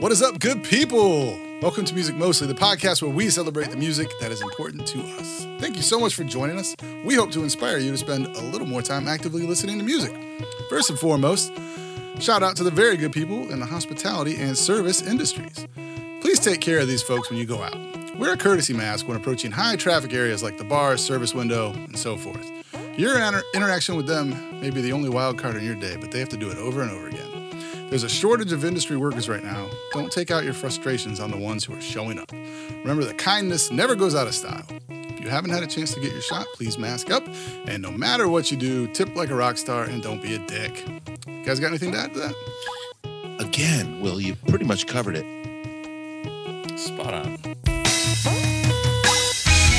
What 0.00 0.12
is 0.12 0.22
up, 0.22 0.38
good 0.38 0.62
people? 0.62 1.36
Welcome 1.60 1.84
to 1.86 1.92
Music 1.92 2.14
Mostly, 2.14 2.46
the 2.46 2.54
podcast 2.54 3.02
where 3.02 3.10
we 3.10 3.30
celebrate 3.30 3.70
the 3.70 3.76
music 3.76 4.08
that 4.20 4.30
is 4.30 4.40
important 4.40 4.86
to 4.86 5.00
us. 5.00 5.44
Thank 5.58 5.74
you 5.74 5.82
so 5.82 5.98
much 5.98 6.14
for 6.14 6.22
joining 6.22 6.56
us. 6.56 6.76
We 7.04 7.16
hope 7.16 7.32
to 7.32 7.42
inspire 7.42 7.78
you 7.78 7.90
to 7.90 7.98
spend 7.98 8.26
a 8.28 8.40
little 8.40 8.66
more 8.68 8.80
time 8.80 9.08
actively 9.08 9.44
listening 9.44 9.76
to 9.78 9.84
music. 9.84 10.14
First 10.70 10.90
and 10.90 10.96
foremost, 10.96 11.52
shout 12.20 12.44
out 12.44 12.54
to 12.58 12.62
the 12.62 12.70
very 12.70 12.96
good 12.96 13.10
people 13.10 13.50
in 13.50 13.58
the 13.58 13.66
hospitality 13.66 14.36
and 14.36 14.56
service 14.56 15.02
industries. 15.02 15.66
Please 16.20 16.38
take 16.38 16.60
care 16.60 16.78
of 16.78 16.86
these 16.86 17.02
folks 17.02 17.28
when 17.28 17.40
you 17.40 17.44
go 17.44 17.60
out. 17.60 17.76
Wear 18.16 18.34
a 18.34 18.36
courtesy 18.36 18.74
mask 18.74 19.08
when 19.08 19.16
approaching 19.16 19.50
high 19.50 19.74
traffic 19.74 20.12
areas 20.12 20.44
like 20.44 20.58
the 20.58 20.64
bar, 20.64 20.96
service 20.96 21.34
window, 21.34 21.72
and 21.72 21.98
so 21.98 22.16
forth. 22.16 22.48
Your 22.96 23.18
inter- 23.18 23.42
interaction 23.52 23.96
with 23.96 24.06
them 24.06 24.60
may 24.60 24.70
be 24.70 24.80
the 24.80 24.92
only 24.92 25.08
wild 25.08 25.38
card 25.38 25.56
in 25.56 25.64
your 25.64 25.74
day, 25.74 25.96
but 26.00 26.12
they 26.12 26.20
have 26.20 26.28
to 26.28 26.36
do 26.36 26.50
it 26.50 26.58
over 26.58 26.82
and 26.82 26.92
over 26.92 27.08
again. 27.08 27.27
There's 27.90 28.02
a 28.02 28.08
shortage 28.08 28.52
of 28.52 28.66
industry 28.66 28.98
workers 28.98 29.30
right 29.30 29.42
now. 29.42 29.66
Don't 29.92 30.12
take 30.12 30.30
out 30.30 30.44
your 30.44 30.52
frustrations 30.52 31.20
on 31.20 31.30
the 31.30 31.38
ones 31.38 31.64
who 31.64 31.74
are 31.74 31.80
showing 31.80 32.18
up. 32.18 32.30
Remember 32.32 33.02
that 33.04 33.16
kindness 33.16 33.70
never 33.70 33.94
goes 33.94 34.14
out 34.14 34.26
of 34.26 34.34
style. 34.34 34.66
If 34.90 35.20
you 35.20 35.30
haven't 35.30 35.52
had 35.52 35.62
a 35.62 35.66
chance 35.66 35.94
to 35.94 36.00
get 36.00 36.12
your 36.12 36.20
shot, 36.20 36.46
please 36.52 36.76
mask 36.76 37.10
up. 37.10 37.26
And 37.66 37.82
no 37.82 37.90
matter 37.90 38.28
what 38.28 38.50
you 38.50 38.58
do, 38.58 38.88
tip 38.88 39.16
like 39.16 39.30
a 39.30 39.34
rock 39.34 39.56
star 39.56 39.84
and 39.84 40.02
don't 40.02 40.20
be 40.20 40.34
a 40.34 40.38
dick. 40.40 40.86
You 41.26 41.42
guys 41.46 41.60
got 41.60 41.68
anything 41.68 41.92
to 41.92 41.98
add 41.98 42.12
to 42.12 42.20
that? 42.20 42.34
Again, 43.40 44.02
Will, 44.02 44.20
you 44.20 44.34
pretty 44.48 44.66
much 44.66 44.86
covered 44.86 45.16
it. 45.16 45.24
Spot 46.78 47.14
on. 47.14 47.38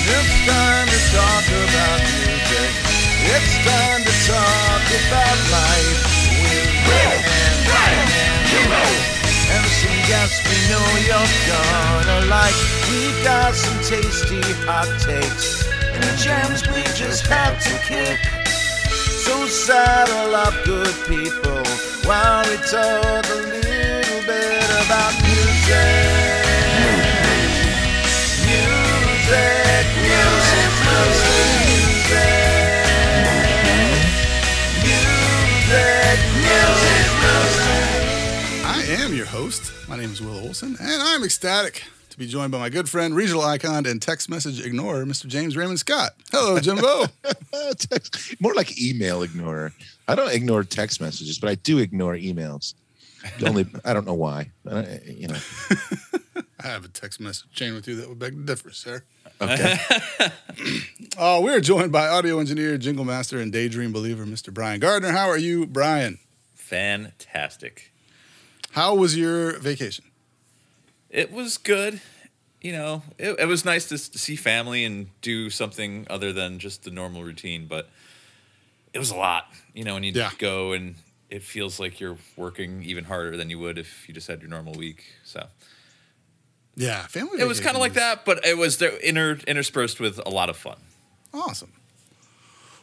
It's 0.07 0.47
time 0.47 0.87
to 0.87 0.99
talk 1.13 1.45
about 1.45 2.01
music. 2.01 2.73
It's 3.21 3.53
time 3.63 4.01
to 4.01 4.13
talk 4.25 4.81
about 4.97 5.37
life 5.51 6.01
with 6.41 6.73
Rick 6.87 7.58
we 10.49 10.57
know 10.69 10.87
you're 11.07 11.33
gonna 11.53 12.25
like. 12.27 12.57
We've 12.89 13.23
got 13.23 13.53
some 13.53 13.77
tasty 13.83 14.41
hot 14.65 14.89
takes 14.99 15.67
and 15.93 16.03
the 16.03 16.15
jams 16.17 16.67
we 16.73 16.83
just 16.95 17.25
have 17.27 17.61
to 17.63 17.73
kick. 17.85 18.19
So 19.25 19.45
saddle 19.45 20.35
up, 20.35 20.53
good 20.65 20.95
people, 21.07 21.63
while 22.07 22.43
we 22.49 22.57
talk 22.57 23.25
a 23.29 23.39
little 23.53 24.21
bit 24.25 24.69
about 24.83 25.13
music. 25.25 26.39
music. 26.73 27.29
Music, 28.49 29.85
music, 30.07 30.71
music, 31.69 32.38
host. 39.39 39.71
My 39.87 39.95
name 39.95 40.11
is 40.11 40.21
Will 40.21 40.37
Olson, 40.37 40.75
and 40.81 41.01
I'm 41.01 41.23
ecstatic 41.23 41.83
to 42.09 42.17
be 42.17 42.27
joined 42.27 42.51
by 42.51 42.59
my 42.59 42.67
good 42.67 42.89
friend, 42.89 43.15
regional 43.15 43.41
icon, 43.41 43.85
and 43.85 44.01
text 44.01 44.29
message 44.29 44.59
ignorer, 44.65 45.05
Mr. 45.05 45.27
James 45.27 45.55
Raymond 45.55 45.79
Scott. 45.79 46.11
Hello, 46.29 46.59
Jimbo. 46.59 47.05
More 48.41 48.53
like 48.53 48.77
email 48.81 49.23
ignorer. 49.23 49.71
I 50.09 50.15
don't 50.15 50.29
ignore 50.33 50.65
text 50.65 50.99
messages, 50.99 51.39
but 51.39 51.49
I 51.49 51.55
do 51.55 51.77
ignore 51.77 52.15
emails. 52.15 52.73
Only 53.45 53.65
I 53.85 53.93
don't 53.93 54.05
know 54.05 54.13
why. 54.13 54.51
Uh, 54.69 54.83
you 55.05 55.29
know. 55.29 55.39
I 56.61 56.67
have 56.67 56.83
a 56.83 56.89
text 56.89 57.21
message 57.21 57.49
chain 57.53 57.73
with 57.73 57.87
you 57.87 57.95
that 57.95 58.09
would 58.09 58.19
beg 58.19 58.33
to 58.33 58.43
differ, 58.43 58.71
sir. 58.71 59.03
Okay. 59.39 59.77
Uh, 61.17 61.39
we're 61.41 61.59
joined 61.59 61.91
by 61.91 62.07
audio 62.07 62.39
engineer, 62.39 62.77
jingle 62.77 63.03
master, 63.03 63.39
and 63.39 63.51
daydream 63.51 63.91
believer, 63.91 64.25
Mr. 64.25 64.53
Brian 64.53 64.79
Gardner. 64.79 65.11
How 65.11 65.27
are 65.27 65.37
you, 65.37 65.65
Brian? 65.65 66.17
Fantastic. 66.55 67.91
How 68.71 68.95
was 68.95 69.17
your 69.17 69.57
vacation? 69.59 70.05
It 71.09 71.31
was 71.31 71.57
good. 71.57 72.01
You 72.61 72.73
know, 72.73 73.03
it, 73.17 73.39
it 73.39 73.45
was 73.47 73.63
nice 73.65 73.87
to 73.89 73.95
s- 73.95 74.11
see 74.13 74.35
family 74.35 74.83
and 74.85 75.07
do 75.21 75.49
something 75.49 76.05
other 76.09 76.33
than 76.33 76.59
just 76.59 76.83
the 76.83 76.91
normal 76.91 77.23
routine, 77.23 77.65
but 77.67 77.89
it 78.93 78.99
was 78.99 79.11
a 79.11 79.15
lot. 79.15 79.47
You 79.73 79.83
know, 79.85 79.93
when 79.95 80.03
you 80.03 80.11
Yeah. 80.11 80.31
go 80.37 80.73
and 80.73 80.95
it 81.29 81.41
feels 81.43 81.79
like 81.79 81.99
you're 81.99 82.17
working 82.35 82.83
even 82.83 83.05
harder 83.05 83.37
than 83.37 83.49
you 83.49 83.59
would 83.59 83.77
if 83.77 84.07
you 84.07 84.13
just 84.13 84.27
had 84.27 84.41
your 84.41 84.49
normal 84.49 84.73
week. 84.73 85.03
So 85.23 85.47
Yeah, 86.75 87.07
family. 87.07 87.39
it 87.39 87.47
was 87.47 87.59
kind 87.59 87.75
of 87.75 87.81
like 87.81 87.93
that, 87.93 88.25
but 88.25 88.45
it 88.45 88.57
was 88.57 88.77
there 88.77 88.95
inter, 88.97 89.39
interspersed 89.47 89.99
with 89.99 90.19
a 90.25 90.29
lot 90.29 90.49
of 90.49 90.57
fun. 90.57 90.77
Awesome. 91.33 91.71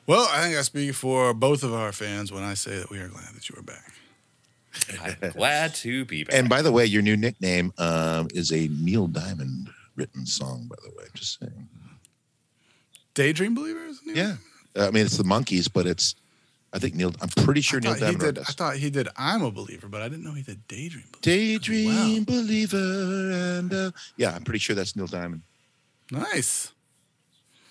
Well, 0.07 0.29
I 0.33 0.43
think 0.43 0.57
I 0.57 0.63
speak 0.63 0.95
for 0.95 1.35
both 1.35 1.63
of 1.65 1.75
our 1.75 1.93
fans 1.93 2.31
when 2.33 2.45
I 2.45 2.55
say 2.55 2.79
that 2.79 2.89
we 2.91 2.99
are 2.99 3.09
glad 3.09 3.35
that 3.35 3.49
you 3.51 3.57
are 3.59 3.63
back. 3.63 3.93
I'm 5.03 5.31
glad 5.33 5.75
to 5.77 6.05
be 6.05 6.25
back. 6.25 6.35
and 6.35 6.49
by 6.49 6.63
the 6.63 6.73
way, 6.73 6.85
your 6.87 7.03
new 7.03 7.17
nickname 7.17 7.73
um, 7.79 8.29
is 8.35 8.53
a 8.53 8.69
Neil 8.69 9.07
Diamond 9.07 9.69
written 9.97 10.27
song. 10.27 10.67
By 10.69 10.77
the 10.85 10.91
way, 10.97 11.05
just 11.15 11.39
saying. 11.41 11.69
Daydream 13.15 13.55
Believer 13.55 13.85
is 13.87 14.01
believers? 14.01 14.39
Yeah. 14.77 14.85
I 14.87 14.91
mean, 14.91 15.07
it's 15.07 15.17
the 15.17 15.25
Monkees, 15.25 15.73
but 15.73 15.87
it's. 15.87 16.15
I 16.73 16.79
think 16.79 16.95
Neil. 16.95 17.15
I'm 17.23 17.29
pretty 17.45 17.63
sure 17.63 17.81
Neil 17.81 17.93
thought, 17.93 17.99
he 17.99 18.05
Diamond. 18.05 18.23
wrote 18.23 18.35
did, 18.35 18.41
I 18.43 18.53
thought 18.53 18.77
he 18.77 18.91
did 18.91 19.09
I'm 19.17 19.43
a 19.43 19.51
believer, 19.51 19.89
but 19.89 20.03
I 20.03 20.09
didn't 20.09 20.25
know 20.25 20.33
he 20.35 20.43
did 20.43 20.67
daydream 20.69 21.05
believer. 21.13 21.23
Daydream 21.23 21.87
Wow. 22.19 22.25
believer 22.27 23.31
and 23.59 23.73
uh, 23.73 23.91
yeah, 24.19 24.35
I'm 24.35 24.43
pretty 24.45 24.59
sure 24.59 24.77
that's 24.77 24.95
Neil 24.95 25.07
Diamond. 25.07 25.43
Nice. 26.11 26.73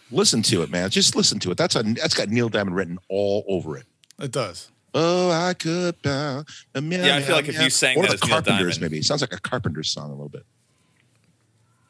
Listen 0.10 0.42
to 0.44 0.64
it, 0.64 0.72
man. 0.72 0.90
Just 0.90 1.16
listen 1.16 1.38
to 1.40 1.52
it. 1.52 1.58
That's 1.58 1.76
a 1.76 1.84
that's 1.84 2.16
got 2.16 2.30
Neil 2.30 2.50
Diamond 2.50 2.76
written 2.76 2.98
all 3.10 3.44
over 3.48 3.78
it. 3.78 3.86
It 4.20 4.32
does. 4.32 4.72
Oh, 4.98 5.30
I 5.30 5.54
could 5.54 6.02
bow. 6.02 6.46
a 6.74 6.82
meow, 6.82 7.04
Yeah, 7.06 7.18
I 7.18 7.20
feel 7.20 7.28
meow, 7.30 7.36
like 7.36 7.50
if 7.50 7.56
meow. 7.58 7.64
you 7.66 7.70
sang 7.70 7.98
or 7.98 8.04
that 8.04 8.08
the 8.08 8.14
as 8.16 8.22
Neil 8.24 8.30
Carpenters, 8.42 8.80
maybe 8.80 8.98
it 8.98 9.04
sounds 9.04 9.20
like 9.22 9.34
a 9.34 9.40
Carpenters 9.40 9.92
song 9.92 10.08
a 10.08 10.14
little 10.14 10.30
bit. 10.30 10.46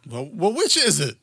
Well, 0.10 0.30
well, 0.34 0.54
which 0.54 0.76
is 0.78 1.00
it? 1.00 1.16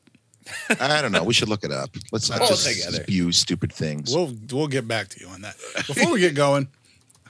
I 0.81 1.00
don't 1.03 1.12
know. 1.12 1.22
We 1.22 1.34
should 1.34 1.48
look 1.48 1.62
it 1.65 1.71
up. 1.71 1.91
Let's 2.10 2.28
not 2.28 2.41
All 2.41 2.48
just 2.48 2.66
together. 2.66 3.03
spew 3.04 3.31
stupid 3.32 3.72
things. 3.72 4.12
We'll 4.15 4.34
we'll 4.50 4.66
get 4.66 4.88
back 4.88 5.09
to 5.10 5.21
you 5.21 5.28
on 5.28 5.42
that. 5.42 5.56
Before 5.87 6.12
we 6.12 6.19
get 6.21 6.34
going, 6.34 6.66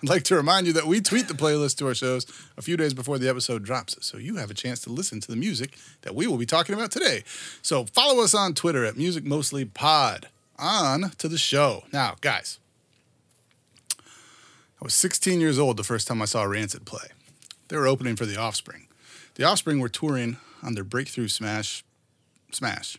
I'd 0.03 0.09
like 0.09 0.23
to 0.25 0.35
remind 0.35 0.67
you 0.67 0.73
that 0.75 0.87
we 0.87 1.01
tweet 1.03 1.29
the 1.29 1.35
playlist 1.35 1.77
to 1.79 1.87
our 1.89 1.95
shows 1.95 2.25
a 2.57 2.63
few 2.63 2.77
days 2.79 2.95
before 2.95 3.19
the 3.19 3.29
episode 3.29 3.65
drops, 3.65 3.97
so 4.01 4.17
you 4.17 4.37
have 4.37 4.51
a 4.51 4.55
chance 4.55 4.81
to 4.81 4.91
listen 4.91 5.21
to 5.21 5.29
the 5.29 5.37
music 5.37 5.77
that 6.03 6.15
we 6.15 6.27
will 6.27 6.39
be 6.39 6.47
talking 6.47 6.75
about 6.75 6.91
today. 6.91 7.23
So 7.61 7.85
follow 7.85 8.23
us 8.25 8.35
on 8.35 8.55
Twitter 8.55 8.85
at 8.85 8.97
Music 8.97 9.25
Mostly 9.25 9.65
Pod. 9.67 10.29
On 10.59 11.11
to 11.19 11.29
the 11.29 11.39
show. 11.39 11.85
Now, 11.93 12.15
guys, 12.23 12.59
I 14.83 14.85
was 14.85 14.95
16 14.95 15.39
years 15.39 15.61
old 15.61 15.77
the 15.77 15.85
first 15.85 16.09
time 16.09 16.21
I 16.21 16.25
saw 16.25 16.43
Rancid 16.43 16.85
play. 16.85 17.07
They 17.69 17.77
were 17.77 17.87
opening 17.87 18.17
for 18.17 18.27
The 18.27 18.37
Offspring. 18.37 18.89
The 19.37 19.45
Offspring 19.45 19.79
were 19.79 19.89
touring 19.89 20.39
on 20.61 20.75
their 20.75 20.83
breakthrough 20.83 21.29
smash, 21.29 21.85
Smash. 22.51 22.99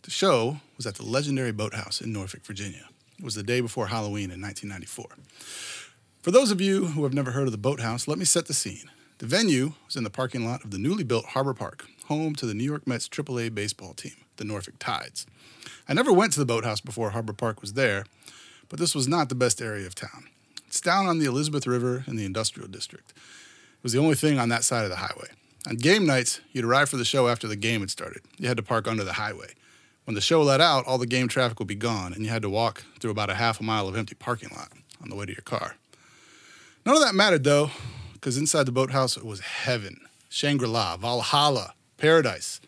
The 0.00 0.10
show 0.10 0.60
was 0.78 0.86
at 0.86 0.94
the 0.94 1.04
legendary 1.04 1.52
Boathouse 1.52 2.00
in 2.00 2.10
Norfolk, 2.10 2.46
Virginia. 2.46 2.88
It 3.18 3.24
was 3.24 3.34
the 3.34 3.42
day 3.42 3.60
before 3.60 3.88
Halloween 3.88 4.30
in 4.30 4.40
1994. 4.40 5.08
For 6.22 6.30
those 6.30 6.50
of 6.50 6.62
you 6.62 6.86
who 6.86 7.02
have 7.02 7.12
never 7.12 7.32
heard 7.32 7.46
of 7.46 7.52
the 7.52 7.58
Boathouse, 7.58 8.08
let 8.08 8.18
me 8.18 8.24
set 8.24 8.46
the 8.46 8.54
scene. 8.54 8.90
The 9.18 9.26
venue 9.26 9.74
was 9.84 9.96
in 9.96 10.04
the 10.04 10.08
parking 10.08 10.46
lot 10.46 10.64
of 10.64 10.70
the 10.70 10.78
newly 10.78 11.04
built 11.04 11.26
Harbor 11.26 11.52
Park, 11.52 11.84
home 12.06 12.34
to 12.36 12.46
the 12.46 12.54
New 12.54 12.64
York 12.64 12.86
Mets 12.86 13.10
AAA 13.10 13.54
baseball 13.54 13.92
team, 13.92 14.24
the 14.38 14.44
Norfolk 14.44 14.76
Tides. 14.78 15.26
I 15.86 15.92
never 15.92 16.14
went 16.14 16.32
to 16.32 16.40
the 16.40 16.46
Boathouse 16.46 16.80
before 16.80 17.10
Harbor 17.10 17.34
Park 17.34 17.60
was 17.60 17.74
there, 17.74 18.06
but 18.70 18.78
this 18.78 18.94
was 18.94 19.06
not 19.06 19.28
the 19.28 19.34
best 19.34 19.60
area 19.60 19.86
of 19.86 19.94
town. 19.94 20.29
It's 20.70 20.80
down 20.80 21.08
on 21.08 21.18
the 21.18 21.26
Elizabeth 21.26 21.66
River 21.66 22.04
in 22.06 22.14
the 22.14 22.24
industrial 22.24 22.68
district. 22.68 23.10
It 23.10 23.82
was 23.82 23.92
the 23.92 23.98
only 23.98 24.14
thing 24.14 24.38
on 24.38 24.50
that 24.50 24.62
side 24.62 24.84
of 24.84 24.90
the 24.90 24.98
highway. 24.98 25.26
On 25.66 25.74
game 25.74 26.06
nights, 26.06 26.40
you'd 26.52 26.64
arrive 26.64 26.88
for 26.88 26.96
the 26.96 27.04
show 27.04 27.26
after 27.26 27.48
the 27.48 27.56
game 27.56 27.80
had 27.80 27.90
started. 27.90 28.22
You 28.38 28.46
had 28.46 28.56
to 28.56 28.62
park 28.62 28.86
under 28.86 29.02
the 29.02 29.14
highway. 29.14 29.54
When 30.04 30.14
the 30.14 30.20
show 30.20 30.40
let 30.42 30.60
out, 30.60 30.86
all 30.86 30.96
the 30.96 31.08
game 31.08 31.26
traffic 31.26 31.58
would 31.58 31.66
be 31.66 31.74
gone, 31.74 32.12
and 32.12 32.24
you 32.24 32.30
had 32.30 32.42
to 32.42 32.48
walk 32.48 32.84
through 33.00 33.10
about 33.10 33.30
a 33.30 33.34
half 33.34 33.58
a 33.58 33.64
mile 33.64 33.88
of 33.88 33.96
empty 33.96 34.14
parking 34.14 34.50
lot 34.50 34.68
on 35.02 35.08
the 35.08 35.16
way 35.16 35.26
to 35.26 35.32
your 35.32 35.42
car. 35.42 35.74
None 36.86 36.94
of 36.94 37.02
that 37.02 37.16
mattered 37.16 37.42
though, 37.42 37.72
because 38.12 38.38
inside 38.38 38.66
the 38.66 38.70
boathouse 38.70 39.16
it 39.16 39.24
was 39.24 39.40
heaven, 39.40 40.02
Shangri 40.28 40.68
La, 40.68 40.96
Valhalla, 40.96 41.74
paradise. 41.96 42.60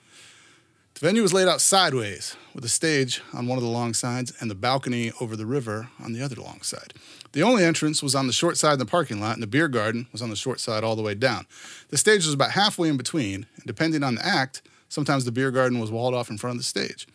The 0.94 1.06
venue 1.06 1.22
was 1.22 1.32
laid 1.32 1.46
out 1.46 1.60
sideways, 1.60 2.36
with 2.52 2.64
a 2.64 2.68
stage 2.68 3.22
on 3.32 3.46
one 3.46 3.58
of 3.58 3.64
the 3.64 3.70
long 3.70 3.94
sides 3.94 4.32
and 4.40 4.50
the 4.50 4.56
balcony 4.56 5.12
over 5.20 5.36
the 5.36 5.46
river 5.46 5.88
on 6.02 6.14
the 6.14 6.22
other 6.22 6.34
long 6.34 6.62
side. 6.62 6.94
The 7.32 7.42
only 7.42 7.64
entrance 7.64 8.02
was 8.02 8.14
on 8.14 8.26
the 8.26 8.32
short 8.32 8.58
side 8.58 8.74
of 8.74 8.78
the 8.78 8.86
parking 8.86 9.20
lot, 9.20 9.34
and 9.34 9.42
the 9.42 9.46
beer 9.46 9.68
garden 9.68 10.06
was 10.12 10.20
on 10.20 10.28
the 10.28 10.36
short 10.36 10.60
side 10.60 10.84
all 10.84 10.96
the 10.96 11.02
way 11.02 11.14
down. 11.14 11.46
The 11.88 11.96
stage 11.96 12.26
was 12.26 12.34
about 12.34 12.50
halfway 12.50 12.88
in 12.88 12.98
between, 12.98 13.46
and 13.56 13.66
depending 13.66 14.02
on 14.02 14.16
the 14.16 14.26
act, 14.26 14.60
sometimes 14.88 15.24
the 15.24 15.32
beer 15.32 15.50
garden 15.50 15.78
was 15.78 15.90
walled 15.90 16.14
off 16.14 16.28
in 16.28 16.36
front 16.36 16.56
of 16.56 16.58
the 16.58 16.64
stage. 16.64 17.06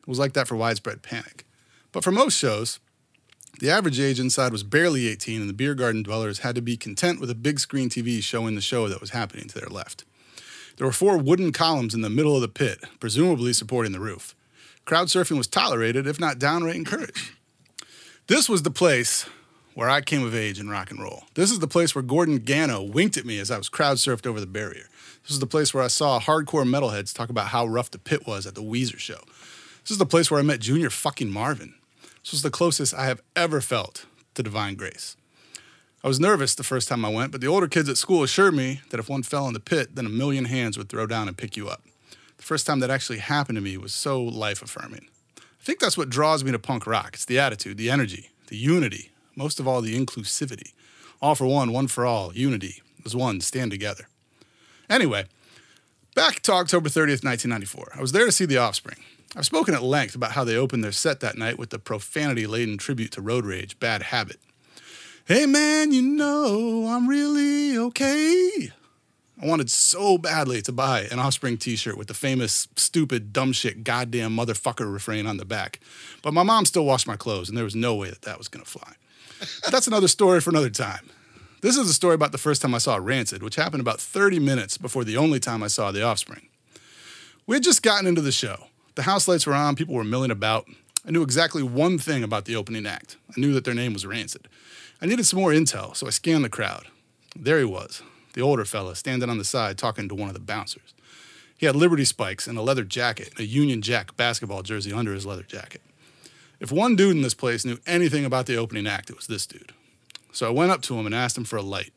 It 0.00 0.08
was 0.08 0.18
like 0.18 0.34
that 0.34 0.48
for 0.48 0.56
widespread 0.56 1.02
panic. 1.02 1.46
But 1.92 2.04
for 2.04 2.12
most 2.12 2.36
shows, 2.38 2.78
the 3.60 3.70
average 3.70 3.98
age 3.98 4.20
inside 4.20 4.52
was 4.52 4.62
barely 4.62 5.08
18, 5.08 5.40
and 5.40 5.48
the 5.48 5.54
beer 5.54 5.74
garden 5.74 6.02
dwellers 6.02 6.40
had 6.40 6.54
to 6.56 6.60
be 6.60 6.76
content 6.76 7.20
with 7.20 7.30
a 7.30 7.34
big 7.34 7.58
screen 7.58 7.88
TV 7.88 8.22
showing 8.22 8.56
the 8.56 8.60
show 8.60 8.88
that 8.88 9.00
was 9.00 9.10
happening 9.10 9.48
to 9.48 9.58
their 9.58 9.68
left. 9.68 10.04
There 10.76 10.86
were 10.86 10.92
four 10.92 11.16
wooden 11.16 11.52
columns 11.52 11.94
in 11.94 12.02
the 12.02 12.10
middle 12.10 12.34
of 12.34 12.42
the 12.42 12.48
pit, 12.48 12.84
presumably 13.00 13.52
supporting 13.52 13.92
the 13.92 14.00
roof. 14.00 14.34
Crowd 14.84 15.06
surfing 15.06 15.38
was 15.38 15.46
tolerated, 15.46 16.06
if 16.06 16.20
not 16.20 16.38
downright 16.38 16.76
encouraged. 16.76 17.32
This 18.26 18.48
was 18.48 18.62
the 18.62 18.70
place 18.70 19.26
where 19.74 19.90
I 19.90 20.00
came 20.00 20.24
of 20.24 20.34
age 20.34 20.58
in 20.58 20.70
rock 20.70 20.90
and 20.90 21.00
roll. 21.00 21.24
This 21.34 21.50
is 21.50 21.58
the 21.58 21.66
place 21.66 21.94
where 21.94 22.02
Gordon 22.02 22.38
Gano 22.38 22.82
winked 22.82 23.16
at 23.16 23.26
me 23.26 23.38
as 23.38 23.50
I 23.50 23.58
was 23.58 23.68
crowd 23.68 23.96
surfed 23.96 24.26
over 24.26 24.40
the 24.40 24.46
barrier. 24.46 24.88
This 25.22 25.32
is 25.32 25.40
the 25.40 25.46
place 25.46 25.74
where 25.74 25.82
I 25.82 25.88
saw 25.88 26.20
hardcore 26.20 26.64
metalheads 26.64 27.14
talk 27.14 27.28
about 27.28 27.48
how 27.48 27.66
rough 27.66 27.90
the 27.90 27.98
pit 27.98 28.26
was 28.26 28.46
at 28.46 28.54
the 28.54 28.62
Weezer 28.62 28.98
show. 28.98 29.20
This 29.82 29.90
is 29.90 29.98
the 29.98 30.06
place 30.06 30.30
where 30.30 30.40
I 30.40 30.44
met 30.44 30.60
Junior 30.60 30.90
fucking 30.90 31.30
Marvin. 31.30 31.74
This 32.22 32.32
was 32.32 32.42
the 32.42 32.50
closest 32.50 32.94
I 32.94 33.06
have 33.06 33.20
ever 33.34 33.60
felt 33.60 34.06
to 34.34 34.42
divine 34.42 34.76
grace. 34.76 35.16
I 36.02 36.08
was 36.08 36.20
nervous 36.20 36.54
the 36.54 36.62
first 36.62 36.88
time 36.88 37.04
I 37.04 37.08
went, 37.08 37.32
but 37.32 37.40
the 37.40 37.46
older 37.46 37.66
kids 37.66 37.88
at 37.88 37.96
school 37.96 38.22
assured 38.22 38.54
me 38.54 38.82
that 38.90 39.00
if 39.00 39.08
one 39.08 39.22
fell 39.22 39.48
in 39.48 39.54
the 39.54 39.60
pit, 39.60 39.94
then 39.96 40.06
a 40.06 40.10
million 40.10 40.44
hands 40.44 40.76
would 40.76 40.88
throw 40.88 41.06
down 41.06 41.28
and 41.28 41.36
pick 41.36 41.56
you 41.56 41.68
up. 41.68 41.82
The 42.36 42.42
first 42.42 42.66
time 42.66 42.80
that 42.80 42.90
actually 42.90 43.18
happened 43.18 43.56
to 43.56 43.62
me 43.62 43.76
was 43.78 43.94
so 43.94 44.22
life 44.22 44.60
affirming. 44.62 45.06
I 45.38 45.64
think 45.64 45.80
that's 45.80 45.96
what 45.96 46.10
draws 46.10 46.44
me 46.44 46.52
to 46.52 46.58
punk 46.58 46.86
rock. 46.86 47.14
It's 47.14 47.24
the 47.24 47.38
attitude, 47.38 47.78
the 47.78 47.90
energy, 47.90 48.30
the 48.48 48.56
unity, 48.56 49.12
most 49.36 49.60
of 49.60 49.68
all, 49.68 49.80
the 49.80 49.98
inclusivity. 49.98 50.72
All 51.20 51.34
for 51.34 51.46
one, 51.46 51.72
one 51.72 51.88
for 51.88 52.04
all, 52.04 52.34
unity. 52.34 52.82
As 53.04 53.14
one, 53.16 53.40
stand 53.40 53.70
together. 53.70 54.08
Anyway, 54.88 55.24
back 56.14 56.40
to 56.40 56.52
October 56.52 56.88
30th, 56.88 57.24
1994. 57.24 57.92
I 57.96 58.00
was 58.00 58.12
there 58.12 58.26
to 58.26 58.32
see 58.32 58.44
The 58.44 58.58
Offspring. 58.58 58.98
I've 59.36 59.46
spoken 59.46 59.74
at 59.74 59.82
length 59.82 60.14
about 60.14 60.32
how 60.32 60.44
they 60.44 60.56
opened 60.56 60.84
their 60.84 60.92
set 60.92 61.20
that 61.20 61.36
night 61.36 61.58
with 61.58 61.70
the 61.70 61.78
profanity 61.78 62.46
laden 62.46 62.78
tribute 62.78 63.10
to 63.12 63.20
Road 63.20 63.44
Rage, 63.44 63.78
Bad 63.80 64.04
Habit. 64.04 64.38
Hey 65.26 65.46
man, 65.46 65.90
you 65.90 66.02
know 66.02 66.86
I'm 66.88 67.08
really 67.08 67.76
okay. 67.76 68.70
I 69.42 69.46
wanted 69.46 69.70
so 69.70 70.16
badly 70.18 70.62
to 70.62 70.72
buy 70.72 71.08
an 71.10 71.18
Offspring 71.18 71.56
t 71.56 71.74
shirt 71.74 71.98
with 71.98 72.06
the 72.06 72.14
famous 72.14 72.68
stupid, 72.76 73.32
dumb 73.32 73.52
shit, 73.52 73.82
goddamn 73.82 74.36
motherfucker 74.36 74.90
refrain 74.92 75.26
on 75.26 75.38
the 75.38 75.44
back. 75.44 75.80
But 76.22 76.34
my 76.34 76.44
mom 76.44 76.66
still 76.66 76.84
washed 76.84 77.06
my 77.06 77.16
clothes, 77.16 77.48
and 77.48 77.58
there 77.58 77.64
was 77.64 77.74
no 77.74 77.96
way 77.96 78.10
that 78.10 78.22
that 78.22 78.38
was 78.38 78.48
gonna 78.48 78.64
fly. 78.64 78.94
That's 79.70 79.86
another 79.86 80.08
story 80.08 80.40
for 80.40 80.50
another 80.50 80.70
time. 80.70 81.10
This 81.60 81.76
is 81.76 81.88
a 81.88 81.94
story 81.94 82.14
about 82.14 82.32
the 82.32 82.38
first 82.38 82.60
time 82.60 82.74
I 82.74 82.78
saw 82.78 82.96
Rancid, 82.96 83.42
which 83.42 83.56
happened 83.56 83.80
about 83.80 84.00
30 84.00 84.38
minutes 84.38 84.76
before 84.76 85.02
the 85.02 85.16
only 85.16 85.40
time 85.40 85.62
I 85.62 85.68
saw 85.68 85.90
The 85.90 86.02
Offspring. 86.02 86.48
We 87.46 87.56
had 87.56 87.62
just 87.62 87.82
gotten 87.82 88.06
into 88.06 88.20
the 88.20 88.32
show. 88.32 88.66
The 88.96 89.02
house 89.02 89.26
lights 89.26 89.46
were 89.46 89.54
on, 89.54 89.74
people 89.74 89.94
were 89.94 90.04
milling 90.04 90.30
about. 90.30 90.66
I 91.06 91.10
knew 91.10 91.22
exactly 91.22 91.62
one 91.62 91.98
thing 91.98 92.22
about 92.22 92.44
the 92.44 92.56
opening 92.56 92.86
act. 92.86 93.16
I 93.34 93.40
knew 93.40 93.52
that 93.54 93.64
their 93.64 93.74
name 93.74 93.92
was 93.92 94.06
Rancid. 94.06 94.46
I 95.02 95.06
needed 95.06 95.26
some 95.26 95.40
more 95.40 95.52
intel, 95.52 95.96
so 95.96 96.06
I 96.06 96.10
scanned 96.10 96.44
the 96.44 96.48
crowd. 96.48 96.86
There 97.34 97.58
he 97.58 97.64
was, 97.64 98.02
the 98.34 98.42
older 98.42 98.64
fella, 98.64 98.94
standing 98.94 99.28
on 99.28 99.38
the 99.38 99.44
side 99.44 99.76
talking 99.76 100.08
to 100.08 100.14
one 100.14 100.28
of 100.28 100.34
the 100.34 100.40
bouncers. 100.40 100.94
He 101.56 101.66
had 101.66 101.76
Liberty 101.76 102.04
spikes 102.04 102.46
and 102.46 102.58
a 102.58 102.62
leather 102.62 102.84
jacket, 102.84 103.30
and 103.30 103.40
a 103.40 103.46
Union 103.46 103.82
Jack 103.82 104.16
basketball 104.16 104.62
jersey 104.62 104.92
under 104.92 105.14
his 105.14 105.26
leather 105.26 105.42
jacket. 105.42 105.80
If 106.60 106.72
one 106.72 106.96
dude 106.96 107.16
in 107.16 107.22
this 107.22 107.34
place 107.34 107.64
knew 107.64 107.78
anything 107.86 108.24
about 108.24 108.46
the 108.46 108.56
opening 108.56 108.86
act, 108.86 109.10
it 109.10 109.16
was 109.16 109.26
this 109.26 109.46
dude. 109.46 109.72
So 110.32 110.46
I 110.46 110.50
went 110.50 110.72
up 110.72 110.82
to 110.82 110.98
him 110.98 111.06
and 111.06 111.14
asked 111.14 111.36
him 111.36 111.44
for 111.44 111.56
a 111.56 111.62
light. 111.62 111.92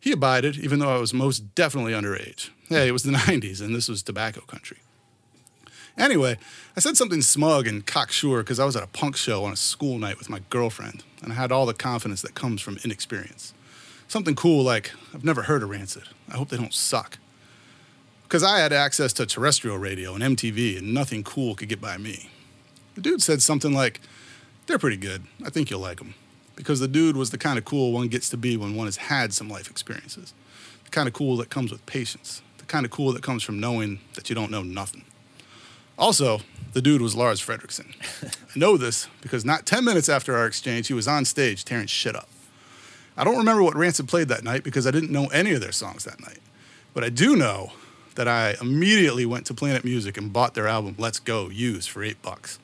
He 0.00 0.12
abided, 0.12 0.56
even 0.58 0.80
though 0.80 0.94
I 0.94 0.98
was 0.98 1.14
most 1.14 1.54
definitely 1.54 1.92
underage. 1.92 2.50
Hey, 2.68 2.88
it 2.88 2.92
was 2.92 3.04
the 3.04 3.12
90s, 3.12 3.60
and 3.60 3.74
this 3.74 3.88
was 3.88 4.02
tobacco 4.02 4.40
country. 4.42 4.78
Anyway, 5.96 6.38
I 6.76 6.80
said 6.80 6.96
something 6.96 7.20
smug 7.20 7.66
and 7.66 7.86
cocksure 7.86 8.38
because 8.38 8.58
I 8.58 8.64
was 8.64 8.76
at 8.76 8.82
a 8.82 8.88
punk 8.88 9.16
show 9.16 9.44
on 9.44 9.52
a 9.52 9.56
school 9.56 9.98
night 9.98 10.18
with 10.18 10.30
my 10.30 10.40
girlfriend, 10.50 11.04
and 11.22 11.32
I 11.32 11.36
had 11.36 11.52
all 11.52 11.66
the 11.66 11.74
confidence 11.74 12.22
that 12.22 12.34
comes 12.34 12.60
from 12.60 12.78
inexperience. 12.82 13.52
Something 14.08 14.34
cool 14.34 14.64
like, 14.64 14.92
I've 15.14 15.24
never 15.24 15.42
heard 15.42 15.62
of 15.62 15.70
Rancid. 15.70 16.04
I 16.28 16.36
hope 16.36 16.48
they 16.48 16.56
don't 16.56 16.74
suck. 16.74 17.18
Because 18.24 18.42
I 18.42 18.58
had 18.58 18.72
access 18.72 19.12
to 19.14 19.26
terrestrial 19.26 19.78
radio 19.78 20.14
and 20.14 20.36
MTV, 20.36 20.78
and 20.78 20.94
nothing 20.94 21.22
cool 21.22 21.54
could 21.54 21.68
get 21.68 21.80
by 21.80 21.98
me. 21.98 22.30
The 22.94 23.00
dude 23.00 23.22
said 23.22 23.42
something 23.42 23.72
like, 23.72 24.00
They're 24.66 24.78
pretty 24.78 24.96
good. 24.96 25.24
I 25.44 25.50
think 25.50 25.70
you'll 25.70 25.80
like 25.80 25.98
them. 25.98 26.14
Because 26.56 26.80
the 26.80 26.88
dude 26.88 27.16
was 27.16 27.30
the 27.30 27.38
kind 27.38 27.58
of 27.58 27.64
cool 27.64 27.92
one 27.92 28.08
gets 28.08 28.28
to 28.30 28.36
be 28.36 28.56
when 28.56 28.76
one 28.76 28.86
has 28.86 28.96
had 28.96 29.32
some 29.32 29.48
life 29.48 29.70
experiences. 29.70 30.34
The 30.84 30.90
kind 30.90 31.08
of 31.08 31.14
cool 31.14 31.36
that 31.38 31.50
comes 31.50 31.72
with 31.72 31.84
patience. 31.86 32.42
The 32.58 32.64
kind 32.66 32.84
of 32.84 32.90
cool 32.90 33.12
that 33.12 33.22
comes 33.22 33.42
from 33.42 33.58
knowing 33.58 34.00
that 34.14 34.28
you 34.28 34.34
don't 34.34 34.50
know 34.50 34.62
nothing. 34.62 35.04
Also, 35.98 36.40
the 36.72 36.82
dude 36.82 37.02
was 37.02 37.14
Lars 37.14 37.40
Frederiksen. 37.40 37.94
I 38.24 38.58
know 38.58 38.76
this 38.76 39.08
because 39.20 39.44
not 39.44 39.66
10 39.66 39.84
minutes 39.84 40.08
after 40.08 40.36
our 40.36 40.46
exchange, 40.46 40.88
he 40.88 40.94
was 40.94 41.08
on 41.08 41.24
stage 41.24 41.64
tearing 41.64 41.86
shit 41.86 42.16
up. 42.16 42.28
I 43.16 43.24
don't 43.24 43.36
remember 43.36 43.62
what 43.62 43.76
Rancid 43.76 44.08
played 44.08 44.28
that 44.28 44.42
night 44.42 44.64
because 44.64 44.86
I 44.86 44.90
didn't 44.90 45.10
know 45.10 45.26
any 45.26 45.52
of 45.52 45.60
their 45.60 45.72
songs 45.72 46.04
that 46.04 46.20
night. 46.20 46.38
But 46.94 47.04
I 47.04 47.10
do 47.10 47.36
know 47.36 47.72
that 48.14 48.28
I 48.28 48.56
immediately 48.60 49.26
went 49.26 49.46
to 49.46 49.54
Planet 49.54 49.84
Music 49.84 50.16
and 50.16 50.32
bought 50.32 50.54
their 50.54 50.66
album 50.66 50.94
Let's 50.98 51.18
Go 51.18 51.48
Use 51.48 51.86
for 51.86 52.02
eight 52.02 52.20
bucks. 52.22 52.58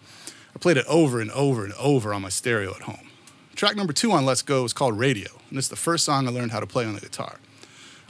I 0.58 0.60
played 0.60 0.76
it 0.76 0.86
over 0.88 1.20
and 1.20 1.30
over 1.30 1.64
and 1.64 1.72
over 1.74 2.12
on 2.12 2.22
my 2.22 2.30
stereo 2.30 2.74
at 2.74 2.82
home. 2.82 3.06
Track 3.54 3.76
number 3.76 3.92
two 3.92 4.10
on 4.10 4.26
Let's 4.26 4.42
Go 4.42 4.64
is 4.64 4.72
called 4.72 4.98
Radio, 4.98 5.28
and 5.50 5.56
it's 5.56 5.68
the 5.68 5.76
first 5.76 6.04
song 6.04 6.26
I 6.26 6.32
learned 6.32 6.50
how 6.50 6.58
to 6.58 6.66
play 6.66 6.84
on 6.84 6.94
the 6.94 7.00
guitar. 7.00 7.36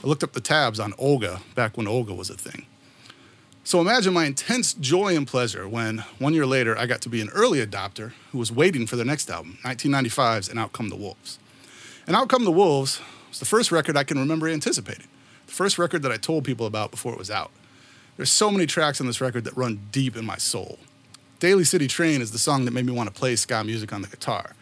I 0.03 0.07
looked 0.07 0.23
up 0.23 0.33
the 0.33 0.41
tabs 0.41 0.79
on 0.79 0.95
Olga 0.97 1.41
back 1.53 1.77
when 1.77 1.87
Olga 1.87 2.15
was 2.15 2.31
a 2.31 2.33
thing. 2.35 2.65
So 3.63 3.79
imagine 3.79 4.15
my 4.15 4.25
intense 4.25 4.73
joy 4.73 5.15
and 5.15 5.27
pleasure 5.27 5.69
when, 5.69 5.99
one 6.17 6.33
year 6.33 6.47
later, 6.47 6.75
I 6.75 6.87
got 6.87 7.01
to 7.01 7.09
be 7.09 7.21
an 7.21 7.29
early 7.35 7.63
adopter 7.63 8.13
who 8.31 8.39
was 8.39 8.51
waiting 8.51 8.87
for 8.87 8.95
their 8.95 9.05
next 9.05 9.29
album, 9.29 9.59
1995's 9.63 10.49
And 10.49 10.57
Out 10.57 10.73
Come 10.73 10.89
the 10.89 10.95
Wolves. 10.95 11.37
And 12.07 12.15
Out 12.15 12.29
Come 12.29 12.45
the 12.45 12.51
Wolves 12.51 12.99
was 13.29 13.37
the 13.37 13.45
first 13.45 13.71
record 13.71 13.95
I 13.95 14.03
can 14.03 14.17
remember 14.17 14.47
anticipating, 14.47 15.05
the 15.45 15.53
first 15.53 15.77
record 15.77 16.01
that 16.01 16.11
I 16.11 16.17
told 16.17 16.45
people 16.45 16.65
about 16.65 16.89
before 16.89 17.13
it 17.13 17.19
was 17.19 17.29
out. 17.29 17.51
There's 18.17 18.31
so 18.31 18.49
many 18.49 18.65
tracks 18.65 18.99
on 18.99 19.05
this 19.05 19.21
record 19.21 19.43
that 19.43 19.55
run 19.55 19.81
deep 19.91 20.17
in 20.17 20.25
my 20.25 20.37
soul. 20.37 20.79
Daly 21.39 21.63
City 21.63 21.87
Train 21.87 22.21
is 22.21 22.31
the 22.31 22.37
song 22.37 22.65
that 22.65 22.71
made 22.71 22.85
me 22.85 22.91
want 22.91 23.07
to 23.07 23.17
play 23.17 23.37
ska 23.37 23.63
music 23.63 23.93
on 23.93 24.01
the 24.01 24.09
guitar. 24.09 24.55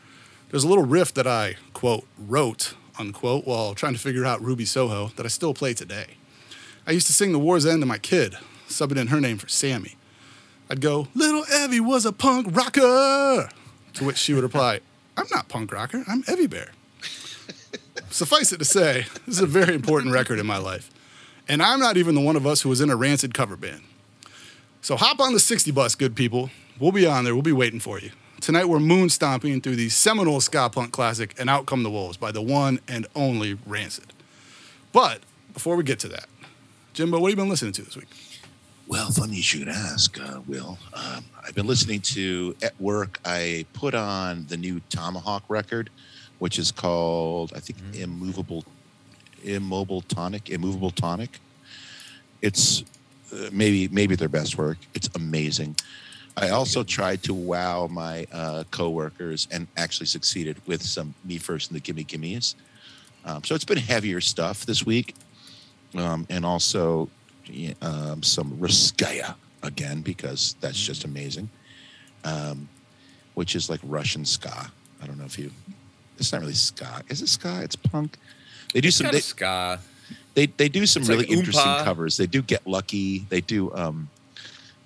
There's 0.52 0.64
a 0.64 0.68
little 0.68 0.86
riff 0.86 1.12
that 1.16 1.26
I, 1.26 1.56
quote, 1.74 2.06
wrote, 2.20 2.76
unquote, 3.00 3.48
while 3.48 3.74
trying 3.74 3.94
to 3.94 4.00
figure 4.00 4.26
out 4.26 4.44
Ruby 4.44 4.64
Soho 4.64 5.08
that 5.16 5.26
I 5.26 5.30
still 5.30 5.56
play 5.56 5.74
today. 5.74 6.18
I 6.86 6.92
used 6.92 7.08
to 7.08 7.14
sing 7.14 7.32
The 7.32 7.40
War's 7.40 7.66
End 7.66 7.82
to 7.82 7.88
my 7.88 7.98
kid, 7.98 8.36
subbing 8.70 8.98
in 8.98 9.08
her 9.08 9.20
name 9.20 9.40
for 9.40 9.48
Sammy. 9.48 9.96
I'd 10.70 10.80
go, 10.80 11.08
Little 11.16 11.46
Evie 11.52 11.80
was 11.80 12.06
a 12.06 12.14
punk 12.14 12.56
rocker. 12.56 13.50
To 13.96 14.04
which 14.04 14.18
she 14.18 14.36
would 14.36 14.44
reply, 14.44 14.82
I'm 15.18 15.26
not 15.32 15.50
punk 15.50 15.74
rocker, 15.74 16.04
I'm 16.08 16.24
Evie 16.32 16.46
Bear. 16.46 16.74
Suffice 18.12 18.54
it 18.54 18.60
to 18.60 18.66
say, 18.66 19.08
this 19.26 19.38
is 19.38 19.42
a 19.42 19.48
very 19.48 19.74
important 19.74 20.14
record 20.14 20.38
in 20.38 20.46
my 20.46 20.58
life. 20.58 20.92
And 21.50 21.64
I'm 21.64 21.80
not 21.80 21.98
even 21.98 22.14
the 22.14 22.22
one 22.22 22.36
of 22.36 22.46
us 22.46 22.62
who 22.62 22.70
was 22.70 22.82
in 22.82 22.92
a 22.92 22.96
rancid 22.96 23.34
cover 23.34 23.58
band. 23.58 23.82
So 24.82 24.96
hop 24.96 25.20
on 25.20 25.34
the 25.34 25.40
60 25.40 25.72
bus, 25.72 25.96
good 25.96 26.16
people. 26.16 26.52
We'll 26.80 26.92
be 26.92 27.08
on 27.08 27.24
there, 27.24 27.34
we'll 27.34 27.42
be 27.42 27.52
waiting 27.52 27.80
for 27.80 28.00
you. 28.00 28.12
Tonight 28.40 28.66
we're 28.66 28.80
moon 28.80 29.10
stomping 29.10 29.62
through 29.62 29.78
the 29.78 29.90
seminal 29.90 30.40
ska 30.40 30.70
punk 30.70 30.92
classic 30.92 31.34
and 31.40 31.50
Out 31.50 31.66
Come 31.66 31.82
the 31.82 31.90
Wolves 31.90 32.18
by 32.18 32.32
the 32.32 32.42
one 32.42 32.80
and 32.88 33.08
only 33.16 33.58
Rancid. 33.66 34.14
But 34.94 35.22
before 35.54 35.76
we 35.76 35.84
get 35.84 35.98
to 36.00 36.08
that, 36.10 36.28
Jimbo, 36.94 37.20
what 37.20 37.30
have 37.30 37.38
you 37.38 37.44
been 37.44 37.50
listening 37.50 37.74
to 37.74 37.82
this 37.82 37.96
week? 37.96 38.08
Well, 38.88 39.10
funny 39.10 39.38
you 39.38 39.42
should 39.42 39.68
ask, 39.68 40.20
uh, 40.20 40.42
Will. 40.46 40.78
Um, 40.94 41.26
I've 41.44 41.56
been 41.56 41.66
listening 41.66 42.00
to 42.02 42.56
at 42.62 42.80
work. 42.80 43.20
I 43.26 43.66
put 43.74 43.96
on 43.96 44.46
the 44.48 44.56
new 44.56 44.80
Tomahawk 44.90 45.44
record, 45.50 45.90
which 46.38 46.60
is 46.60 46.72
called 46.72 47.54
I 47.56 47.60
think 47.60 47.80
Immovable, 47.96 48.64
Immobile 49.44 50.02
Tonic, 50.02 50.52
Immovable 50.52 50.92
Tonic. 50.92 51.40
It's 52.44 52.84
uh, 53.34 53.50
maybe 53.52 53.88
maybe 53.88 54.16
their 54.16 54.30
best 54.30 54.60
work. 54.60 54.78
It's 54.94 55.10
amazing. 55.16 55.76
I 56.38 56.50
also 56.50 56.84
tried 56.84 57.24
to 57.24 57.34
wow 57.34 57.88
my 57.88 58.28
uh, 58.32 58.64
coworkers 58.70 59.48
and 59.52 59.68
actually 59.76 60.06
succeeded 60.06 60.58
with 60.68 60.84
some 60.84 61.16
Me 61.26 61.40
First 61.40 61.72
and 61.72 61.76
the 61.76 61.82
Gimme 61.82 62.04
Gimmes. 62.04 62.54
Um, 63.26 63.44
so 63.44 63.56
it's 63.56 63.66
been 63.66 63.80
heavier 63.80 64.22
stuff 64.22 64.66
this 64.66 64.86
week, 64.86 65.16
um, 65.98 66.28
and 66.30 66.46
also 66.46 67.10
um, 67.82 68.22
some 68.22 68.52
Russkaja 68.58 69.34
again 69.64 70.02
because 70.02 70.56
that's 70.62 70.80
just 70.80 71.06
amazing. 71.06 71.50
Um, 72.24 72.70
which 73.34 73.56
is 73.56 73.70
like 73.70 73.80
Russian 73.84 74.24
ska. 74.24 74.72
I 75.02 75.08
don't 75.08 75.18
know 75.18 75.26
if 75.26 75.40
you. 75.40 75.52
It's 76.20 76.32
not 76.32 76.42
really 76.42 76.54
ska. 76.54 77.04
Is 77.10 77.22
it 77.22 77.30
ska? 77.30 77.62
It's 77.64 77.76
punk. 77.76 78.18
They 78.74 78.82
do 78.82 78.92
some. 78.92 79.12
They, 79.12 79.20
ska. 79.20 79.80
they 80.36 80.46
they 80.46 80.70
do 80.70 80.86
some 80.86 81.02
It's 81.02 81.10
really 81.10 81.26
like 81.26 81.38
interesting 81.38 81.84
covers. 81.84 82.18
They 82.18 82.28
do 82.28 82.42
Get 82.42 82.66
Lucky. 82.68 83.26
They 83.30 83.42
do 83.42 83.74
um, 83.76 84.10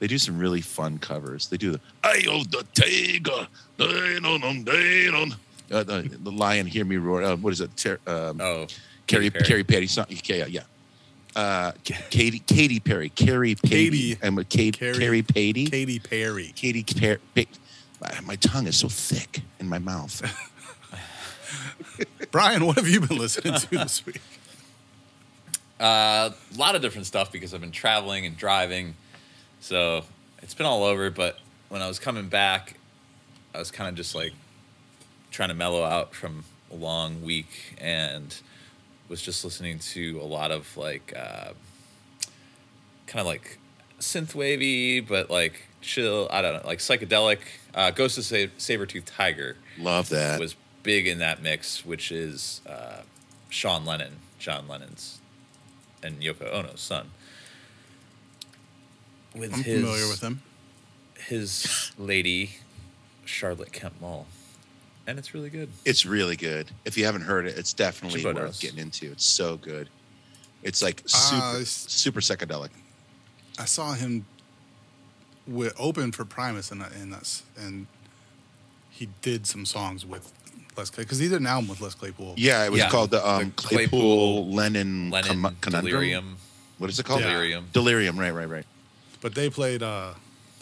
they 0.02 0.08
do 0.08 0.18
some 0.18 0.40
really 0.40 0.62
fun 0.62 0.98
covers. 0.98 1.48
They 1.48 1.58
do 1.58 1.74
the 1.74 1.80
Eye 2.04 2.26
of 2.28 2.50
the 2.50 2.66
Tiger. 2.74 3.48
Uh, 3.80 5.84
the, 5.84 6.18
the 6.24 6.32
lion, 6.32 6.66
hear 6.66 6.84
me 6.86 6.98
roar. 6.98 7.22
Uh, 7.22 7.36
what 7.36 7.54
is 7.54 7.62
it? 7.62 7.78
Ter- 7.78 8.00
um, 8.08 8.42
Oh, 8.42 8.66
Carrie 9.06 9.26
Katy 9.26 9.30
Perry. 9.30 9.46
Carrie 9.46 9.64
Perry 9.64 9.88
song. 9.88 10.06
Yeah, 10.10 10.48
yeah. 10.48 10.62
Uh, 11.36 11.72
K- 11.84 11.96
Katy 12.10 12.40
Katy 12.40 12.80
Perry, 12.80 13.10
Carrie 13.10 13.54
Katy. 13.54 14.16
Katy, 14.16 14.26
I'm 14.26 14.40
a 14.40 14.44
Kate, 14.44 14.76
Carrie- 14.78 14.98
Carrie 14.98 15.22
Patey, 15.22 15.70
Katy 15.70 16.00
Perry. 16.00 16.52
Katy 16.56 16.84
Perry. 16.84 17.20
My, 18.02 18.20
my 18.26 18.36
tongue 18.38 18.66
is 18.66 18.78
so 18.78 18.90
thick 18.90 19.42
in 19.60 19.70
my 19.70 19.78
mouth. 19.78 20.20
Brian, 22.32 22.66
what 22.66 22.78
have 22.78 22.88
you 22.88 23.02
been 23.02 23.20
listening 23.20 23.54
to 23.54 23.70
this 23.70 24.04
week? 24.06 24.20
Uh, 25.80 26.30
a 26.54 26.58
lot 26.60 26.76
of 26.76 26.82
different 26.84 27.08
stuff 27.08 27.32
because 27.32 27.56
I've 27.56 27.62
been 27.62 27.72
traveling 27.72 28.28
and 28.28 28.38
driving, 28.38 28.94
so 29.62 30.04
it's 30.42 30.54
been 30.54 30.66
all 30.66 30.84
over. 30.84 31.10
But 31.10 31.40
when 31.70 31.82
I 31.82 31.88
was 31.88 31.98
coming 32.00 32.28
back, 32.28 32.76
I 33.56 33.60
was 33.60 33.72
kind 33.72 33.88
of 33.88 33.96
just 33.96 34.14
like 34.14 34.34
trying 35.32 35.50
to 35.50 35.56
mellow 35.56 35.84
out 35.84 36.14
from 36.14 36.44
a 36.72 36.76
long 36.76 37.22
week 37.24 37.76
and 37.80 38.36
was 39.08 39.22
just 39.22 39.44
listening 39.46 39.80
to 39.80 40.20
a 40.22 40.26
lot 40.26 40.52
of 40.52 40.76
like 40.76 41.14
uh, 41.18 41.52
kind 43.08 43.20
of 43.22 43.26
like 43.26 43.58
synth 44.00 44.36
wavy, 44.36 45.00
but 45.00 45.30
like 45.30 45.68
chill. 45.82 46.28
I 46.32 46.42
don't 46.42 46.54
know, 46.62 46.68
like 46.68 46.80
psychedelic. 46.80 47.40
Uh, 47.74 47.92
Ghost 47.92 48.18
of 48.18 48.26
Sa- 48.26 48.36
Sabretooth 48.58 49.04
Tiger 49.06 49.56
Love 49.80 50.10
that. 50.10 50.40
was 50.42 50.58
big 50.84 51.08
in 51.08 51.20
that 51.20 51.42
mix, 51.42 51.86
which 51.86 52.12
is 52.12 52.60
uh, 52.68 53.02
Sean 53.50 53.86
Lennon, 53.86 54.18
John 54.40 54.68
Lennon's, 54.68 55.20
and 56.04 56.20
Yoko 56.22 56.54
Ono's 56.54 56.82
son. 56.82 57.12
With 59.36 59.54
I'm 59.54 59.64
his, 59.64 59.80
familiar 59.82 60.08
with 60.08 60.22
him. 60.22 60.42
his 61.28 61.92
lady, 61.98 62.52
Charlotte 63.26 63.72
Kemp 63.72 63.94
Muhl, 64.02 64.26
and 65.08 65.18
it's 65.18 65.34
really 65.34 65.50
good. 65.50 65.70
It's 65.86 66.06
really 66.06 66.36
good. 66.36 66.70
If 66.84 66.98
you 66.98 67.06
haven't 67.06 67.22
heard 67.22 67.46
it, 67.46 67.58
it's 67.58 67.72
definitely 67.74 68.22
Should 68.22 68.36
worth 68.36 68.50
us. 68.52 68.60
getting 68.60 68.80
into. 68.80 69.10
It's 69.12 69.26
so 69.26 69.56
good. 69.58 69.90
It's 70.64 70.84
like 70.84 71.02
super, 71.06 71.42
Uh, 71.62 71.64
super 71.64 72.20
psychedelic. 72.20 72.70
I 73.58 73.66
saw 73.66 73.94
him 73.94 74.26
with 75.48 75.74
open 75.80 76.12
for 76.12 76.26
Primus 76.26 76.72
and 76.72 76.82
and 76.84 77.14
us, 77.14 77.44
and 77.58 77.88
he 78.90 79.08
did 79.22 79.48
some 79.48 79.66
songs 79.66 80.06
with 80.06 80.32
Les 80.78 80.90
Claypool 80.90 81.06
because 81.06 81.20
he 81.20 81.30
did 81.30 81.40
an 81.40 81.48
album 81.48 81.70
with 81.70 81.80
Les 81.82 81.94
Claypool. 81.96 82.34
Yeah, 82.38 82.66
it 82.66 82.72
was 82.72 82.80
Yeah. 82.80 82.90
called 82.90 83.12
the 83.12 83.26
um, 83.28 83.46
The 83.46 83.52
Claypool, 83.52 84.00
Claypool- 84.02 84.54
Lennon, 84.54 85.10
Lennon 85.10 85.56
Conundrum. 85.62 85.86
Delirium. 85.86 86.38
What 86.80 86.90
is 86.90 87.00
it 87.00 87.06
called? 87.06 87.22
Delirium. 87.22 87.70
Delirium. 87.74 88.20
Right, 88.20 88.32
right, 88.32 88.50
right. 88.50 88.66
But 89.22 89.36
they 89.36 89.50
played 89.50 89.82
uh 89.84 90.14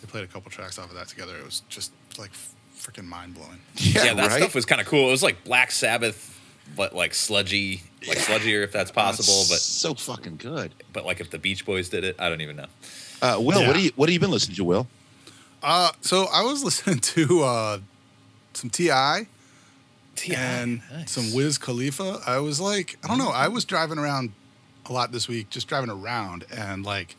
they 0.02 0.08
played 0.08 0.24
a 0.24 0.28
couple 0.28 0.52
tracks 0.52 0.78
off 0.80 0.90
of 0.90 0.96
that 0.96 1.08
together. 1.08 1.36
It 1.38 1.46
was 1.46 1.62
just 1.70 1.92
like 2.18 2.32
freaking 2.78 3.06
mind 3.06 3.34
blowing. 3.36 3.60
Yeah, 3.76 4.06
Yeah, 4.06 4.14
that 4.16 4.28
right. 4.30 4.38
stuff 4.42 4.56
was 4.56 4.66
kind 4.66 4.80
of 4.82 4.88
cool. 4.88 5.08
It 5.08 5.12
was 5.12 5.24
like 5.24 5.44
Black 5.44 5.72
Sabbath, 5.72 6.40
but 6.76 6.94
like 6.96 7.14
sludgy, 7.14 7.84
like 8.08 8.18
sludgier 8.18 8.64
if 8.64 8.72
that's 8.72 8.92
possible. 8.92 9.34
That's 9.40 9.50
But 9.50 9.60
so 9.60 9.94
fucking 9.96 10.38
good. 10.38 10.74
but 10.94 11.06
like 11.06 11.20
if 11.20 11.30
the 11.30 11.40
Beach 11.40 11.66
Boys 11.66 11.90
did 11.90 12.04
it, 12.04 12.16
I 12.20 12.30
don't 12.30 12.42
even 12.42 12.56
know. 12.58 12.68
Uh, 13.22 13.38
Will, 13.40 13.60
Yeah. 13.62 13.68
what 13.68 13.76
do 13.76 13.82
you 13.82 13.92
what 13.96 14.10
have 14.10 14.14
you 14.14 14.20
been 14.20 14.32
listening 14.32 14.56
to, 14.58 14.64
Will? 14.64 14.88
Uh 15.64 15.92
so 16.02 16.28
I 16.32 16.42
was 16.44 16.64
listening 16.70 17.00
to 17.00 17.44
uh 17.44 17.80
some 18.54 18.70
T.I. 18.70 19.28
T.I., 20.16 20.36
and 20.38 20.82
nice. 20.92 21.12
some 21.12 21.34
Wiz 21.34 21.58
Khalifa. 21.58 22.20
I 22.28 22.40
was 22.40 22.60
like, 22.60 22.98
I 23.04 23.08
don't 23.08 23.18
know. 23.20 23.30
I 23.30 23.48
was 23.48 23.64
driving 23.64 23.98
around 23.98 24.34
a 24.86 24.92
lot 24.92 25.14
this 25.14 25.28
week, 25.30 25.50
just 25.50 25.68
driving 25.68 25.90
around, 25.90 26.46
and 26.52 26.84
like, 26.86 27.16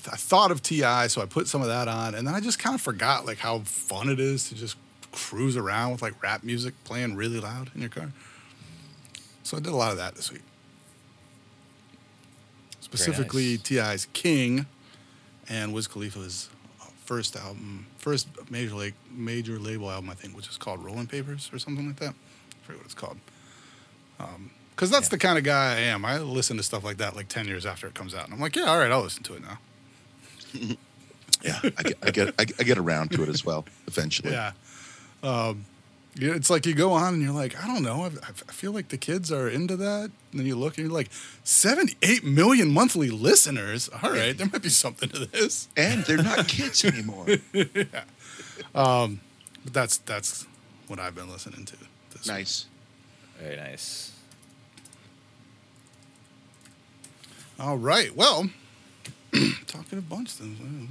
I 0.00 0.02
th- 0.02 0.14
I 0.14 0.16
thought 0.16 0.50
of 0.50 0.62
T.I., 0.62 1.06
so 1.08 1.20
I 1.22 1.26
put 1.26 1.46
some 1.48 1.60
of 1.62 1.68
that 1.68 1.88
on, 1.88 2.14
and 2.14 2.26
then 2.26 2.34
I 2.34 2.40
just 2.40 2.58
kind 2.58 2.74
of 2.74 2.80
forgot 2.80 3.26
like 3.26 3.38
how 3.38 3.60
fun 3.60 4.08
it 4.08 4.18
is 4.20 4.48
to 4.48 4.54
just 4.54 4.76
cruise 5.12 5.56
around 5.56 5.92
with 5.92 6.02
like 6.02 6.20
rap 6.22 6.42
music 6.44 6.74
playing 6.84 7.16
really 7.16 7.40
loud 7.40 7.70
in 7.74 7.80
your 7.80 7.90
car. 7.90 8.12
So 9.42 9.56
I 9.56 9.60
did 9.60 9.72
a 9.72 9.76
lot 9.76 9.90
of 9.90 9.96
that 9.98 10.14
this 10.14 10.30
week. 10.32 10.42
Specifically, 12.80 13.58
T.I.'s 13.58 14.06
King 14.12 14.66
and 15.48 15.72
Wiz 15.72 15.86
Khalifa's 15.86 16.48
uh, 16.80 16.86
first 17.04 17.36
album, 17.36 17.86
first 17.98 18.28
major 18.50 18.74
like 18.74 18.94
major 19.10 19.58
label 19.58 19.90
album, 19.90 20.10
I 20.10 20.14
think, 20.14 20.36
which 20.36 20.48
is 20.48 20.56
called 20.56 20.84
Rolling 20.84 21.06
Papers 21.06 21.50
or 21.52 21.58
something 21.58 21.86
like 21.86 21.96
that. 22.00 22.14
I 22.14 22.66
forget 22.66 22.78
what 22.78 22.84
it's 22.86 22.94
called. 22.94 23.18
Because 24.70 24.90
that's 24.90 25.06
Yeah. 25.06 25.10
the 25.10 25.18
kind 25.18 25.38
of 25.38 25.44
guy 25.44 25.76
I 25.76 25.80
am. 25.80 26.04
I 26.04 26.18
listen 26.18 26.56
to 26.56 26.62
stuff 26.62 26.84
like 26.84 26.96
that 26.98 27.16
like 27.16 27.28
ten 27.28 27.46
years 27.46 27.66
after 27.66 27.86
it 27.86 27.94
comes 27.94 28.14
out, 28.14 28.24
and 28.24 28.34
I'm 28.34 28.40
like, 28.40 28.56
yeah, 28.56 28.64
all 28.64 28.78
right, 28.78 28.90
I'll 28.90 29.02
listen 29.02 29.22
to 29.24 29.34
it 29.34 29.42
now. 29.42 29.58
Yeah, 31.42 31.58
I 31.62 31.82
get, 31.82 31.98
I 32.02 32.10
get, 32.10 32.34
I 32.38 32.62
get- 32.64 32.78
around 32.78 33.12
to 33.12 33.22
it 33.22 33.28
as 33.28 33.44
well 33.44 33.64
eventually. 33.86 34.32
Yeah. 34.32 34.52
Um, 35.22 35.64
yeah, 36.16 36.34
it's 36.34 36.50
like 36.50 36.66
you 36.66 36.74
go 36.74 36.92
on 36.92 37.14
and 37.14 37.22
you're 37.22 37.32
like, 37.32 37.56
I 37.62 37.66
don't 37.66 37.82
know. 37.82 38.02
I, 38.02 38.06
I 38.08 38.52
feel 38.52 38.72
like 38.72 38.88
the 38.88 38.98
kids 38.98 39.30
are 39.30 39.48
into 39.48 39.76
that. 39.76 40.10
And 40.32 40.40
then 40.40 40.44
you 40.46 40.56
look 40.56 40.76
and 40.76 40.86
you're 40.86 40.94
like, 40.94 41.08
78 41.44 42.24
million 42.24 42.68
monthly 42.68 43.10
listeners. 43.10 43.88
All 44.02 44.10
right, 44.10 44.36
there 44.36 44.48
might 44.48 44.60
be 44.62 44.68
something 44.70 45.08
to 45.10 45.24
this. 45.26 45.68
And 45.76 46.04
they're 46.04 46.22
not 46.22 46.48
kids 46.48 46.84
anymore. 46.84 47.26
But 49.62 49.74
that's 49.74 49.98
that's 49.98 50.46
what 50.88 50.98
I've 50.98 51.14
been 51.14 51.30
listening 51.30 51.64
to. 51.66 51.76
This 52.10 52.26
week. 52.26 52.34
nice. 52.34 52.66
Very 53.38 53.56
nice. 53.56 54.12
All 57.58 57.76
right. 57.76 58.14
Well, 58.16 58.48
talking 59.66 59.98
a 59.98 60.02
bunch. 60.02 60.34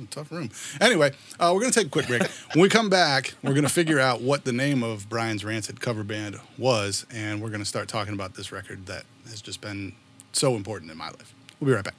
Tough 0.09 0.31
room. 0.31 0.49
Anyway, 0.79 1.11
uh, 1.39 1.51
we're 1.53 1.61
gonna 1.61 1.73
take 1.73 1.87
a 1.87 1.89
quick 1.89 2.07
break. 2.07 2.23
when 2.53 2.61
we 2.61 2.69
come 2.69 2.89
back, 2.89 3.33
we're 3.43 3.53
gonna 3.53 3.69
figure 3.69 3.99
out 3.99 4.21
what 4.21 4.45
the 4.45 4.53
name 4.53 4.83
of 4.83 5.09
Brian's 5.09 5.43
Rancid 5.43 5.81
cover 5.81 6.03
band 6.03 6.39
was, 6.57 7.05
and 7.13 7.41
we're 7.41 7.49
gonna 7.49 7.65
start 7.65 7.87
talking 7.87 8.13
about 8.13 8.35
this 8.35 8.51
record 8.51 8.85
that 8.85 9.03
has 9.29 9.41
just 9.41 9.61
been 9.61 9.93
so 10.31 10.55
important 10.55 10.91
in 10.91 10.97
my 10.97 11.07
life. 11.07 11.33
We'll 11.59 11.67
be 11.67 11.75
right 11.75 11.83
back. 11.83 11.95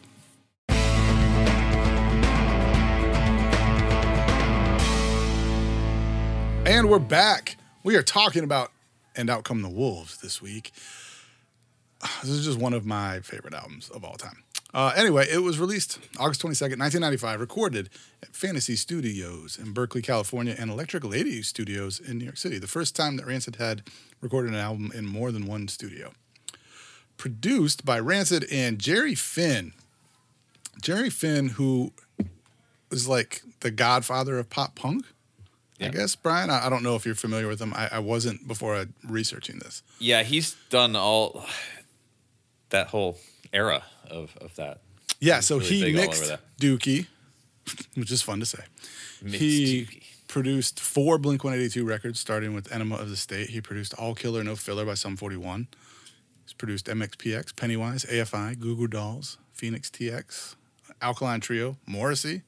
And 6.67 6.89
we're 6.89 6.99
back. 6.99 7.57
We 7.83 7.97
are 7.97 8.03
talking 8.03 8.45
about 8.45 8.71
And 9.17 9.29
Out 9.29 9.45
Come 9.45 9.63
the 9.63 9.69
Wolves 9.69 10.19
this 10.19 10.41
week. 10.41 10.73
This 12.23 12.31
is 12.31 12.45
just 12.45 12.59
one 12.59 12.73
of 12.73 12.87
my 12.87 13.21
favorite 13.21 13.55
albums 13.55 13.91
of 13.91 14.05
all 14.05 14.15
time. 14.15 14.45
Uh, 14.73 14.93
anyway, 14.97 15.27
it 15.31 15.43
was 15.43 15.59
released 15.59 15.99
August 16.19 16.43
22nd, 16.43 16.79
1995, 16.79 17.41
recorded 17.41 17.91
at 18.23 18.35
Fantasy 18.35 18.77
Studios 18.77 19.59
in 19.59 19.73
Berkeley, 19.73 20.03
California, 20.03 20.55
and 20.57 20.71
Electric 20.71 21.05
Lady 21.05 21.43
Studios 21.43 21.99
in 21.99 22.19
New 22.19 22.25
York 22.25 22.37
City. 22.37 22.59
The 22.59 22.69
first 22.69 22.95
time 22.95 23.17
that 23.17 23.27
Rancid 23.27 23.57
had 23.57 23.83
recorded 24.21 24.53
an 24.53 24.59
album 24.59 24.93
in 24.95 25.07
more 25.07 25.33
than 25.33 25.47
one 25.47 25.67
studio. 25.67 26.13
Produced 27.17 27.85
by 27.85 27.99
Rancid 27.99 28.47
and 28.51 28.79
Jerry 28.79 29.15
Finn. 29.15 29.73
Jerry 30.81 31.11
Finn, 31.11 31.49
who 31.51 31.93
is 32.91 33.09
like 33.09 33.43
the 33.61 33.71
godfather 33.71 34.39
of 34.39 34.49
pop 34.51 34.75
punk. 34.77 35.05
I 35.83 35.89
guess, 35.89 36.15
Brian. 36.15 36.51
I, 36.51 36.67
I 36.67 36.69
don't 36.69 36.83
know 36.83 36.95
if 36.95 37.07
you're 37.07 37.15
familiar 37.15 37.49
with 37.49 37.59
him. 37.59 37.73
I, 37.75 37.89
I 37.93 37.99
wasn't 38.01 38.47
before 38.47 38.77
I, 38.77 38.85
researching 39.03 39.61
this. 39.61 39.83
Yeah, 39.99 40.23
he's 40.23 40.55
done 40.69 40.95
all 40.95 41.47
that 42.69 42.89
whole 42.89 43.19
era 43.51 43.83
of 44.11 44.37
of 44.41 44.55
that. 44.57 44.81
Yeah, 45.21 45.37
He's 45.37 45.47
so 45.47 45.59
really 45.59 45.69
he 45.69 45.83
big 45.83 45.97
all 45.97 46.03
over 46.03 46.11
mixed. 46.11 46.33
Dookie, 46.61 47.07
which 47.95 48.11
is 48.11 48.23
fun 48.23 48.41
to 48.41 48.47
say. 48.47 48.63
Mixed 49.23 49.41
he 49.41 49.83
Dookie. 49.85 50.03
produced 50.29 50.81
four 50.81 51.19
Blink 51.19 51.45
182 51.45 51.85
records, 51.87 52.19
starting 52.21 52.55
with 52.55 52.73
Enema 52.73 52.97
of 52.97 53.11
the 53.11 53.17
State. 53.17 53.51
He 53.51 53.61
produced 53.61 53.93
All 53.95 54.15
Killer 54.15 54.43
No 54.45 54.57
Filler 54.57 54.85
by 54.87 54.95
Sum 54.95 55.17
41. 55.17 55.69
He's 56.45 56.53
produced 56.55 56.87
MXPX, 56.87 57.55
Pennywise, 57.55 58.05
AFI, 58.07 58.59
Goo 58.59 58.77
Goo 58.77 58.87
Dolls, 58.89 59.37
Phoenix 59.53 59.91
TX, 59.91 60.55
Alkaline 61.03 61.41
Trio, 61.41 61.77
Morrissey. 61.87 62.43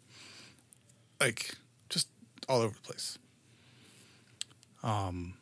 Like, 1.20 1.54
just 1.88 2.08
all 2.48 2.62
over 2.62 2.74
the 2.74 2.80
place. 2.80 3.18
Um, 4.82 5.34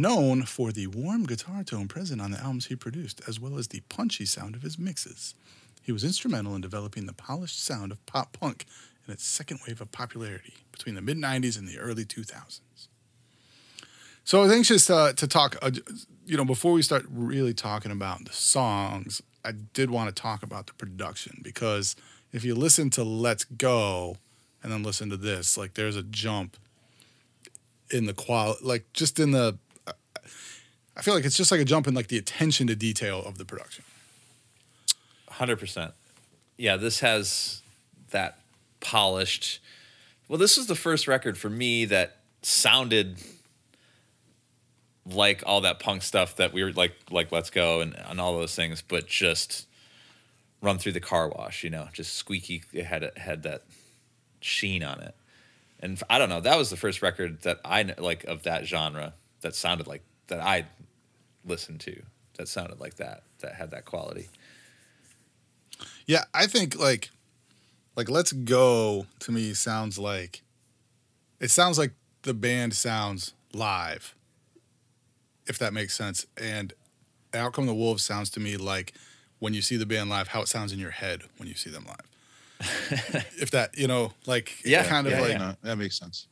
known 0.00 0.42
for 0.44 0.72
the 0.72 0.86
warm 0.88 1.24
guitar 1.24 1.62
tone 1.62 1.88
present 1.88 2.20
on 2.20 2.30
the 2.30 2.38
albums 2.38 2.66
he 2.66 2.76
produced, 2.76 3.20
as 3.28 3.38
well 3.38 3.58
as 3.58 3.68
the 3.68 3.80
punchy 3.88 4.24
sound 4.24 4.54
of 4.54 4.62
his 4.62 4.78
mixes. 4.78 5.34
He 5.82 5.92
was 5.92 6.04
instrumental 6.04 6.54
in 6.54 6.60
developing 6.60 7.06
the 7.06 7.12
polished 7.12 7.62
sound 7.62 7.92
of 7.92 8.04
pop 8.06 8.36
punk 8.38 8.66
in 9.06 9.12
its 9.12 9.24
second 9.24 9.60
wave 9.66 9.80
of 9.80 9.90
popularity 9.92 10.54
between 10.70 10.94
the 10.94 11.02
mid 11.02 11.16
90s 11.16 11.58
and 11.58 11.68
the 11.68 11.78
early 11.78 12.04
2000s. 12.04 12.60
So 14.24 14.38
I 14.38 14.42
was 14.42 14.52
anxious 14.52 14.86
to 14.86 15.12
talk, 15.14 15.56
uh, 15.60 15.72
you 16.26 16.36
know, 16.36 16.44
before 16.44 16.72
we 16.72 16.82
start 16.82 17.04
really 17.10 17.52
talking 17.52 17.90
about 17.90 18.24
the 18.24 18.32
songs, 18.32 19.20
I 19.44 19.52
did 19.52 19.90
want 19.90 20.14
to 20.14 20.22
talk 20.22 20.44
about 20.44 20.68
the 20.68 20.74
production 20.74 21.40
because 21.42 21.96
if 22.32 22.44
you 22.44 22.54
listen 22.54 22.90
to 22.90 23.02
Let's 23.02 23.44
Go 23.44 24.16
and 24.62 24.72
then 24.72 24.84
listen 24.84 25.10
to 25.10 25.16
this, 25.16 25.58
like 25.58 25.74
there's 25.74 25.96
a 25.96 26.04
jump 26.04 26.56
in 27.90 28.06
the 28.06 28.14
quality, 28.14 28.64
like 28.64 28.92
just 28.92 29.18
in 29.18 29.32
the, 29.32 29.58
I 30.96 31.02
feel 31.02 31.14
like 31.14 31.24
it's 31.24 31.36
just 31.36 31.50
like 31.50 31.60
a 31.60 31.64
jump 31.64 31.86
in 31.86 31.94
like 31.94 32.08
the 32.08 32.18
attention 32.18 32.66
to 32.66 32.76
detail 32.76 33.22
of 33.24 33.38
the 33.38 33.44
production. 33.44 33.84
Hundred 35.28 35.58
percent. 35.58 35.92
Yeah, 36.56 36.76
this 36.76 37.00
has 37.00 37.62
that 38.10 38.38
polished. 38.80 39.60
Well, 40.28 40.38
this 40.38 40.58
is 40.58 40.66
the 40.66 40.74
first 40.74 41.08
record 41.08 41.38
for 41.38 41.48
me 41.48 41.86
that 41.86 42.18
sounded 42.42 43.18
like 45.06 45.42
all 45.46 45.62
that 45.62 45.80
punk 45.80 46.02
stuff 46.02 46.36
that 46.36 46.52
we 46.52 46.62
were 46.62 46.72
like, 46.72 46.94
like 47.10 47.32
Let's 47.32 47.50
Go 47.50 47.80
and, 47.80 47.96
and 47.96 48.20
all 48.20 48.36
those 48.36 48.54
things, 48.54 48.82
but 48.82 49.06
just 49.06 49.66
run 50.60 50.78
through 50.78 50.92
the 50.92 51.00
car 51.00 51.28
wash. 51.28 51.64
You 51.64 51.70
know, 51.70 51.88
just 51.92 52.14
squeaky. 52.14 52.62
It 52.72 52.84
had 52.84 53.02
it 53.02 53.18
had 53.18 53.42
that 53.44 53.62
sheen 54.40 54.82
on 54.82 55.00
it, 55.00 55.14
and 55.80 56.00
I 56.10 56.18
don't 56.18 56.28
know. 56.28 56.40
That 56.40 56.58
was 56.58 56.70
the 56.70 56.76
first 56.76 57.02
record 57.02 57.42
that 57.42 57.60
I 57.64 57.82
like 57.98 58.24
of 58.24 58.42
that 58.44 58.66
genre 58.66 59.14
that 59.40 59.54
sounded 59.54 59.86
like 59.86 60.02
that 60.28 60.40
I 60.40 60.66
listened 61.44 61.80
to. 61.80 62.02
That 62.38 62.48
sounded 62.48 62.80
like 62.80 62.94
that. 62.96 63.22
That 63.40 63.54
had 63.54 63.70
that 63.72 63.84
quality. 63.84 64.28
Yeah, 66.06 66.24
I 66.34 66.46
think 66.46 66.78
like 66.78 67.10
like 67.96 68.08
Let's 68.08 68.32
Go 68.32 69.06
to 69.20 69.32
me 69.32 69.52
sounds 69.54 69.98
like 69.98 70.42
it 71.40 71.50
sounds 71.50 71.78
like 71.78 71.92
the 72.22 72.34
band 72.34 72.74
sounds 72.74 73.32
live. 73.52 74.14
if 75.46 75.58
that 75.58 75.72
makes 75.72 75.94
sense. 75.96 76.24
And 76.36 76.72
Out 77.34 77.52
Come 77.52 77.66
the 77.66 77.74
Wolves 77.74 78.04
sounds 78.04 78.30
to 78.30 78.40
me 78.40 78.56
like 78.56 78.94
when 79.40 79.54
you 79.54 79.60
see 79.62 79.76
the 79.76 79.86
band 79.86 80.08
live, 80.08 80.28
how 80.28 80.40
it 80.42 80.48
sounds 80.48 80.72
in 80.72 80.78
your 80.78 80.92
head 80.92 81.22
when 81.36 81.48
you 81.48 81.54
see 81.56 81.68
them 81.70 81.84
live. 81.86 82.08
if 83.40 83.50
that, 83.50 83.76
you 83.76 83.88
know, 83.88 84.12
like 84.26 84.64
Yeah, 84.64 84.84
kind 84.84 85.06
of 85.08 85.12
yeah, 85.14 85.20
like 85.20 85.38
No, 85.38 85.56
that 85.64 85.76
makes 85.76 85.98
sense. 85.98 86.28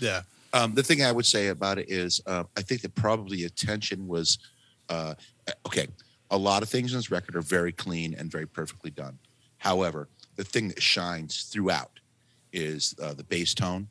yeah. 0.00 0.22
Um, 0.52 0.74
the 0.74 0.82
thing 0.82 1.02
I 1.02 1.12
would 1.12 1.26
say 1.26 1.48
about 1.48 1.78
it 1.78 1.88
is, 1.90 2.20
uh, 2.26 2.44
I 2.56 2.62
think 2.62 2.82
that 2.82 2.94
probably 2.94 3.44
attention 3.44 4.06
was, 4.06 4.38
uh, 4.88 5.14
okay. 5.66 5.88
A 6.30 6.36
lot 6.36 6.62
of 6.62 6.68
things 6.68 6.92
in 6.92 6.98
this 6.98 7.10
record 7.10 7.36
are 7.36 7.42
very 7.42 7.72
clean 7.72 8.14
and 8.14 8.30
very 8.30 8.46
perfectly 8.46 8.90
done. 8.90 9.18
However, 9.58 10.08
the 10.36 10.44
thing 10.44 10.68
that 10.68 10.82
shines 10.82 11.42
throughout 11.44 12.00
is 12.52 12.94
uh, 13.02 13.12
the 13.14 13.24
bass 13.24 13.52
tone, 13.54 13.88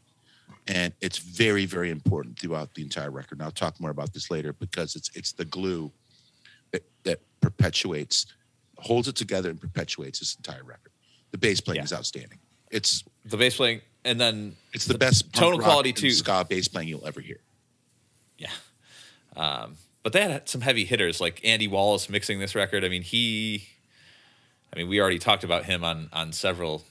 and 0.68 0.92
it's 1.02 1.20
very, 1.20 1.66
very 1.66 1.92
important 1.92 2.40
throughout 2.40 2.74
the 2.74 2.82
entire 2.82 3.12
record. 3.12 3.38
And 3.38 3.44
I'll 3.44 3.52
talk 3.52 3.80
more 3.80 3.92
about 3.92 4.14
this 4.14 4.32
later 4.32 4.54
because 4.54 4.96
it's 4.96 5.12
it's 5.16 5.32
the 5.34 5.46
glue 5.46 5.92
that, 6.72 6.84
that 7.04 7.20
perpetuates, 7.42 8.26
holds 8.80 9.08
it 9.08 9.16
together 9.16 9.50
and 9.52 9.62
perpetuates 9.62 10.20
this 10.20 10.36
entire 10.36 10.64
record. 10.64 10.92
The 11.32 11.38
bass 11.38 11.62
playing 11.62 11.78
Yeah. 11.78 11.84
is 11.86 11.94
outstanding. 11.94 12.40
It's 12.72 13.04
The 13.26 13.38
bass 13.38 13.56
playing, 13.56 13.82
and 14.04 14.20
then 14.20 14.56
it's 14.74 14.86
the 14.86 14.98
best 14.98 15.32
punk 15.32 15.54
tonal 15.54 15.60
quality 15.60 15.94
too. 15.94 16.12
ska 16.12 16.46
bass 16.48 16.68
playing 16.68 16.88
you'll 16.88 17.06
ever 17.06 17.22
hear. 17.22 17.40
Yeah. 18.38 18.52
Um, 19.36 19.76
but 20.04 20.14
they 20.14 20.22
had 20.22 20.50
some 20.50 20.62
heavy 20.62 20.86
hitters 20.86 21.22
like 21.22 21.42
Andy 21.44 21.68
Wallace 21.68 22.10
mixing 22.10 22.40
this 22.40 22.56
record. 22.56 22.84
I 22.84 22.90
mean, 22.90 23.04
he, 23.04 23.68
I 24.74 24.78
mean, 24.78 24.88
we 24.88 25.00
already 25.00 25.20
talked 25.20 25.44
about 25.44 25.66
him 25.66 25.84
on 25.84 26.10
on 26.12 26.32
several 26.34 26.84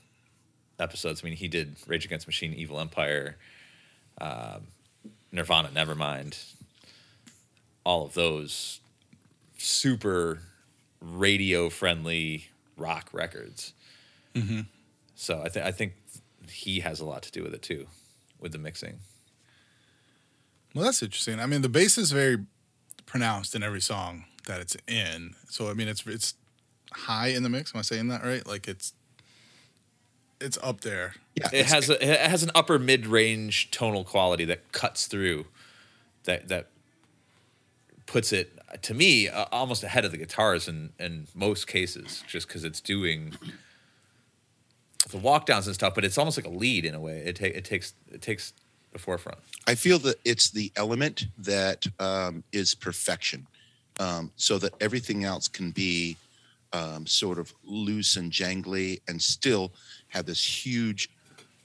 episodes. 0.78 1.22
I 1.22 1.28
mean, 1.28 1.36
he 1.36 1.48
did 1.48 1.76
Rage 1.86 2.04
Against 2.04 2.26
Machine, 2.26 2.54
Evil 2.54 2.80
Empire, 2.80 3.36
um, 4.20 4.68
Nirvana, 5.32 5.68
Nevermind, 5.68 6.40
all 7.84 8.06
of 8.06 8.14
those 8.14 8.80
super 9.58 10.40
radio 11.00 11.68
friendly 11.68 12.46
rock 12.76 13.08
records. 13.12 13.72
So 15.16 15.42
I 15.44 15.48
think 15.50 15.66
I 15.66 15.72
think 15.72 15.92
he 16.50 16.80
has 16.80 17.00
a 17.00 17.04
lot 17.04 17.22
to 17.22 17.32
do 17.32 17.42
with 17.42 17.54
it 17.54 17.62
too, 17.62 17.86
with 18.38 18.52
the 18.52 18.58
mixing. 18.58 19.00
Well, 20.74 20.84
that's 20.84 21.02
interesting. 21.02 21.40
I 21.40 21.46
mean, 21.46 21.62
the 21.62 21.68
bass 21.68 21.98
is 21.98 22.12
very 22.12 22.38
pronounced 23.06 23.54
in 23.54 23.62
every 23.62 23.80
song 23.80 24.24
that 24.46 24.60
it's 24.60 24.76
in. 24.86 25.34
So 25.48 25.68
I 25.68 25.74
mean, 25.74 25.88
it's 25.88 26.06
it's 26.06 26.34
high 26.92 27.28
in 27.28 27.42
the 27.42 27.48
mix. 27.48 27.74
Am 27.74 27.78
I 27.78 27.82
saying 27.82 28.08
that 28.08 28.24
right? 28.24 28.46
Like 28.46 28.68
it's 28.68 28.92
it's 30.40 30.58
up 30.62 30.80
there. 30.80 31.14
Yeah, 31.34 31.48
it 31.52 31.66
has 31.66 31.90
a, 31.90 32.02
it 32.02 32.20
has 32.20 32.42
an 32.42 32.50
upper 32.54 32.78
mid 32.78 33.06
range 33.06 33.70
tonal 33.70 34.04
quality 34.04 34.44
that 34.46 34.72
cuts 34.72 35.06
through, 35.06 35.46
that 36.24 36.48
that 36.48 36.68
puts 38.06 38.32
it 38.32 38.58
to 38.82 38.94
me 38.94 39.28
uh, 39.28 39.46
almost 39.52 39.84
ahead 39.84 40.04
of 40.04 40.12
the 40.12 40.16
guitars 40.18 40.68
in 40.68 40.90
in 40.98 41.26
most 41.34 41.66
cases, 41.66 42.22
just 42.28 42.46
because 42.48 42.64
it's 42.64 42.80
doing 42.80 43.34
the 45.08 45.18
walk 45.18 45.46
downs 45.46 45.66
and 45.66 45.74
stuff. 45.74 45.94
But 45.94 46.04
it's 46.04 46.18
almost 46.18 46.38
like 46.38 46.46
a 46.46 46.56
lead 46.56 46.84
in 46.84 46.94
a 46.94 47.00
way. 47.00 47.18
It 47.18 47.36
ta- 47.36 47.46
it 47.46 47.64
takes 47.64 47.94
it 48.12 48.22
takes 48.22 48.52
the 48.92 48.98
forefront. 48.98 49.38
I 49.66 49.74
feel 49.74 49.98
that 50.00 50.16
it's 50.24 50.50
the 50.50 50.72
element 50.76 51.26
that 51.38 51.86
um, 51.98 52.42
is 52.52 52.74
perfection, 52.74 53.46
um, 53.98 54.32
so 54.36 54.58
that 54.58 54.72
everything 54.80 55.24
else 55.24 55.48
can 55.48 55.70
be 55.70 56.16
um, 56.72 57.06
sort 57.06 57.38
of 57.38 57.52
loose 57.64 58.16
and 58.16 58.32
jangly, 58.32 59.00
and 59.08 59.20
still 59.20 59.72
have 60.08 60.26
this 60.26 60.44
huge 60.44 61.08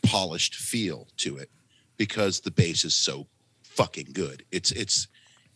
polished 0.03 0.55
feel 0.55 1.07
to 1.17 1.37
it, 1.37 1.49
because 1.97 2.39
the 2.39 2.51
bass 2.51 2.85
is 2.85 2.93
so 2.93 3.25
fucking 3.63 4.09
good. 4.13 4.43
It's 4.51 4.71
it's 4.71 5.07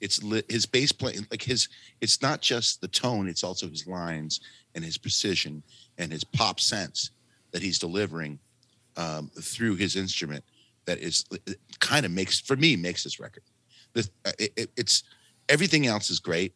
it's 0.01 0.24
li- 0.24 0.43
his 0.50 0.65
bass 0.65 0.91
playing 0.91 1.27
like 1.31 1.43
his. 1.43 1.67
It's 2.01 2.21
not 2.21 2.41
just 2.41 2.81
the 2.81 2.88
tone; 2.88 3.27
it's 3.27 3.43
also 3.43 3.67
his 3.67 3.88
lines 3.88 4.39
and 4.75 4.83
his 4.83 4.98
precision 4.98 5.63
and 5.98 6.12
his 6.12 6.24
pop 6.24 6.59
sense 6.59 7.12
that 7.51 7.62
he's 7.62 7.79
delivering 7.79 8.39
um, 8.97 9.32
through 9.41 9.76
his 9.76 9.95
instrument 9.95 10.43
that 10.86 10.97
is 11.00 11.26
kind 11.80 12.06
of 12.06 12.12
makes 12.12 12.39
for 12.39 12.56
me 12.56 12.76
makes 12.76 13.04
this 13.04 13.19
record. 13.19 13.43
This 13.93 14.10
uh, 14.26 14.32
it, 14.39 14.54
it, 14.56 14.71
it's 14.76 15.04
everything 15.47 15.88
else 15.88 16.10
is 16.10 16.19
great, 16.19 16.54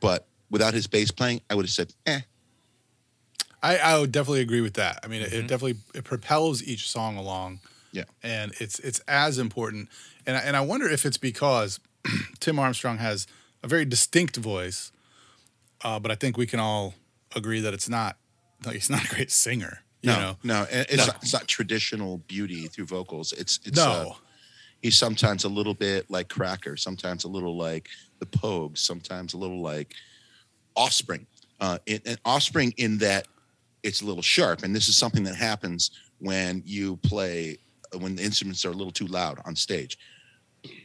but 0.00 0.26
without 0.50 0.74
his 0.74 0.86
bass 0.86 1.10
playing, 1.10 1.40
I 1.50 1.54
would 1.54 1.64
have 1.64 1.70
said, 1.70 1.94
eh. 2.06 2.20
I, 3.62 3.78
I 3.78 3.98
would 3.98 4.12
definitely 4.12 4.42
agree 4.42 4.60
with 4.60 4.74
that. 4.74 5.00
I 5.02 5.08
mean, 5.08 5.22
it, 5.22 5.32
it 5.32 5.42
definitely 5.42 5.76
it 5.94 6.04
propels 6.04 6.62
each 6.62 6.88
song 6.88 7.16
along. 7.16 7.60
Yeah. 7.92 8.04
and 8.22 8.52
it's 8.60 8.78
it's 8.80 8.98
as 9.08 9.38
important. 9.38 9.88
And 10.26 10.36
I, 10.36 10.40
and 10.40 10.56
I 10.56 10.60
wonder 10.60 10.86
if 10.86 11.06
it's 11.06 11.16
because 11.16 11.80
Tim 12.40 12.58
Armstrong 12.58 12.98
has 12.98 13.26
a 13.62 13.68
very 13.68 13.86
distinct 13.86 14.36
voice, 14.36 14.92
uh, 15.82 15.98
but 15.98 16.10
I 16.10 16.14
think 16.14 16.36
we 16.36 16.46
can 16.46 16.60
all 16.60 16.94
agree 17.34 17.60
that 17.60 17.72
it's 17.72 17.88
not 17.88 18.16
like 18.64 18.74
he's 18.74 18.90
not 18.90 19.04
a 19.04 19.08
great 19.08 19.30
singer. 19.30 19.82
No, 20.06 20.20
know, 20.20 20.36
no, 20.44 20.66
it's, 20.70 20.96
No. 20.96 21.06
Not, 21.06 21.16
it's 21.22 21.32
not 21.32 21.48
traditional 21.48 22.18
beauty 22.28 22.68
through 22.68 22.86
vocals. 22.86 23.32
It's 23.32 23.60
it's 23.64 23.76
no, 23.76 23.90
uh, 23.90 24.14
he's 24.80 24.96
sometimes 24.96 25.44
a 25.44 25.48
little 25.48 25.74
bit 25.74 26.10
like 26.10 26.28
Cracker, 26.28 26.76
sometimes 26.76 27.24
a 27.24 27.28
little 27.28 27.56
like 27.56 27.88
the 28.20 28.26
Pogues, 28.26 28.78
sometimes 28.78 29.34
a 29.34 29.38
little 29.38 29.60
like 29.60 29.94
Offspring. 30.76 31.26
Uh, 31.60 31.78
and, 31.86 32.00
and 32.06 32.20
Offspring 32.24 32.72
in 32.76 32.98
that 32.98 33.26
it's 33.82 34.02
a 34.02 34.06
little 34.06 34.22
sharp, 34.22 34.62
and 34.62 34.74
this 34.74 34.88
is 34.88 34.96
something 34.96 35.24
that 35.24 35.34
happens 35.34 35.90
when 36.18 36.62
you 36.64 36.96
play 36.98 37.58
when 37.98 38.16
the 38.16 38.22
instruments 38.22 38.64
are 38.64 38.70
a 38.70 38.74
little 38.74 38.92
too 38.92 39.06
loud 39.06 39.40
on 39.44 39.56
stage. 39.56 39.98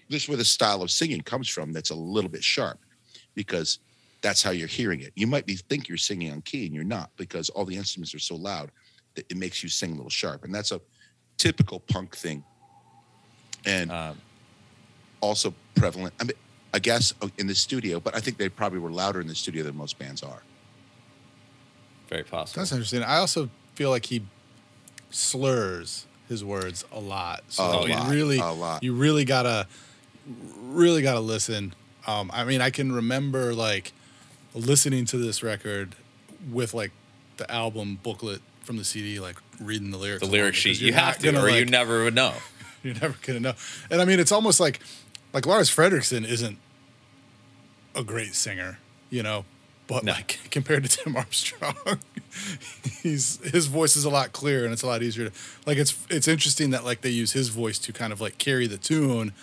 This 0.09 0.23
is 0.23 0.29
where 0.29 0.37
the 0.37 0.45
style 0.45 0.81
of 0.81 0.91
singing 0.91 1.21
comes 1.21 1.47
from. 1.49 1.73
That's 1.73 1.89
a 1.89 1.95
little 1.95 2.29
bit 2.29 2.43
sharp, 2.43 2.79
because 3.35 3.79
that's 4.21 4.43
how 4.43 4.51
you're 4.51 4.67
hearing 4.67 5.01
it. 5.01 5.11
You 5.15 5.27
might 5.27 5.45
be 5.45 5.55
think 5.55 5.87
you're 5.87 5.97
singing 5.97 6.31
on 6.31 6.41
key, 6.41 6.65
and 6.65 6.75
you're 6.75 6.83
not 6.83 7.09
because 7.17 7.49
all 7.49 7.65
the 7.65 7.75
instruments 7.75 8.13
are 8.13 8.19
so 8.19 8.35
loud 8.35 8.71
it 9.15 9.35
makes 9.37 9.61
you 9.63 9.69
sing 9.69 9.91
a 9.91 9.95
little 9.95 10.09
sharp, 10.09 10.43
and 10.43 10.53
that's 10.53 10.71
a 10.71 10.79
typical 11.37 11.79
punk 11.79 12.15
thing. 12.15 12.43
And 13.65 13.91
Um, 13.91 14.17
also 15.21 15.53
prevalent. 15.75 16.13
I 16.19 16.23
mean, 16.25 16.33
I 16.73 16.79
guess 16.79 17.13
uh, 17.21 17.27
in 17.37 17.47
the 17.47 17.55
studio, 17.55 17.99
but 17.99 18.15
I 18.15 18.19
think 18.19 18.37
they 18.37 18.49
probably 18.49 18.79
were 18.79 18.91
louder 18.91 19.19
in 19.21 19.27
the 19.27 19.35
studio 19.35 19.63
than 19.63 19.75
most 19.75 19.99
bands 19.99 20.23
are. 20.23 20.41
very 22.09 22.23
possible. 22.23 22.61
that's 22.61 22.71
interesting. 22.71 23.03
I 23.03 23.17
also 23.17 23.49
feel 23.75 23.89
like 23.89 24.05
he 24.05 24.21
slurs 25.11 26.05
his 26.27 26.43
words 26.43 26.83
a 26.91 26.99
lot. 26.99 27.43
So 27.49 27.63
A 27.63 27.87
you 27.87 27.93
lot, 27.95 28.09
really, 28.11 28.37
a 28.39 28.51
lot. 28.51 28.83
you 28.83 28.93
really 28.93 29.25
gotta, 29.25 29.67
really 30.61 31.01
gotta 31.01 31.19
listen. 31.19 31.73
Um, 32.07 32.31
I 32.33 32.43
mean, 32.45 32.61
I 32.61 32.69
can 32.69 32.91
remember 32.91 33.53
like 33.53 33.93
listening 34.53 35.05
to 35.05 35.17
this 35.17 35.43
record 35.43 35.95
with 36.51 36.73
like 36.73 36.91
the 37.37 37.49
album 37.51 37.99
booklet 38.01 38.41
from 38.71 38.77
the 38.77 38.85
CD, 38.85 39.19
like 39.19 39.35
reading 39.59 39.91
the 39.91 39.97
lyrics. 39.97 40.21
the 40.25 40.31
lyric 40.31 40.55
sheet. 40.55 40.79
you're 40.79 40.93
have 40.95 41.17
to, 41.17 41.29
gonna, 41.33 41.43
or 41.43 41.49
you 41.49 41.65
never 41.65 42.05
would 42.05 42.15
know. 42.15 42.33
You're 42.83 42.95
never 42.95 43.15
gonna 43.21 43.41
know. 43.41 43.53
And 43.91 44.01
I 44.01 44.05
mean, 44.05 44.19
it's 44.19 44.31
almost 44.31 44.59
like 44.61 44.79
like 45.33 45.45
Lars 45.45 45.69
Frederiksen 45.69 46.25
isn't 46.25 46.57
a 47.93 48.03
great 48.03 48.33
singer, 48.33 48.79
you 49.09 49.21
know, 49.23 49.43
but 49.87 50.03
No. 50.05 50.13
like 50.13 50.39
compared 50.51 50.85
to 50.85 50.89
Tim 50.89 51.15
Armstrong, 51.17 51.75
he's 53.03 53.37
his 53.51 53.67
voice 53.67 53.95
is 53.97 54.05
a 54.05 54.09
lot 54.09 54.31
clearer 54.31 54.63
and 54.63 54.71
it's 54.73 54.81
a 54.83 54.87
lot 54.87 55.03
easier 55.03 55.29
to 55.29 55.35
like. 55.67 55.77
It's 55.77 55.95
it's 56.09 56.27
interesting 56.29 56.69
that 56.69 56.85
like 56.85 57.01
they 57.01 57.09
use 57.09 57.33
his 57.33 57.49
voice 57.49 57.77
to 57.79 57.91
kind 57.93 58.13
of 58.13 58.21
like 58.21 58.37
carry 58.37 58.67
the 58.67 58.77
tune, 58.77 59.33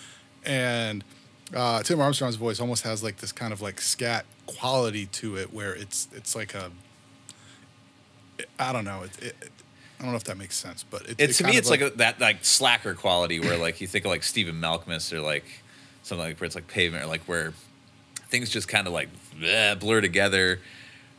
and 0.45 1.05
uh, 1.55 1.83
Tim 1.83 2.01
Armstrong's 2.01 2.37
voice 2.37 2.59
almost 2.61 2.83
has 2.85 3.05
like 3.05 3.19
this 3.19 3.31
kind 3.31 3.53
of 3.53 3.61
like 3.61 3.81
scat 3.81 4.25
quality 4.47 5.07
to 5.07 5.37
it, 5.37 5.53
where 5.53 5.75
it's 5.75 6.09
it's 6.17 6.35
like 6.35 6.55
a 6.55 6.73
I 8.59 8.73
don't 8.73 8.85
know. 8.85 9.03
It, 9.03 9.11
it, 9.23 9.37
it- 9.43 9.51
I 10.01 10.05
don't 10.05 10.13
know 10.13 10.17
if 10.17 10.25
that 10.25 10.37
makes 10.39 10.55
sense, 10.55 10.85
but 10.89 11.03
it, 11.03 11.17
It, 11.19 11.31
it 11.31 11.33
to 11.35 11.45
me, 11.45 11.57
it's 11.57 11.69
like, 11.69 11.81
a, 11.81 11.91
that 11.97 12.21
like 12.21 12.45
slacker 12.45 12.95
quality 12.95 13.41
where 13.41 13.59
like 13.59 13.81
you 13.81 13.89
think 13.89 14.05
of 14.05 14.11
like 14.13 14.23
Stephen 14.23 14.55
Malkmus 14.61 15.13
or 15.13 15.21
like 15.21 15.43
something 16.05 16.25
like 16.25 16.39
where 16.41 16.47
it's 16.47 16.55
like 16.55 16.69
pavement 16.69 17.03
or 17.03 17.09
like 17.09 17.23
where 17.23 17.53
things 18.29 18.49
just 18.49 18.69
kind 18.69 18.87
of 18.87 18.93
like 18.93 19.09
bleh, 19.41 19.77
blur 19.81 20.01
together, 20.01 20.61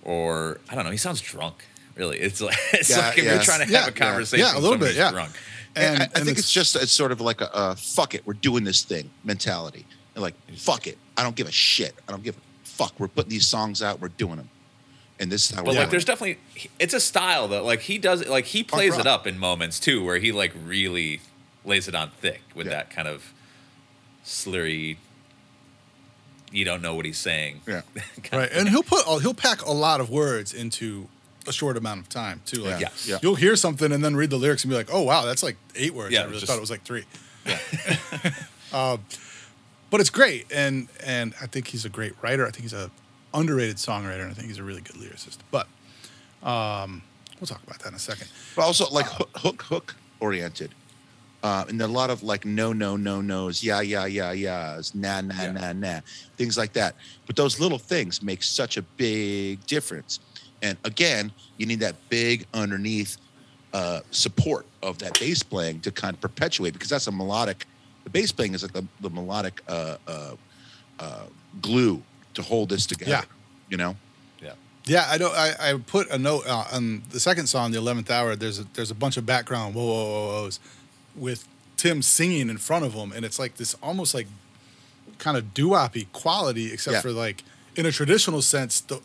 or 0.05 0.59
I 0.69 0.75
don't 0.75 0.85
know. 0.85 0.91
He 0.91 0.97
sounds 0.97 1.19
drunk. 1.19 1.65
Really, 1.95 2.19
it's 2.19 2.39
like 2.39 2.55
it's 2.73 2.89
Yeah, 2.89 2.97
like 2.99 3.17
if 3.17 3.25
yeah. 3.25 3.33
you're 3.33 3.43
trying 3.43 3.67
to 3.67 3.69
Yeah, 3.73 3.79
have 3.79 3.89
a 3.89 3.91
conversation. 3.91 4.45
Yeah, 4.45 4.57
a 4.57 4.61
little 4.61 4.77
bit, 4.77 4.95
yeah. 4.95 5.11
Drunk. 5.11 5.31
And, 5.75 5.99
I, 6.01 6.03
I 6.05 6.09
and 6.15 6.23
think 6.25 6.37
it's, 6.37 6.49
just 6.51 6.77
it's 6.77 6.93
sort 6.93 7.11
of 7.11 7.19
like 7.19 7.41
a 7.41 7.53
uh, 7.53 7.75
fuck 7.75 8.15
it, 8.15 8.25
we're 8.25 8.33
doing 8.33 8.63
this 8.63 8.83
thing 8.83 9.09
mentality. 9.25 9.85
And 10.15 10.21
like 10.23 10.35
fuck 10.55 10.87
it, 10.87 10.97
I 11.17 11.23
don't 11.23 11.35
give 11.35 11.49
a 11.49 11.51
shit. 11.51 11.95
I 12.07 12.11
don't 12.13 12.23
give 12.23 12.37
a 12.37 12.39
fuck. 12.63 12.93
We're 12.97 13.09
putting 13.09 13.29
these 13.29 13.45
songs 13.45 13.83
out. 13.83 13.99
We're 13.99 14.07
doing 14.07 14.37
them, 14.37 14.49
and 15.19 15.31
this 15.31 15.49
is 15.49 15.55
how 15.55 15.63
But 15.63 15.73
we're 15.73 15.81
like, 15.81 15.89
there's 15.89 16.05
definitely 16.05 16.39
it's 16.79 16.93
a 16.93 16.99
style 16.99 17.47
that 17.49 17.63
like 17.65 17.81
he 17.81 17.97
does 17.97 18.27
like 18.27 18.45
he 18.45 18.63
plays 18.63 18.97
it 18.97 19.05
up 19.07 19.27
in 19.27 19.37
moments 19.37 19.79
too, 19.79 20.03
where 20.03 20.17
he 20.17 20.31
like 20.31 20.53
really 20.65 21.21
lays 21.65 21.87
it 21.87 21.95
on 21.95 22.09
thick 22.21 22.41
with 22.55 22.67
Yeah. 22.67 22.73
that 22.73 22.89
kind 22.89 23.07
of 23.07 23.33
slurry. 24.25 24.97
You 26.51 26.65
don't 26.65 26.81
know 26.81 26.95
what 26.95 27.05
he's 27.05 27.17
saying. 27.19 27.61
yeah. 27.67 27.81
right 28.33 28.49
and 28.51 28.69
he'll 28.69 28.83
put 28.83 29.05
he'll 29.21 29.33
pack 29.33 29.61
a 29.65 29.71
lot 29.71 30.01
of 30.01 30.09
words 30.09 30.53
into 30.53 31.07
a 31.47 31.53
short 31.53 31.77
amount 31.77 31.99
of 32.01 32.09
time 32.09 32.41
too 32.45 32.61
like 32.61 32.73
Yeah. 32.81 32.87
Yes. 32.91 33.07
Yeah. 33.07 33.17
you'll 33.21 33.35
hear 33.35 33.55
something 33.55 33.91
and 33.91 34.03
then 34.03 34.15
read 34.15 34.29
the 34.29 34.37
lyrics 34.37 34.63
and 34.63 34.69
be 34.71 34.75
like 34.75 34.89
oh 34.91 35.01
wow 35.03 35.25
that's 35.25 35.41
like 35.43 35.57
eight 35.75 35.93
words 35.93 36.13
Yeah, 36.13 36.21
i 36.21 36.23
really 36.25 36.35
just- 36.39 36.47
thought 36.47 36.57
it 36.57 36.61
was 36.61 36.69
like 36.71 36.83
three 36.83 37.05
Yeah. 37.45 37.57
um, 38.73 39.03
but 39.89 39.99
it's 40.01 40.09
great, 40.09 40.45
and 40.53 40.87
and 41.03 41.33
I 41.41 41.45
think 41.47 41.67
he's 41.67 41.85
a 41.85 41.89
great 41.89 42.13
writer. 42.21 42.45
I 42.45 42.51
think 42.51 42.63
he's 42.63 42.73
a 42.73 42.91
underrated 43.33 43.77
songwriter, 43.77 44.21
and 44.21 44.31
I 44.31 44.33
think 44.33 44.47
he's 44.47 44.59
a 44.59 44.63
really 44.63 44.81
good 44.81 44.95
lyricist. 44.95 45.37
But 45.51 45.67
um, 46.43 47.01
we'll 47.39 47.47
talk 47.47 47.61
about 47.63 47.79
that 47.79 47.89
in 47.89 47.95
a 47.95 47.99
second. 47.99 48.27
But 48.55 48.63
also 48.63 48.89
like 48.89 49.05
hook 49.07 49.29
hook, 49.35 49.61
hook 49.63 49.95
oriented. 50.19 50.71
Uh, 51.41 51.63
and 51.69 51.81
a 51.81 51.87
lot 51.87 52.09
of 52.09 52.21
like 52.21 52.43
no 52.43 52.73
no 52.73 52.97
no 52.97 53.21
no's 53.21 53.63
yeah 53.63 53.79
yeah 53.79 54.05
yeah 54.05 54.33
yeahs 54.33 54.93
nah 54.93 55.21
nah 55.21 55.41
Yeah. 55.41 55.51
nah 55.53 55.71
nah 55.71 55.99
things 56.35 56.57
like 56.57 56.73
that 56.73 56.95
but 57.27 57.37
those 57.37 57.61
little 57.61 57.77
things 57.77 58.21
make 58.21 58.43
such 58.43 58.75
a 58.75 58.81
big 58.81 59.65
difference 59.65 60.19
and 60.61 60.77
again 60.83 61.31
you 61.55 61.65
need 61.65 61.79
that 61.79 61.95
big 62.09 62.45
underneath 62.53 63.15
uh, 63.73 64.01
support 64.11 64.65
of 64.83 64.97
that 64.97 65.17
bass 65.17 65.41
playing 65.41 65.79
to 65.79 65.91
kind 65.91 66.13
of 66.13 66.19
perpetuate 66.19 66.73
because 66.73 66.89
that's 66.89 67.07
a 67.07 67.11
melodic 67.11 67.65
the 68.03 68.09
bass 68.09 68.33
playing 68.33 68.53
is 68.53 68.61
like 68.61 68.73
the, 68.73 68.85
the 68.99 69.09
melodic 69.09 69.61
uh, 69.69 69.95
uh, 70.09 70.35
uh, 70.99 71.23
glue 71.61 72.03
to 72.41 72.47
hold 72.47 72.69
this 72.69 72.85
together 72.85 73.11
Yeah. 73.11 73.23
you 73.69 73.77
know 73.77 73.95
Yeah. 74.41 74.53
Yeah, 74.85 75.05
I 75.13 75.17
don't. 75.19 75.35
I, 75.35 75.49
I 75.59 75.73
put 75.77 76.09
a 76.09 76.17
note 76.17 76.47
uh, 76.47 76.65
on 76.71 77.03
the 77.11 77.19
second 77.19 77.47
song, 77.47 77.71
the 77.71 77.77
eleventh 77.77 78.09
hour. 78.09 78.35
There's 78.35 78.59
a 78.59 78.65
there's 78.73 78.89
a 78.91 78.95
bunch 78.95 79.17
of 79.17 79.25
background 79.25 79.75
whoa 79.75 79.85
whoa 79.85 80.27
whoa 80.27 80.43
who's 80.45 80.59
with 81.15 81.47
Tim 81.77 82.01
singing 82.01 82.49
in 82.49 82.57
front 82.57 82.85
of 82.85 82.93
him, 82.93 83.11
and 83.11 83.23
it's 83.25 83.37
like 83.37 83.55
this 83.57 83.75
almost 83.83 84.13
like 84.13 84.27
kind 85.19 85.37
of 85.37 85.53
doo-woppy 85.53 86.07
quality, 86.13 86.71
except 86.73 86.93
Yeah. 86.95 87.01
for 87.01 87.11
like 87.11 87.43
in 87.75 87.85
a 87.85 87.91
traditional 87.91 88.41
sense, 88.41 88.81
the 88.81 88.99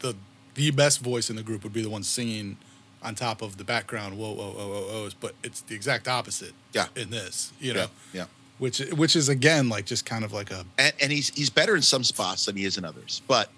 the 0.00 0.14
the 0.54 0.70
best 0.72 1.00
voice 1.00 1.30
in 1.30 1.36
the 1.36 1.42
group 1.44 1.62
would 1.64 1.72
be 1.72 1.82
the 1.82 1.90
one 1.90 2.02
singing 2.02 2.56
on 3.02 3.14
top 3.14 3.42
of 3.42 3.56
the 3.58 3.64
background 3.64 4.18
whoa 4.18 4.32
whoa 4.32 4.50
whoa 4.50 4.68
whoa 4.68 5.02
who's, 5.04 5.14
but 5.14 5.32
it's 5.44 5.60
the 5.60 5.74
exact 5.76 6.08
opposite. 6.08 6.54
Yeah. 6.72 6.86
in 6.96 7.10
this, 7.10 7.52
you 7.60 7.72
know, 7.74 7.86
yeah 8.12 8.20
yeah 8.20 8.24
which 8.58 8.78
which 8.92 9.16
is 9.16 9.28
again 9.28 9.68
like 9.68 9.86
just 9.86 10.04
kind 10.04 10.24
of 10.24 10.32
like 10.32 10.50
a 10.50 10.64
and, 10.78 10.92
and 11.00 11.12
he's 11.12 11.30
he's 11.30 11.50
better 11.50 11.76
in 11.76 11.82
some 11.82 12.04
spots 12.04 12.46
than 12.46 12.56
he 12.56 12.64
is 12.64 12.78
in 12.78 12.84
others. 12.84 13.22
But 13.26 13.50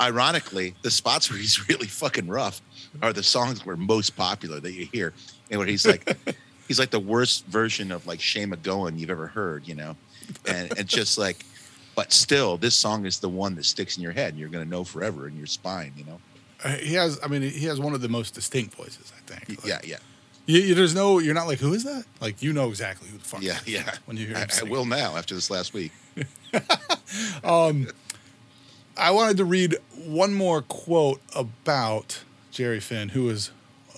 ironically, 0.00 0.74
the 0.82 0.90
spots 0.90 1.30
where 1.30 1.38
he's 1.38 1.68
really 1.68 1.86
fucking 1.86 2.28
rough 2.28 2.60
are 3.00 3.12
the 3.12 3.22
songs 3.22 3.64
where 3.64 3.76
most 3.76 4.16
popular 4.16 4.60
that 4.60 4.72
you 4.72 4.86
hear, 4.86 5.12
and 5.50 5.58
where 5.58 5.66
he's 5.66 5.86
like 5.86 6.16
he's 6.68 6.78
like 6.78 6.90
the 6.90 7.00
worst 7.00 7.46
version 7.46 7.92
of 7.92 8.06
like 8.06 8.20
Shane 8.20 8.50
MacGowan 8.50 8.98
you've 8.98 9.10
ever 9.10 9.26
heard, 9.26 9.66
you 9.66 9.74
know, 9.74 9.96
and 10.46 10.76
and 10.78 10.86
just 10.86 11.18
like, 11.18 11.44
but 11.94 12.12
still, 12.12 12.56
this 12.56 12.74
song 12.74 13.06
is 13.06 13.18
the 13.18 13.28
one 13.28 13.54
that 13.56 13.64
sticks 13.64 13.96
in 13.96 14.02
your 14.02 14.12
head, 14.12 14.30
and 14.30 14.38
you're 14.38 14.48
gonna 14.48 14.64
know 14.64 14.84
forever 14.84 15.28
in 15.28 15.36
your 15.36 15.46
spine, 15.46 15.92
you 15.96 16.04
know. 16.04 16.20
uh, 16.64 16.76
he 16.76 16.94
has. 16.94 17.18
I 17.22 17.28
mean, 17.28 17.42
he 17.42 17.66
has 17.66 17.80
one 17.80 17.94
of 17.94 18.00
the 18.00 18.08
most 18.08 18.34
distinct 18.34 18.74
voices. 18.74 19.12
I 19.16 19.20
think. 19.30 19.48
Like, 19.48 19.66
yeah, 19.66 19.80
yeah, 19.84 19.98
You, 20.46 20.60
you- 20.60 20.74
there's 20.74 20.94
no, 20.94 21.18
you're 21.18 21.34
not 21.34 21.46
like, 21.46 21.58
who 21.60 21.72
is 21.74 21.84
that? 21.84 22.04
Like, 22.20 22.42
you 22.42 22.52
know 22.52 22.68
exactly 22.68 23.08
who 23.08 23.18
the 23.18 23.24
fuck. 23.24 23.42
yeah, 23.42 23.58
yeah. 23.66 23.94
When 24.06 24.16
you 24.16 24.26
hear 24.26 24.36
I, 24.36 24.46
I 24.60 24.64
will 24.64 24.84
now 24.84 25.16
after 25.16 25.34
this 25.34 25.50
last 25.50 25.72
week. 25.72 25.92
I 28.96 29.10
wanted 29.10 29.36
to 29.38 29.44
read 29.44 29.76
one 29.96 30.34
more 30.34 30.62
quote 30.62 31.20
about 31.34 32.22
Jerry 32.50 32.80
Finn, 32.80 33.10
who 33.10 33.28
is 33.30 33.50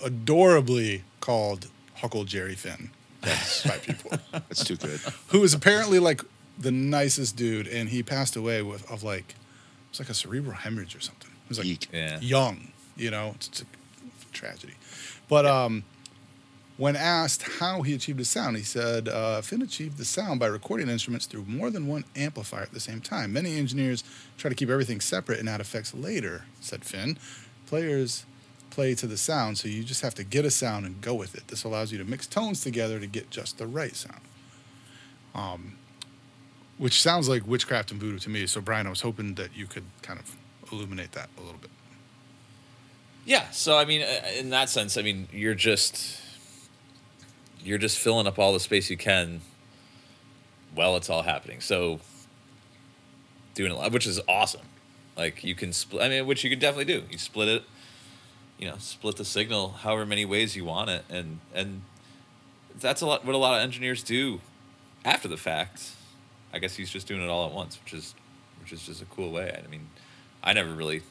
adorably 0.03 1.03
called 1.19 1.67
Huckle 1.95 2.23
Jerry 2.23 2.55
Finn 2.55 2.91
by 3.21 3.77
people, 3.81 4.11
That's 4.31 4.63
too 4.63 4.75
good. 4.77 4.99
who 5.29 5.43
is 5.43 5.53
apparently 5.53 5.99
like 5.99 6.21
the 6.57 6.71
nicest 6.71 7.35
dude, 7.35 7.67
and 7.67 7.89
he 7.89 8.03
passed 8.03 8.35
away 8.35 8.61
with 8.61 8.89
of 8.89 9.03
like 9.03 9.29
it 9.31 9.35
was 9.91 9.99
like 9.99 10.09
a 10.09 10.13
cerebral 10.13 10.55
hemorrhage 10.55 10.95
or 10.95 11.01
something. 11.01 11.29
He 11.31 11.49
was 11.49 11.57
like 11.57 11.67
Eek. 11.67 11.87
Yeah. 11.91 12.19
young, 12.21 12.69
you 12.95 13.11
know, 13.11 13.31
it's, 13.35 13.47
it's 13.49 13.61
a 13.63 13.65
tragedy. 14.31 14.73
But 15.27 15.45
um, 15.45 15.83
when 16.77 16.95
asked 16.95 17.43
how 17.59 17.83
he 17.83 17.93
achieved 17.93 18.19
his 18.19 18.29
sound, 18.29 18.57
he 18.57 18.63
said 18.63 19.07
uh, 19.07 19.41
Finn 19.41 19.61
achieved 19.61 19.97
the 19.97 20.05
sound 20.05 20.39
by 20.39 20.47
recording 20.47 20.89
instruments 20.89 21.25
through 21.25 21.45
more 21.45 21.69
than 21.69 21.87
one 21.87 22.03
amplifier 22.15 22.63
at 22.63 22.71
the 22.71 22.79
same 22.79 22.99
time. 22.99 23.31
Many 23.31 23.57
engineers 23.57 24.03
try 24.37 24.49
to 24.49 24.55
keep 24.55 24.69
everything 24.69 24.99
separate 24.99 25.39
and 25.39 25.47
add 25.47 25.61
effects 25.61 25.93
later, 25.93 26.45
said 26.59 26.83
Finn. 26.83 27.17
Players 27.65 28.25
play 28.71 28.93
to 28.95 29.07
the 29.07 29.15
sound, 29.15 29.57
so 29.57 29.69
you 29.69 29.83
just 29.83 30.01
have 30.01 30.15
to 30.15 30.23
get 30.23 30.43
a 30.43 30.51
sound 30.51 30.85
and 30.85 30.99
go 30.99 31.13
with 31.13 31.33
it. 31.33 31.47
This 31.47 31.63
allows 31.63 31.93
you 31.93 31.97
to 31.97 32.03
mix 32.03 32.27
tones 32.27 32.61
together 32.61 32.99
to 32.99 33.07
get 33.07 33.29
just 33.29 33.57
the 33.57 33.67
right 33.67 33.95
sound. 33.95 34.21
Um, 35.33 35.77
which 36.77 37.01
sounds 37.01 37.29
like 37.29 37.47
witchcraft 37.47 37.91
and 37.91 38.01
voodoo 38.01 38.19
to 38.19 38.29
me. 38.29 38.45
So, 38.47 38.59
Brian, 38.59 38.85
I 38.85 38.89
was 38.89 39.01
hoping 39.01 39.35
that 39.35 39.55
you 39.55 39.65
could 39.65 39.85
kind 40.01 40.19
of 40.19 40.35
illuminate 40.71 41.13
that 41.13 41.29
a 41.37 41.41
little 41.41 41.59
bit. 41.59 41.71
Yeah. 43.25 43.49
So 43.51 43.77
I 43.77 43.85
mean, 43.85 44.01
uh, 44.01 44.21
in 44.37 44.49
that 44.51 44.69
sense, 44.69 44.97
I 44.97 45.01
mean, 45.01 45.27
you're 45.31 45.55
just 45.55 46.21
you're 47.65 47.79
just 47.79 47.97
filling 47.97 48.27
up 48.27 48.37
all 48.37 48.53
the 48.53 48.59
space 48.59 48.89
you 48.89 48.97
can 48.97 49.41
while 50.73 50.95
it's 50.95 51.09
all 51.09 51.23
happening. 51.23 51.61
So 51.61 51.99
doing 53.55 53.71
it 53.71 53.75
live, 53.75 53.91
which 53.91 54.05
is 54.05 54.21
awesome. 54.29 54.61
Like 55.17 55.43
you 55.43 55.55
can 55.55 55.73
split. 55.73 56.03
I 56.03 56.09
mean, 56.09 56.27
which 56.27 56.43
you 56.43 56.49
can 56.49 56.59
definitely 56.59 56.93
do. 56.93 57.03
You 57.09 57.17
split 57.17 57.47
it. 57.47 57.63
You 58.59 58.69
know, 58.69 58.75
split 58.77 59.17
the 59.17 59.25
signal 59.25 59.69
however 59.69 60.05
many 60.05 60.23
ways 60.23 60.55
you 60.55 60.63
want 60.63 60.89
it, 60.89 61.03
and 61.09 61.39
and 61.53 61.81
that's 62.79 63.01
a 63.01 63.05
lot. 63.05 63.25
What 63.25 63.35
a 63.35 63.37
lot 63.37 63.57
of 63.57 63.63
engineers 63.63 64.03
do 64.03 64.39
after 65.03 65.27
the 65.27 65.37
fact. 65.37 65.91
I 66.53 66.59
guess 66.59 66.75
he's 66.75 66.89
just 66.89 67.07
doing 67.07 67.21
it 67.21 67.29
all 67.29 67.47
at 67.47 67.53
once, 67.53 67.79
which 67.83 67.93
is 67.93 68.13
which 68.61 68.71
is 68.71 68.85
just 68.85 69.01
a 69.01 69.05
cool 69.05 69.31
way. 69.31 69.61
I 69.61 69.67
mean, 69.69 69.89
I 70.43 70.53
never 70.53 70.73
really 70.73 71.01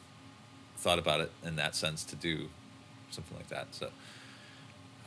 thought 0.77 0.99
about 0.99 1.21
it 1.21 1.33
in 1.45 1.57
that 1.57 1.75
sense 1.75 2.05
to 2.05 2.17
do 2.17 2.49
something 3.11 3.37
like 3.37 3.49
that. 3.49 3.69
So 3.73 3.91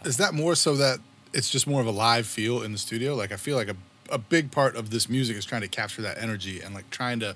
Is 0.03 0.17
that 0.17 0.33
more 0.33 0.55
so 0.55 0.75
that 0.75 0.99
it's 1.33 1.49
just 1.49 1.67
more 1.67 1.81
of 1.81 1.87
a 1.87 1.91
live 1.91 2.27
feel 2.27 2.61
in 2.61 2.71
the 2.71 2.77
studio? 2.77 3.15
Like 3.15 3.31
I 3.31 3.37
feel 3.37 3.55
like 3.55 3.69
a 3.69 3.75
a 4.09 4.17
big 4.17 4.51
part 4.51 4.75
of 4.75 4.89
this 4.89 5.09
music 5.09 5.35
is 5.35 5.45
trying 5.45 5.61
to 5.61 5.67
capture 5.67 6.01
that 6.01 6.17
energy 6.17 6.61
and 6.61 6.73
like 6.73 6.89
trying 6.89 7.19
to 7.19 7.35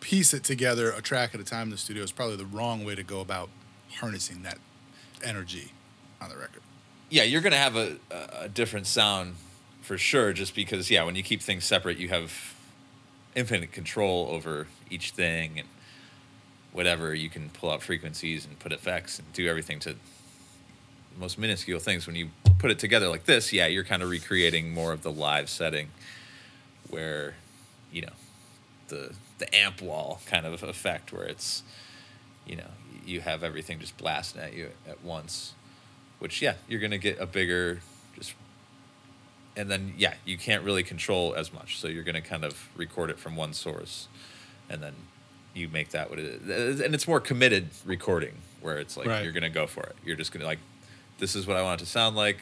piece 0.00 0.32
it 0.32 0.44
together 0.44 0.90
a 0.90 1.02
track 1.02 1.34
at 1.34 1.40
a 1.40 1.44
time 1.44 1.64
in 1.64 1.70
the 1.70 1.76
studio 1.76 2.02
is 2.02 2.12
probably 2.12 2.36
the 2.36 2.44
wrong 2.44 2.84
way 2.84 2.94
to 2.94 3.02
go 3.02 3.20
about 3.20 3.48
harnessing 3.96 4.42
that 4.42 4.58
energy 5.24 5.72
on 6.20 6.28
the 6.28 6.36
record. 6.36 6.62
yeah, 7.10 7.22
you're 7.22 7.40
gonna 7.40 7.56
have 7.56 7.76
a, 7.76 7.96
a 8.40 8.48
different 8.48 8.86
sound 8.86 9.34
for 9.80 9.96
sure, 9.96 10.32
just 10.32 10.54
because 10.54 10.90
yeah, 10.90 11.02
when 11.04 11.16
you 11.16 11.22
keep 11.22 11.40
things 11.40 11.64
separate, 11.64 11.98
you 11.98 12.08
have 12.08 12.54
infinite 13.34 13.72
control 13.72 14.28
over 14.30 14.66
each 14.90 15.12
thing 15.12 15.58
and 15.58 15.68
whatever. 16.72 17.14
You 17.14 17.30
can 17.30 17.50
pull 17.50 17.70
out 17.70 17.82
frequencies 17.82 18.44
and 18.44 18.58
put 18.58 18.72
effects 18.72 19.18
and 19.18 19.32
do 19.32 19.48
everything 19.48 19.78
to 19.80 19.96
most 21.18 21.38
minuscule 21.38 21.80
things. 21.80 22.06
When 22.06 22.16
you 22.16 22.30
put 22.58 22.70
it 22.70 22.78
together 22.78 23.08
like 23.08 23.24
this, 23.24 23.52
yeah, 23.52 23.66
you're 23.66 23.84
kind 23.84 24.02
of 24.02 24.10
recreating 24.10 24.72
more 24.72 24.92
of 24.92 25.02
the 25.02 25.12
live 25.12 25.48
setting, 25.48 25.88
where 26.90 27.34
you 27.92 28.02
know 28.02 28.12
the 28.88 29.12
the 29.38 29.54
amp 29.54 29.80
wall 29.80 30.20
kind 30.26 30.44
of 30.46 30.62
effect, 30.62 31.12
where 31.12 31.24
it's 31.24 31.62
you 32.46 32.56
know 32.56 32.70
you 33.06 33.20
have 33.20 33.42
everything 33.42 33.78
just 33.78 33.96
blasting 33.96 34.40
at 34.42 34.52
you 34.54 34.68
at 34.86 35.02
once 35.02 35.54
which 36.18 36.42
yeah 36.42 36.54
you're 36.68 36.80
gonna 36.80 36.98
get 36.98 37.18
a 37.20 37.24
bigger 37.26 37.80
just 38.14 38.34
and 39.56 39.70
then 39.70 39.94
yeah 39.96 40.14
you 40.26 40.36
can't 40.36 40.62
really 40.62 40.82
control 40.82 41.32
as 41.34 41.52
much 41.52 41.78
so 41.78 41.88
you're 41.88 42.02
gonna 42.04 42.20
kind 42.20 42.44
of 42.44 42.68
record 42.76 43.08
it 43.08 43.18
from 43.18 43.34
one 43.36 43.52
source 43.54 44.08
and 44.68 44.82
then 44.82 44.92
you 45.54 45.68
make 45.68 45.90
that 45.90 46.10
what 46.10 46.18
it 46.18 46.42
is 46.48 46.80
and 46.80 46.94
it's 46.94 47.06
more 47.08 47.20
committed 47.20 47.68
recording 47.86 48.34
where 48.60 48.78
it's 48.78 48.96
like 48.96 49.06
Right. 49.06 49.22
you're 49.24 49.32
gonna 49.32 49.48
go 49.48 49.66
for 49.66 49.84
it 49.84 49.96
you're 50.04 50.16
just 50.16 50.32
gonna 50.32 50.44
like 50.44 50.58
this 51.18 51.34
is 51.36 51.46
what 51.46 51.56
i 51.56 51.62
want 51.62 51.80
it 51.80 51.84
to 51.84 51.90
sound 51.90 52.16
like 52.16 52.38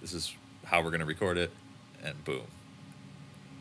this 0.00 0.12
is 0.12 0.34
how 0.64 0.82
we're 0.82 0.90
gonna 0.90 1.04
record 1.06 1.38
it 1.38 1.50
and 2.04 2.22
boom 2.24 2.42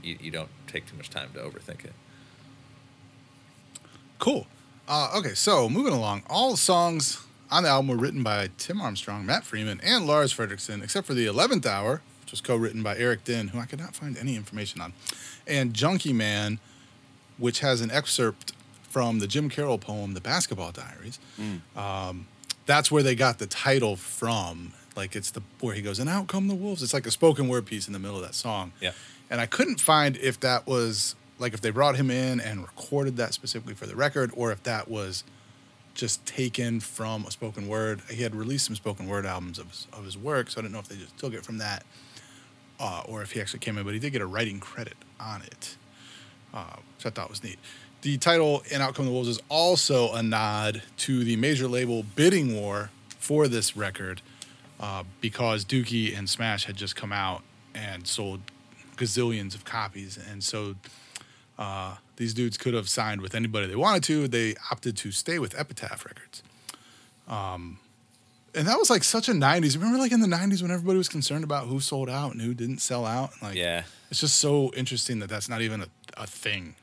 you, 0.04 0.18
you 0.22 0.32
don't 0.32 0.50
take 0.68 0.86
too 0.86 0.96
much 0.98 1.10
time 1.10 1.30
to 1.34 1.40
overthink 1.40 1.84
it 1.86 1.94
Cool. 4.20 4.48
Uh, 4.88 5.10
okay, 5.18 5.34
so 5.34 5.68
moving 5.68 5.94
along, 5.94 6.24
all 6.30 6.56
songs 6.56 7.22
on 7.52 7.64
the 7.64 7.70
album 7.70 7.90
were 7.90 7.98
written 7.98 8.24
by 8.24 8.50
Tim 8.58 8.80
Armstrong, 8.82 9.26
Matt 9.26 9.44
Freeman, 9.44 9.80
and 9.84 10.08
Lars 10.08 10.34
Frederiksen, 10.34 10.84
except 10.84 11.06
for 11.06 11.14
the 11.14 11.26
11th 11.26 11.66
hour, 11.66 12.02
which 12.22 12.32
was 12.32 12.42
co 12.42 12.56
written 12.56 12.82
by 12.82 12.96
Eric 12.98 13.24
Dinn, 13.24 13.50
who 13.50 13.60
I 13.60 13.66
could 13.66 13.80
not 13.80 13.96
find 13.96 14.18
any 14.18 14.36
information 14.36 14.82
on, 14.82 14.94
and 15.46 15.74
Junkie 15.74 16.14
Man, 16.14 16.60
which 17.38 17.60
has 17.60 17.82
an 17.82 17.92
excerpt 17.92 18.54
from 18.90 19.20
the 19.20 19.28
Jim 19.28 19.50
Carroll 19.50 19.78
poem, 19.78 20.14
The 20.14 20.22
Basketball 20.22 20.72
Diaries. 20.72 21.20
Um, 21.76 22.28
that's 22.66 22.92
where 22.92 23.04
they 23.04 23.16
got 23.16 23.40
the 23.40 23.48
title 23.48 23.96
from. 23.96 24.74
Like 24.96 25.16
it's 25.16 25.32
the 25.32 25.42
where 25.60 25.76
he 25.76 25.82
goes, 25.82 26.00
and 26.00 26.10
out 26.10 26.28
come 26.28 26.48
the 26.48 26.56
wolves. 26.56 26.82
It's 26.82 26.94
like 26.94 27.06
a 27.06 27.12
spoken 27.12 27.48
word 27.48 27.66
piece 27.66 27.88
in 27.88 27.94
the 27.94 28.00
middle 28.00 28.18
of 28.18 28.24
that 28.24 28.36
song. 28.36 28.72
Yeah. 28.80 28.92
And 29.30 29.42
I 29.42 29.46
couldn't 29.46 29.80
find 29.80 30.18
if 30.18 30.40
that 30.40 30.68
was 30.68 31.16
like 31.38 31.54
if 31.54 31.62
they 31.62 31.70
brought 31.70 31.98
him 31.98 32.10
in 32.10 32.40
and 32.40 32.62
recorded 32.62 33.18
that 33.18 33.34
specifically 33.34 33.74
for 33.74 33.88
the 33.88 33.96
record, 33.96 34.32
or 34.36 34.52
if 34.52 34.64
that 34.64 34.88
was 34.88 35.24
just 35.96 36.26
taken 36.26 36.80
from 36.80 37.26
a 37.26 37.32
spoken 37.32 37.68
word. 37.68 38.02
He 38.10 38.22
had 38.22 38.36
released 38.36 38.66
some 38.66 38.76
spoken 38.76 39.08
word 39.08 39.26
albums 39.26 39.58
of 39.58 39.70
his, 39.70 39.88
of 39.94 40.06
his 40.06 40.18
work, 40.18 40.52
so 40.52 40.60
I 40.60 40.62
didn't 40.62 40.74
know 40.74 40.80
if 40.80 40.90
they 40.90 40.98
just 40.98 41.18
took 41.18 41.34
it 41.34 41.44
from 41.44 41.58
that, 41.58 41.84
uh, 42.80 43.04
or 43.08 43.22
if 43.22 43.32
he 43.32 43.42
actually 43.42 43.60
came 43.60 43.78
in. 43.78 43.86
But 43.86 43.94
he 43.94 44.00
did 44.00 44.12
get 44.12 44.22
a 44.22 44.26
writing 44.26 44.60
credit 44.60 44.96
on 45.20 45.42
it, 45.42 45.78
uh, 46.54 46.76
which 46.98 47.06
I 47.06 47.10
thought 47.10 47.30
was 47.30 47.44
neat. 47.44 47.58
The 48.06 48.20
title 48.20 48.62
"And 48.72 48.84
Outcome 48.84 49.06
of 49.06 49.08
the 49.08 49.14
Wolves" 49.14 49.28
is 49.28 49.40
also 49.50 50.14
a 50.14 50.22
nod 50.22 50.84
to 50.98 51.24
the 51.24 51.38
major 51.38 51.68
label 51.68 52.04
bidding 52.04 52.56
war 52.56 52.92
for 53.18 53.48
this 53.48 53.76
record, 53.76 54.22
uh, 54.80 55.06
because 55.22 55.66
Dookie 55.66 56.16
and 56.16 56.30
Smash 56.30 56.66
had 56.66 56.76
just 56.76 56.96
come 56.96 57.12
out 57.12 57.42
and 57.74 58.06
sold 58.06 58.42
gazillions 58.96 59.56
of 59.56 59.66
copies, 59.66 60.20
and 60.30 60.44
so 60.44 60.76
uh, 61.58 61.96
these 62.18 62.36
dudes 62.36 62.60
could 62.60 62.76
have 62.76 62.88
signed 62.88 63.22
with 63.22 63.34
anybody 63.34 63.66
they 63.66 63.76
wanted 63.76 64.04
to. 64.04 64.28
They 64.28 64.54
opted 64.70 64.96
to 64.98 65.12
stay 65.12 65.40
with 65.40 65.60
Epitaph 65.60 66.06
Records. 66.06 66.44
Um, 67.28 67.80
and 68.54 68.68
that 68.68 68.78
was 68.78 68.92
like 68.92 69.04
such 69.04 69.30
a 69.30 69.34
'90s. 69.34 69.74
Remember, 69.74 69.98
like 69.98 70.12
in 70.12 70.20
the 70.20 70.28
'90s 70.28 70.62
when 70.62 70.70
everybody 70.70 71.00
was 71.00 71.10
concerned 71.10 71.44
about 71.44 71.66
who 71.66 71.80
sold 71.80 72.12
out 72.12 72.34
and 72.34 72.42
who 72.44 72.54
didn't 72.54 72.82
sell 72.82 73.04
out. 73.04 73.32
Like, 73.42 73.56
Yeah. 73.56 73.82
it's 74.12 74.20
just 74.20 74.38
so 74.38 74.72
interesting 74.78 75.18
that 75.22 75.30
that's 75.32 75.50
not 75.50 75.64
even 75.64 75.82
a, 75.82 75.88
a 76.18 76.28
thing. 76.28 76.76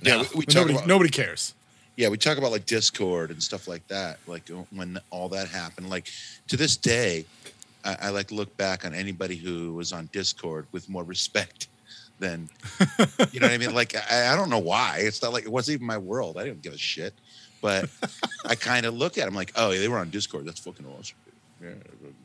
Yeah, 0.00 0.16
No. 0.16 0.22
we, 0.34 0.40
we 0.40 0.46
talk 0.46 0.54
nobody, 0.62 0.74
about 0.74 0.86
nobody 0.86 1.10
cares. 1.10 1.54
yeah, 1.96 2.08
we 2.08 2.16
talk 2.16 2.38
about 2.38 2.52
like 2.52 2.66
Dischord 2.66 3.30
and 3.30 3.42
stuff 3.42 3.66
like 3.68 3.86
that. 3.88 4.18
Like 4.26 4.50
uh, 4.50 4.62
when 4.70 4.98
all 5.10 5.28
that 5.30 5.48
happened, 5.48 5.90
like 5.90 6.08
to 6.48 6.56
this 6.56 6.76
day, 6.76 7.24
I, 7.84 7.96
I 8.02 8.08
like 8.10 8.28
to 8.28 8.34
look 8.34 8.56
back 8.56 8.84
on 8.84 8.94
anybody 8.94 9.36
who 9.36 9.74
was 9.74 9.92
on 9.92 10.08
Dischord 10.08 10.66
with 10.72 10.88
more 10.88 11.04
respect 11.04 11.68
than, 12.20 12.48
you 13.32 13.40
know 13.40 13.46
what 13.46 13.52
I 13.54 13.58
mean? 13.58 13.74
Like 13.74 13.94
I, 14.10 14.32
I 14.32 14.36
don't 14.36 14.50
know 14.50 14.58
why. 14.58 14.98
It's 15.00 15.22
not 15.22 15.32
like 15.32 15.44
it 15.44 15.50
wasn't 15.52 15.76
even 15.76 15.86
my 15.86 15.98
world. 15.98 16.36
I 16.36 16.44
didn't 16.44 16.62
give 16.62 16.72
a 16.72 16.78
shit. 16.78 17.14
But 17.60 17.88
I 18.46 18.54
kind 18.70 18.86
of 18.86 18.94
look 18.94 19.18
at 19.18 19.24
them 19.24 19.34
like, 19.34 19.52
oh, 19.56 19.70
they 19.70 19.88
were 19.88 19.98
on 19.98 20.10
Dischord. 20.10 20.44
That's 20.44 20.60
fucking 20.60 20.86
awesome. 20.86 21.16
Yeah, 21.60 21.70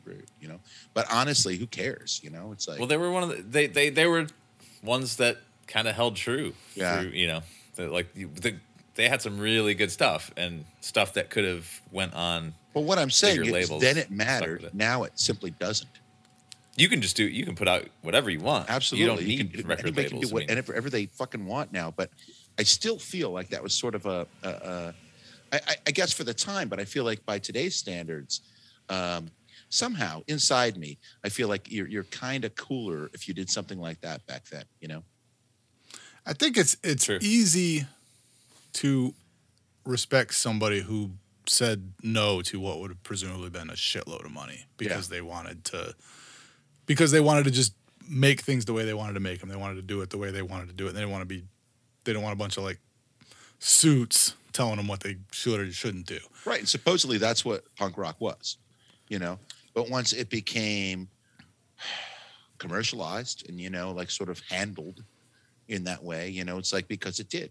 great. 0.04 0.24
You 0.40 0.46
know. 0.46 0.60
But 0.94 1.06
honestly, 1.12 1.56
who 1.56 1.66
cares? 1.66 2.20
You 2.22 2.30
know, 2.30 2.52
it's 2.52 2.68
like 2.68 2.78
Well, 2.78 2.86
they 2.86 2.96
were 2.96 3.10
one 3.10 3.24
of 3.24 3.30
the 3.30 3.42
they 3.42 3.66
they 3.66 3.90
they 3.90 4.06
were 4.06 4.28
ones 4.84 5.16
that 5.16 5.38
kind 5.66 5.88
of 5.88 5.96
held 5.96 6.14
true. 6.14 6.54
Yeah. 6.76 7.00
Through, 7.00 7.10
you 7.10 7.26
know, 7.26 7.40
that 7.76 7.90
like 7.92 8.12
the, 8.14 8.54
they 8.94 9.08
had 9.08 9.20
some 9.22 9.38
really 9.38 9.74
good 9.74 9.90
stuff 9.90 10.30
and 10.36 10.64
stuff 10.80 11.14
that 11.14 11.30
could 11.30 11.44
have 11.44 11.68
went 11.90 12.14
on. 12.14 12.54
But 12.72 12.82
what 12.82 12.98
I'm 12.98 13.10
saying 13.10 13.44
is, 13.44 13.50
labels 13.50 13.82
then 13.82 13.98
it 13.98 14.10
mattered. 14.10 14.64
it. 14.64 14.74
Now 14.74 15.04
it 15.04 15.12
simply 15.18 15.50
doesn't. 15.50 15.88
You 16.76 16.88
can 16.88 17.00
just 17.00 17.16
do 17.16 17.24
you 17.24 17.44
can 17.44 17.54
put 17.54 17.68
out 17.68 17.84
whatever 18.02 18.30
you 18.30 18.40
want. 18.40 18.68
Absolutely, 18.68 19.02
You 19.02 19.16
don't 19.16 19.24
need 19.26 19.52
can, 19.60 19.66
record 19.68 19.86
anybody 19.86 20.08
labels. 20.08 20.30
can 20.30 20.38
do 20.38 20.52
I 20.52 20.54
mean, 20.56 20.64
whatever 20.64 20.90
they 20.90 21.06
fucking 21.06 21.46
want 21.46 21.72
now. 21.72 21.92
But 21.96 22.10
I 22.58 22.62
still 22.64 22.98
feel 22.98 23.30
like 23.30 23.48
that 23.50 23.62
was 23.62 23.72
sort 23.74 23.94
of 23.94 24.06
a, 24.06 24.26
a, 24.42 24.48
a 24.48 24.94
I, 25.52 25.60
I- 25.68 25.76
I 25.86 25.90
guess 25.92 26.12
for 26.12 26.24
the 26.24 26.34
time. 26.34 26.68
But 26.68 26.80
I 26.80 26.84
feel 26.84 27.04
like 27.04 27.24
by 27.24 27.38
today's 27.38 27.76
standards, 27.76 28.40
um, 28.88 29.30
somehow 29.68 30.22
inside 30.26 30.76
me, 30.76 30.98
I 31.24 31.28
feel 31.28 31.46
like 31.48 31.70
you're 31.70 31.86
you're 31.88 32.04
kind 32.04 32.44
of 32.44 32.54
cooler 32.56 33.08
if 33.14 33.28
you 33.28 33.34
did 33.34 33.48
something 33.50 33.78
like 33.78 34.00
that 34.00 34.26
back 34.26 34.44
then. 34.46 34.64
You 34.80 34.88
know? 34.88 35.04
I 36.26 36.32
think 36.32 36.56
it's 36.56 36.76
it's 36.82 37.04
True. 37.04 37.18
easy 37.20 37.86
to 38.74 39.14
respect 39.84 40.34
somebody 40.34 40.80
who 40.80 41.10
said 41.46 41.92
no 42.02 42.40
to 42.42 42.58
what 42.58 42.80
would 42.80 42.90
have 42.90 43.02
presumably 43.02 43.50
been 43.50 43.68
a 43.68 43.74
shitload 43.74 44.24
of 44.24 44.30
money 44.30 44.64
because 44.78 45.08
they 45.08 45.20
wanted 45.20 45.64
to 45.66 45.94
because 46.86 47.10
they 47.10 47.20
wanted 47.20 47.44
to 47.44 47.50
just 47.50 47.74
make 48.08 48.40
things 48.40 48.64
the 48.64 48.72
way 48.72 48.84
they 48.84 48.94
wanted 48.94 49.14
to 49.14 49.20
make 49.20 49.40
them. 49.40 49.48
They 49.48 49.56
wanted 49.56 49.76
to 49.76 49.82
do 49.82 50.00
it 50.00 50.10
the 50.10 50.18
way 50.18 50.30
they 50.30 50.42
wanted 50.42 50.68
to 50.68 50.74
do 50.74 50.86
it. 50.86 50.92
They 50.92 51.00
didn't 51.00 51.12
want 51.12 51.22
to 51.22 51.26
be 51.26 51.44
they 52.04 52.12
don't 52.12 52.22
want 52.22 52.34
a 52.34 52.38
bunch 52.38 52.56
of 52.56 52.64
like 52.64 52.78
suits 53.58 54.34
telling 54.52 54.76
them 54.76 54.86
what 54.86 55.00
they 55.00 55.16
should 55.32 55.60
or 55.60 55.70
shouldn't 55.70 56.06
do. 56.06 56.20
Right. 56.44 56.60
And 56.60 56.68
supposedly 56.68 57.18
that's 57.18 57.44
what 57.44 57.64
punk 57.76 57.98
rock 57.98 58.20
was. 58.20 58.56
You 59.08 59.18
know? 59.18 59.38
But 59.74 59.90
once 59.90 60.12
it 60.12 60.30
became 60.30 61.08
commercialized 62.58 63.48
and 63.48 63.60
you 63.60 63.68
know 63.68 63.92
like 63.92 64.10
sort 64.10 64.30
of 64.30 64.40
handled 64.48 65.02
in 65.68 65.84
that 65.84 66.02
way, 66.04 66.28
you 66.30 66.44
know, 66.44 66.58
it's 66.58 66.72
like 66.72 66.88
because 66.88 67.20
it 67.20 67.28
did. 67.28 67.50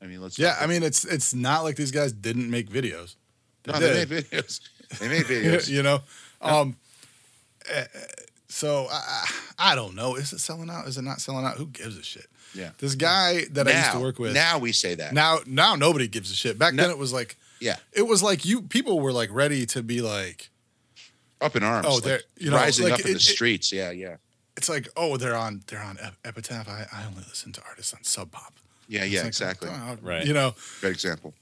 I 0.00 0.06
mean, 0.06 0.20
let's 0.20 0.38
Yeah, 0.38 0.56
I 0.60 0.66
mean 0.66 0.82
it's 0.82 1.04
it's 1.04 1.32
not 1.34 1.62
like 1.64 1.76
these 1.76 1.90
guys 1.92 2.12
didn't 2.12 2.50
make 2.50 2.68
videos. 2.70 3.16
They 3.64 3.72
No, 3.72 3.78
did. 3.80 4.08
they 4.08 4.14
made 4.14 4.24
videos. 4.24 4.60
They 4.98 5.08
made 5.08 5.24
videos. 5.26 5.68
you 5.68 5.82
know 5.82 6.00
um 6.40 6.76
eh, 7.72 7.84
eh, 7.94 7.98
so 8.48 8.88
I, 8.90 9.26
I 9.58 9.74
don't 9.76 9.94
know 9.94 10.16
is 10.16 10.32
it 10.32 10.40
selling 10.40 10.68
out 10.70 10.86
is 10.88 10.98
it 10.98 11.02
not 11.02 11.20
selling 11.20 11.46
out 11.46 11.56
who 11.56 11.66
gives 11.66 11.96
a 11.96 12.02
shit 12.02 12.26
Yeah. 12.52 12.70
this 12.78 12.96
guy 12.96 13.44
that 13.52 13.68
i 13.68 13.72
used 13.78 13.92
to 13.92 14.00
work 14.00 14.18
with 14.18 14.34
Now 14.34 14.58
we 14.58 14.72
say 14.72 14.96
that. 14.96 15.14
now 15.14 15.38
now 15.46 15.76
nobody 15.76 16.08
gives 16.08 16.30
a 16.32 16.34
shit 16.34 16.58
back 16.58 16.74
No. 16.74 16.82
then 16.82 16.90
it 16.90 16.98
was 16.98 17.12
like 17.12 17.36
yeah. 17.60 17.76
it 17.92 18.02
was 18.08 18.22
like 18.24 18.44
you 18.44 18.62
people 18.62 18.98
were 18.98 19.12
like 19.12 19.30
ready 19.32 19.64
to 19.66 19.82
be 19.84 20.02
like 20.02 20.50
Up 21.40 21.54
in 21.56 21.62
arms. 21.62 21.86
Oh, 21.88 21.94
like, 21.94 22.02
they're- 22.04 22.20
you 22.38 22.50
know, 22.50 22.56
rising 22.56 22.84
like 22.86 22.94
up 22.94 23.00
in 23.00 23.06
it- 23.06 23.10
the 23.10 23.16
it- 23.16 23.20
streets. 23.22 23.72
Yeah, 23.72 23.92
yeah. 23.92 24.16
It's 24.56 24.68
like 24.68 24.88
oh 24.96 25.16
they're 25.16 25.34
on 25.36 25.62
they're 25.66 25.82
on 25.82 25.98
Ep- 26.00 26.16
epitaph 26.24 26.68
i, 26.68 26.86
I 26.92 27.04
only 27.06 27.22
listen 27.28 27.52
to 27.52 27.62
artists 27.68 27.92
on 27.94 28.02
sub 28.04 28.30
pop 28.30 28.54
Yeah, 28.88 29.04
yeah, 29.04 29.20
like, 29.20 29.28
exactly. 29.28 29.68
oh, 29.72 29.96
Right. 30.02 30.26
you 30.26 30.34
know 30.34 30.54
Great 30.80 30.92
example. 30.92 31.34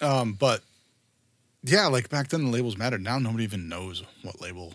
um 0.00 0.32
but 0.34 0.62
yeah 1.62 1.86
like 1.86 2.08
back 2.10 2.28
then 2.28 2.44
the 2.44 2.50
labels 2.50 2.76
mattered 2.76 3.02
now 3.02 3.18
nobody 3.18 3.44
even 3.44 3.68
knows 3.68 4.02
what 4.22 4.40
label 4.40 4.74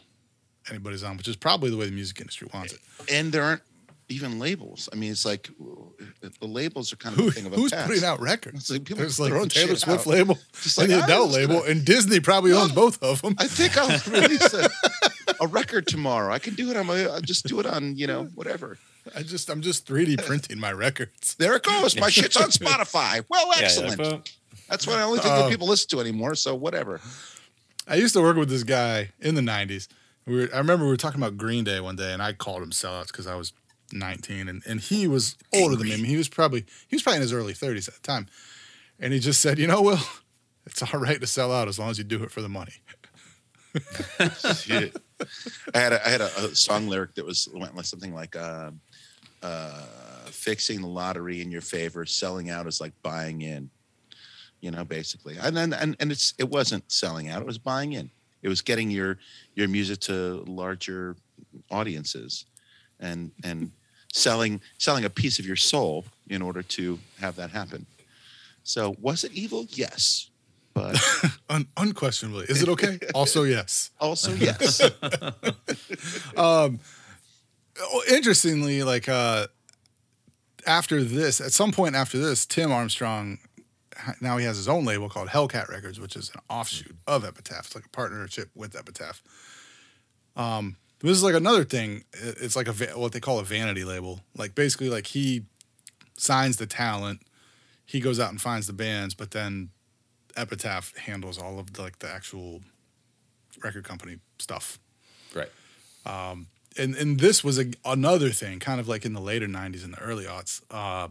anybody's 0.70 1.04
on 1.04 1.18
which 1.18 1.28
is 1.28 1.36
probably 1.36 1.70
the 1.70 1.78
way 1.78 1.86
the 1.86 1.92
music 1.92 2.20
industry 2.22 2.48
wants 2.54 2.74
it 2.74 2.80
And 3.12 3.32
there 3.32 3.44
aren't 3.44 3.62
even 4.12 4.40
labels. 4.40 4.90
I 4.92 4.96
mean, 4.96 5.12
it's 5.12 5.24
like 5.24 5.52
the 6.40 6.48
labels 6.48 6.92
are 6.92 6.96
kind 6.96 7.14
of 7.16 7.22
Who, 7.22 7.28
a 7.28 7.32
thing 7.32 7.46
of 7.46 7.54
a 7.54 7.58
wose 7.58 7.70
past. 7.72 7.88
putting 7.88 8.04
out 8.04 8.20
records? 8.20 8.58
It's 8.62 8.72
like 8.72 8.84
people 8.84 8.98
There's 9.02 9.20
like 9.20 9.30
throwing 9.30 9.44
the 9.50 9.54
Taylor 9.54 9.76
Swift 9.76 10.08
out. 10.08 10.08
label 10.08 10.38
Just 10.64 10.80
and 10.80 10.90
like, 10.90 10.98
the 10.98 11.04
I 11.04 11.06
Adele 11.06 11.28
label, 11.28 11.60
gonna- 11.60 11.70
and 11.70 11.86
Disney 11.86 12.20
probably 12.20 12.52
owns 12.52 12.72
both 12.72 12.98
of 13.04 13.22
them. 13.22 13.36
I 13.38 13.46
think 13.46 13.78
I'll 13.78 13.88
release 14.12 14.52
a, 14.56 14.68
a 15.42 15.48
record 15.48 15.88
tomorrow. 15.88 16.34
I 16.34 16.40
can 16.40 16.56
do 16.56 16.70
it 16.72 16.78
on 16.78 16.86
my. 16.88 17.06
I'll 17.06 17.22
just 17.22 17.46
do 17.46 17.60
it 17.60 17.66
on 17.66 17.96
you 17.96 18.08
know 18.08 18.26
whatever. 18.36 18.78
I 19.16 19.24
just 19.24 19.50
I'm 19.50 19.62
just 19.62 19.88
3D 19.88 20.26
printing 20.26 20.60
my 20.60 20.72
records. 20.72 21.36
There 21.36 21.56
it 21.56 21.64
goes. 21.64 22.00
My 22.00 22.10
shit's 22.10 22.38
on 22.38 22.50
Spotify. 22.50 23.24
Well, 23.30 23.48
yeah, 23.48 23.60
yeah, 23.60 23.66
excellent. 23.66 24.38
That's 24.70 24.86
what 24.86 25.00
I 25.00 25.04
only 25.04 25.20
think 25.20 25.32
Uh, 25.34 25.44
that 25.44 25.50
people 25.50 25.68
listen 25.68 25.90
to 25.90 26.00
anymore. 26.00 26.36
So 26.36 26.54
whatever. 26.54 27.02
I 27.88 27.96
used 27.96 28.14
to 28.14 28.22
work 28.22 28.38
with 28.38 28.50
this 28.50 28.64
guy 28.64 29.10
in 29.20 29.34
the 29.34 29.42
90s. 29.42 29.88
We 30.28 30.36
were, 30.36 30.50
I 30.54 30.60
remember 30.60 30.86
we 30.86 30.92
were 30.92 30.98
talking 30.98 31.20
about 31.20 31.38
Green 31.38 31.64
Day 31.64 31.80
one 31.80 31.96
day, 31.96 32.14
and 32.14 32.22
I 32.22 32.34
called 32.34 32.62
him 32.62 32.70
sellouts 32.70 33.08
because 33.08 33.26
I 33.26 33.34
was 33.34 33.52
19, 33.92 34.48
and, 34.48 34.62
and 34.68 34.80
he 34.80 35.08
was 35.08 35.36
older 35.56 35.76
than 35.76 35.88
me. 35.88 36.04
He 36.08 36.18
was 36.18 36.30
probably 36.30 36.66
he 36.88 36.96
was 36.96 37.02
probably 37.02 37.16
in 37.18 37.22
his 37.24 37.34
early 37.34 37.54
30s 37.54 37.88
at 37.88 37.96
the 37.96 38.02
time, 38.02 38.28
and 39.00 39.12
he 39.12 39.20
just 39.20 39.42
said, 39.42 39.58
"You 39.58 39.66
know, 39.66 39.82
Will, 39.82 39.98
it's 40.68 40.84
all 40.84 41.00
right 41.00 41.20
to 41.20 41.26
sell 41.26 41.52
out 41.52 41.68
as 41.68 41.80
long 41.80 41.90
as 41.90 41.98
you 41.98 42.04
do 42.04 42.22
it 42.22 42.30
for 42.30 42.42
the 42.44 42.50
money." 42.50 42.74
Shit. 44.56 44.96
I 45.74 45.80
had 45.80 45.94
a, 45.94 46.08
I 46.08 46.10
had 46.10 46.22
a, 46.22 46.26
a 46.38 46.56
song 46.56 46.88
lyric 46.88 47.16
that 47.16 47.26
was 47.26 47.48
went 47.54 47.76
like 47.76 47.86
something 47.86 48.14
like 48.14 48.36
um, 48.36 48.80
uh, 49.44 49.86
fixing 50.26 50.82
the 50.82 50.88
lottery 50.88 51.42
in 51.42 51.52
your 51.52 51.62
favor, 51.62 52.06
selling 52.06 52.50
out 52.50 52.68
is 52.68 52.82
like 52.82 52.94
buying 53.04 53.42
in. 53.42 53.70
You 54.62 54.72
know, 54.72 54.84
basically, 54.84 55.38
and 55.42 55.56
then 55.56 55.72
and, 55.72 55.96
and 56.00 56.12
it's 56.12 56.34
it 56.38 56.50
wasn't 56.50 56.92
selling 56.92 57.30
out; 57.30 57.42
it 57.42 57.48
was 57.48 57.58
buying 57.58 57.94
in. 57.94 58.10
It 58.42 58.50
was 58.50 58.62
getting 58.62 58.90
your 58.90 59.18
your 59.56 59.68
music 59.68 60.00
to 60.02 60.44
larger 60.48 61.16
audiences, 61.72 62.46
and 63.00 63.32
and 63.44 63.72
selling 64.12 64.60
selling 64.78 65.06
a 65.06 65.10
piece 65.10 65.40
of 65.40 65.46
your 65.46 65.56
soul 65.56 66.06
in 66.30 66.42
order 66.42 66.62
to 66.62 67.00
have 67.20 67.36
that 67.38 67.52
happen. 67.52 67.86
So, 68.64 68.96
was 69.00 69.24
it 69.24 69.32
evil? 69.32 69.66
Yes, 69.70 70.29
but 70.80 71.32
Un- 71.50 71.68
unquestionably, 71.78 72.46
is 72.48 72.62
it 72.62 72.70
okay? 72.70 73.00
also, 73.16 73.44
yes. 73.44 73.92
also 74.00 74.34
yes. 74.36 74.82
Um, 76.38 76.80
oh, 77.80 78.04
interestingly, 78.10 78.84
like 78.84 79.10
uh, 79.10 79.48
after 80.66 81.04
this, 81.04 81.42
at 81.42 81.52
some 81.52 81.72
point 81.72 81.96
after 81.96 82.18
this, 82.18 82.46
Tim 82.46 82.72
Armstrong 82.72 83.40
now 84.22 84.38
he 84.38 84.46
has 84.46 84.56
his 84.56 84.70
own 84.70 84.86
label 84.86 85.10
called 85.10 85.28
Hellcat 85.28 85.68
Records, 85.70 86.00
which 86.00 86.16
is 86.16 86.32
an 86.34 86.42
offshoot 86.50 86.96
of 87.06 87.26
Epitaph. 87.26 87.66
It's 87.66 87.76
like 87.76 87.86
a 87.86 87.90
partnership 87.90 88.50
with 88.56 88.76
Epitaph. 88.76 89.22
Um, 90.38 90.78
this 91.02 91.12
is 91.12 91.24
like 91.24 91.36
another 91.36 91.64
thing. 91.64 92.04
It's 92.14 92.56
like 92.56 92.68
a 92.68 92.72
va- 92.72 92.94
what 92.98 93.12
they 93.12 93.20
call 93.20 93.40
a 93.40 93.44
vanity 93.44 93.84
label. 93.84 94.22
Like 94.38 94.56
basically, 94.56 94.90
like 94.90 95.08
he 95.08 95.44
signs 96.18 96.58
the 96.58 96.66
talent, 96.66 97.22
he 97.86 98.00
goes 98.00 98.20
out 98.20 98.30
and 98.30 98.40
finds 98.40 98.68
the 98.68 98.74
bands, 98.74 99.16
but 99.16 99.32
then 99.32 99.70
Epitaph 100.40 100.96
handles 100.98 101.38
all 101.38 101.60
of 101.60 101.74
the, 101.74 101.82
like 101.82 102.00
the 102.00 102.10
actual 102.10 102.62
record 103.64 103.84
company 103.84 104.18
stuff 104.38 104.80
right. 105.36 105.50
and 106.78 106.96
and 106.96 107.20
this 107.20 107.44
was 107.44 107.60
a, 107.60 107.66
another 107.86 108.30
thing, 108.30 108.60
kind 108.60 108.80
of 108.80 108.88
like 108.88 109.06
in 109.06 109.14
the 109.14 109.20
later 109.22 109.48
'90s 109.48 109.84
and 109.84 109.94
the 109.94 110.00
early 110.00 110.26
aughts. 110.26 110.62
Uh, 110.72 111.10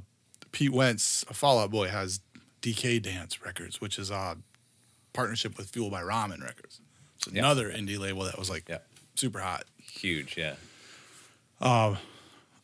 Pete 0.53 0.73
Wentz, 0.73 1.25
a 1.29 1.35
Fall 1.35 1.59
Out 1.59 1.71
Boy, 1.71 1.89
has 1.89 2.21
Decaydance 2.63 3.45
Records, 3.45 3.81
which 3.81 3.99
is 3.99 4.11
a 4.11 4.39
partnership 5.13 5.59
with 5.59 5.69
Fueled 5.71 5.93
by 5.93 6.01
Ramen 6.03 6.43
Records. 6.43 6.81
It's 7.17 7.27
Yeah. 7.27 7.41
another 7.41 7.71
indie 7.71 7.99
label 7.99 8.25
that 8.25 8.39
was 8.39 8.49
like 8.49 8.69
Yeah. 8.69 8.79
super 9.15 9.41
hot. 9.41 9.65
Huge. 9.83 10.37
Yeah. 10.39 10.55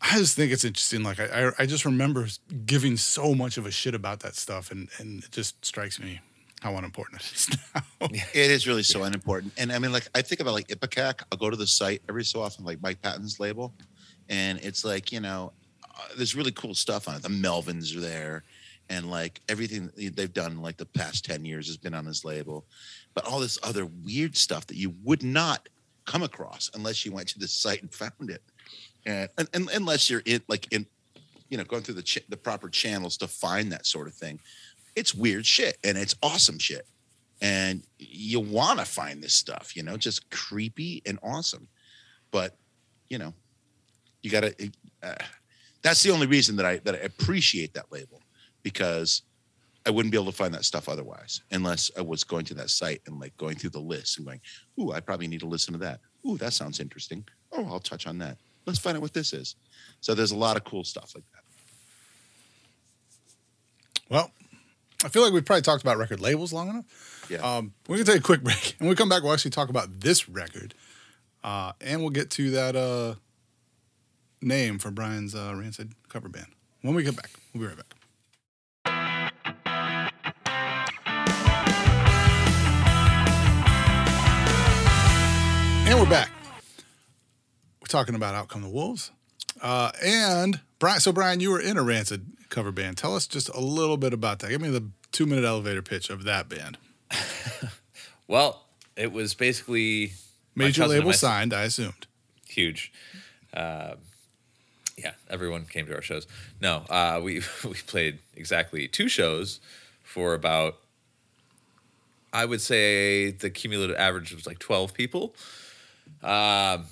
I 0.06 0.18
just 0.18 0.36
think 0.36 0.52
it's 0.52 0.64
interesting. 0.64 1.02
Like 1.02 1.18
I, 1.20 1.48
I, 1.48 1.52
I 1.60 1.66
just 1.66 1.84
remember 1.84 2.26
giving 2.66 2.96
so 2.96 3.34
much 3.34 3.56
of 3.56 3.66
a 3.66 3.70
shit 3.70 3.94
about 3.94 4.20
that 4.20 4.34
stuff, 4.36 4.70
and 4.70 4.88
and 4.98 5.24
it 5.24 5.30
just 5.30 5.64
strikes 5.64 5.98
me 5.98 6.20
how 6.64 6.74
unimportant 6.78 7.20
it 7.20 7.32
is 7.34 7.58
now. 7.74 8.08
It 8.32 8.50
is 8.50 8.66
really 8.66 8.82
so 8.82 9.02
unimportant. 9.02 9.52
And 9.58 9.70
I 9.70 9.78
mean, 9.78 9.92
like, 9.92 10.08
I 10.14 10.22
think 10.22 10.40
about 10.40 10.54
like 10.54 10.68
Ipecac. 10.68 11.22
I'll 11.30 11.36
go 11.36 11.50
to 11.50 11.56
the 11.56 11.66
site 11.66 12.00
every 12.08 12.24
so 12.24 12.40
often, 12.40 12.64
like 12.64 12.80
Mike 12.80 13.02
Patton's 13.02 13.38
label. 13.38 13.74
And 14.30 14.58
it's 14.60 14.82
like, 14.82 15.12
you 15.12 15.20
know, 15.20 15.52
uh, 15.84 16.08
there's 16.16 16.34
really 16.34 16.52
cool 16.52 16.74
stuff 16.74 17.06
on 17.06 17.16
it. 17.16 17.22
The 17.22 17.28
Melvins 17.28 17.94
are 17.94 18.00
there. 18.00 18.44
And 18.88 19.10
like 19.10 19.42
everything 19.50 19.90
they've 19.94 20.32
done, 20.32 20.62
like 20.62 20.78
the 20.78 20.86
past 20.86 21.26
10 21.26 21.44
years, 21.44 21.66
has 21.66 21.76
been 21.76 21.92
on 21.92 22.06
his 22.06 22.24
label. 22.24 22.64
But 23.12 23.26
all 23.26 23.40
this 23.40 23.58
other 23.62 23.86
weird 24.02 24.34
stuff 24.34 24.66
that 24.68 24.76
you 24.76 24.94
would 25.04 25.22
not 25.22 25.68
come 26.06 26.22
across 26.22 26.70
unless 26.74 27.04
you 27.04 27.12
went 27.12 27.28
to 27.28 27.38
the 27.38 27.48
site 27.48 27.82
and 27.82 27.92
found 27.92 28.30
it. 28.30 28.42
and, 29.04 29.28
and, 29.36 29.48
and 29.52 29.70
unless 29.74 30.08
you're 30.08 30.22
in 30.24 30.40
like 30.48 30.66
in 30.72 30.86
you 31.50 31.58
know 31.58 31.64
going 31.64 31.82
through 31.82 31.94
the 31.94 32.02
ch- 32.02 32.26
the 32.28 32.36
proper 32.36 32.68
channels 32.68 33.16
to 33.18 33.28
find 33.28 33.70
that 33.70 33.86
sort 33.86 34.06
of 34.06 34.14
thing 34.14 34.40
it's 34.96 35.14
weird 35.14 35.46
shit 35.46 35.78
and 35.84 35.96
it's 35.98 36.14
awesome 36.22 36.58
shit. 36.58 36.86
And 37.40 37.82
you 37.98 38.40
want 38.40 38.78
to 38.78 38.84
find 38.84 39.22
this 39.22 39.34
stuff 39.34 39.76
you 39.76 39.82
know 39.82 39.96
just 39.96 40.30
creepy 40.30 41.02
and 41.04 41.18
awesome. 41.22 41.68
But 42.30 42.56
you 43.08 43.18
know 43.18 43.34
you 44.22 44.30
gotta 44.30 44.54
uh, 45.02 45.14
that's 45.82 46.02
the 46.02 46.10
only 46.10 46.26
reason 46.26 46.56
that 46.56 46.66
i 46.66 46.78
that 46.78 46.94
i 46.94 46.98
appreciate 46.98 47.74
that 47.74 47.92
label 47.92 48.20
because 48.62 49.22
i 49.86 49.90
wouldn't 49.90 50.10
be 50.10 50.18
able 50.18 50.32
to 50.32 50.36
find 50.36 50.52
that 50.54 50.64
stuff 50.64 50.88
otherwise 50.88 51.42
unless 51.52 51.90
i 51.96 52.00
was 52.00 52.24
going 52.24 52.44
to 52.44 52.54
that 52.54 52.70
site 52.70 53.02
and 53.06 53.20
like 53.20 53.36
going 53.36 53.54
through 53.54 53.70
the 53.70 53.78
list 53.78 54.18
and 54.18 54.26
going 54.26 54.40
ooh 54.80 54.92
i 54.92 55.00
probably 55.00 55.28
need 55.28 55.40
to 55.40 55.46
listen 55.46 55.72
to 55.72 55.78
that. 55.78 56.00
Ooh 56.26 56.38
that 56.38 56.52
sounds 56.52 56.80
interesting. 56.80 57.24
Oh 57.52 57.66
i'll 57.66 57.80
touch 57.80 58.06
on 58.06 58.18
that. 58.18 58.36
Let's 58.66 58.78
find 58.78 58.96
out 58.96 59.02
what 59.02 59.12
this 59.12 59.32
is. 59.34 59.56
So 60.00 60.14
there's 60.14 60.32
a 60.32 60.36
lot 60.36 60.56
of 60.56 60.64
cool 60.64 60.84
stuff 60.84 61.12
like 61.14 61.24
that. 61.34 61.42
Well, 64.08 64.30
I 65.04 65.08
feel 65.08 65.22
like 65.22 65.32
we've 65.34 65.44
probably 65.44 65.60
talked 65.62 65.82
about 65.82 65.98
record 65.98 66.20
labels 66.20 66.52
long 66.52 66.70
enough. 66.70 67.26
yeah 67.28 67.38
Um, 67.38 67.74
we're 67.86 67.96
gonna 67.96 68.06
take 68.06 68.20
a 68.20 68.22
quick 68.22 68.42
break, 68.44 68.70
and 68.78 68.80
when 68.80 68.88
we 68.88 68.94
come 68.96 69.08
back, 69.10 69.22
we'll 69.22 69.32
actually 69.34 69.50
talk 69.50 69.68
about 69.68 70.00
this 70.00 70.28
record, 70.28 70.74
uh, 71.42 71.72
and 71.80 72.00
we'll 72.00 72.10
get 72.10 72.30
to 72.30 72.50
that 72.52 72.74
uh, 72.74 73.14
name 74.40 74.78
for 74.78 74.90
Brian's 74.90 75.34
uh, 75.34 75.54
Rancid 75.56 75.92
cover 76.08 76.28
band 76.30 76.46
when 76.80 76.94
we 76.94 77.02
get 77.02 77.16
back. 77.16 77.30
We'll 77.52 77.62
be 77.62 77.68
right 77.68 77.76
back. 77.76 77.94
And 85.86 86.00
we're 86.00 86.08
back. 86.08 86.30
We're 87.80 87.86
talking 87.88 88.14
about 88.14 88.34
Out 88.34 88.48
Come 88.48 88.62
the 88.62 88.68
Wolves, 88.70 89.12
uh, 89.60 89.92
and 90.02 90.60
Brian. 90.78 91.00
So 91.00 91.12
Brian, 91.12 91.40
you 91.40 91.50
were 91.50 91.60
in 91.60 91.76
a 91.76 91.82
Rancid 91.82 92.26
cover 92.54 92.72
band. 92.72 92.96
Tell 92.96 93.14
us 93.16 93.26
just 93.26 93.48
a 93.50 93.60
little 93.60 93.96
bit 93.96 94.12
about 94.14 94.38
that. 94.40 94.50
Give 94.50 94.60
me 94.60 94.68
the 94.70 94.84
two-minute 95.12 95.44
elevator 95.44 95.82
pitch 95.82 96.08
of 96.10 96.24
that 96.24 96.48
band. 96.48 96.78
Well, 98.26 98.64
it 98.96 99.12
was 99.12 99.34
basically 99.34 100.12
Major 100.54 100.86
label 100.86 101.08
my- 101.08 101.12
signed, 101.12 101.52
I 101.52 101.64
assumed. 101.64 102.06
huge. 102.48 102.90
Um 103.52 103.96
yeah, 104.96 105.12
everyone 105.28 105.66
came 105.66 105.84
to 105.86 105.94
our 105.94 106.00
shows. 106.02 106.26
No, 106.60 106.84
uh, 106.88 107.20
we 107.22 107.42
we 107.64 107.74
played 107.86 108.20
exactly 108.36 108.88
two 108.88 109.08
shows 109.08 109.60
for 110.04 110.32
about. 110.34 110.76
I 112.32 112.44
would 112.46 112.60
say 112.60 113.30
the 113.32 113.50
cumulative 113.50 113.96
average 113.96 114.32
was 114.34 114.46
like 114.46 114.58
twelve 114.60 114.94
people, 114.94 115.34
um, 116.22 116.84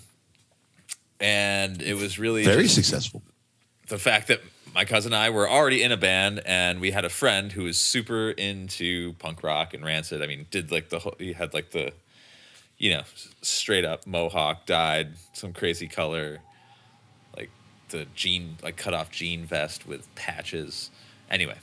and 1.21 1.81
it 1.81 1.95
was 1.95 2.19
really 2.19 2.45
very 2.45 2.65
just 2.65 2.75
successful 2.75 3.23
the 3.89 3.99
fact 3.99 4.29
that 4.29 4.41
my 4.75 4.85
cousin 4.85 5.13
and 5.13 5.23
I 5.23 5.31
were 5.31 5.49
already 5.49 5.83
in 5.83 5.93
a 5.93 5.97
band, 5.97 6.43
and 6.47 6.81
we 6.81 6.91
had 6.91 7.05
a 7.05 7.11
friend 7.11 7.53
who 7.53 7.65
was 7.65 7.77
super 7.79 8.31
into 8.31 9.13
punk 9.15 9.43
rock 9.43 9.75
and 9.75 9.85
Rancid. 9.85 10.23
I 10.23 10.27
mean, 10.27 10.47
did 10.51 10.71
like 10.71 10.89
the 10.89 11.01
whole, 11.01 11.15
he 11.19 11.33
had 11.33 11.53
like 11.55 11.71
the, 11.71 11.93
you 12.79 12.91
know, 12.91 13.03
straight 13.43 13.85
up 13.85 14.07
mohawk, 14.07 14.67
dyed 14.67 15.15
some 15.33 15.53
crazy 15.53 15.89
color, 15.89 16.41
like 17.37 17.51
the 17.91 18.07
jean, 18.15 18.57
like 18.63 18.77
cut 18.77 18.95
off 18.95 19.11
jean 19.11 19.45
vest 19.45 19.87
with 19.87 20.13
patches. 20.15 20.91
Anyway, 21.31 21.57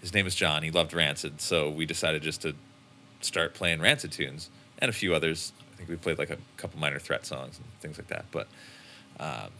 his 0.00 0.12
name 0.12 0.26
is 0.26 0.34
John. 0.34 0.62
He 0.62 0.70
loved 0.70 0.92
Rancid, 0.92 1.40
so 1.40 1.70
we 1.70 1.86
decided 1.86 2.22
just 2.22 2.42
to 2.42 2.54
start 3.20 3.54
playing 3.54 3.80
Rancid 3.80 4.12
tunes 4.12 4.50
and 4.78 4.88
a 4.88 4.92
few 4.92 5.14
others. 5.14 5.52
I 5.72 5.76
think 5.76 5.88
we 5.88 5.96
played 5.96 6.18
like 6.18 6.30
a 6.30 6.38
couple 6.56 6.78
minor 6.78 6.98
threat 6.98 7.24
songs 7.24 7.58
and 7.58 7.66
things 7.80 7.98
like 7.98 8.08
that, 8.08 8.26
but. 8.30 8.46
Um, 9.18 9.50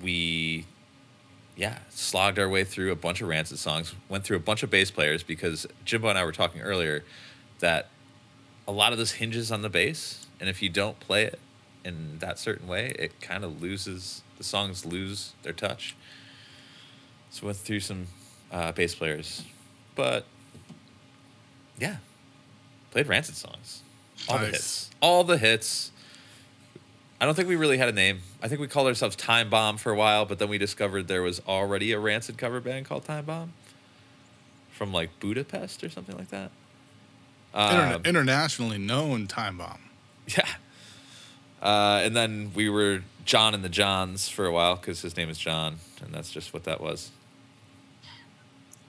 we 0.00 0.64
yeah 1.56 1.78
slogged 1.90 2.38
our 2.38 2.48
way 2.48 2.64
through 2.64 2.90
a 2.90 2.96
bunch 2.96 3.20
of 3.20 3.28
rancid 3.28 3.58
songs 3.58 3.94
went 4.08 4.24
through 4.24 4.36
a 4.36 4.40
bunch 4.40 4.62
of 4.62 4.70
bass 4.70 4.90
players 4.90 5.22
because 5.22 5.66
jimbo 5.84 6.08
and 6.08 6.18
i 6.18 6.24
were 6.24 6.32
talking 6.32 6.60
earlier 6.60 7.04
that 7.60 7.88
a 8.66 8.72
lot 8.72 8.92
of 8.92 8.98
this 8.98 9.12
hinges 9.12 9.52
on 9.52 9.62
the 9.62 9.68
bass 9.68 10.26
and 10.40 10.48
if 10.48 10.62
you 10.62 10.68
don't 10.68 10.98
play 11.00 11.24
it 11.24 11.38
in 11.84 12.18
that 12.18 12.38
certain 12.38 12.66
way 12.66 12.94
it 12.98 13.20
kind 13.20 13.44
of 13.44 13.60
loses 13.60 14.22
the 14.42 14.48
songs 14.48 14.84
lose 14.84 15.34
their 15.44 15.52
touch. 15.52 15.94
So 17.30 17.46
went 17.46 17.58
through 17.58 17.78
some 17.78 18.08
uh, 18.50 18.72
bass 18.72 18.94
players 18.94 19.44
but 19.94 20.24
yeah 21.78 21.98
played 22.90 23.06
rancid 23.06 23.36
songs. 23.36 23.82
All 24.28 24.38
the 24.38 24.46
hits. 24.46 24.90
All 25.00 25.24
the 25.24 25.38
hits 25.38 25.91
I 27.22 27.24
don't 27.24 27.36
think 27.36 27.48
we 27.48 27.54
really 27.54 27.78
had 27.78 27.88
a 27.88 27.92
name. 27.92 28.18
I 28.42 28.48
think 28.48 28.60
we 28.60 28.66
called 28.66 28.88
ourselves 28.88 29.14
Time 29.14 29.48
Bomb 29.48 29.76
for 29.76 29.92
a 29.92 29.94
while, 29.94 30.24
but 30.24 30.40
then 30.40 30.48
we 30.48 30.58
discovered 30.58 31.06
there 31.06 31.22
was 31.22 31.40
already 31.46 31.92
a 31.92 31.98
Rancid 32.00 32.36
cover 32.36 32.58
band 32.60 32.86
called 32.86 33.04
Time 33.04 33.24
Bomb 33.26 33.52
from 34.72 34.92
like 34.92 35.08
Budapest 35.20 35.84
or 35.84 35.88
something 35.88 36.16
like 36.18 36.30
that. 36.30 36.50
Interna- 37.54 37.94
Um, 37.94 38.02
internationally 38.04 38.76
known 38.78 39.28
time 39.28 39.56
bomb. 39.58 39.78
yeah. 40.26 40.48
Uh, 41.62 42.00
and 42.02 42.16
then 42.16 42.50
we 42.56 42.68
were 42.68 43.02
John 43.24 43.54
and 43.54 43.62
the 43.62 43.68
Johns 43.68 44.28
for 44.28 44.44
a 44.44 44.50
while 44.50 44.74
because 44.74 45.02
his 45.02 45.16
name 45.16 45.30
is 45.30 45.38
John, 45.38 45.76
and 46.04 46.12
that's 46.12 46.32
just 46.32 46.52
what 46.52 46.64
that 46.64 46.80
was. 46.80 47.12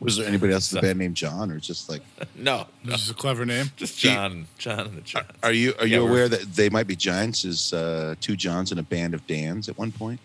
Was 0.03 0.17
there 0.17 0.27
anybody 0.27 0.53
else 0.53 0.71
in 0.71 0.77
the 0.77 0.81
band 0.81 0.99
named 1.03 1.15
john 1.15 1.49
or 1.51 1.59
just 1.59 1.89
like 1.89 2.01
No, 2.35 2.67
This 2.83 3.03
is 3.03 3.09
a 3.09 3.13
clever 3.13 3.45
name. 3.45 3.67
just 3.77 3.97
John, 3.99 4.47
John 4.57 4.81
and 4.81 4.97
the 4.97 5.01
Johns. 5.01 5.27
Are 5.41 5.51
you 5.51 5.73
are 5.79 5.87
you 5.87 5.99
we're- 6.01 6.09
aware 6.11 6.29
that 6.29 6.55
they 6.55 6.69
might 6.69 6.87
be 6.87 6.95
giants? 6.95 7.45
Is 7.45 7.73
uh, 7.73 8.15
two 8.21 8.35
Johns 8.35 8.71
in 8.71 8.77
a 8.79 8.83
band 8.83 9.13
of 9.13 9.25
Dans 9.27 9.67
at 9.69 9.77
one 9.77 9.91
point? 9.91 10.19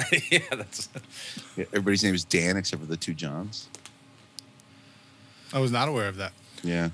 yeah, 0.30 0.38
that's 0.50 0.88
Yeah, 1.56 1.64
everybody's 1.72 2.02
name 2.02 2.14
is 2.14 2.24
Dan 2.24 2.56
except 2.56 2.80
for 2.82 2.88
the 2.88 2.96
two 2.96 3.12
Johns. 3.14 3.68
I 5.52 5.58
was 5.58 5.70
not 5.72 5.88
aware 5.88 6.08
of 6.08 6.16
that. 6.16 6.32
Yeah. 6.62 6.90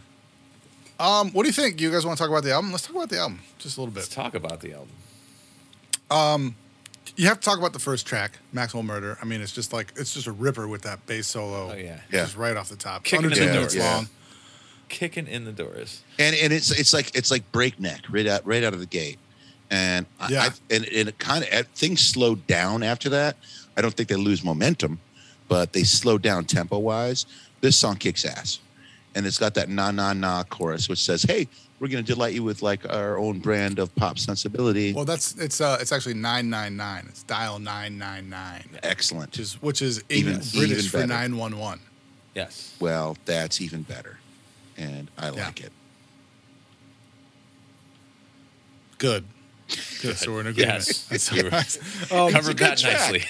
Um, 0.98 1.30
what 1.32 1.42
do 1.42 1.48
you 1.48 1.52
think? 1.52 1.80
You 1.80 1.90
guys 1.92 2.06
want 2.06 2.16
to 2.16 2.22
talk 2.24 2.30
about 2.30 2.42
the 2.42 2.52
album? 2.52 2.72
Let's 2.72 2.86
talk 2.86 2.96
about 2.96 3.10
the 3.10 3.18
album 3.18 3.40
just 3.58 3.76
a 3.76 3.80
little 3.80 3.92
bit. 3.92 4.00
let's 4.00 4.08
talk 4.14 4.34
about 4.34 4.60
the 4.60 4.72
album. 6.10 6.54
You 7.16 7.26
have 7.28 7.40
to 7.40 7.44
talk 7.44 7.58
about 7.58 7.72
the 7.72 7.78
first 7.78 8.06
track, 8.06 8.38
Maxwell 8.52 8.82
Murder. 8.82 9.16
I 9.22 9.24
mean, 9.24 9.40
it's 9.40 9.52
just 9.52 9.72
like 9.72 9.92
it's 9.96 10.12
just 10.14 10.26
a 10.26 10.32
ripper 10.32 10.66
with 10.66 10.82
that 10.82 11.04
bass 11.06 11.26
solo. 11.28 11.70
Oh, 11.72 11.76
yeah. 11.76 12.00
Yeah. 12.12 12.24
just 12.24 12.36
right 12.36 12.56
off 12.56 12.68
the 12.68 12.76
top. 12.76 13.04
Kicking 13.04 13.26
Under 13.26 13.28
in 13.36 13.42
two 13.42 13.46
the 13.48 13.52
minutes. 13.54 13.74
Yeah. 13.74 13.94
long. 13.96 14.08
Kicking 14.88 15.26
in 15.26 15.44
the 15.44 15.52
doors. 15.52 16.02
And 16.18 16.34
and 16.36 16.52
it's 16.52 16.70
it's 16.70 16.92
like 16.92 17.14
it's 17.14 17.30
like 17.30 17.50
breakneck 17.52 18.02
right 18.10 18.26
out 18.26 18.46
right 18.46 18.62
out 18.64 18.72
of 18.74 18.80
the 18.80 18.86
gate. 18.86 19.18
And 19.70 20.06
Yeah. 20.28 20.42
I 20.42 20.46
and, 20.74 20.84
and 20.86 21.08
it 21.08 21.18
kind 21.18 21.44
of 21.44 21.66
things 21.68 22.00
slowed 22.00 22.46
down 22.46 22.82
after 22.82 23.08
that. 23.10 23.36
I 23.76 23.82
don't 23.82 23.94
think 23.94 24.08
they 24.08 24.14
lose 24.16 24.42
momentum, 24.44 25.00
but 25.48 25.72
they 25.72 25.82
slow 25.82 26.18
down 26.18 26.44
tempo 26.44 26.78
wise. 26.78 27.26
This 27.60 27.76
song 27.76 27.96
kicks 27.96 28.24
ass. 28.24 28.60
And 29.14 29.26
it's 29.26 29.38
got 29.38 29.54
that 29.54 29.68
na 29.68 29.90
na 29.90 30.12
na 30.12 30.44
chorus 30.44 30.88
which 30.88 31.02
says, 31.02 31.22
"Hey, 31.22 31.48
we're 31.80 31.88
going 31.88 32.04
to 32.04 32.12
delight 32.14 32.34
you 32.34 32.42
with 32.42 32.62
like 32.62 32.88
our 32.92 33.18
own 33.18 33.38
brand 33.40 33.78
of 33.78 33.94
pop 33.96 34.18
sensibility." 34.18 34.92
Well, 34.92 35.04
that's 35.04 35.34
it's 35.36 35.60
uh 35.60 35.78
it's 35.80 35.92
actually 35.92 36.14
nine 36.14 36.48
nine 36.50 36.76
nine. 36.76 37.06
It's 37.08 37.22
dial 37.22 37.58
nine 37.58 37.98
nine 37.98 38.28
nine, 38.30 38.68
Excellent. 38.82 39.30
which 39.32 39.38
is 39.40 39.62
which 39.62 39.82
is 39.82 40.02
Even- 40.08 40.34
even, 40.36 40.48
British 40.58 40.86
even 40.86 41.00
for 41.02 41.06
nine 41.06 41.36
one 41.36 41.58
one. 41.58 41.80
Yes. 42.34 42.74
Well, 42.80 43.16
that's 43.24 43.60
even 43.60 43.82
better. 43.82 44.18
And 44.76 45.10
I 45.16 45.30
Yeah. 45.30 45.44
like 45.46 45.60
it. 45.60 45.72
Good. 48.98 49.24
Good. 50.02 50.16
So 50.16 50.32
we're 50.32 50.40
in 50.42 50.46
agreement. 50.48 50.74
Yes. 50.86 51.04
That's 51.08 51.32
You. 51.32 52.16
Um, 52.16 52.30
Covered 52.32 52.58
that 52.58 52.78
track. 52.78 52.92
nicely. 53.12 53.24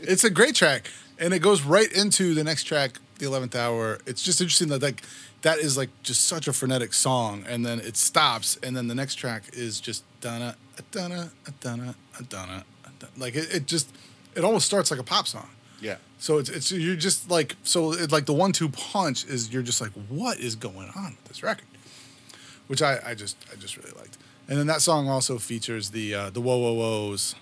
it's 0.00 0.24
a 0.24 0.30
great 0.30 0.54
track, 0.54 0.88
and 1.18 1.34
it 1.34 1.40
goes 1.40 1.62
right 1.62 1.90
into 1.92 2.32
the 2.34 2.44
next 2.44 2.64
track, 2.64 2.98
the 3.18 3.26
eleventh 3.26 3.54
hour. 3.56 3.98
It's 4.06 4.22
just 4.22 4.40
interesting 4.40 4.68
that 4.68 4.82
like 4.82 5.02
that 5.44 5.58
is 5.58 5.76
like 5.76 5.90
just 6.02 6.26
such 6.26 6.48
a 6.48 6.52
frenetic 6.52 6.92
song, 6.92 7.44
and 7.48 7.64
then 7.64 7.78
it 7.78 7.96
stops, 7.96 8.58
and 8.62 8.76
then 8.76 8.88
the 8.88 8.94
next 8.94 9.14
track 9.14 9.44
is 9.52 9.80
just 9.80 10.02
donna 10.20 10.56
donna 10.90 11.30
donna 11.60 11.94
donna 12.28 12.64
like 13.16 13.34
it, 13.34 13.54
it 13.54 13.66
just 13.66 13.94
it 14.34 14.44
almost 14.44 14.66
starts 14.66 14.90
like 14.90 15.00
a 15.00 15.04
pop 15.04 15.26
song. 15.26 15.48
Yeah. 15.80 15.96
So 16.18 16.38
it's 16.38 16.48
it's 16.48 16.72
you're 16.72 16.96
just 16.96 17.30
like 17.30 17.56
so 17.62 17.92
it, 17.92 18.10
like 18.10 18.26
the 18.26 18.32
one 18.32 18.52
two 18.52 18.68
punch 18.70 19.26
is 19.26 19.52
you're 19.52 19.62
just 19.62 19.80
like 19.80 19.92
what 20.08 20.38
is 20.38 20.56
going 20.56 20.90
on 20.96 21.16
with 21.16 21.24
this 21.24 21.42
record, 21.42 21.66
which 22.66 22.82
I 22.82 22.98
I 23.04 23.14
just 23.14 23.36
I 23.52 23.56
just 23.56 23.76
really 23.76 23.92
liked. 23.98 24.16
And 24.48 24.58
then 24.58 24.66
that 24.66 24.82
song 24.82 25.08
also 25.08 25.38
features 25.38 25.90
the 25.90 26.14
uh, 26.14 26.30
the 26.30 26.40
whoa 26.40 26.56
whoa 26.56 26.74
whoas 26.74 27.34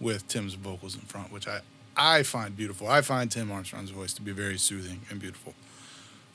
with 0.00 0.26
Tim's 0.28 0.54
vocals 0.54 0.94
in 0.94 1.02
front, 1.02 1.30
which 1.30 1.46
I 1.46 1.60
I 1.96 2.22
find 2.22 2.56
beautiful. 2.56 2.88
I 2.88 3.02
find 3.02 3.30
Tim 3.30 3.52
Armstrong's 3.52 3.90
voice 3.90 4.14
to 4.14 4.22
be 4.22 4.32
very 4.32 4.58
soothing 4.58 5.02
and 5.10 5.20
beautiful. 5.20 5.54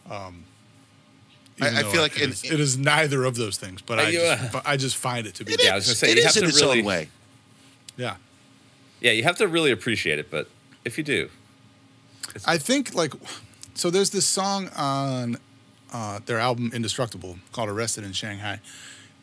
Um, 0.09 0.45
I- 1.62 1.80
I 1.80 1.84
feel 1.91 2.01
like 2.01 2.16
it 2.18 2.24
in- 2.24 2.30
is, 2.32 2.43
it 2.43 2.60
is 2.60 2.78
neither 2.78 3.24
of 3.26 3.36
those 3.36 3.58
things, 3.58 3.82
but 3.82 3.99
I 3.99 4.10
you, 4.10 4.20
just, 4.20 4.43
uh, 4.43 4.49
but 4.53 4.68
I 4.68 4.78
just 4.78 4.95
find 4.95 5.26
it 5.26 5.34
to 5.36 5.43
be 5.45 5.53
It 5.53 5.64
Yeah, 5.64 5.72
I 5.74 5.76
was 5.76 5.86
gonna 5.86 5.91
is- 5.93 5.99
say, 5.99 6.12
it 6.12 6.18
you 6.18 6.20
is 6.20 6.26
have 6.26 6.36
in 6.38 6.43
to 6.43 6.49
its 6.49 6.62
really- 6.62 6.80
own 6.80 6.86
way. 6.86 7.10
yeah. 7.97 8.18
Yeah, 9.01 9.12
you 9.12 9.24
have 9.24 9.38
to 9.38 9.47
really 9.47 9.72
appreciate 9.72 10.20
it, 10.20 10.30
but 10.32 10.49
if 10.86 10.97
you 10.97 11.03
do, 11.03 11.30
I 12.45 12.58
think 12.58 12.93
like 12.95 13.14
so. 13.76 13.89
There's 13.89 14.10
this 14.10 14.26
song 14.26 14.70
on 14.76 15.38
uh, 15.93 16.20
their 16.26 16.39
album 16.39 16.72
Indestructible 16.74 17.38
called 17.51 17.70
"Arrested 17.70 18.03
in 18.03 18.14
Shanghai," 18.14 18.60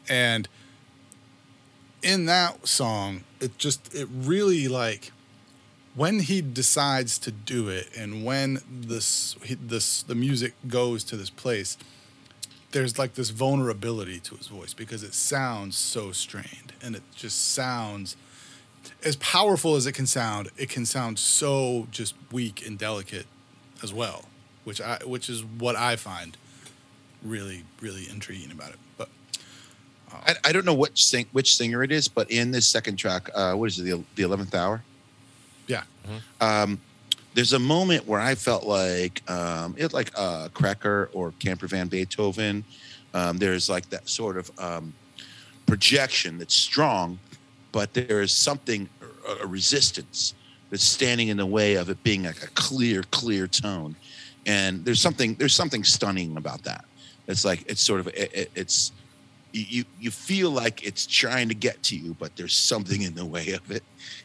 and 0.09 0.49
in 2.03 2.27
that 2.27 2.67
song, 2.69 3.25
it 3.41 3.59
just 3.59 3.93
it 3.95 4.09
really 4.13 4.69
like 4.69 5.11
when 5.95 6.21
he 6.21 6.41
decides 6.43 7.19
to 7.19 7.31
do 7.31 7.69
it 7.69 7.89
and 7.97 8.25
when 8.25 8.61
this 8.69 9.37
this 9.61 10.03
the 10.03 10.15
music 10.15 10.55
goes 10.69 11.03
to 11.05 11.17
this 11.17 11.31
place 11.31 11.77
there's 12.75 12.99
like 12.99 13.15
this 13.15 13.31
vulnerability 13.31 14.21
to 14.21 14.35
his 14.37 14.49
voice 14.49 14.75
because 14.75 15.03
it 15.03 15.15
sounds 15.15 15.77
so 15.77 16.13
strained 16.13 16.73
and 16.83 16.95
it 16.95 17.03
just 17.15 17.53
sounds 17.53 18.17
as 19.03 19.17
powerful 19.17 19.77
as 19.77 19.87
it 19.87 19.93
can 19.93 20.07
sound 20.07 20.51
it 20.59 20.69
can 20.69 20.85
sound 20.85 21.19
so 21.19 21.87
just 21.91 22.15
weak 22.31 22.67
and 22.67 22.79
delicate 22.79 23.27
as 23.83 23.93
well 23.95 24.27
which 24.65 24.81
i 24.81 24.99
which 25.07 25.31
is 25.31 25.43
what 25.45 25.75
i 25.77 25.97
find 25.97 26.37
really 27.25 27.65
really 27.81 28.09
intriguing 28.09 28.53
about 28.53 28.71
it. 28.71 28.79
But 28.97 29.09
I, 30.13 30.35
I 30.45 30.53
don't 30.53 30.65
know 30.65 30.75
which 30.75 31.05
sing, 31.05 31.27
which 31.33 31.57
singer 31.57 31.83
it 31.83 31.91
is, 31.91 32.07
but 32.07 32.31
in 32.31 32.51
this 32.51 32.67
second 32.67 32.97
track, 32.97 33.31
uh, 33.35 33.55
what 33.55 33.67
is 33.67 33.79
it, 33.79 33.85
the 33.85 34.03
the 34.15 34.23
eleventh 34.23 34.55
hour? 34.55 34.83
yeah. 35.67 35.83
Um, 36.41 36.81
there's 37.35 37.53
a 37.53 37.59
moment 37.59 38.07
where 38.07 38.21
I 38.21 38.35
felt 38.35 38.65
like 38.65 39.29
um, 39.31 39.75
it 39.77 39.93
like 39.93 40.11
uh, 40.17 40.49
Cracker 40.55 41.11
or 41.13 41.33
Camper 41.41 41.67
Van 41.67 41.89
Beethoven. 41.89 42.65
Um, 43.13 43.39
there's 43.39 43.69
like 43.69 43.89
that 43.91 44.09
sort 44.09 44.37
of 44.37 44.51
um, 44.59 44.93
projection 45.67 46.39
that's 46.39 46.55
strong, 46.55 47.19
but 47.73 47.93
there 47.95 48.23
is 48.23 48.33
something 48.33 48.89
a, 49.29 49.45
a 49.45 49.47
resistance 49.47 50.35
that's 50.71 50.85
standing 50.85 51.29
in 51.29 51.37
the 51.37 51.47
way 51.47 51.75
of 51.75 51.89
it 51.91 52.03
being 52.03 52.25
like 52.25 52.43
a 52.43 52.49
clear, 52.49 53.03
clear 53.11 53.47
tone. 53.47 53.95
And 54.47 54.85
there's 54.85 55.01
something 55.01 55.35
there's 55.35 55.55
something 55.55 55.85
stunning 55.85 56.37
about 56.37 56.63
that. 56.65 56.85
It's 57.29 57.45
like 57.45 57.65
it's 57.71 57.81
sort 57.81 58.01
of 58.01 58.09
it, 58.09 58.31
it- 58.35 58.51
it's 58.55 58.93
you- 59.53 59.85
you 60.01 60.11
feel 60.11 60.51
like 60.51 60.85
it's 60.85 61.07
trying 61.07 61.49
to 61.49 61.55
get 61.55 61.81
to 61.85 61.97
you, 61.97 62.17
but 62.19 62.35
there's 62.35 62.57
something 62.57 63.03
in 63.03 63.15
the 63.15 63.25
way 63.25 63.53
of 63.53 63.71
it, 63.71 63.85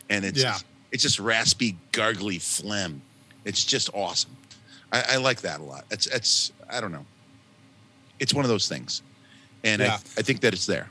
and 0.10 0.26
it's 0.26 0.42
Yeah. 0.42 0.58
It's 0.92 1.04
just 1.04 1.20
raspy, 1.20 1.78
gargly 1.92 2.40
phlegm. 2.42 3.02
It's 3.46 3.64
just 3.64 3.90
awesome. 3.94 4.36
I, 4.92 5.04
I 5.12 5.16
like 5.18 5.42
that 5.42 5.60
a 5.60 5.64
lot. 5.64 5.86
It's 5.92 6.08
it's 6.08 6.52
I 6.70 6.82
don't 6.82 6.92
know. 6.92 7.06
It's 8.20 8.34
one 8.34 8.44
of 8.46 8.50
those 8.50 8.68
things, 8.68 9.02
and 9.64 9.82
Yeah. 9.82 9.94
I, 9.94 10.20
I 10.20 10.22
think 10.24 10.42
that 10.42 10.54
it's 10.54 10.66
there. 10.66 10.90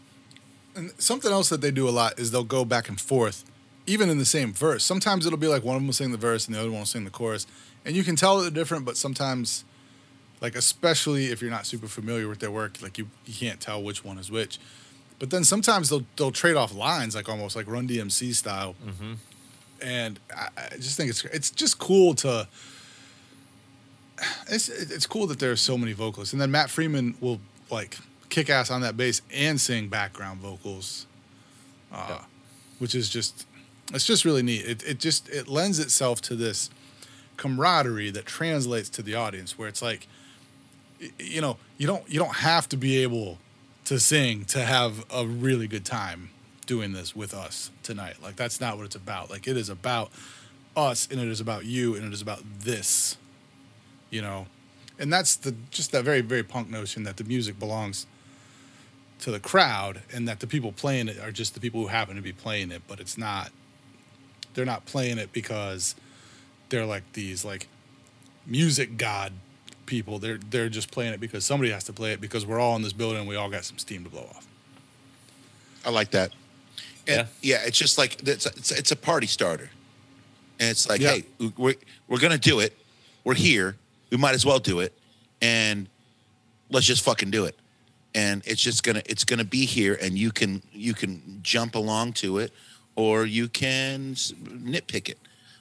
And 0.75 0.93
something 0.99 1.31
else 1.33 1.49
that 1.49 1.61
they 1.61 1.71
do 1.71 1.89
a 1.89 1.91
lot 1.91 2.19
is 2.19 2.31
they'll 2.31 2.45
go 2.45 2.65
back 2.65 2.89
and 2.89 3.01
forth, 3.01 3.45
even 3.87 4.09
in 4.09 4.19
the 4.19 4.25
same 4.25 4.53
verse. 4.53 4.85
Sometimes 4.85 5.27
it'll 5.27 5.39
be 5.39 5.49
like 5.49 5.65
one 5.65 5.75
of 5.77 5.83
them 5.83 5.89
will 5.89 5.95
sing 5.95 6.13
the 6.13 6.17
verse 6.19 6.47
and 6.47 6.55
the 6.55 6.61
other 6.61 6.71
one 6.71 6.81
will 6.81 6.87
sing 6.87 7.05
the 7.05 7.11
chorus, 7.11 7.47
and 7.85 7.97
you 7.97 8.05
can 8.05 8.17
tell 8.17 8.37
that 8.39 8.43
they're 8.55 8.63
different. 8.63 8.85
But 8.85 8.97
sometimes, 8.97 9.65
like 10.41 10.55
especially 10.55 11.27
if 11.27 11.43
you're 11.43 11.51
not 11.51 11.67
super 11.67 11.89
familiar 11.89 12.29
with 12.29 12.39
their 12.39 12.51
work, 12.53 12.81
like 12.81 12.97
you 12.99 13.09
you 13.27 13.35
can't 13.35 13.61
tell 13.61 13.83
which 13.83 14.05
one 14.05 14.19
is 14.19 14.31
which. 14.31 14.59
But 15.19 15.31
then 15.31 15.43
sometimes 15.43 15.91
they'll 15.91 16.07
they'll 16.17 16.31
trade 16.31 16.57
off 16.57 16.73
lines, 16.75 17.15
like 17.17 17.29
almost 17.29 17.57
like 17.57 17.67
Run 17.67 17.89
DMC 17.89 18.35
style. 18.35 18.77
Mm-hmm. 18.87 19.15
And 19.83 20.18
I, 20.35 20.49
I 20.57 20.76
just 20.76 20.97
think 20.97 21.11
it's 21.11 21.24
it's 21.26 21.51
just 21.51 21.79
cool 21.79 22.14
to. 22.16 22.49
It's 24.51 24.68
it's 24.68 25.07
cool 25.07 25.26
that 25.29 25.39
there 25.39 25.53
are 25.53 25.57
so 25.57 25.79
many 25.79 25.93
vocalists, 25.93 26.33
and 26.33 26.43
then 26.43 26.51
Matt 26.51 26.70
Freeman 26.70 27.14
will 27.20 27.41
like 27.70 27.97
kick 28.29 28.51
ass 28.51 28.70
on 28.70 28.81
that 28.81 28.97
bass 28.97 29.22
and 29.33 29.61
sing 29.61 29.89
background 29.89 30.41
vocals, 30.41 31.07
uh, 31.93 32.18
which 32.79 32.95
is 32.95 33.09
just 33.09 33.47
it's 33.93 34.05
just 34.05 34.24
really 34.24 34.43
neat. 34.43 34.66
It 34.66 34.83
it 34.83 34.99
just 34.99 35.29
it 35.29 35.49
lends 35.49 35.79
itself 35.79 36.20
to 36.22 36.35
this 36.35 36.70
camaraderie 37.37 38.11
that 38.11 38.26
translates 38.26 38.89
to 38.91 39.03
the 39.03 39.14
audience, 39.14 39.57
where 39.57 39.68
it's 39.68 39.81
like, 39.81 40.09
you 41.18 41.41
know, 41.41 41.57
you 41.76 41.87
don't 41.87 42.09
you 42.09 42.18
don't 42.18 42.37
have 42.37 42.68
to 42.70 42.76
be 42.76 42.99
able 42.99 43.39
to 43.85 43.99
sing 43.99 44.45
to 44.45 44.64
have 44.64 45.05
a 45.11 45.26
really 45.26 45.66
good 45.66 45.85
time 45.85 46.31
doing 46.69 46.93
this 46.93 47.16
with 47.16 47.35
us 47.35 47.73
tonight. 47.83 48.23
Like 48.23 48.37
that's 48.37 48.61
not 48.61 48.77
what 48.77 48.87
it's 48.87 48.95
about. 48.95 49.29
Like 49.29 49.49
it 49.49 49.57
is 49.57 49.69
about 49.69 50.12
us, 50.77 51.09
and 51.11 51.21
it 51.21 51.27
is 51.27 51.41
about 51.41 51.64
you, 51.64 51.97
and 51.97 52.05
it 52.05 52.12
is 52.12 52.23
about 52.23 52.43
this 52.61 53.16
you 54.11 54.23
know 54.23 54.47
and 54.99 55.12
that's 55.12 55.37
the 55.37 55.55
just 55.71 55.93
that 55.93 56.05
very 56.05 56.21
very 56.21 56.43
punk 56.43 56.69
notion 56.69 57.03
that 57.05 57.16
the 57.16 57.25
music 57.25 57.59
belongs 57.59 58.07
to 59.19 59.31
the 59.31 59.41
crowd 59.41 60.03
and 60.12 60.29
that 60.29 60.41
the 60.41 60.47
people 60.47 60.73
playing 60.73 61.09
it 61.09 61.19
are 61.19 61.33
just 61.33 61.55
the 61.55 61.61
people 61.61 61.81
who 61.81 61.89
happen 61.89 62.16
to 62.16 62.23
be 62.23 62.33
playing 62.33 62.71
it 62.71 62.83
but 62.87 63.01
it's 63.01 63.19
not 63.19 63.51
they're 64.55 64.64
not 64.64 64.87
playing 64.87 65.19
it 65.19 65.33
because 65.33 65.95
they're 66.69 66.87
like 66.87 67.12
these 67.12 67.45
like 67.45 67.69
music 68.47 68.97
god 68.97 69.33
people 69.87 70.19
they're 70.19 70.39
they're 70.51 70.69
just 70.69 70.91
playing 70.91 71.12
it 71.12 71.21
because 71.21 71.45
somebody 71.45 71.71
has 71.71 71.85
to 71.85 71.93
play 71.93 72.12
it 72.12 72.21
because 72.21 72.45
we're 72.47 72.61
all 72.61 72.77
in 72.77 72.83
this 72.83 72.93
building 72.93 73.21
and 73.21 73.29
we 73.29 73.37
all 73.37 73.51
got 73.51 73.64
some 73.64 73.79
steam 73.79 74.05
to 74.05 74.11
blow 74.11 74.23
off 74.23 74.47
I 75.85 75.91
like 75.91 76.11
that. 76.11 76.33
And 77.09 77.27
yeah, 77.43 77.63
it's 77.65 77.79
just 77.79 77.97
like 77.99 78.23
it's 78.29 78.47
it's, 78.47 78.71
it's 78.71 78.91
a 78.93 78.97
party 78.97 79.27
starter, 79.27 79.71
and 80.61 80.69
it's 80.71 80.89
like, 80.89 81.01
Yeah. 81.01 81.17
hey, 81.39 81.51
we're 81.57 81.75
we're 82.07 82.19
gonna 82.21 82.39
do 82.39 82.61
it. 82.61 82.77
We're 83.25 83.35
here. 83.35 83.77
We 84.11 84.17
might 84.19 84.35
as 84.35 84.45
well 84.47 84.59
do 84.59 84.81
it, 84.81 84.93
and 85.41 85.89
let's 86.71 86.87
just 86.87 87.03
fucking 87.03 87.31
do 87.31 87.45
it. 87.47 87.59
And 88.15 88.43
it's 88.47 88.61
just 88.61 88.83
gonna 88.83 89.03
it's 89.07 89.25
gonna 89.25 89.45
be 89.45 89.65
here, 89.65 89.99
and 90.01 90.19
you 90.19 90.31
can 90.33 90.63
you 90.73 90.93
can 90.95 91.41
jump 91.43 91.75
along 91.75 92.13
to 92.15 92.39
it, 92.39 92.53
or 92.95 93.25
you 93.27 93.49
can 93.49 94.15
nitpick 94.15 95.09
it. 95.09 95.19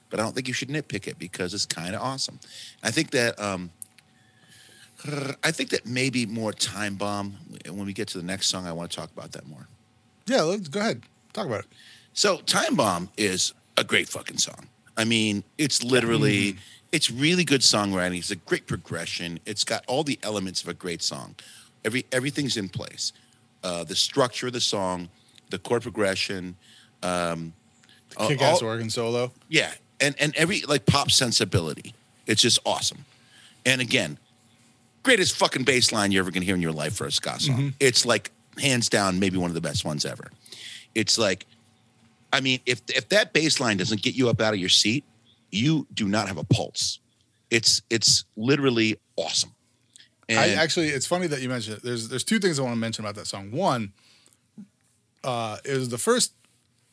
But 0.09 0.19
I 0.19 0.23
don't 0.23 0.33
think 0.33 0.47
you 0.47 0.53
should 0.53 0.69
nitpick 0.69 1.07
it 1.07 1.17
because 1.19 1.53
it's 1.53 1.65
kind 1.65 1.93
of 1.95 2.01
awesome. 2.01 2.39
I 2.83 2.91
think 2.91 3.11
that 3.11 3.39
um, 3.39 3.69
I 5.43 5.51
think 5.51 5.69
that 5.69 5.85
maybe 5.85 6.25
more 6.25 6.51
time 6.53 6.95
bomb. 6.95 7.37
When 7.69 7.85
we 7.85 7.93
get 7.93 8.07
to 8.09 8.17
the 8.17 8.23
next 8.25 8.47
song, 8.47 8.65
I 8.65 8.71
want 8.71 8.89
to 8.91 8.97
talk 8.97 9.11
about 9.15 9.31
that 9.33 9.47
more. 9.47 9.67
yeah 10.25 10.41
let's 10.41 10.67
go 10.67 10.79
ahead 10.79 11.03
talk 11.33 11.45
about 11.45 11.61
it 11.61 11.67
So 12.13 12.37
Time 12.37 12.75
Bomb 12.75 13.09
is 13.17 13.53
a 13.77 13.83
great 13.83 14.09
fucking 14.09 14.37
song. 14.37 14.67
I 14.95 15.03
mean, 15.05 15.43
it's 15.57 15.83
literally 15.83 16.57
it's 16.91 17.11
really 17.11 17.43
good 17.43 17.61
songwriting. 17.61 18.17
It's 18.17 18.31
a 18.31 18.35
great 18.35 18.65
progression. 18.65 19.39
It's 19.45 19.63
got 19.63 19.83
all 19.87 20.03
the 20.03 20.17
elements 20.23 20.63
of 20.63 20.69
a 20.69 20.73
great 20.73 21.03
song. 21.03 21.35
Every 21.85 22.05
everything's 22.11 22.57
in 22.57 22.69
place. 22.69 23.13
Uh, 23.63 23.83
the 23.83 23.95
structure 23.95 24.47
of 24.47 24.53
the 24.53 24.61
song, 24.61 25.09
the 25.49 25.59
chord 25.59 25.83
progression, 25.83 26.55
um, 27.03 27.53
kick-ass 28.17 28.61
all- 28.61 28.69
organ 28.69 28.89
solo 28.89 29.31
yeah, 29.49 29.71
and 29.99 30.15
and 30.19 30.35
every 30.35 30.61
like 30.61 30.85
pop 30.87 31.11
sensibility. 31.11 31.93
It's 32.25 32.41
just 32.41 32.59
awesome. 32.65 33.05
And 33.65 33.79
again, 33.81 34.17
greatest 35.03 35.35
fucking 35.35 35.63
bass 35.65 35.91
line 35.91 36.11
you're 36.11 36.23
ever 36.23 36.31
gonna 36.31 36.45
hear 36.45 36.55
in 36.55 36.61
your 36.61 36.71
life 36.71 36.95
for 36.95 37.05
a 37.05 37.11
ska 37.11 37.39
song. 37.39 37.73
It's 37.79 38.05
like 38.05 38.31
hands 38.59 38.89
down 38.89 39.19
maybe 39.19 39.37
one 39.37 39.51
of 39.51 39.55
the 39.55 39.61
best 39.61 39.85
ones 39.85 40.03
ever. 40.05 40.31
It's 40.95 41.17
like, 41.17 41.45
I 42.33 42.41
mean, 42.41 42.59
if 42.65 42.81
if 42.89 43.09
that 43.09 43.33
baseline 43.33 43.77
doesn't 43.77 44.01
get 44.01 44.15
you 44.15 44.29
up 44.29 44.41
out 44.41 44.53
of 44.53 44.59
your 44.59 44.69
seat, 44.69 45.03
you 45.51 45.87
do 45.93 46.07
not 46.07 46.27
have 46.27 46.37
a 46.37 46.43
pulse. 46.43 46.99
It's 47.49 47.81
it's 47.89 48.25
literally 48.35 48.99
awesome. 49.15 49.53
And 50.29 50.39
I 50.39 50.49
actually, 50.61 50.89
it's 50.89 51.05
funny 51.05 51.27
that 51.27 51.41
you 51.41 51.47
mentioned 51.47 51.77
it. 51.77 51.83
There's 51.83 52.09
there's 52.09 52.23
two 52.23 52.39
things 52.39 52.59
I 52.59 52.63
want 52.63 52.73
to 52.73 52.79
mention 52.79 53.05
about 53.05 53.15
that 53.15 53.27
song. 53.27 53.51
One, 53.51 53.93
uh, 55.23 55.57
it 55.63 55.77
was 55.77 55.89
the 55.89 55.97
first 55.97 56.33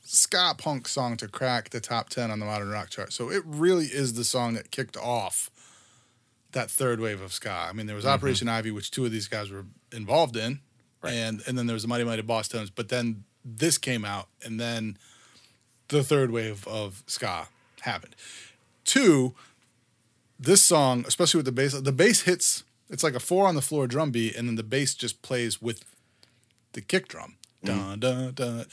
ska 0.05 0.55
punk 0.57 0.87
song 0.87 1.17
to 1.17 1.27
crack 1.27 1.71
the 1.71 1.81
top 1.81 2.11
ten 2.11 2.31
on 2.31 2.39
the 2.39 2.47
modern 2.47 2.69
rock 2.71 2.91
chart. 2.91 3.13
So 3.13 3.31
it 3.31 3.43
really 3.45 3.87
is 3.87 4.15
the 4.15 4.25
song 4.25 4.55
that 4.55 4.71
kicked 4.71 4.97
off 4.97 5.51
that 6.53 6.71
third 6.71 7.01
wave 7.01 7.21
of 7.21 7.33
ska. 7.33 7.51
I 7.51 7.73
mean, 7.73 7.87
there 7.87 7.97
was 7.97 8.07
Operation 8.07 8.49
Ivy, 8.49 8.71
which 8.71 8.93
two 8.93 9.05
of 9.05 9.11
these 9.11 9.27
guys 9.27 9.51
were 9.51 9.65
involved 9.93 10.37
in, 10.37 10.61
and 11.03 11.43
and 11.49 11.59
then 11.59 11.67
there 11.67 11.75
was 11.75 11.83
the 11.83 11.89
Mighty 11.89 12.05
Mighty 12.05 12.23
Bosstones. 12.23 12.71
But 12.73 12.89
then 12.89 13.25
this 13.45 13.79
came 13.79 14.05
out, 14.05 14.29
and 14.43 14.59
then 14.59 14.97
the 15.89 16.03
third 16.03 16.31
wave 16.31 16.67
of 16.67 17.03
ska 17.07 17.49
happened. 17.83 18.17
Two, 18.85 19.35
this 20.39 20.63
song, 20.63 21.05
especially 21.07 21.39
with 21.39 21.47
the 21.47 21.53
bass, 21.53 21.73
the 21.75 21.93
bass 21.93 22.23
hits. 22.23 22.65
It's 22.91 23.03
like 23.03 23.15
a 23.15 23.21
four 23.21 23.47
on 23.47 23.55
the 23.55 23.63
floor 23.63 23.87
drum 23.87 24.11
beat, 24.11 24.37
and 24.37 24.49
then 24.49 24.57
the 24.57 24.63
bass 24.63 24.95
just 24.95 25.23
plays 25.23 25.61
with 25.61 25.85
the 26.73 26.81
kick 26.81 27.09
drum. 27.09 27.37
Dun 27.65 28.01
dun 28.01 28.33
dun. 28.35 28.67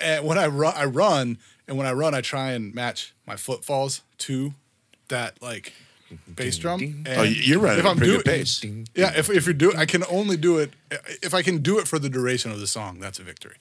And 0.00 0.26
when 0.26 0.36
I 0.36 0.46
run, 0.48 0.74
I 0.76 0.84
run, 0.84 1.38
and 1.68 1.76
when 1.76 1.86
I 1.86 1.92
run, 1.92 2.12
I 2.12 2.20
try 2.20 2.52
and 2.52 2.74
match 2.74 3.14
my 3.24 3.36
footfalls 3.36 4.02
to 4.18 4.54
that 5.08 5.40
like 5.40 5.72
bass 6.34 6.58
drum. 6.58 6.80
And 6.80 7.08
oh, 7.08 7.22
you're 7.22 7.60
right. 7.60 7.78
if 7.78 7.86
I'm 7.86 7.98
doing- 7.98 8.22
pace. 8.22 8.64
Yeah, 8.94 9.12
if 9.16 9.30
if 9.30 9.46
you 9.46 9.52
do, 9.52 9.72
I 9.76 9.86
can 9.86 10.02
only 10.10 10.36
do 10.36 10.58
it 10.58 10.72
if 11.22 11.34
I 11.34 11.42
can 11.42 11.58
do 11.58 11.78
it 11.78 11.86
for 11.86 11.98
the 12.00 12.08
duration 12.08 12.50
of 12.50 12.58
the 12.58 12.66
song. 12.66 12.98
That's 12.98 13.20
a 13.20 13.22
victory. 13.22 13.56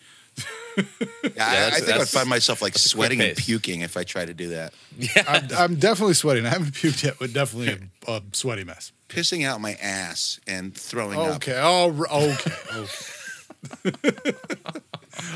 Yeah, 1.36 1.46
I, 1.46 1.68
I 1.68 1.80
think 1.80 2.00
I'd 2.00 2.08
find 2.08 2.30
myself 2.30 2.62
like 2.62 2.74
that's 2.74 2.86
a 2.86 2.96
quick 2.96 3.12
sweating 3.12 3.22
and 3.22 3.38
puking 3.38 3.82
if 3.82 3.98
I 3.98 4.04
try 4.04 4.26
to 4.26 4.34
do 4.34 4.50
that. 4.50 4.74
I'm, 5.28 5.48
I'm 5.58 5.76
definitely 5.76 6.14
sweating. 6.14 6.46
I 6.46 6.50
haven't 6.50 6.74
puked 6.74 7.04
yet, 7.04 7.16
but 7.20 7.34
definitely 7.34 7.90
a, 8.08 8.12
a 8.12 8.22
sweaty 8.32 8.64
mess. 8.64 8.92
Pissing 9.10 9.46
out 9.46 9.60
my 9.60 9.74
ass 9.74 10.40
and 10.48 10.74
throwing 10.74 11.20
up. 11.20 11.36
Okay. 11.36 11.58
All 11.58 11.94
r- 11.94 12.08
okay. 12.10 12.52
Okay. 12.74 14.32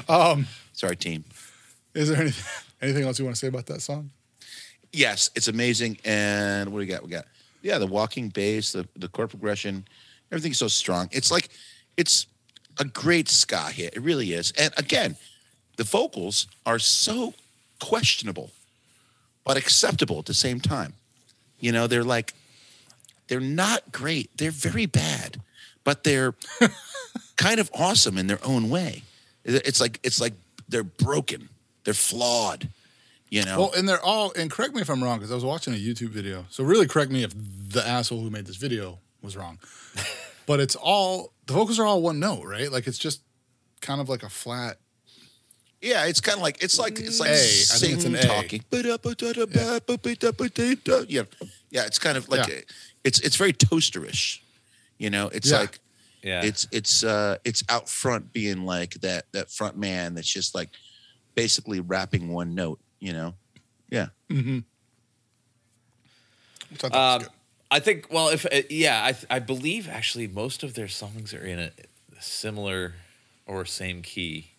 Um, 0.09 0.47
Sorry, 0.73 0.95
team. 0.95 1.25
Is 1.93 2.09
there 2.09 2.19
anything 2.21 2.45
anything 2.81 3.03
else 3.03 3.19
you 3.19 3.25
want 3.25 3.35
to 3.35 3.39
say 3.39 3.47
about 3.47 3.65
that 3.67 3.81
song? 3.81 4.11
yes, 4.91 5.29
it's 5.35 5.47
amazing. 5.47 5.97
And 6.05 6.71
what 6.71 6.79
do 6.79 6.79
we 6.79 6.85
got? 6.87 7.03
We 7.03 7.09
got 7.09 7.25
yeah, 7.61 7.77
the 7.77 7.87
walking 7.87 8.29
bass, 8.29 8.71
the 8.71 8.87
the 8.95 9.07
chord 9.07 9.29
progression, 9.29 9.85
everything's 10.31 10.57
so 10.57 10.67
strong. 10.67 11.09
It's 11.11 11.31
like 11.31 11.49
it's 11.97 12.27
a 12.79 12.85
great 12.85 13.29
ska 13.29 13.69
hit. 13.71 13.95
It 13.95 14.01
really 14.01 14.33
is. 14.33 14.51
And 14.57 14.73
again, 14.77 15.15
the 15.77 15.83
vocals 15.83 16.47
are 16.65 16.79
so 16.79 17.33
questionable, 17.79 18.51
but 19.43 19.57
acceptable 19.57 20.19
at 20.19 20.25
the 20.25 20.33
same 20.33 20.59
time. 20.59 20.93
You 21.59 21.71
know, 21.71 21.87
they're 21.87 22.03
like, 22.03 22.33
they're 23.27 23.39
not 23.39 23.91
great. 23.91 24.29
They're 24.37 24.51
very 24.51 24.85
bad, 24.85 25.41
but 25.83 26.03
they're 26.03 26.35
kind 27.37 27.59
of 27.59 27.69
awesome 27.73 28.17
in 28.17 28.27
their 28.27 28.43
own 28.43 28.69
way. 28.69 29.03
It's 29.43 29.79
like 29.79 29.99
it's 30.03 30.19
like 30.19 30.33
they're 30.67 30.83
broken. 30.83 31.49
They're 31.83 31.93
flawed. 31.93 32.69
You 33.29 33.43
know. 33.43 33.59
Well, 33.59 33.71
and 33.75 33.89
they're 33.89 34.01
all, 34.01 34.31
and 34.37 34.49
correct 34.49 34.75
me 34.75 34.81
if 34.81 34.89
I'm 34.89 35.03
wrong, 35.03 35.17
because 35.17 35.31
I 35.31 35.35
was 35.35 35.43
watching 35.43 35.73
a 35.73 35.77
YouTube 35.77 36.09
video. 36.09 36.45
So 36.49 36.63
really 36.63 36.87
correct 36.87 37.11
me 37.11 37.23
if 37.23 37.33
the 37.35 37.85
asshole 37.85 38.21
who 38.21 38.29
made 38.29 38.45
this 38.45 38.55
video 38.55 38.99
was 39.21 39.35
wrong. 39.35 39.59
But 40.47 40.59
it's 40.59 40.75
all, 40.75 41.33
the 41.47 41.53
vocals 41.53 41.79
are 41.79 41.85
all 41.85 42.01
one 42.01 42.19
note, 42.19 42.43
right? 42.45 42.71
Like 42.71 42.87
it's 42.87 42.97
just 42.97 43.21
kind 43.81 43.99
of 44.01 44.09
like 44.09 44.23
a 44.23 44.29
flat. 44.29 44.77
Yeah, 45.81 46.05
it's 46.05 46.21
kind 46.21 46.37
of 46.37 46.41
like 46.41 46.63
it's 46.63 46.79
like 46.79 46.99
it's 46.99 47.19
like 47.19 47.29
A. 47.29 47.33
I 47.33 47.77
think 47.77 47.93
it's 47.93 48.05
an 48.05 48.15
A. 48.15 48.21
talking. 48.23 48.63
Yeah, 51.09 51.23
yeah, 51.69 51.85
it's 51.85 51.99
kind 51.99 52.17
of 52.17 52.27
like 52.29 52.47
Yeah. 52.47 52.61
it's 53.03 53.19
it's 53.19 53.35
very 53.35 53.53
toasterish. 53.53 54.39
You 54.97 55.09
know, 55.11 55.27
it's 55.27 55.51
Yeah. 55.51 55.57
like 55.59 55.79
Yeah. 56.23 56.41
it's 56.43 56.67
it's 56.71 57.03
uh 57.03 57.37
it's 57.43 57.63
out 57.69 57.87
front 57.87 58.33
being 58.33 58.63
like 58.65 58.95
that 59.01 59.25
that 59.33 59.51
front 59.51 59.77
man 59.77 60.15
that's 60.15 60.27
just 60.31 60.55
like 60.55 60.69
basically 61.35 61.81
rapping 61.81 62.29
one 62.29 62.55
note. 62.55 62.79
You 62.99 63.13
know, 63.13 63.35
yeah. 63.91 64.07
Which 64.29 64.63
I 66.83 66.89
thought 66.89 66.91
was 66.93 67.15
Um, 67.15 67.21
good. 67.27 67.34
I 67.71 67.79
think. 67.79 68.07
Well, 68.11 68.29
if 68.29 68.45
uh, 68.45 68.61
yeah, 68.69 69.03
I 69.03 69.11
th- 69.13 69.25
I 69.29 69.39
believe 69.39 69.87
actually 69.89 70.27
most 70.27 70.63
of 70.63 70.73
their 70.75 70.87
songs 70.87 71.33
are 71.33 71.45
in 71.45 71.59
a 71.59 71.71
similar 72.19 72.93
or 73.45 73.65
same 73.65 74.01
key. 74.01 74.51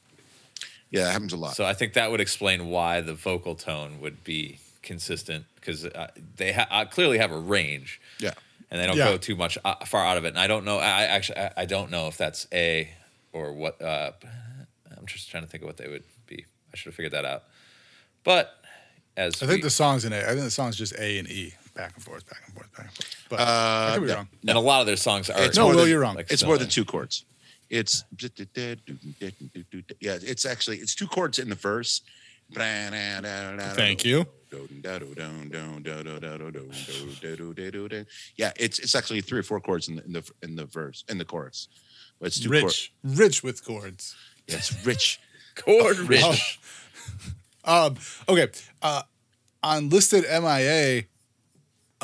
Yeah, 0.90 1.04
that 1.04 1.12
happens 1.12 1.32
a 1.32 1.36
lot. 1.36 1.56
So 1.56 1.64
I 1.64 1.72
think 1.74 1.94
that 1.94 2.10
would 2.10 2.20
explain 2.20 2.68
why 2.68 3.00
the 3.00 3.14
vocal 3.14 3.54
tone 3.54 4.00
would 4.00 4.22
be 4.24 4.58
consistent 4.82 5.44
because 5.56 5.84
uh, 5.84 6.08
they 6.36 6.52
ha- 6.52 6.68
uh, 6.70 6.84
clearly 6.84 7.18
have 7.18 7.32
a 7.32 7.38
range 7.38 8.00
yeah. 8.20 8.34
and 8.70 8.80
they 8.80 8.86
don't 8.86 8.96
Yeah. 8.96 9.06
go 9.10 9.16
too 9.18 9.34
much 9.34 9.58
uh, 9.64 9.84
far 9.84 10.04
out 10.06 10.16
of 10.16 10.24
it. 10.24 10.28
And 10.28 10.38
I 10.38 10.46
don't 10.46 10.64
know. 10.64 10.78
I 10.78 10.86
I 10.88 11.02
actually 11.04 11.38
I, 11.40 11.52
I 11.56 11.64
don't 11.66 11.90
know 11.90 12.06
if 12.08 12.16
that's 12.16 12.46
a 12.52 12.88
or 13.32 13.52
what. 13.52 13.80
Uh, 13.82 14.12
I'm 14.96 15.06
just 15.06 15.28
trying 15.30 15.42
to 15.42 15.48
think 15.48 15.62
of 15.62 15.66
what 15.66 15.76
they 15.76 15.88
would 15.88 16.04
be. 16.26 16.44
I 16.72 16.76
should 16.76 16.86
have 16.90 16.94
figured 16.94 17.12
that 17.12 17.24
out. 17.24 17.44
But 18.24 18.54
as 19.16 19.42
I 19.42 19.46
think 19.46 19.58
we- 19.58 19.62
the 19.62 19.70
song's 19.70 20.04
in 20.04 20.12
A. 20.12 20.18
I 20.20 20.28
think 20.28 20.40
the 20.42 20.50
song's 20.50 20.76
just 20.76 20.94
A 20.98 21.18
and 21.18 21.28
E, 21.28 21.54
back 21.76 21.92
and 21.94 22.02
forth, 22.02 22.26
back 22.28 22.42
and 22.46 22.54
forth, 22.54 22.72
back 22.76 22.86
and 22.86 22.94
forth. 22.94 23.26
But 23.28 23.40
I 23.40 23.42
Uh, 23.44 23.94
could 23.94 24.02
be 24.02 24.08
yeah. 24.08 24.14
wrong. 24.14 24.28
and 24.48 24.56
a 24.58 24.60
lot 24.60 24.80
of 24.80 24.86
their 24.86 24.96
songs 24.96 25.30
are 25.30 25.40
It's 25.44 25.56
No, 25.56 25.64
more 25.64 25.72
Will, 25.74 25.80
than- 25.82 25.90
you're 25.90 26.00
wrong. 26.00 26.16
like 26.16 26.30
It's 26.32 26.42
more 26.44 26.58
than 26.58 26.68
two 26.68 26.84
chords. 26.84 27.24
It's 27.68 28.04
yeah. 30.00 30.18
It's 30.32 30.44
actually 30.46 30.78
it's 30.78 30.94
two 30.94 31.06
chords 31.08 31.38
in 31.38 31.48
the 31.48 31.54
verse. 31.56 32.02
Thank 32.52 34.04
you. 34.04 34.26
Yeah, 38.36 38.52
it's 38.56 38.78
it's 38.78 38.94
actually 38.94 39.20
three 39.20 39.40
or 39.40 39.42
four 39.42 39.60
chords 39.60 39.88
in 39.88 39.96
the 39.96 40.04
in 40.04 40.12
the 40.12 40.22
in 40.42 40.56
the 40.56 40.64
verse 40.66 41.04
in 41.08 41.18
the 41.18 41.24
chorus, 41.24 41.68
but 42.20 42.26
it's 42.28 42.38
two 42.40 42.50
chords. 42.50 42.90
Rich, 43.02 43.18
rich 43.18 43.42
with 43.42 43.64
chords. 43.64 44.14
Yeah, 44.46 44.56
it's 44.58 44.72
rich. 44.86 45.18
chord 45.56 45.98
rich. 45.98 46.58
Um, 47.64 47.96
okay. 48.28 48.46
Uh, 48.80 49.02
on 49.60 49.88
listed 49.88 50.24
MIA, 50.30 51.02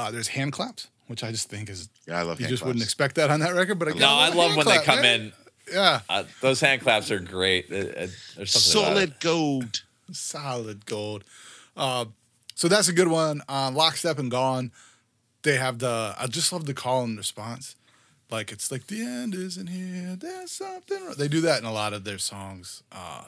uh, 0.07 0.11
there's 0.11 0.28
hand 0.28 0.53
claps, 0.53 0.88
which 1.07 1.22
I 1.24 1.30
just 1.30 1.48
think 1.48 1.68
is 1.70 1.88
Yeah, 2.07 2.18
I 2.20 2.22
love. 2.22 2.40
you 2.40 2.46
just 2.48 2.62
claps. 2.62 2.66
wouldn't 2.68 2.84
expect 2.84 3.14
that 3.16 3.30
on 3.30 3.40
that 3.40 3.55
record. 3.55 3.78
But 3.78 3.88
I 3.88 3.92
No, 3.98 4.09
I 4.09 4.28
love 4.28 4.57
when 4.57 4.66
they 4.66 4.78
come 4.78 5.05
in. 5.05 5.32
Yeah, 5.72 6.00
Uh, 6.09 6.24
those 6.40 6.61
hand 6.61 6.82
claps 6.82 7.11
are 7.11 7.20
great. 7.20 7.66
Uh, 7.70 7.76
uh, 7.76 8.07
there's 8.36 8.50
something 8.53 8.92
about 8.92 8.96
it. 9.03 9.20
Solid 9.20 9.20
gold. 9.20 9.82
solid 10.12 10.86
gold. 10.86 11.24
Uh, 11.76 12.07
so 12.55 12.68
that's 12.68 12.88
a 12.88 12.92
good 12.92 13.09
one. 13.09 13.42
Uh, 13.48 13.70
Lockstep 13.72 14.18
and 14.18 14.30
Gone. 14.30 14.72
They 15.42 15.57
have 15.57 15.78
the. 15.78 16.14
I 16.18 16.26
just 16.26 16.53
love 16.53 16.66
the 16.66 16.74
call 16.74 17.05
and 17.05 17.16
response. 17.16 17.74
Like 18.30 18.53
it's 18.53 18.70
like 18.70 18.86
the 18.88 19.03
end 19.03 19.34
isn't 19.34 19.66
here. 19.68 20.16
There's 20.16 20.53
something. 20.53 21.05
wrong." 21.05 21.14
They 21.18 21.28
do 21.28 21.40
that 21.42 21.61
in 21.61 21.64
a 21.66 21.72
lot 21.72 21.92
of 21.92 22.05
their 22.05 22.18
songs. 22.18 22.82
Uh, 22.92 23.24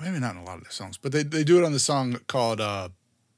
maybe 0.00 0.18
not 0.18 0.32
in 0.34 0.40
a 0.40 0.44
lot 0.44 0.58
of 0.58 0.64
their 0.64 0.70
songs, 0.72 0.96
but 0.96 1.12
they, 1.12 1.22
they 1.22 1.44
do 1.44 1.58
it 1.58 1.64
on 1.64 1.72
the 1.72 1.78
song 1.78 2.18
called 2.28 2.60
uh, 2.60 2.88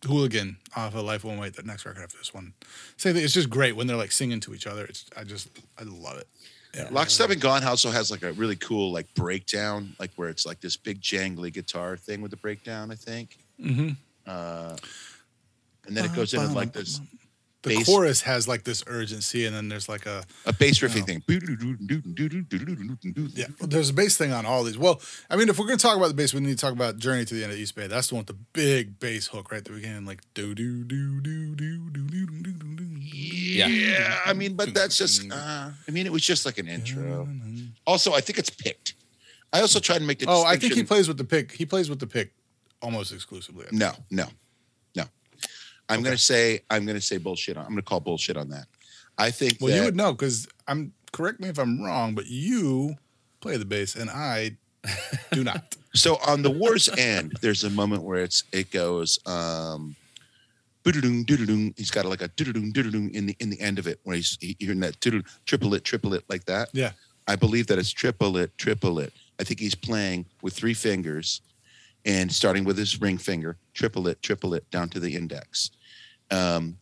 "Hooligan" 0.06 0.56
off 0.76 0.94
of 0.94 1.04
Life 1.04 1.24
Won't 1.24 1.40
Wait. 1.40 1.54
The 1.54 1.62
next 1.62 1.86
record 1.86 2.02
after 2.02 2.18
this 2.18 2.32
one. 2.32 2.52
Same 2.96 3.14
thing. 3.14 3.24
It's 3.24 3.34
just 3.34 3.50
great 3.50 3.76
when 3.76 3.86
they're 3.86 3.96
like 3.96 4.12
singing 4.12 4.40
to 4.40 4.54
each 4.54 4.66
other. 4.66 4.84
It's 4.84 5.06
I 5.16 5.24
just 5.24 5.48
I 5.78 5.84
love 5.84 6.18
it. 6.18 6.26
Yeah. 6.74 6.88
Lockstep 6.90 7.30
and 7.30 7.40
Gone 7.40 7.64
also 7.64 7.90
has 7.90 8.10
like 8.10 8.22
a 8.22 8.32
really 8.32 8.56
cool 8.56 8.92
like 8.92 9.12
breakdown, 9.14 9.94
like 9.98 10.10
where 10.16 10.28
it's 10.28 10.46
like 10.46 10.60
this 10.60 10.76
big 10.76 11.00
jangly 11.00 11.52
guitar 11.52 11.96
thing 11.96 12.20
with 12.20 12.30
the 12.30 12.36
breakdown. 12.36 12.90
I 12.90 12.94
think. 12.94 13.38
Mm-hmm. 13.60 13.90
Uh, 14.26 14.76
and 15.86 15.96
then 15.96 16.04
it 16.04 16.14
goes 16.14 16.34
into 16.34 16.48
like 16.48 16.72
this 16.72 17.00
The 17.62 17.70
bass- 17.76 17.86
chorus 17.86 18.20
has 18.22 18.46
like 18.46 18.62
this 18.62 18.84
urgency, 18.86 19.44
and 19.44 19.54
then 19.54 19.68
there's 19.68 19.88
like 19.88 20.06
a 20.06 20.22
a 20.46 20.52
bass 20.52 20.78
riffing 20.78 21.04
thing. 21.04 21.22
Yeah, 23.34 23.46
there's 23.60 23.90
a 23.90 23.92
bass 23.92 24.16
thing 24.16 24.32
on 24.32 24.46
all 24.46 24.62
these. 24.62 24.78
Well, 24.78 25.00
I 25.28 25.34
mean, 25.36 25.48
if 25.48 25.58
we're 25.58 25.66
gonna 25.66 25.76
talk 25.78 25.96
about 25.96 26.06
the 26.08 26.14
bass, 26.14 26.32
we 26.32 26.40
need 26.40 26.56
to 26.56 26.56
talk 26.56 26.72
about 26.72 26.98
"Journey 26.98 27.24
to 27.24 27.34
the 27.34 27.42
End 27.42 27.52
of 27.52 27.58
East 27.58 27.74
Bay." 27.74 27.88
That's 27.88 28.08
the 28.08 28.14
one 28.14 28.20
with 28.20 28.28
the 28.28 28.42
big 28.52 29.00
bass 29.00 29.26
hook 29.26 29.50
right 29.50 29.58
at 29.58 29.64
the 29.64 29.72
beginning, 29.72 30.04
like 30.06 30.22
do 30.34 30.54
do 30.54 30.84
do 30.84 31.20
do 31.20 31.54
do 31.56 31.78
do 31.90 32.06
do 32.06 32.06
do 32.06 32.26
do 32.26 32.52
do. 32.52 32.84
Yeah, 33.00 34.18
I 34.24 34.34
mean, 34.34 34.54
but 34.54 34.72
that's 34.72 34.96
just. 34.96 35.28
Uh, 35.30 35.70
I 35.86 35.90
mean, 35.90 36.06
it 36.06 36.12
was 36.12 36.22
just 36.22 36.46
like 36.46 36.58
an 36.58 36.68
intro. 36.68 37.28
Also, 37.86 38.12
I 38.12 38.20
think 38.20 38.38
it's 38.38 38.50
picked. 38.50 38.94
I 39.52 39.60
also 39.62 39.80
tried 39.80 39.98
to 39.98 40.04
make 40.04 40.20
the. 40.20 40.26
Oh, 40.28 40.44
I 40.44 40.56
think 40.56 40.74
he 40.74 40.84
plays 40.84 41.08
with 41.08 41.16
the 41.16 41.24
pick. 41.24 41.52
He 41.52 41.66
plays 41.66 41.90
with 41.90 41.98
the 41.98 42.06
pick 42.06 42.32
almost 42.80 43.12
exclusively. 43.12 43.64
I 43.66 43.70
think. 43.70 43.80
No, 43.80 43.92
no, 44.10 44.24
no. 44.24 44.28
I'm 45.88 46.02
gonna 46.02 46.18
say 46.18 46.60
I'm 46.70 46.86
gonna 46.86 47.00
say 47.00 47.18
bullshit. 47.18 47.56
On, 47.56 47.64
I'm 47.64 47.70
gonna 47.70 47.82
call 47.82 48.00
bullshit 48.00 48.36
on 48.36 48.48
that. 48.50 48.66
I 49.16 49.30
think. 49.30 49.58
Well, 49.60 49.70
that, 49.70 49.76
you 49.76 49.84
would 49.84 49.96
know 49.96 50.12
because 50.12 50.46
I'm. 50.66 50.92
Correct 51.12 51.40
me 51.40 51.48
if 51.48 51.58
I'm 51.58 51.82
wrong, 51.82 52.14
but 52.14 52.26
you 52.26 52.96
play 53.40 53.56
the 53.56 53.64
bass 53.64 53.96
and 53.96 54.10
I 54.10 54.56
do 55.32 55.44
not. 55.44 55.74
So 55.94 56.16
on 56.26 56.42
the 56.42 56.50
war's 56.50 56.88
end, 56.90 57.38
there's 57.40 57.64
a 57.64 57.70
moment 57.70 58.02
where 58.02 58.22
it's 58.22 58.44
it 58.52 58.70
goes. 58.70 59.18
um. 59.26 59.96
He's 60.84 61.90
got 61.90 62.06
like 62.06 62.22
a 62.22 62.30
in 62.38 63.26
the 63.26 63.36
in 63.40 63.50
the 63.50 63.60
end 63.60 63.78
of 63.78 63.86
it, 63.86 63.98
where 64.04 64.16
he's 64.16 64.38
he- 64.40 64.56
hearing 64.58 64.80
that 64.80 65.00
doo-doo, 65.00 65.22
triplet, 65.44 65.84
triplet 65.84 66.24
like 66.28 66.44
that. 66.44 66.68
Yeah. 66.72 66.92
I 67.26 67.36
believe 67.36 67.66
that 67.66 67.78
it's 67.78 67.90
triplet, 67.92 68.56
triplet. 68.56 69.12
I 69.38 69.44
think 69.44 69.60
he's 69.60 69.74
playing 69.74 70.24
with 70.40 70.54
three 70.54 70.72
fingers, 70.74 71.42
and 72.04 72.32
starting 72.32 72.64
with 72.64 72.78
his 72.78 73.00
ring 73.00 73.18
finger, 73.18 73.56
triplet, 73.74 74.22
triplet 74.22 74.70
down 74.70 74.88
to 74.90 75.00
the 75.00 75.14
index. 75.14 75.70
Um, 76.30 76.76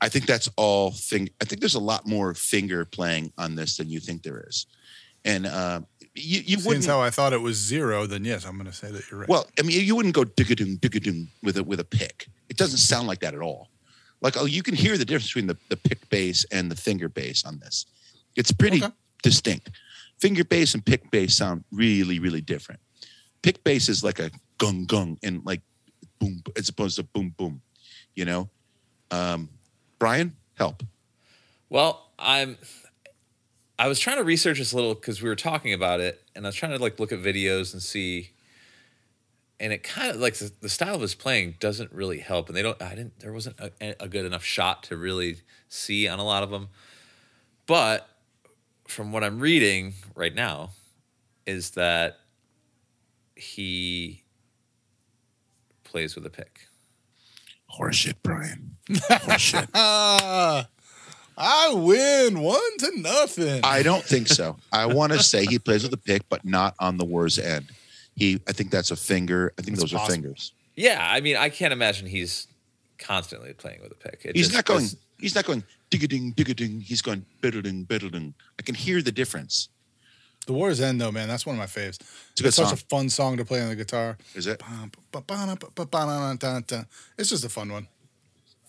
I 0.00 0.08
think 0.08 0.26
that's 0.26 0.48
all 0.56 0.92
thing. 0.92 1.28
I 1.40 1.44
think 1.44 1.60
there's 1.60 1.74
a 1.74 1.80
lot 1.80 2.06
more 2.06 2.34
finger 2.34 2.84
playing 2.84 3.32
on 3.36 3.54
this 3.54 3.76
than 3.76 3.90
you 3.90 4.00
think 4.00 4.22
there 4.22 4.42
is, 4.48 4.66
and 5.24 5.46
uh, 5.46 5.80
you 6.14 6.40
you 6.40 6.56
Since 6.56 6.66
wouldn't. 6.66 6.86
how 6.86 7.00
I 7.02 7.10
thought 7.10 7.32
it 7.34 7.40
was 7.40 7.56
zero, 7.58 8.06
then 8.06 8.24
yes, 8.24 8.46
I'm 8.46 8.56
gonna 8.56 8.72
say 8.72 8.90
that 8.90 9.10
you're 9.10 9.20
right. 9.20 9.28
Well, 9.28 9.46
I 9.58 9.62
mean, 9.62 9.84
you 9.84 9.94
wouldn't 9.94 10.14
go 10.14 10.22
digga-doom, 10.24 10.78
digga-doom 10.78 11.28
with 11.42 11.58
a 11.58 11.64
with 11.64 11.80
a 11.80 11.84
pick. 11.84 12.28
It 12.48 12.56
doesn't 12.56 12.78
sound 12.78 13.08
like 13.08 13.20
that 13.20 13.34
at 13.34 13.40
all. 13.40 13.68
Like, 14.22 14.36
oh, 14.38 14.46
you 14.46 14.62
can 14.62 14.74
hear 14.74 14.96
the 14.98 15.04
difference 15.04 15.28
between 15.28 15.46
the, 15.46 15.56
the 15.70 15.76
pick 15.78 16.08
bass 16.10 16.44
and 16.52 16.70
the 16.70 16.76
finger 16.76 17.08
bass 17.08 17.44
on 17.44 17.58
this. 17.58 17.86
It's 18.36 18.52
pretty 18.52 18.82
Okay. 18.82 18.92
distinct. 19.22 19.70
Finger 20.20 20.44
bass 20.44 20.74
and 20.74 20.84
pick 20.84 21.10
bass 21.10 21.36
sound 21.36 21.64
really, 21.72 22.18
really 22.18 22.42
different. 22.42 22.80
Pick 23.42 23.64
bass 23.64 23.88
is 23.88 24.04
like 24.04 24.18
a 24.18 24.30
gung 24.58 24.86
gung 24.86 25.16
and 25.22 25.42
like 25.46 25.62
boom, 26.18 26.42
as 26.56 26.68
opposed 26.68 26.96
to 26.96 27.02
boom 27.02 27.34
boom. 27.38 27.62
You 28.14 28.24
know, 28.24 28.48
um, 29.10 29.48
Brian, 29.98 30.34
help. 30.54 30.82
Well, 31.68 32.10
I'm. 32.18 32.58
I 33.78 33.88
was 33.88 33.98
trying 33.98 34.18
to 34.18 34.24
research 34.24 34.58
this 34.58 34.72
a 34.72 34.76
little 34.76 34.94
because 34.94 35.22
we 35.22 35.28
were 35.28 35.36
talking 35.36 35.72
about 35.72 36.00
it, 36.00 36.22
and 36.34 36.44
I 36.44 36.48
was 36.48 36.56
trying 36.56 36.72
to 36.72 36.82
like 36.82 37.00
look 37.00 37.12
at 37.12 37.20
videos 37.20 37.72
and 37.72 37.82
see. 37.82 38.30
And 39.58 39.74
it 39.74 39.82
kind 39.82 40.10
of 40.10 40.16
like 40.16 40.34
the, 40.36 40.50
the 40.60 40.70
style 40.70 40.94
of 40.94 41.02
his 41.02 41.14
playing 41.14 41.56
doesn't 41.60 41.92
really 41.92 42.18
help, 42.18 42.48
and 42.48 42.56
they 42.56 42.62
don't. 42.62 42.80
I 42.80 42.90
didn't. 42.90 43.20
There 43.20 43.32
wasn't 43.32 43.60
a, 43.60 44.02
a 44.02 44.08
good 44.08 44.24
enough 44.24 44.44
shot 44.44 44.82
to 44.84 44.96
really 44.96 45.38
see 45.68 46.08
on 46.08 46.18
a 46.18 46.24
lot 46.24 46.42
of 46.42 46.50
them. 46.50 46.68
But 47.66 48.08
from 48.88 49.12
what 49.12 49.22
I'm 49.22 49.38
reading 49.38 49.94
right 50.14 50.34
now, 50.34 50.70
is 51.46 51.70
that 51.70 52.20
he 53.36 54.22
plays 55.84 56.14
with 56.14 56.24
a 56.26 56.30
pick. 56.30 56.69
Horseshit, 57.78 58.14
Brian. 58.22 58.76
Horseshit. 58.88 59.68
Ah, 59.74 60.68
I 61.38 61.72
win 61.74 62.40
one 62.40 62.76
to 62.78 63.00
nothing. 63.00 63.60
I 63.64 63.82
don't 63.82 64.04
think 64.04 64.28
so. 64.28 64.56
I 64.72 64.86
want 64.86 65.12
to 65.12 65.22
say 65.22 65.46
he 65.46 65.58
plays 65.58 65.82
with 65.82 65.92
a 65.92 65.96
pick, 65.96 66.28
but 66.28 66.44
not 66.44 66.74
on 66.78 66.98
the 66.98 67.04
war's 67.04 67.38
end. 67.38 67.66
He, 68.14 68.40
I 68.48 68.52
think 68.52 68.70
that's 68.70 68.90
a 68.90 68.96
finger. 68.96 69.52
I 69.58 69.62
think 69.62 69.74
It's 69.78 69.90
those 69.90 69.94
are 69.94 70.06
fingers. 70.06 70.52
Yeah, 70.76 70.98
I 71.00 71.20
mean, 71.20 71.36
I 71.36 71.48
can't 71.48 71.72
imagine 71.72 72.06
he's 72.06 72.46
constantly 72.98 73.52
playing 73.54 73.80
with 73.82 73.92
a 73.92 73.94
pick. 73.94 74.22
It 74.24 74.36
He's 74.36 74.46
just- 74.48 74.56
not 74.56 74.64
going. 74.64 74.86
He's 75.18 75.34
not 75.34 75.44
going 75.44 75.62
digga 75.90 76.08
ding 76.08 76.32
digga 76.34 76.56
ding. 76.56 76.80
He's 76.80 77.02
going 77.02 77.24
biddle 77.42 77.60
ding 77.62 77.84
biddle 77.84 78.08
ding. 78.10 78.32
I 78.58 78.62
can 78.62 78.74
hear 78.74 79.02
the 79.02 79.12
difference. 79.12 79.68
The 80.46 80.52
War's 80.54 80.80
End, 80.80 81.00
though, 81.00 81.12
man, 81.12 81.28
that's 81.28 81.44
one 81.46 81.54
of 81.54 81.58
my 81.60 81.66
faves. 81.66 82.00
It's 82.32 82.40
a 82.40 82.42
good 82.44 82.54
such 82.54 82.66
song. 82.66 82.72
a 82.72 82.76
fun 82.76 83.08
song 83.10 83.36
to 83.36 83.44
play 83.44 83.60
on 83.62 83.68
the 83.68 83.76
guitar. 83.76 84.16
Is 84.34 84.46
it? 84.46 84.60
It's 87.18 87.28
just 87.30 87.44
a 87.44 87.48
fun 87.48 87.70
one. 87.70 87.88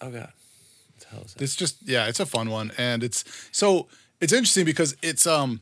Oh 0.02 0.10
god. 0.12 0.20
What 0.32 1.00
the 1.00 1.08
hell 1.08 1.22
is 1.26 1.34
that? 1.34 1.44
It's 1.44 1.56
just 1.56 1.78
yeah, 1.88 2.08
it's 2.08 2.20
a 2.20 2.26
fun 2.26 2.50
one, 2.50 2.72
and 2.78 3.04
it's 3.04 3.24
so 3.52 3.88
it's 4.20 4.34
interesting 4.34 4.66
because 4.66 4.96
it's 5.02 5.26
um, 5.26 5.62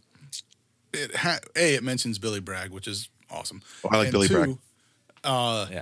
it 0.94 1.16
ha- 1.16 1.40
a 1.56 1.76
it 1.76 1.84
mentions 1.84 2.18
Billy 2.20 2.40
Bragg, 2.40 2.72
which 2.72 2.88
is 2.88 3.10
awesome. 3.30 3.62
Oh, 3.86 3.90
I 3.92 3.98
like 3.98 4.06
And 4.08 4.12
Billy 4.14 4.28
two, 4.28 4.34
Bragg. 4.34 4.58
yeah. 5.72 5.82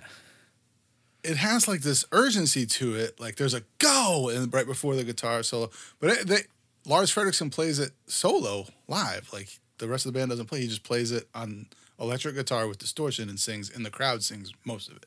It 1.23 1.38
has 1.38 1.67
like 1.67 1.82
this 1.82 2.05
urgency 2.11 2.65
to 2.65 2.95
it, 2.95 3.19
like 3.19 3.36
there's 3.36 3.53
a 3.53 3.63
go 3.80 4.30
and 4.30 4.53
right 4.53 4.65
before 4.67 4.95
the 4.95 5.03
guitar 5.03 5.43
solo, 5.43 5.69
but 5.99 6.09
it, 6.11 6.28
they, 6.28 6.39
Lars 6.86 7.13
Frederiksen 7.13 7.51
plays 7.51 7.80
it 7.80 7.91
solo 8.05 8.65
live, 8.88 9.30
like 9.34 9.59
the 9.80 9.88
rest 9.88 10.05
of 10.05 10.13
the 10.13 10.19
band 10.19 10.30
doesn't 10.30 10.45
play. 10.47 10.61
He 10.61 10.67
just 10.67 10.84
plays 10.84 11.11
it 11.11 11.28
on 11.36 11.67
electric 11.99 12.36
guitar 12.36 12.67
with 12.67 12.78
distortion 12.78 13.30
and 13.30 13.39
sings, 13.39 13.69
and 13.73 13.86
the 13.86 13.89
crowd 13.89 14.23
sings 14.23 14.51
most 14.65 14.89
of 14.89 14.97
it, 14.97 15.05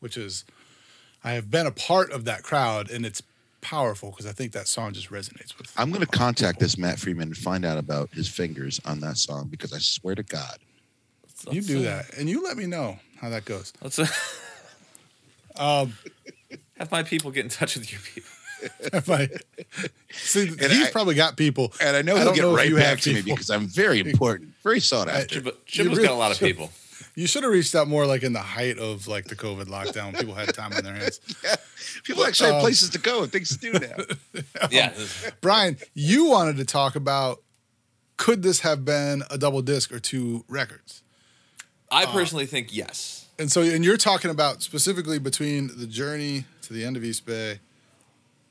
which 0.00 0.16
is 0.16 0.44
I 1.24 1.32
have 1.32 1.50
been 1.50 1.66
a 1.66 1.70
part 1.70 2.10
of 2.12 2.24
that 2.24 2.42
crowd, 2.42 2.90
and 2.90 3.04
it's 3.06 3.22
powerful 3.60 4.10
because 4.10 4.26
I 4.26 4.32
think 4.32 4.52
that 4.52 4.68
song 4.68 4.92
just 4.92 5.10
resonates 5.10 5.56
with. 5.58 5.72
I'm 5.76 5.90
going 5.90 6.02
to 6.04 6.06
contact 6.06 6.60
this 6.60 6.78
Matt 6.78 6.98
Freeman 6.98 7.28
and 7.28 7.36
find 7.36 7.64
out 7.64 7.78
about 7.78 8.10
his 8.12 8.28
fingers 8.28 8.80
on 8.84 9.00
that 9.00 9.16
song 9.16 9.48
because 9.50 9.72
I 9.72 9.78
swear 9.78 10.14
to 10.14 10.22
God, 10.22 10.58
You 11.50 11.54
Let's, 11.54 11.66
do 11.66 11.78
uh, 11.80 11.82
that, 11.82 12.18
and 12.18 12.28
you 12.28 12.42
let 12.42 12.56
me 12.56 12.66
know 12.66 12.98
how 13.20 13.28
that 13.30 13.44
goes. 13.44 13.72
Let's 13.82 13.98
uh, 13.98 14.06
Um, 15.58 15.94
have 16.76 16.90
my 16.90 17.02
people 17.02 17.30
get 17.30 17.44
in 17.44 17.50
touch 17.50 17.76
with 17.76 17.90
your 17.90 18.00
people. 18.02 18.30
if 18.80 19.10
I, 19.10 19.28
see, 20.12 20.48
And 20.48 20.60
he's 20.72 20.88
I- 20.88 20.90
probably 20.90 21.14
got 21.14 21.36
people, 21.36 21.72
and 21.80 21.96
I 21.96 22.02
know 22.02 22.16
he'll 22.16 22.26
don't 22.26 22.34
get 22.34 22.42
know 22.42 22.54
right 22.56 22.68
you 22.68 22.76
back 22.76 22.84
have 22.86 23.00
to 23.02 23.14
me 23.14 23.22
because 23.22 23.50
I'm 23.50 23.66
very 23.66 24.00
important, 24.08 24.54
very 24.62 24.80
sought 24.80 25.08
after. 25.08 25.26
Jimbo, 25.36 25.50
You 25.50 25.56
Jimbo's 25.66 25.96
really 25.98 26.08
got 26.08 26.14
a 26.14 26.18
lot 26.18 26.32
of 26.32 26.38
people. 26.38 26.70
you 27.14 27.26
should 27.26 27.42
have 27.42 27.52
reached 27.52 27.74
out 27.74 27.88
more 27.88 28.06
like 28.06 28.22
in 28.22 28.32
the 28.32 28.40
height 28.40 28.78
of 28.78 29.06
like 29.08 29.26
the 29.26 29.36
COVID 29.36 29.64
lockdown. 29.66 30.18
People 30.18 30.34
had 30.34 30.52
time 30.54 30.72
on 30.72 30.82
their 30.84 30.94
hands. 30.94 31.20
People 32.04 32.24
actually 32.24 32.46
have 32.48 32.56
um, 32.56 32.62
places 32.62 32.90
to 32.90 32.98
go 32.98 33.22
and 33.22 33.32
things 33.32 33.56
to 33.56 33.58
do 33.58 33.72
now. 33.78 34.42
Yeah. 34.70 34.92
Brian, 35.40 35.76
you 35.94 36.26
wanted 36.26 36.56
to 36.58 36.64
talk 36.64 36.96
about 36.96 37.42
could 38.16 38.42
this 38.42 38.60
have 38.60 38.84
been 38.84 39.22
a 39.30 39.36
double 39.38 39.60
disc 39.62 39.92
or 39.92 39.98
two 40.00 40.44
records? 40.48 41.02
I 41.90 42.06
personally 42.06 42.46
think 42.46 42.74
yes. 42.74 43.28
And 43.38 43.52
so, 43.52 43.60
and 43.60 43.84
you're 43.84 43.98
talking 43.98 44.30
about 44.30 44.62
specifically 44.62 45.18
between 45.18 45.70
the 45.78 45.86
journey 45.86 46.46
to 46.62 46.72
the 46.72 46.84
end 46.84 46.96
of 46.96 47.04
East 47.04 47.26
Bay 47.26 47.60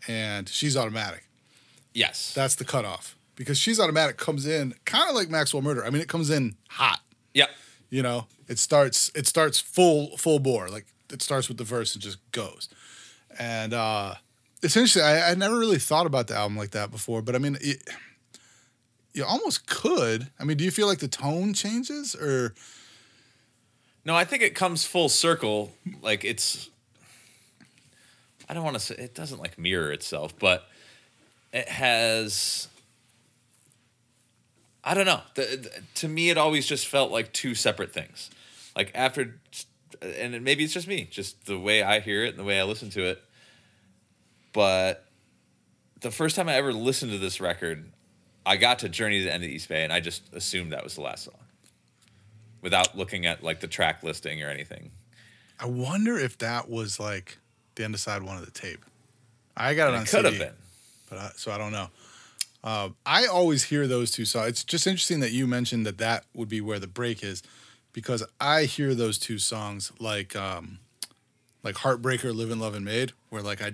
and 0.07 0.47
She's 0.47 0.75
Automatic. 0.77 1.27
Yes. 1.93 2.33
That's 2.33 2.55
the 2.55 2.65
cutoff 2.65 3.15
because 3.35 3.57
She's 3.57 3.79
Automatic 3.79 4.17
comes 4.17 4.45
in 4.45 4.73
kind 4.85 5.09
of 5.09 5.15
like 5.15 5.29
Maxwell 5.29 5.61
Murder. 5.61 5.85
I 5.85 5.89
mean, 5.89 6.01
it 6.01 6.07
comes 6.09 6.29
in 6.29 6.55
hot. 6.69 6.99
yep. 7.33 7.49
You 7.89 8.03
know, 8.03 8.27
it 8.47 8.59
starts 8.59 9.11
it 9.15 9.27
starts 9.27 9.59
full 9.59 10.17
full 10.17 10.39
bore. 10.39 10.69
Like 10.69 10.85
it 11.11 11.21
starts 11.21 11.47
with 11.47 11.57
the 11.57 11.63
verse 11.63 11.93
and 11.93 12.01
just 12.03 12.19
goes. 12.31 12.69
And 13.39 13.73
uh 13.73 14.15
it's 14.61 14.75
interesting. 14.75 15.03
I, 15.03 15.31
I 15.31 15.35
never 15.35 15.57
really 15.57 15.77
thought 15.77 16.05
about 16.05 16.27
the 16.27 16.35
album 16.35 16.57
like 16.57 16.71
that 16.71 16.89
before, 16.89 17.21
but 17.21 17.35
I 17.35 17.37
mean, 17.37 17.57
it, 17.61 17.83
you 19.13 19.23
almost 19.23 19.67
could. 19.67 20.29
I 20.39 20.43
mean, 20.43 20.57
do 20.57 20.63
you 20.63 20.71
feel 20.71 20.87
like 20.87 20.99
the 20.99 21.07
tone 21.07 21.53
changes 21.53 22.15
or? 22.15 22.53
No, 24.03 24.15
I 24.15 24.25
think 24.25 24.43
it 24.43 24.55
comes 24.55 24.85
full 24.85 25.09
circle. 25.09 25.71
Like 26.01 26.25
it's, 26.25 26.69
I 28.47 28.53
don't 28.53 28.63
want 28.63 28.75
to 28.75 28.79
say 28.79 28.95
it 28.95 29.15
doesn't 29.15 29.39
like 29.39 29.57
mirror 29.57 29.91
itself, 29.91 30.37
but 30.39 30.67
it 31.53 31.67
has. 31.67 32.67
I 34.83 34.93
don't 34.93 35.05
know. 35.05 35.21
The, 35.35 35.41
the- 35.41 35.81
to 35.95 36.07
me, 36.07 36.29
it 36.29 36.37
always 36.37 36.67
just 36.67 36.87
felt 36.87 37.11
like 37.11 37.33
two 37.33 37.55
separate 37.55 37.91
things. 37.91 38.29
Like 38.75 38.91
after, 38.93 39.39
and 40.01 40.43
maybe 40.43 40.63
it's 40.63 40.73
just 40.73 40.87
me, 40.87 41.07
just 41.09 41.45
the 41.45 41.57
way 41.57 41.81
I 41.81 41.99
hear 42.01 42.23
it 42.23 42.29
and 42.31 42.37
the 42.39 42.43
way 42.43 42.59
I 42.59 42.63
listen 42.63 42.89
to 42.91 43.03
it. 43.03 43.23
But 44.53 45.05
the 46.01 46.11
first 46.11 46.35
time 46.35 46.47
I 46.49 46.55
ever 46.55 46.71
listened 46.71 47.11
to 47.13 47.17
this 47.17 47.41
record, 47.41 47.91
I 48.45 48.57
got 48.57 48.79
to 48.79 48.89
Journey 48.89 49.19
to 49.19 49.25
the 49.25 49.33
End 49.33 49.43
of 49.43 49.49
East 49.49 49.67
Bay, 49.69 49.83
and 49.83 49.91
I 49.91 50.01
just 50.01 50.33
assumed 50.33 50.71
that 50.71 50.83
was 50.83 50.95
the 50.95 51.01
last 51.01 51.23
song 51.23 51.33
without 52.61 52.97
looking 52.97 53.25
at 53.25 53.43
like 53.43 53.59
the 53.59 53.67
track 53.67 54.03
listing 54.03 54.41
or 54.43 54.49
anything. 54.49 54.91
I 55.59 55.65
wonder 55.65 56.17
if 56.17 56.37
that 56.39 56.69
was 56.69 56.99
like 56.99 57.37
the 57.75 57.83
end 57.83 57.93
of 57.93 57.99
side 57.99 58.23
one 58.23 58.37
of 58.37 58.45
the 58.45 58.51
tape. 58.51 58.83
I 59.57 59.73
got 59.73 59.89
it 59.89 59.95
on 59.95 60.03
It 60.03 60.09
could 60.09 60.25
have 60.25 60.33
CD, 60.33 60.45
been. 60.45 60.53
but 61.09 61.19
I, 61.19 61.31
so 61.35 61.51
I 61.51 61.57
don't 61.57 61.71
know. 61.71 61.87
Uh, 62.63 62.89
I 63.05 63.27
always 63.27 63.65
hear 63.65 63.85
those 63.87 64.11
two 64.11 64.25
songs. 64.25 64.49
It's 64.49 64.63
just 64.63 64.87
interesting 64.87 65.19
that 65.19 65.31
you 65.31 65.45
mentioned 65.45 65.85
that 65.85 65.97
that 65.99 66.25
would 66.33 66.49
be 66.49 66.61
where 66.61 66.79
the 66.79 66.87
break 66.87 67.23
is, 67.23 67.43
because 67.93 68.23
I 68.41 68.63
hear 68.63 68.95
those 68.95 69.17
two 69.17 69.37
songs 69.37 69.91
like 69.99 70.35
um, 70.35 70.79
like 71.63 71.75
Heartbreaker, 71.75 72.35
Live 72.35 72.49
and 72.51 72.59
Love 72.59 72.73
and 72.75 72.83
Made, 72.83 73.11
where 73.29 73.41
like 73.43 73.61
I, 73.61 73.73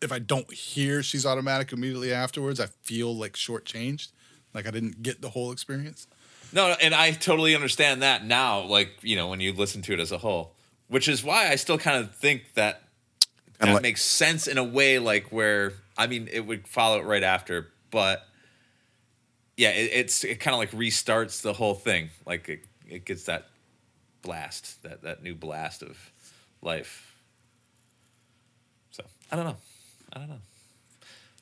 if 0.00 0.10
I 0.10 0.18
don't 0.20 0.50
hear 0.52 1.02
She's 1.02 1.26
Automatic 1.26 1.72
immediately 1.72 2.12
afterwards, 2.14 2.60
I 2.60 2.66
feel 2.82 3.14
like 3.14 3.34
shortchanged, 3.34 4.08
like 4.54 4.66
I 4.66 4.70
didn't 4.70 5.02
get 5.02 5.20
the 5.20 5.30
whole 5.30 5.52
experience. 5.52 6.06
No, 6.52 6.74
and 6.80 6.94
I 6.94 7.10
totally 7.12 7.54
understand 7.54 8.00
that 8.02 8.24
now. 8.24 8.60
Like 8.62 8.90
you 9.02 9.16
know, 9.16 9.28
when 9.28 9.40
you 9.40 9.52
listen 9.52 9.82
to 9.82 9.92
it 9.92 10.00
as 10.00 10.12
a 10.12 10.18
whole, 10.18 10.54
which 10.88 11.08
is 11.08 11.22
why 11.22 11.48
I 11.50 11.56
still 11.56 11.76
kind 11.78 12.02
of 12.02 12.14
think 12.14 12.54
that 12.54 12.83
that 13.66 13.72
like- 13.74 13.82
makes 13.82 14.02
sense 14.04 14.46
in 14.46 14.58
a 14.58 14.64
way. 14.64 14.98
Like 14.98 15.30
where 15.32 15.72
I 15.96 16.06
mean, 16.06 16.28
it 16.32 16.40
would 16.40 16.66
follow 16.66 16.98
it 16.98 17.04
right 17.04 17.22
after, 17.22 17.68
but 17.90 18.26
yeah, 19.56 19.70
it, 19.70 19.90
it's 19.92 20.24
it 20.24 20.40
kind 20.40 20.54
of 20.54 20.58
like 20.58 20.70
restarts 20.72 21.42
the 21.42 21.52
whole 21.52 21.74
thing. 21.74 22.10
Like 22.26 22.48
it, 22.48 22.64
it 22.88 23.04
gets 23.04 23.24
that 23.24 23.46
blast, 24.22 24.82
that 24.82 25.02
that 25.02 25.22
new 25.22 25.34
blast 25.34 25.82
of 25.82 25.98
life. 26.62 27.14
So 28.90 29.04
I 29.30 29.36
don't 29.36 29.44
know. 29.44 29.56
I 30.12 30.18
don't 30.20 30.28
know. 30.28 30.38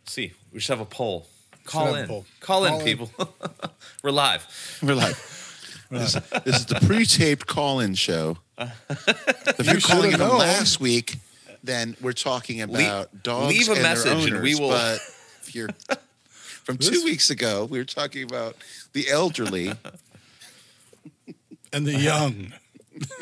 See, 0.06 0.32
we 0.52 0.60
should 0.60 0.76
have 0.76 0.86
a 0.86 0.90
poll. 0.90 1.26
Call 1.64 1.94
in. 1.94 2.08
poll. 2.08 2.26
Call, 2.40 2.66
Call 2.66 2.80
in, 2.80 2.80
in. 2.80 2.84
people. 2.84 3.10
We're 4.02 4.10
live. 4.10 4.46
We're 4.82 4.94
live. 4.94 5.16
this, 5.90 6.14
this 6.44 6.56
is 6.56 6.66
the 6.66 6.80
pre-taped 6.86 7.46
call-in 7.46 7.94
show. 7.94 8.38
Uh, 8.58 8.68
if 8.90 9.66
you're 9.66 9.80
calling 9.80 10.10
should've 10.10 10.14
in 10.14 10.18
known. 10.20 10.38
last 10.38 10.80
week, 10.80 11.18
then 11.62 11.96
we're 12.00 12.12
talking 12.12 12.60
about 12.60 13.22
dogs 13.22 13.48
leave 13.54 13.68
a 13.68 13.72
and 13.72 13.82
message 13.82 14.04
their 14.04 14.12
and 14.16 14.22
owners. 14.36 14.42
we 14.42 14.54
will- 14.54 14.68
But 14.70 15.00
if 15.42 15.54
you're 15.54 15.68
from 16.64 16.78
two 16.78 16.90
This- 16.90 17.04
weeks 17.04 17.30
ago, 17.30 17.64
we 17.64 17.78
were 17.78 17.84
talking 17.84 18.22
about 18.24 18.56
the 18.92 19.08
elderly. 19.10 19.72
and 21.72 21.86
the 21.86 21.94
young. 21.98 22.52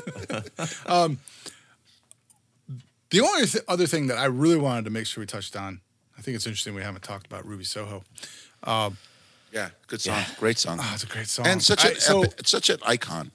um, 0.87 1.19
the 3.11 3.21
only 3.21 3.47
th- 3.47 3.65
other 3.69 3.87
thing 3.87 4.07
that 4.09 4.19
I 4.19 4.27
really 4.27 4.57
wanted 4.57 4.85
to 4.85 4.91
make 4.91 5.07
sure 5.07 5.21
we 5.23 5.27
touched 5.27 5.57
on, 5.57 5.81
I 6.19 6.23
think 6.23 6.35
it's 6.37 6.47
interesting 6.47 6.75
we 6.75 6.83
haven't 6.83 7.03
talked 7.03 7.27
about 7.27 7.47
Ruby 7.47 7.65
Soho. 7.65 8.05
Yeah, 9.53 9.71
good 9.89 10.01
song, 10.01 10.23
great 10.39 10.59
song, 10.59 10.79
Oh, 10.81 10.91
it's 10.95 11.03
a 11.03 11.07
great 11.07 11.27
song. 11.27 11.45
and 11.47 11.61
such 11.63 11.85
I- 11.85 11.89
an 11.91 12.01
so 12.01 12.23
epi- 12.23 12.35
such 12.45 12.71
an 12.71 12.79
icon. 12.87 13.33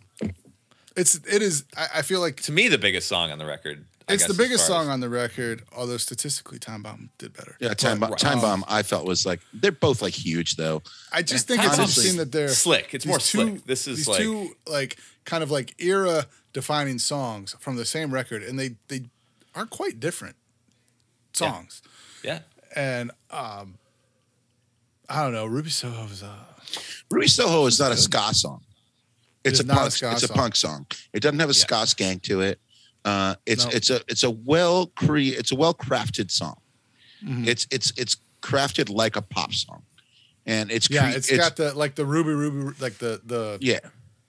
it's 0.96 1.16
it 1.16 1.42
is. 1.42 1.66
I, 1.76 1.88
I 1.96 2.02
feel 2.04 2.22
like 2.22 2.40
to 2.44 2.54
me 2.54 2.70
the 2.70 2.78
biggest 2.78 3.08
song 3.10 3.32
on 3.32 3.38
the 3.38 3.46
record. 3.46 3.84
I 4.08 4.14
it's 4.14 4.28
the 4.28 4.34
biggest 4.36 4.68
far 4.68 4.78
as- 4.82 4.86
song 4.86 4.94
on 4.94 5.00
the 5.00 5.10
record. 5.10 5.64
Although 5.76 5.98
statistically, 5.98 6.60
Time 6.60 6.84
Bomb 6.84 7.10
did 7.18 7.34
better. 7.34 7.56
Yeah, 7.60 7.74
Time, 7.74 8.00
But, 8.00 8.10
Bomb, 8.10 8.18
Time 8.18 8.36
um, 8.38 8.42
Bomb. 8.42 8.66
I 8.68 8.84
felt 8.84 9.06
was 9.06 9.26
like 9.26 9.40
they're 9.54 9.72
both 9.72 10.02
like 10.02 10.14
huge 10.14 10.56
though. 10.58 10.84
I 11.12 11.22
just 11.24 11.50
Yeah, 11.50 11.56
think 11.56 11.68
it's 11.68 11.76
Time 11.76 11.86
Bomb's 11.86 11.98
interesting 11.98 12.18
that 12.20 12.32
they're 12.32 12.50
slick. 12.50 12.94
It's 12.94 13.06
more 13.06 13.18
two- 13.18 13.24
slick. 13.50 13.66
This 13.66 13.88
is 13.88 13.98
these 13.98 14.08
like- 14.08 14.20
two 14.20 14.56
like 14.68 14.98
kind 15.26 15.42
of 15.44 15.50
like 15.52 15.74
era 15.82 16.28
defining 16.54 17.00
songs 17.00 17.56
from 17.60 17.76
the 17.78 17.86
same 17.86 18.12
record, 18.14 18.44
and 18.44 18.60
they 18.60 18.76
they 18.90 19.06
are 19.56 19.66
quite 19.66 20.00
different 20.00 20.36
songs. 21.34 21.82
Yeah, 22.24 22.40
And 22.76 23.12
um, 23.32 23.78
I 25.10 25.24
don't 25.24 25.34
know. 25.34 25.46
Ruby 25.46 25.70
Soho 25.70 26.04
was 26.04 26.24
uh, 26.24 26.34
Ruby 27.12 27.28
Soho 27.28 27.66
is 27.68 27.80
not 27.80 27.92
a 27.92 27.98
ska 27.98 28.34
song. 28.34 28.62
It's 29.44 29.60
is 29.60 29.66
a 29.66 29.68
not 29.68 29.78
a 29.78 29.80
punk. 29.82 29.92
ska 29.92 30.12
it's 30.14 30.24
a 30.24 30.30
punk 30.30 30.56
song. 30.56 30.88
It 31.14 31.20
doesn't 31.22 31.40
have 31.40 31.50
a 31.50 31.54
ska 31.54 31.76
skank 31.86 32.24
to 32.24 32.42
it. 32.42 32.60
Uh, 33.06 33.36
it's 33.46 33.64
No. 33.66 33.72
it's 33.72 33.90
a 33.90 34.02
it's 34.08 34.24
a 34.24 34.32
well 34.32 34.88
cre 34.88 35.18
it's 35.20 35.52
a 35.52 35.56
well 35.56 35.74
crafted 35.74 36.32
song. 36.32 36.58
Mm-hmm. 37.24 37.48
It's 37.48 37.68
it's 37.72 37.94
it's 37.98 38.18
crafted 38.42 38.90
like 38.90 39.16
a 39.16 39.22
pop 39.22 39.54
song, 39.54 39.84
and 40.46 40.72
it's 40.72 40.90
yeah. 40.90 41.12
cre- 41.12 41.18
it's 41.18 41.38
got 41.38 41.56
the 41.56 41.74
like 41.76 41.94
the 41.96 42.06
Ruby 42.06 42.32
Ruby 42.34 42.76
like 42.80 42.98
the 42.98 43.22
the 43.24 43.58
yeah. 43.62 43.80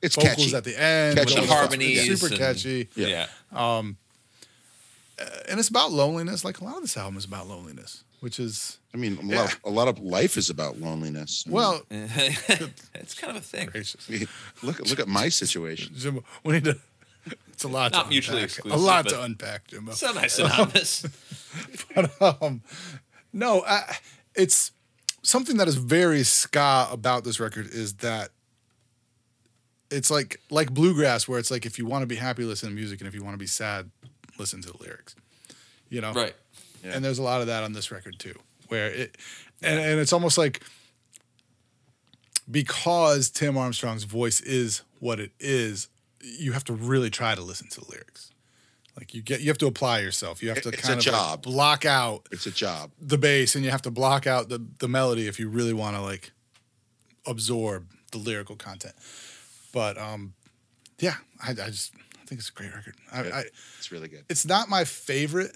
It's 0.03 0.15
vocals 0.15 0.37
catchy. 0.53 0.55
at 0.57 0.65
the 0.65 0.79
end 0.81 1.17
Catchy 1.17 1.41
with 1.41 1.49
with 1.49 1.71
the 1.71 1.79
the 1.79 2.17
super 2.17 2.27
and- 2.27 2.37
catchy. 2.39 2.89
yeah. 2.95 3.27
Yeah. 3.53 3.83
And 5.49 5.59
it's 5.59 5.69
about 5.71 5.91
loneliness. 5.93 6.45
Like 6.45 6.61
a 6.61 6.65
lot 6.65 6.77
of 6.77 6.83
this 6.83 6.97
album 6.97 7.17
is 7.17 7.25
about 7.25 7.49
loneliness, 7.49 8.05
which 8.21 8.39
is 8.39 8.79
I 8.93 8.99
mean, 8.99 9.19
a, 9.19 9.25
Yeah. 9.27 9.41
lot, 9.43 9.59
a 9.65 9.71
lot 9.71 9.89
of 9.89 9.99
life 9.99 10.37
is 10.37 10.51
about 10.51 10.79
loneliness. 10.81 11.45
I 11.47 11.49
mean, 11.49 11.55
well. 11.57 11.83
it's 11.91 13.15
kind 13.15 13.31
of 13.35 13.37
a 13.37 13.41
thing. 13.41 13.69
gracious. 13.69 14.07
look 14.63 14.81
look 14.81 14.99
at 15.01 15.09
my 15.09 15.31
situation. 15.31 15.95
Jimbo, 15.97 16.23
we 16.45 16.53
need 16.55 16.65
to. 16.65 16.79
It's 17.57 17.65
a 17.65 17.69
lot. 17.69 17.93
Not 17.93 18.05
to 18.05 18.09
mutually 18.11 18.43
unpack. 18.43 18.51
exclusive, 18.59 18.81
A 18.81 18.85
lot 18.85 19.09
to 19.09 19.23
unpack, 19.23 19.67
Jimbo. 19.69 19.93
Semi-synonymous. 19.93 21.07
um, 22.21 22.61
no, 23.33 23.63
I, 23.67 23.97
it's 24.35 24.73
something 25.23 25.57
that 25.57 25.67
is 25.67 25.77
very 25.77 26.23
ska 26.23 26.87
about 26.93 27.25
this 27.25 27.41
record 27.41 27.67
is 27.73 27.95
that 27.95 28.29
it's 29.91 30.11
like 30.11 30.39
like 30.51 30.71
bluegrass 30.75 31.27
where 31.27 31.39
it's 31.39 31.51
like 31.51 31.65
if 31.65 31.79
you 31.79 31.87
want 31.87 32.03
to 32.03 32.07
be 32.07 32.17
happy 32.17 32.45
listen 32.45 32.69
to 32.69 32.75
music 32.75 33.01
and 33.01 33.09
if 33.09 33.15
you 33.15 33.25
want 33.25 33.33
to 33.33 33.39
be 33.39 33.47
sad 33.47 33.91
listen 34.39 34.61
to 34.61 34.71
the 34.71 34.77
lyrics 34.83 35.17
you 35.89 36.01
know 36.03 36.13
Right. 36.13 36.35
Yeah. 36.85 36.93
and 36.95 37.05
there's 37.05 37.19
a 37.19 37.23
lot 37.23 37.41
of 37.41 37.47
that 37.47 37.65
on 37.65 37.73
this 37.73 37.91
record 37.91 38.19
too 38.19 38.35
where 38.69 38.91
it 38.91 39.17
and, 39.63 39.81
and 39.81 39.99
it's 39.99 40.13
almost 40.13 40.37
like 40.37 40.61
because 42.51 43.31
tim 43.31 43.57
armstrong's 43.57 44.05
voice 44.05 44.41
is 44.41 44.83
what 45.01 45.19
it 45.21 45.33
is 45.41 45.89
you 46.39 46.53
have 46.53 46.65
to 46.65 46.73
really 46.73 47.11
try 47.11 47.35
to 47.35 47.41
listen 47.43 47.69
to 47.71 47.81
the 47.81 47.91
lyrics. 47.91 48.33
Like 48.97 49.15
you 49.15 49.23
get 49.23 49.41
you 49.41 49.49
have 49.49 49.59
to 49.59 49.67
apply 49.67 50.01
yourself. 50.01 50.43
You 50.43 50.49
have 50.49 50.63
to 50.63 50.71
It's 50.71 50.83
kind 50.89 50.95
a 51.07 51.11
of 51.11 51.31
like 51.31 51.43
block 51.43 51.85
out 51.85 52.27
It's 52.33 52.47
a 52.47 52.51
job. 52.51 52.91
the 53.01 53.19
bass 53.19 53.55
and 53.55 53.65
you 53.65 53.71
have 53.71 53.83
to 53.83 53.91
block 53.91 54.27
out 54.27 54.49
the, 54.49 54.65
the 54.79 54.89
melody 54.89 55.27
if 55.29 55.39
you 55.39 55.49
really 55.49 55.75
want 55.75 55.97
to 55.97 56.03
like 56.03 56.33
absorb 57.27 57.89
the 58.13 58.19
lyrical 58.19 58.57
content. 58.57 58.95
But 59.73 59.99
um 59.99 60.33
yeah 60.99 61.17
i, 61.43 61.51
I 61.51 61.55
just 61.55 61.93
i 62.15 62.25
think 62.25 62.39
it's 62.41 62.49
a 62.49 62.53
great 62.53 62.75
record. 62.75 62.95
I, 63.13 63.21
I 63.21 63.45
It's 63.79 63.93
really 63.93 64.09
good. 64.09 64.25
it's 64.31 64.47
not 64.47 64.71
my 64.71 64.85
favorite 64.85 65.53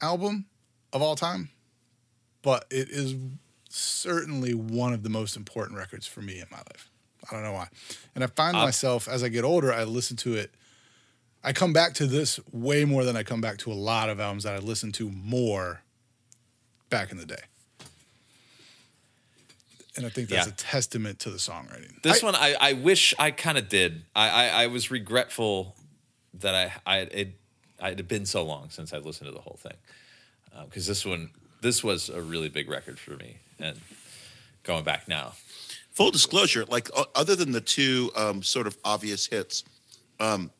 album 0.00 0.46
of 0.92 1.02
all 1.02 1.16
time 1.16 1.50
but 2.42 2.66
it 2.70 2.88
is 2.90 3.16
certainly 3.68 4.54
one 4.54 4.92
of 4.92 5.02
the 5.02 5.08
most 5.10 5.36
important 5.36 5.76
records 5.76 6.06
for 6.06 6.22
me 6.22 6.38
in 6.38 6.46
my 6.52 6.58
life 6.58 6.88
i 7.30 7.34
don't 7.34 7.42
know 7.42 7.52
why. 7.52 7.68
And 8.14 8.22
i 8.24 8.26
find 8.26 8.56
Uh, 8.56 8.64
myself 8.64 9.08
as 9.08 9.22
i 9.22 9.28
get 9.28 9.44
older 9.44 9.72
i 9.72 9.84
listen 9.84 10.16
to 10.18 10.34
it. 10.34 10.50
I 11.44 11.52
come 11.52 11.72
back 11.72 11.94
to 11.94 12.06
this 12.06 12.40
way 12.52 12.84
more 12.84 13.04
than 13.04 13.16
i 13.16 13.22
come 13.22 13.40
back 13.40 13.58
to 13.58 13.72
a 13.72 13.74
lot 13.74 14.08
of 14.10 14.18
albums 14.20 14.44
that 14.44 14.54
i 14.54 14.58
listened 14.58 14.94
to 14.94 15.10
more 15.10 15.82
back 16.90 17.10
in 17.12 17.18
the 17.18 17.26
day. 17.26 17.42
And 19.96 20.04
i 20.04 20.08
think 20.10 20.28
that's 20.28 20.46
Yeah. 20.46 20.52
a 20.52 20.56
testament 20.56 21.18
to 21.20 21.30
the 21.30 21.38
songwriting. 21.38 22.00
This 22.02 22.22
I- 22.22 22.26
one, 22.26 22.34
I, 22.34 22.54
I 22.60 22.72
wish 22.74 23.14
I 23.18 23.30
kind 23.30 23.56
of 23.58 23.68
did. 23.68 24.02
I, 24.14 24.28
I, 24.28 24.46
I 24.64 24.66
was 24.66 24.90
regretful 24.90 25.74
that 26.34 26.54
I, 26.54 26.72
I 26.86 26.98
it, 27.00 27.34
I 27.80 27.88
had 27.90 28.06
been 28.08 28.26
so 28.26 28.42
long 28.44 28.68
since 28.70 28.92
I 28.92 28.98
listened 28.98 29.28
to 29.28 29.34
the 29.34 29.40
whole 29.40 29.58
thing, 29.62 29.76
because 30.64 30.86
this 30.86 31.04
one, 31.06 31.30
this 31.62 31.82
was 31.82 32.08
a 32.10 32.20
really 32.20 32.48
big 32.50 32.68
record 32.68 32.98
for 32.98 33.12
me, 33.16 33.36
and 33.58 33.80
going 34.64 34.84
back 34.84 35.08
now, 35.08 35.32
Full 35.96 36.10
disclosure, 36.10 36.66
like 36.66 36.90
o- 36.94 37.06
other 37.14 37.34
than 37.34 37.52
the 37.52 37.60
two 37.60 38.10
um, 38.14 38.42
sort 38.42 38.66
of 38.66 38.76
obvious 38.84 39.26
hits, 39.26 39.64
um, 40.20 40.50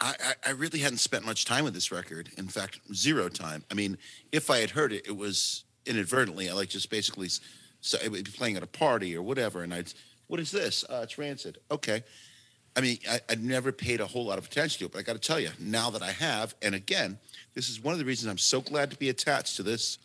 I, 0.00 0.14
I, 0.24 0.34
I 0.46 0.50
really 0.52 0.78
hadn't 0.78 0.98
spent 0.98 1.26
much 1.26 1.44
time 1.44 1.64
with 1.64 1.74
this 1.74 1.90
record. 1.90 2.30
In 2.38 2.46
fact, 2.46 2.78
zero 2.94 3.28
time. 3.28 3.64
I 3.72 3.74
mean, 3.74 3.98
if 4.30 4.48
I 4.48 4.58
had 4.58 4.70
heard 4.70 4.92
it, 4.92 5.04
it 5.04 5.16
was 5.16 5.64
inadvertently. 5.84 6.48
I 6.48 6.52
like 6.52 6.68
just 6.68 6.90
basically, 6.90 7.26
so 7.80 7.98
it 8.04 8.08
would 8.12 8.24
be 8.24 8.30
playing 8.30 8.56
at 8.56 8.62
a 8.62 8.68
party 8.68 9.16
or 9.16 9.22
whatever, 9.22 9.64
and 9.64 9.74
I'd, 9.74 9.92
what 10.28 10.38
is 10.38 10.52
this? 10.52 10.84
Uh, 10.88 11.00
it's 11.02 11.18
Rancid. 11.18 11.58
Okay. 11.68 12.04
I 12.76 12.82
mean, 12.82 12.98
I, 13.10 13.18
I 13.28 13.34
never 13.34 13.72
paid 13.72 14.00
a 14.00 14.06
whole 14.06 14.26
lot 14.26 14.38
of 14.38 14.46
attention 14.46 14.78
to 14.78 14.84
it, 14.84 14.92
but 14.92 15.00
I 15.00 15.02
got 15.02 15.14
to 15.14 15.18
tell 15.18 15.40
you, 15.40 15.50
now 15.58 15.90
that 15.90 16.02
I 16.02 16.12
have, 16.12 16.54
and 16.62 16.76
again, 16.76 17.18
this 17.54 17.68
is 17.68 17.82
one 17.82 17.94
of 17.94 17.98
the 17.98 18.04
reasons 18.04 18.30
I'm 18.30 18.38
so 18.38 18.60
glad 18.60 18.92
to 18.92 18.96
be 18.96 19.08
attached 19.08 19.56
to 19.56 19.64
this 19.64 19.98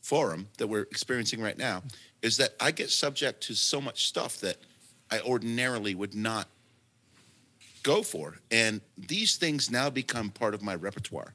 forum 0.00 0.46
that 0.58 0.68
we're 0.68 0.82
experiencing 0.82 1.42
right 1.42 1.58
now, 1.58 1.82
is 2.22 2.36
that 2.38 2.54
I 2.60 2.70
get 2.70 2.90
subject 2.90 3.42
to 3.44 3.54
so 3.54 3.80
much 3.80 4.06
stuff 4.06 4.38
that 4.40 4.56
I 5.10 5.20
ordinarily 5.20 5.94
would 5.94 6.14
not 6.14 6.48
go 7.82 8.02
for, 8.02 8.38
and 8.50 8.80
these 8.96 9.36
things 9.36 9.70
now 9.70 9.90
become 9.90 10.30
part 10.30 10.54
of 10.54 10.62
my 10.62 10.74
repertoire. 10.74 11.34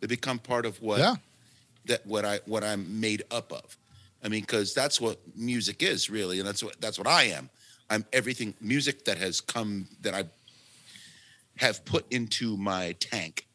They 0.00 0.06
become 0.06 0.38
part 0.38 0.66
of 0.66 0.80
what 0.82 0.98
yeah 0.98 1.16
that 1.86 2.06
what 2.06 2.24
I 2.24 2.40
what 2.46 2.62
I'm 2.62 3.00
made 3.00 3.24
up 3.30 3.52
of. 3.52 3.76
I 4.22 4.28
mean, 4.28 4.40
because 4.42 4.74
that's 4.74 5.00
what 5.00 5.18
music 5.36 5.82
is 5.82 6.10
really, 6.10 6.38
and 6.38 6.46
that's 6.46 6.62
what 6.62 6.80
that's 6.80 6.98
what 6.98 7.06
I 7.06 7.24
am. 7.24 7.48
I'm 7.88 8.04
everything 8.12 8.54
music 8.60 9.04
that 9.04 9.18
has 9.18 9.40
come 9.40 9.86
that 10.02 10.14
I 10.14 10.24
have 11.56 11.84
put 11.84 12.10
into 12.12 12.56
my 12.56 12.92
tank, 13.00 13.46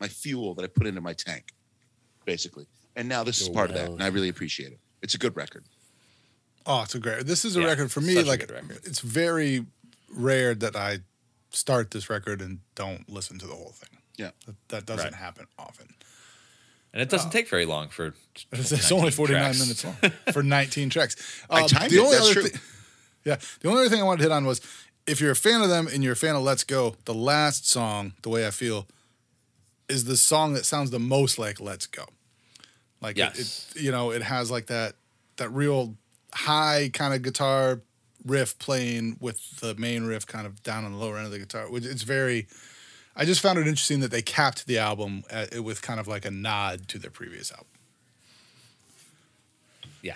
my 0.00 0.08
fuel 0.08 0.54
that 0.54 0.64
I 0.64 0.68
put 0.68 0.86
into 0.86 1.00
my 1.00 1.12
tank, 1.12 1.52
basically. 2.24 2.66
And 2.96 3.08
now 3.08 3.24
this 3.24 3.40
is 3.40 3.48
part 3.48 3.70
of 3.70 3.76
that, 3.76 3.88
and 3.90 4.02
I 4.02 4.08
really 4.08 4.28
appreciate 4.28 4.72
it. 4.72 4.78
It's 5.02 5.14
a 5.14 5.18
good 5.18 5.36
record. 5.36 5.64
Oh, 6.66 6.82
it's 6.82 6.94
a 6.94 6.98
great. 7.00 7.26
This 7.26 7.44
is 7.44 7.56
a 7.56 7.60
Yeah, 7.60 7.66
record 7.66 7.90
for 7.90 8.00
me. 8.00 8.22
Like 8.22 8.48
it's 8.84 9.00
very 9.00 9.66
rare 10.10 10.54
that 10.54 10.76
I 10.76 11.00
start 11.50 11.90
this 11.90 12.08
record 12.08 12.40
and 12.40 12.60
don't 12.74 13.08
listen 13.08 13.38
to 13.40 13.46
the 13.46 13.54
whole 13.54 13.72
thing. 13.74 13.98
Yeah. 14.16 14.30
That, 14.46 14.56
that 14.68 14.86
doesn't 14.86 15.04
Right. 15.12 15.14
happen 15.14 15.46
often. 15.58 15.94
and 16.92 17.00
it 17.02 17.08
doesn't 17.08 17.30
take 17.30 17.48
very 17.48 17.64
long 17.66 17.88
for. 17.88 18.14
It's, 18.52 18.92
only 18.92 19.10
forty 19.10 19.32
nine 19.34 19.58
minutes 19.58 19.84
long 19.84 19.96
for 20.32 20.42
nineteen 20.42 20.88
tracks. 20.90 21.16
I 21.50 21.62
Um, 21.62 21.68
timed 21.68 21.90
the 21.90 21.96
it, 21.96 22.00
only 22.00 22.12
that's 22.16 22.24
other 22.30 22.32
true. 22.34 22.48
thi- 22.48 22.58
yeah, 23.24 23.36
the 23.60 23.68
only 23.68 23.80
other 23.82 23.88
thing 23.90 24.00
I 24.00 24.04
wanted 24.04 24.18
to 24.18 24.24
hit 24.24 24.32
on 24.32 24.44
was 24.46 24.60
if 25.06 25.20
you're 25.20 25.30
a 25.32 25.36
fan 25.36 25.62
of 25.62 25.68
them 25.68 25.86
and 25.88 26.02
you're 26.04 26.12
a 26.14 26.16
fan 26.16 26.34
of 26.36 26.42
Let's 26.42 26.64
Go, 26.64 26.96
the 27.06 27.14
last 27.14 27.68
song, 27.68 28.12
"The 28.22 28.28
Way 28.30 28.46
I 28.46 28.50
Feel," 28.50 28.86
is 29.88 30.04
the 30.04 30.16
song 30.16 30.52
that 30.54 30.64
sounds 30.64 30.90
the 30.90 30.98
most 31.00 31.38
like 31.38 31.60
Let's 31.60 31.86
Go. 31.86 32.04
Like 33.00 33.18
it- 33.18 33.38
it, 33.38 33.66
you 33.76 33.90
know, 33.90 34.10
it 34.12 34.22
has 34.22 34.50
like 34.50 34.66
that 34.66 34.94
that 35.36 35.48
real 35.50 35.96
high 36.34 36.90
kind 36.92 37.14
of 37.14 37.22
guitar 37.22 37.80
riff 38.24 38.58
playing 38.58 39.16
with 39.20 39.60
the 39.60 39.74
main 39.74 40.04
riff 40.04 40.26
kind 40.26 40.46
of 40.46 40.62
down 40.62 40.84
on 40.84 40.92
the 40.92 40.98
lower 40.98 41.16
end 41.16 41.26
of 41.26 41.32
the 41.32 41.38
guitar. 41.38 41.70
which 41.70 41.84
It's 41.84 42.02
very. 42.02 42.46
I 43.14 43.26
just 43.26 43.42
found 43.42 43.58
it 43.58 43.66
interesting 43.66 44.00
that 44.00 44.10
they 44.10 44.22
capped 44.22 44.66
the 44.66 44.78
album 44.78 45.24
at, 45.28 45.60
with 45.60 45.82
kind 45.82 46.00
of 46.00 46.08
like 46.08 46.24
a 46.24 46.30
nod 46.30 46.88
to 46.88 46.98
their 46.98 47.10
previous 47.10 47.52
album. 47.52 47.66
Yeah, 50.00 50.14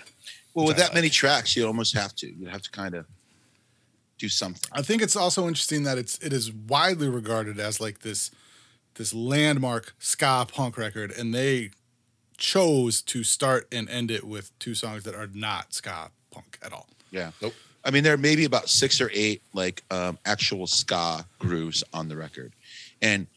Well, 0.53 0.65
with 0.65 0.77
I 0.77 0.79
that 0.79 0.93
many 0.95 1.09
tracks, 1.09 1.55
you 1.55 1.65
almost 1.67 1.95
have 1.95 2.15
to. 2.15 2.27
You 2.27 2.47
have 2.47 2.61
to 2.63 2.71
kind 2.71 2.95
of 2.95 3.05
do 4.17 4.27
something. 4.29 4.69
I 4.73 4.81
think 4.81 5.01
it's 5.01 5.15
also 5.15 5.47
interesting 5.47 5.83
that 5.83 5.97
it's 5.97 6.17
it 6.19 6.33
is 6.33 6.51
widely 6.51 7.07
regarded 7.07 7.59
as 7.59 7.79
like 7.79 7.99
this 7.99 8.31
this 8.95 9.13
landmark 9.13 9.93
ska 9.99 10.47
punk 10.51 10.77
record, 10.77 11.11
and 11.11 11.33
they 11.33 11.71
chose 12.37 13.01
to 13.03 13.23
start 13.23 13.67
and 13.71 13.89
end 13.89 14.11
it 14.11 14.23
with 14.23 14.57
two 14.59 14.75
songs 14.75 15.03
that 15.03 15.15
are 15.15 15.29
not 15.33 15.73
ska 15.73 16.11
punk 16.31 16.57
at 16.61 16.71
all. 16.73 16.87
Yeah. 17.11 17.31
Nope. 17.41 17.53
I 17.83 17.91
mean, 17.91 18.03
there 18.03 18.13
are 18.13 18.17
maybe 18.17 18.45
about 18.45 18.69
six 18.69 18.99
or 18.99 19.09
eight 19.13 19.41
like 19.53 19.83
um, 19.91 20.17
actual 20.25 20.67
ska 20.67 21.25
grooves 21.39 21.83
on 21.93 22.09
the 22.09 22.17
record, 22.17 22.53
and 23.01 23.27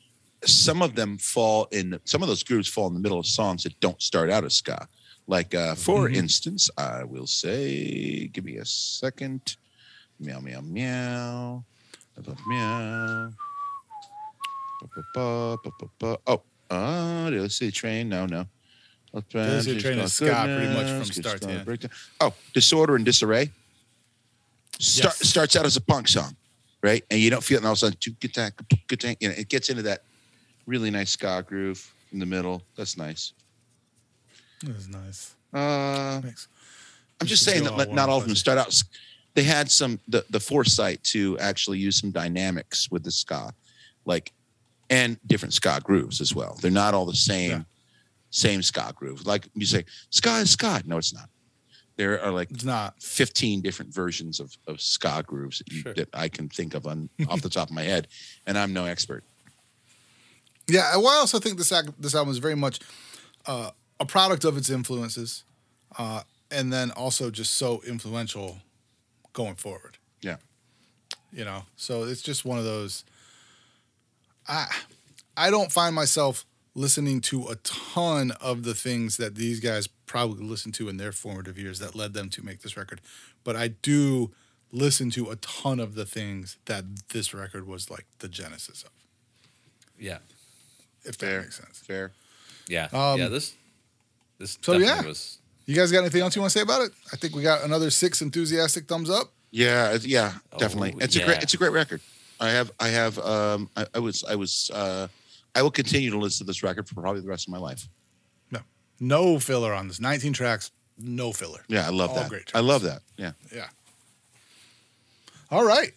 some 0.44 0.82
of 0.82 0.94
them 0.96 1.18
fall 1.18 1.68
in. 1.70 1.98
Some 2.04 2.22
of 2.22 2.28
those 2.28 2.42
grooves 2.42 2.66
fall 2.68 2.88
in 2.88 2.94
the 2.94 3.00
middle 3.00 3.18
of 3.18 3.26
songs 3.26 3.62
that 3.62 3.78
don't 3.80 4.00
start 4.02 4.28
out 4.30 4.44
as 4.44 4.54
ska. 4.54 4.88
Like, 5.28 5.54
uh, 5.54 5.76
for 5.76 6.08
Mhm. 6.08 6.16
instance, 6.16 6.68
I 6.76 7.04
will 7.04 7.26
say, 7.28 8.26
give 8.32 8.44
me 8.44 8.56
a 8.56 8.64
second. 8.64 9.56
Meow 10.18 10.40
meow 10.40 10.60
meow. 10.62 11.64
Meow. 12.48 13.32
Ba. 15.14 16.16
Oh, 16.26 16.42
uh, 16.70 17.30
let's 17.32 17.56
see, 17.56 17.70
train. 17.70 18.08
No, 18.08 18.26
no. 18.26 18.46
Daly 19.30 19.60
City 19.62 19.80
Train 19.80 19.98
is 19.98 20.12
ska 20.12 20.44
pretty 20.44 20.72
much 20.72 20.86
from 20.86 21.04
start 21.04 21.40
to 21.42 21.50
end. 21.50 21.90
Oh, 22.20 22.32
disorder 22.54 22.96
and 22.96 23.04
disarray. 23.04 23.50
Start, 24.78 25.16
Yes. 25.20 25.28
Starts 25.28 25.56
out 25.56 25.66
as 25.66 25.76
a 25.76 25.80
punk 25.80 26.08
song, 26.08 26.36
right? 26.82 27.04
And 27.10 27.20
you 27.20 27.28
don't 27.28 27.42
feel 27.42 27.56
it, 27.56 27.58
and 27.58 27.66
all 27.66 27.72
of 27.72 27.76
a 27.76 27.80
sudden, 27.80 27.98
choo, 28.00 28.12
good 28.20 28.32
tank, 28.32 28.54
good 28.86 29.00
tank, 29.00 29.18
you 29.20 29.28
know, 29.28 29.34
it 29.36 29.48
gets 29.48 29.68
into 29.68 29.82
that 29.82 30.04
really 30.66 30.90
nice 30.90 31.10
ska 31.10 31.44
groove 31.46 31.92
in 32.12 32.18
the 32.18 32.26
middle. 32.26 32.62
That's 32.76 32.96
nice. 32.96 33.32
That 34.62 34.76
is 34.76 34.88
nice. 34.88 35.34
Uh, 35.52 36.20
Thanks. 36.20 36.48
I'm 37.20 37.26
just 37.26 37.44
saying 37.44 37.64
that 37.64 37.72
all 37.72 37.94
not 37.94 38.08
all 38.08 38.18
of 38.18 38.26
them 38.26 38.36
start 38.36 38.58
out. 38.58 38.74
They 39.34 39.42
had 39.42 39.70
some 39.70 39.98
the, 40.08 40.24
the 40.30 40.40
foresight 40.40 41.02
to 41.04 41.38
actually 41.38 41.78
use 41.78 42.00
some 42.00 42.10
dynamics 42.10 42.90
with 42.90 43.02
the 43.04 43.10
ska, 43.10 43.52
like 44.04 44.32
and 44.88 45.18
different 45.26 45.54
ska 45.54 45.80
grooves 45.82 46.20
as 46.20 46.34
well. 46.34 46.56
They're 46.60 46.70
not 46.70 46.94
all 46.94 47.06
the 47.06 47.14
same 47.14 47.50
Yeah. 47.50 47.62
Same 48.30 48.62
ska 48.62 48.92
groove. 48.94 49.26
Like 49.26 49.48
you 49.54 49.66
say, 49.66 49.84
ska 50.10 50.36
is 50.38 50.50
ska. 50.50 50.80
No, 50.86 50.98
it's 50.98 51.12
not. 51.12 51.28
There 51.96 52.20
are 52.22 52.30
like 52.30 52.50
It's 52.50 52.64
not. 52.64 52.94
15 53.02 53.60
different 53.60 53.92
versions 53.92 54.40
of, 54.40 54.56
of 54.66 54.80
ska 54.80 55.22
grooves 55.26 55.58
that, 55.58 55.72
you, 55.72 55.80
Sure. 55.82 55.94
that 55.94 56.08
I 56.14 56.28
can 56.28 56.48
think 56.48 56.74
of 56.74 56.86
on 56.86 57.08
off 57.28 57.42
the 57.42 57.50
top 57.50 57.68
of 57.68 57.74
my 57.74 57.82
head, 57.82 58.08
and 58.46 58.56
I'm 58.56 58.72
no 58.72 58.84
expert. 58.86 59.22
Yeah, 60.68 60.96
well, 60.96 61.08
I 61.08 61.16
also 61.16 61.38
think 61.40 61.58
this 61.58 61.72
ac- 61.72 61.88
this 61.98 62.14
album 62.14 62.30
is 62.30 62.38
very 62.38 62.54
much 62.54 62.78
uh, 63.46 63.70
a 63.98 64.06
product 64.06 64.44
of 64.44 64.56
its 64.56 64.70
influences, 64.70 65.42
uh, 65.98 66.22
and 66.50 66.72
then 66.72 66.90
also 66.92 67.30
just 67.30 67.54
so 67.56 67.82
influential 67.86 68.58
going 69.32 69.56
forward. 69.56 69.96
Yeah. 70.22 70.36
you 71.32 71.44
know 71.44 71.62
so 71.76 72.02
it's 72.04 72.20
just 72.22 72.44
one 72.44 72.58
of 72.58 72.64
those 72.64 73.04
i 74.48 74.66
i 75.36 75.48
don't 75.50 75.70
find 75.72 75.94
myself 75.94 76.44
listening 76.74 77.20
to 77.20 77.48
a 77.48 77.56
ton 77.56 78.30
of 78.40 78.62
the 78.62 78.74
things 78.74 79.16
that 79.16 79.34
these 79.34 79.58
guys 79.60 79.86
probably 80.06 80.44
listened 80.44 80.74
to 80.74 80.88
in 80.88 80.96
their 80.98 81.12
formative 81.12 81.58
years 81.58 81.78
that 81.80 81.94
led 81.94 82.12
them 82.14 82.28
to 82.30 82.42
make 82.44 82.60
this 82.62 82.76
record 82.76 83.00
but 83.44 83.56
i 83.56 83.68
do 83.68 84.30
listen 84.72 85.10
to 85.10 85.30
a 85.30 85.36
ton 85.36 85.80
of 85.80 85.94
the 85.96 86.04
things 86.06 86.56
that 86.66 86.84
this 87.08 87.34
record 87.34 87.66
was 87.66 87.90
like 87.90 88.06
the 88.20 88.28
genesis 88.28 88.82
of 88.84 88.90
yeah, 89.98 90.18
if 91.04 91.18
that 91.18 91.26
Fair. 91.26 91.40
makes 91.42 91.56
sense 91.56 91.78
Fair. 91.80 92.12
yeah, 92.68 92.88
Um, 92.92 93.18
yeah. 93.20 93.28
This, 93.28 93.54
this 94.38 94.56
so 94.62 94.72
definitely 94.78 95.02
yeah. 95.02 95.08
was. 95.08 95.38
you 95.66 95.74
guys 95.74 95.90
got 95.92 96.00
anything 96.00 96.22
else 96.22 96.34
you 96.36 96.40
want 96.40 96.52
to 96.52 96.58
say 96.58 96.62
about 96.62 96.82
it 96.82 96.92
i 97.12 97.16
think 97.16 97.34
we 97.34 97.42
got 97.42 97.64
another 97.64 97.90
six 97.90 98.22
enthusiastic 98.22 98.86
thumbs 98.86 99.10
up 99.10 99.32
Yeah, 99.50 99.98
yeah, 100.02 100.34
definitely. 100.56 100.92
Oh, 100.94 100.98
it's 101.04 101.16
a 101.16 101.24
great 101.24 101.42
it's 101.42 101.54
a 101.54 101.56
great 101.56 101.72
record. 101.72 102.00
I 102.38 102.50
have 102.50 102.70
I 102.78 102.88
have 102.88 103.18
um 103.18 103.68
I, 103.76 103.86
I 103.96 103.98
was 103.98 104.22
I 104.24 104.36
was 104.36 104.70
uh 104.72 105.08
I 105.54 105.62
will 105.62 105.70
continue 105.70 106.10
to 106.10 106.18
listen 106.18 106.44
to 106.46 106.50
this 106.50 106.62
record 106.62 106.88
for 106.88 106.94
probably 107.00 107.20
the 107.22 107.28
rest 107.28 107.46
of 107.48 107.52
my 107.52 107.58
life. 107.58 107.88
No, 108.50 108.60
no 109.00 109.38
filler 109.38 109.72
on 109.74 109.88
this. 109.88 110.00
19 110.00 110.32
tracks, 110.32 110.70
no 110.98 111.32
filler. 111.32 111.64
Yeah, 111.68 111.86
I 111.86 111.90
love 111.90 112.10
All 112.10 112.16
that. 112.16 112.28
great 112.28 112.50
I 112.54 112.60
love 112.60 112.82
that. 112.82 113.02
Yeah. 113.16 113.32
Yeah. 113.54 113.68
All 115.50 115.64
right. 115.64 115.92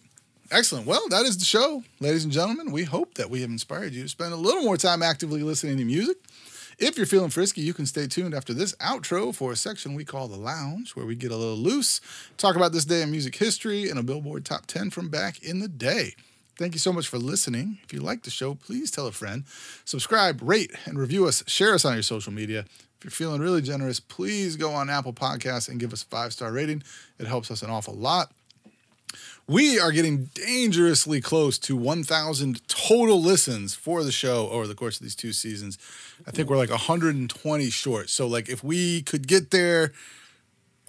Excellent. 0.50 0.86
Well, 0.86 1.08
that 1.08 1.24
is 1.24 1.38
the 1.38 1.44
show, 1.44 1.82
ladies 2.00 2.24
and 2.24 2.32
gentlemen. 2.32 2.70
We 2.70 2.84
hope 2.84 3.14
that 3.14 3.30
we 3.30 3.40
have 3.40 3.50
inspired 3.50 3.92
you 3.92 4.02
to 4.02 4.08
spend 4.08 4.32
a 4.32 4.36
little 4.36 4.62
more 4.62 4.76
time 4.76 5.02
actively 5.02 5.42
listening 5.42 5.78
to 5.78 5.84
music. 5.84 6.16
If 6.78 6.96
you're 6.96 7.06
feeling 7.06 7.30
frisky, 7.30 7.60
you 7.60 7.72
can 7.72 7.86
stay 7.86 8.06
tuned 8.08 8.34
after 8.34 8.52
this 8.52 8.74
outro 8.76 9.32
for 9.34 9.52
a 9.52 9.56
section 9.56 9.94
we 9.94 10.04
call 10.04 10.26
The 10.28 10.36
Lounge, 10.36 10.96
where 10.96 11.06
we 11.06 11.14
get 11.14 11.30
a 11.30 11.36
little 11.36 11.56
loose, 11.56 12.00
talk 12.36 12.56
about 12.56 12.72
this 12.72 12.84
day 12.84 13.00
in 13.00 13.10
music 13.12 13.36
history, 13.36 13.88
and 13.88 13.98
a 13.98 14.02
Billboard 14.02 14.44
Top 14.44 14.66
10 14.66 14.90
from 14.90 15.08
back 15.08 15.40
in 15.42 15.60
the 15.60 15.68
day. 15.68 16.14
Thank 16.56 16.74
you 16.74 16.78
so 16.78 16.92
much 16.92 17.08
for 17.08 17.18
listening. 17.18 17.78
If 17.82 17.92
you 17.92 18.00
like 18.00 18.22
the 18.22 18.30
show, 18.30 18.54
please 18.54 18.90
tell 18.92 19.08
a 19.08 19.12
friend. 19.12 19.44
Subscribe, 19.84 20.40
rate, 20.40 20.70
and 20.84 20.96
review 20.96 21.26
us. 21.26 21.42
Share 21.48 21.74
us 21.74 21.84
on 21.84 21.94
your 21.94 22.02
social 22.02 22.32
media. 22.32 22.60
If 22.98 23.04
you're 23.04 23.10
feeling 23.10 23.40
really 23.40 23.60
generous, 23.60 23.98
please 23.98 24.56
go 24.56 24.70
on 24.70 24.88
Apple 24.88 25.12
Podcasts 25.12 25.68
and 25.68 25.80
give 25.80 25.92
us 25.92 26.02
a 26.04 26.06
five 26.06 26.32
star 26.32 26.52
rating. 26.52 26.84
It 27.18 27.26
helps 27.26 27.50
us 27.50 27.62
an 27.62 27.70
awful 27.70 27.94
lot. 27.94 28.30
We 29.46 29.78
are 29.78 29.92
getting 29.92 30.30
dangerously 30.34 31.20
close 31.20 31.58
to 31.58 31.76
1,000 31.76 32.66
total 32.66 33.20
listens 33.20 33.74
for 33.74 34.02
the 34.02 34.12
show 34.12 34.48
over 34.48 34.66
the 34.66 34.74
course 34.74 34.96
of 34.96 35.02
these 35.02 35.14
two 35.14 35.32
seasons. 35.32 35.76
I 36.26 36.30
think 36.30 36.48
we're 36.48 36.56
like 36.56 36.70
120 36.70 37.70
short. 37.70 38.08
So, 38.08 38.26
like, 38.26 38.48
if 38.48 38.64
we 38.64 39.02
could 39.02 39.26
get 39.26 39.50
there 39.50 39.92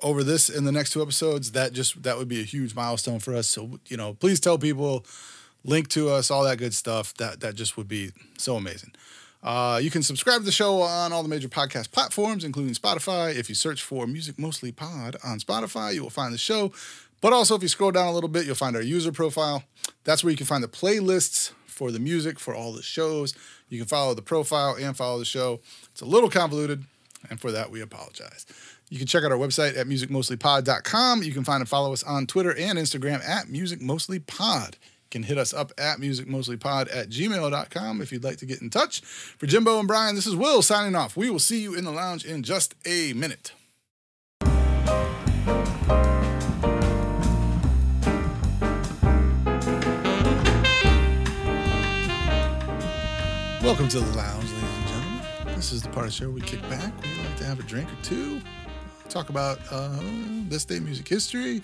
over 0.02 0.24
this 0.24 0.48
in 0.48 0.64
the 0.64 0.72
next 0.72 0.92
two 0.92 1.02
episodes, 1.02 1.52
that 1.52 1.74
just 1.74 2.04
that 2.04 2.18
would 2.18 2.30
be 2.30 2.40
a 2.40 2.46
huge 2.46 2.76
milestone 2.76 3.20
for 3.20 3.36
us. 3.36 3.48
So, 3.48 3.80
you 3.88 3.98
know, 3.98 4.14
please 4.14 4.40
tell 4.40 4.58
people, 4.58 5.06
link 5.66 5.90
to 5.90 6.10
us, 6.10 6.32
all 6.32 6.44
that 6.46 6.58
good 6.58 6.74
stuff. 6.74 7.14
That 7.16 7.42
that 7.42 7.56
just 7.56 7.76
would 7.76 7.88
be 7.88 8.12
so 8.38 8.56
amazing. 8.56 8.94
Uh, 9.44 9.80
you 9.82 9.92
can 9.92 10.02
subscribe 10.02 10.40
to 10.40 10.46
the 10.46 10.52
show 10.52 10.82
on 10.82 11.14
all 11.14 11.22
the 11.22 11.30
major 11.30 11.48
podcast 11.48 11.92
platforms, 11.92 12.44
including 12.44 12.74
Spotify. 12.74 13.36
If 13.36 13.48
you 13.48 13.54
search 13.54 13.84
for 13.84 14.08
Music 14.08 14.40
Mostly 14.40 14.72
Pod 14.72 15.18
on 15.24 15.40
Spotify, 15.40 15.94
you 15.94 16.02
will 16.02 16.10
find 16.10 16.34
the 16.34 16.40
show. 16.40 16.72
But 17.22 17.32
also, 17.32 17.56
if 17.56 17.62
you 17.62 17.68
scroll 17.68 17.92
down 17.92 18.08
a 18.08 18.12
little 18.12 18.30
bit, 18.30 18.46
you'll 18.46 18.56
find 18.56 18.76
our 18.76 18.82
user 18.82 19.12
profile. 19.12 19.64
That's 20.04 20.24
where 20.24 20.32
you 20.32 20.38
can 20.38 20.48
find 20.48 20.64
the 20.64 20.68
playlists 20.68 21.52
for 21.68 21.92
the 21.92 22.00
music 22.00 22.40
for 22.40 22.56
all 22.56 22.74
the 22.74 22.82
shows. 22.82 23.36
You 23.70 23.78
can 23.78 23.88
follow 23.88 24.14
the 24.14 24.22
profile 24.22 24.76
and 24.80 24.98
follow 24.98 25.20
the 25.20 25.26
show. 25.26 25.60
It's 25.92 26.02
a 26.02 26.06
little 26.06 26.30
convoluted, 26.30 26.84
and 27.30 27.40
for 27.40 27.52
that, 27.52 27.70
we 27.70 27.82
apologize. 27.82 28.46
You 28.90 28.98
can 28.98 29.08
check 29.08 29.24
out 29.24 29.32
our 29.32 29.38
website 29.38 29.78
at 29.78 29.88
musicmostlypod.com. 29.88 31.24
You 31.24 31.32
can 31.32 31.44
find 31.44 31.62
and 31.62 31.70
follow 31.70 31.94
us 31.94 32.04
on 32.04 32.28
Twitter 32.28 32.56
and 32.56 32.80
Instagram 32.80 33.24
at 33.28 33.48
musicmostlypod. 33.48 34.76
Can 35.12 35.24
hit 35.24 35.38
us 35.38 35.54
up 35.54 35.72
at 35.78 35.98
musicmostlypod 36.00 36.94
at 36.94 37.10
gmail.com 37.10 38.02
if 38.02 38.12
you'd 38.12 38.24
like 38.24 38.38
to 38.38 38.46
get 38.46 38.62
in 38.62 38.70
touch. 38.70 39.02
For 39.02 39.46
Jimbo 39.46 39.80
and 39.80 39.88
Brian, 39.88 40.16
this 40.16 40.28
is 40.28 40.36
Will 40.36 40.62
signing 40.62 40.96
off. 40.96 41.16
We 41.16 41.30
will 41.30 41.40
see 41.40 41.62
you 41.62 41.74
in 41.76 41.86
the 41.86 41.92
lounge 41.92 42.26
in 42.26 42.44
just 42.44 42.76
a 42.86 43.14
minute. 43.14 43.54
Welcome 53.66 53.88
to 53.90 54.00
the 54.00 54.16
lounge, 54.16 54.44
ladies 54.44 54.64
and 54.64 54.88
gentlemen. 54.88 55.56
This 55.56 55.72
is 55.72 55.82
the 55.82 55.90
part 55.90 56.06
of 56.06 56.12
the 56.12 56.16
show 56.16 56.30
we 56.30 56.40
kick 56.42 56.62
back. 56.70 56.94
We 57.02 57.10
like 57.24 57.36
to 57.38 57.46
have 57.46 57.60
a 57.60 57.64
drink 57.64 57.90
or 57.92 58.04
two, 58.04 58.40
talk 59.10 59.30
about 59.30 59.60
uh, 59.72 60.00
this 60.48 60.66
day 60.66 60.80
music 60.80 61.08
history, 61.08 61.64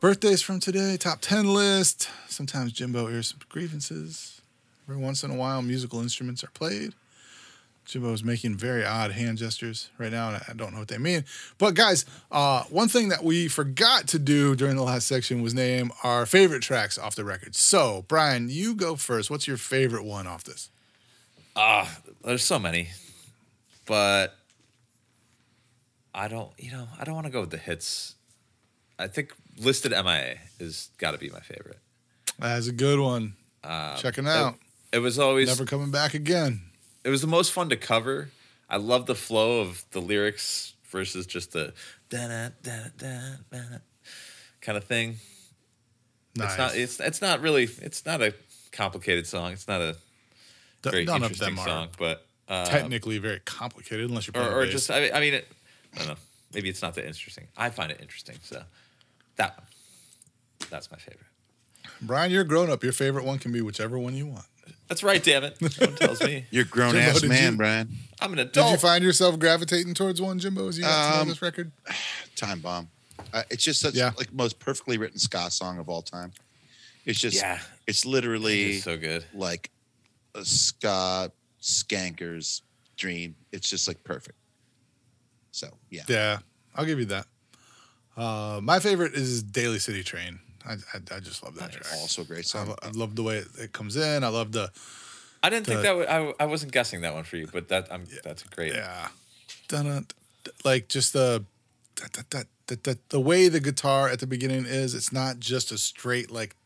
birthdays 0.00 0.42
from 0.42 0.60
today, 0.60 0.96
top 0.96 1.20
10 1.20 1.52
list. 1.52 2.08
Sometimes 2.28 2.72
Jimbo 2.72 3.06
airs 3.06 3.28
some 3.28 3.40
grievances. 3.48 4.40
Every 4.88 5.02
once 5.02 5.22
in 5.24 5.30
a 5.30 5.34
while, 5.34 5.62
musical 5.62 6.00
instruments 6.00 6.44
are 6.44 6.50
played. 6.50 6.94
Jimbo 7.86 8.12
is 8.12 8.24
making 8.24 8.56
very 8.56 8.84
odd 8.84 9.12
hand 9.12 9.38
gestures 9.38 9.90
right 9.96 10.10
now, 10.10 10.28
and 10.28 10.42
I 10.48 10.52
don't 10.54 10.72
know 10.72 10.80
what 10.80 10.88
they 10.88 10.98
mean. 10.98 11.24
But 11.56 11.74
guys, 11.74 12.04
uh, 12.32 12.64
one 12.64 12.88
thing 12.88 13.10
that 13.10 13.22
we 13.22 13.46
forgot 13.46 14.08
to 14.08 14.18
do 14.18 14.56
during 14.56 14.74
the 14.76 14.82
last 14.82 15.06
section 15.06 15.40
was 15.40 15.54
name 15.54 15.92
our 16.02 16.26
favorite 16.26 16.62
tracks 16.62 16.98
off 16.98 17.14
the 17.14 17.24
record. 17.24 17.54
So, 17.54 18.04
Brian, 18.08 18.48
you 18.50 18.74
go 18.74 18.96
first. 18.96 19.30
What's 19.30 19.46
your 19.46 19.56
favorite 19.56 20.04
one 20.04 20.26
off 20.26 20.42
this? 20.42 20.68
Ah, 21.54 22.00
there's 22.24 22.44
so 22.44 22.58
many, 22.58 22.88
but 23.86 24.36
I 26.12 26.26
don't. 26.26 26.50
You 26.58 26.72
know, 26.72 26.88
I 26.98 27.04
don't 27.04 27.14
want 27.14 27.26
to 27.26 27.32
go 27.32 27.40
with 27.42 27.50
the 27.50 27.56
hits. 27.56 28.16
I 28.98 29.06
think 29.06 29.32
listed 29.58 29.92
MIA 29.92 30.38
is 30.58 30.90
got 30.98 31.12
to 31.12 31.18
be 31.18 31.28
my 31.30 31.40
favorite. 31.40 31.78
That's 32.38 32.66
a 32.68 32.72
good 32.72 33.00
one. 33.00 33.34
Checking 33.98 34.26
out. 34.26 34.56
It 34.92 34.98
was 35.00 35.18
always 35.18 35.48
Never 35.48 35.64
coming 35.64 35.90
back 35.90 36.14
again. 36.14 36.62
it 37.04 37.10
was 37.10 37.20
the 37.20 37.26
most 37.26 37.52
fun 37.52 37.68
to 37.70 37.76
cover. 37.76 38.30
I 38.68 38.76
love 38.76 39.06
the 39.06 39.14
flow 39.14 39.60
of 39.60 39.84
the 39.90 40.00
lyrics 40.00 40.74
versus 40.90 41.26
just 41.26 41.52
the 41.52 41.72
da 42.08 42.28
da 42.28 42.48
da 42.62 42.76
da 42.98 43.58
kind 44.60 44.78
of 44.78 44.84
thing. 44.84 45.16
Nice. 46.36 46.50
It's 46.50 46.58
not. 46.58 46.76
It's 46.76 47.00
it's 47.00 47.22
not 47.22 47.40
really. 47.40 47.64
It's 47.64 48.04
not 48.06 48.22
a 48.22 48.34
complicated 48.72 49.26
song. 49.26 49.52
It's 49.52 49.68
not 49.68 49.80
a 49.80 49.96
very 50.82 51.04
None 51.04 51.16
of 51.22 51.30
interesting 51.32 51.56
them 51.56 51.58
are 51.64 51.68
song, 51.68 51.88
but 51.98 52.26
uh, 52.48 52.66
technically 52.66 53.18
very 53.18 53.40
complicated 53.40 54.08
unless 54.08 54.26
you're 54.26 54.32
playing 54.32 54.48
or, 54.48 54.60
or 54.60 54.66
just 54.66 54.90
I, 54.90 55.10
I 55.10 55.20
mean, 55.20 55.34
it, 55.34 55.48
I 55.94 55.98
don't 55.98 56.08
know. 56.08 56.16
Maybe 56.54 56.68
it's 56.68 56.82
not 56.82 56.94
that 56.94 57.06
interesting. 57.06 57.46
I 57.56 57.70
find 57.70 57.90
it 57.90 57.98
interesting. 58.00 58.36
So 58.42 58.62
that 59.36 59.56
one, 59.58 59.66
that's 60.70 60.90
my 60.90 60.98
favorite. 60.98 61.26
Brian, 62.02 62.30
you're 62.30 62.44
grown 62.44 62.70
up. 62.70 62.82
Your 62.82 62.92
favorite 62.92 63.24
one 63.24 63.38
can 63.38 63.52
be 63.52 63.60
whichever 63.60 63.98
one 63.98 64.14
you 64.14 64.26
want. 64.26 64.44
That's 64.88 65.02
right. 65.02 65.22
Damn 65.22 65.44
it. 65.44 65.60
No 65.60 65.68
one 65.78 65.94
tells 65.96 66.20
me. 66.22 66.44
You're 66.50 66.64
a 66.64 66.66
grown 66.68 66.92
Jimbo, 66.92 67.10
ass 67.10 67.22
man, 67.24 67.52
you- 67.52 67.56
Brian. 67.58 67.88
I'm 68.20 68.32
an 68.32 68.38
adult. 68.40 68.66
Did 68.68 68.72
you 68.72 68.78
find 68.78 69.02
yourself 69.04 69.38
gravitating 69.38 69.94
towards 69.94 70.20
one, 70.20 70.38
Jimbo, 70.38 70.68
as 70.68 70.76
you 70.78 70.84
got 70.84 71.10
to 71.10 71.16
know 71.16 71.22
Um, 71.22 71.28
this 71.28 71.42
record? 71.42 71.70
Time 72.36 72.60
bomb. 72.60 72.88
Uh, 73.32 73.42
it's 73.50 73.62
just 73.64 73.80
such 73.80 73.94
Yeah. 73.94 74.12
like 74.16 74.32
most 74.32 74.58
perfectly 74.58 74.96
written 74.98 75.18
ska 75.18 75.50
song 75.50 75.78
of 75.78 75.88
all 75.88 76.02
time. 76.02 76.32
It's 77.04 77.18
just 77.20 77.36
Yeah. 77.36 77.60
it's 77.86 78.04
literally 78.04 78.74
It's 78.76 78.84
so 78.84 78.96
good. 78.96 79.24
like 79.34 79.70
a 80.34 80.44
ska 80.44 81.30
skanker's 81.62 82.62
dream. 82.96 83.34
It's 83.52 83.68
just 83.70 83.86
like 83.88 84.02
perfect. 84.04 84.36
So 85.52 85.68
yeah. 85.90 86.02
Yeah, 86.08 86.38
I'll 86.74 86.84
give 86.86 86.98
you 86.98 87.06
that. 87.06 87.26
Uh, 88.16 88.60
my 88.62 88.78
favorite 88.78 89.14
is 89.14 89.42
Daly 89.42 89.78
City 89.78 90.02
Train. 90.02 90.38
I, 90.66 90.72
I, 90.94 91.16
I 91.16 91.20
just 91.20 91.42
love 91.44 91.54
that 91.56 91.72
Nice. 91.72 91.74
track. 91.76 91.86
Also 92.00 92.24
great 92.24 92.38
I, 92.40 92.42
song. 92.42 92.68
lo- 92.70 92.76
I 92.82 92.88
love 92.90 93.14
the 93.14 93.22
way 93.22 93.36
it, 93.38 93.46
it 93.58 93.72
comes 93.72 93.96
in. 93.96 94.24
I 94.24 94.28
love 94.28 94.52
the 94.52 94.70
I 95.42 95.50
didn't 95.50 95.66
think 95.66 95.82
the- 95.82 95.82
that. 95.82 96.08
W- 96.16 96.34
I, 96.38 96.42
I 96.42 96.46
wasn't 96.46 96.72
guessing 96.72 97.02
that 97.02 97.14
one 97.14 97.24
for 97.24 97.36
you, 97.36 97.46
but 97.52 97.68
that 97.68 97.86
I'm. 97.92 98.06
That's 98.24 98.42
a 98.44 98.48
great. 98.48 98.74
yeah, 98.74 99.08
Dun-dun, 99.68 100.06
d- 100.44 100.50
like 100.64 100.88
just 100.88 101.12
the 101.12 101.44
that, 101.96 102.12
that, 102.14 102.30
that, 102.30 102.46
that, 102.66 102.84
that, 102.84 103.08
the 103.10 103.20
way 103.20 103.48
the 103.48 103.60
guitar 103.60 104.08
at 104.08 104.18
the 104.18 104.26
beginning 104.26 104.64
is. 104.66 104.94
It's 104.94 105.12
not 105.12 105.38
just 105.38 105.70
a 105.70 105.78
straight 105.78 106.30
like 106.30 106.56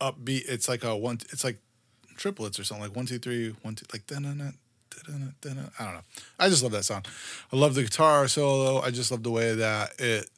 upbeat. 0.00 0.44
It's 0.48 0.68
like 0.68 0.82
a 0.84 0.96
one. 0.96 1.18
It's 1.30 1.44
like 1.44 1.58
triplets 2.16 2.58
or 2.58 2.64
something 2.64 2.82
like 2.82 2.96
one 2.96 3.06
two 3.06 3.18
three 3.18 3.54
one 3.62 3.74
two 3.76 3.86
like 3.92 4.06
dun 4.06 4.22
dun 4.22 4.38
dun 4.38 4.38
dun 4.38 4.46
dun. 4.46 4.58
I 5.08 5.84
don't 5.84 5.94
know. 5.94 6.00
I 6.38 6.48
just 6.48 6.62
love 6.62 6.72
that 6.72 6.84
song. 6.84 7.04
I 7.52 7.56
love 7.56 7.74
the 7.74 7.82
guitar 7.82 8.26
solo. 8.28 8.80
I 8.80 8.90
just 8.90 9.10
love 9.10 9.22
the 9.22 9.30
way 9.30 9.54
that 9.54 9.92
it 10.00 10.30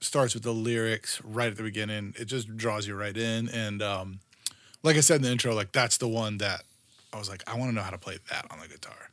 starts 0.00 0.34
with 0.34 0.42
the 0.42 0.52
lyrics 0.52 1.20
right 1.24 1.48
at 1.50 1.56
the 1.56 1.62
beginning. 1.62 2.14
It 2.18 2.26
just 2.26 2.56
draws 2.56 2.86
you 2.86 2.94
right 2.94 3.16
in. 3.16 3.48
And 3.48 3.82
um, 3.82 4.20
like 4.82 4.96
I 4.96 5.00
said 5.00 5.16
in 5.16 5.22
the 5.22 5.30
intro, 5.30 5.54
like 5.54 5.72
that's 5.72 5.96
the 5.98 6.08
one 6.08 6.38
that 6.38 6.62
I 7.12 7.18
was 7.18 7.28
like, 7.28 7.42
I 7.46 7.56
want 7.56 7.70
to 7.70 7.74
know 7.74 7.82
how 7.82 7.90
to 7.90 7.98
play 7.98 8.18
that 8.30 8.46
on 8.50 8.58
the 8.60 8.68
guitar. 8.68 9.10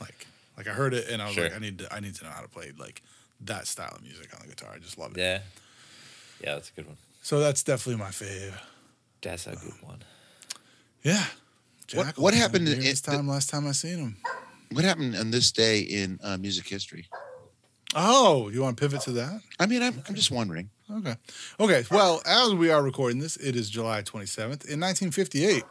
Like, 0.00 0.26
like 0.56 0.68
I 0.68 0.72
heard 0.72 0.94
it 0.94 1.08
and 1.08 1.20
I 1.20 1.26
was 1.26 1.34
Sure. 1.34 1.44
like, 1.44 1.54
I 1.56 1.58
need 1.58 1.78
to, 1.80 1.92
I 1.94 2.00
need 2.00 2.14
to 2.16 2.24
know 2.24 2.30
how 2.30 2.42
to 2.42 2.48
play 2.48 2.72
like 2.78 3.02
that 3.42 3.66
style 3.66 3.92
of 3.94 4.02
music 4.02 4.28
on 4.34 4.40
the 4.42 4.48
guitar. 4.54 4.70
I 4.74 4.78
just 4.78 4.98
love 4.98 5.12
it. 5.16 5.18
Yeah. 5.20 5.40
Yeah, 6.42 6.54
that's 6.54 6.70
a 6.70 6.72
good 6.74 6.86
one. 6.86 6.96
So 7.22 7.40
that's 7.40 7.62
definitely 7.62 8.02
my 8.02 8.10
fave. 8.10 8.54
That's 9.20 9.46
a 9.48 9.50
good 9.56 9.74
one. 9.82 10.02
Yeah. 11.02 11.24
What- 11.94 12.18
what 12.18 12.34
happened 12.34 12.68
in- 12.68 12.80
this 12.80 13.00
time 13.00 13.28
last 13.28 13.48
time 13.50 13.66
I 13.66 13.72
seen 13.72 13.98
him? 13.98 14.16
What 14.72 14.84
happened 14.84 15.16
on 15.16 15.30
this 15.30 15.50
day 15.52 15.80
in 15.80 16.18
uh, 16.22 16.36
music 16.36 16.68
history? 16.68 17.08
Oh, 17.94 18.50
you 18.50 18.60
want 18.62 18.76
to 18.76 18.80
pivot 18.82 19.00
to 19.02 19.12
that? 19.12 19.40
I 19.58 19.64
mean, 19.66 19.82
I'm, 19.82 20.02
I'm 20.06 20.14
just 20.14 20.30
wondering. 20.30 20.68
Okay. 20.90 21.14
Okay. 21.58 21.84
Well, 21.90 22.20
as 22.26 22.52
we 22.52 22.70
are 22.70 22.82
recording 22.82 23.18
this, 23.18 23.36
it 23.36 23.56
is 23.56 23.70
July 23.70 24.02
27th. 24.02 24.66
In 24.68 24.78
1958, 24.80 25.64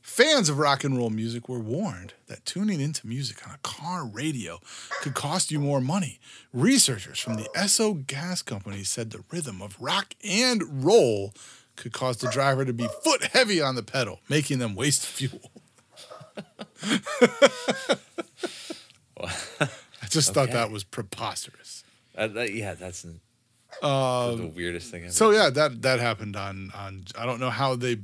fans 0.00 0.48
of 0.48 0.58
rock 0.58 0.84
and 0.84 0.96
roll 0.96 1.10
music 1.10 1.48
were 1.48 1.58
warned 1.58 2.14
that 2.28 2.44
tuning 2.44 2.80
into 2.80 3.04
music 3.06 3.44
on 3.48 3.54
a 3.54 3.58
car 3.64 4.06
radio 4.06 4.60
could 5.02 5.14
cost 5.14 5.50
you 5.50 5.58
more 5.58 5.80
money. 5.80 6.20
Researchers 6.52 7.18
from 7.18 7.34
the 7.34 7.48
Esso 7.56 8.06
Gas 8.06 8.42
Company 8.42 8.84
said 8.84 9.10
the 9.10 9.24
rhythm 9.32 9.60
of 9.60 9.76
rock 9.80 10.14
and 10.24 10.84
roll 10.84 11.34
could 11.74 11.92
cause 11.92 12.18
the 12.18 12.30
driver 12.30 12.64
to 12.64 12.72
be 12.72 12.88
foot 13.02 13.24
heavy 13.32 13.60
on 13.60 13.74
the 13.74 13.82
pedal, 13.82 14.20
making 14.28 14.60
them 14.60 14.76
waste 14.76 15.04
fuel. 15.06 15.50
I 19.20 20.08
just 20.08 20.34
thought 20.34 20.50
that 20.50 20.70
was 20.70 20.84
preposterous. 20.84 21.84
Uh, 22.16 22.28
that- 22.28 22.52
yeah, 22.52 22.74
that's. 22.74 23.04
An, 23.04 23.20
the 23.82 24.50
weirdest 24.54 24.90
thing 24.90 25.02
ever. 25.02 25.12
So 25.12 25.32
yeah, 25.32 25.50
that 25.50 25.82
that 25.82 26.00
happened 26.00 26.36
on 26.36 26.70
on. 26.74 27.04
I 27.18 27.26
don't 27.26 27.40
know 27.40 27.50
how 27.50 27.76
they 27.76 27.98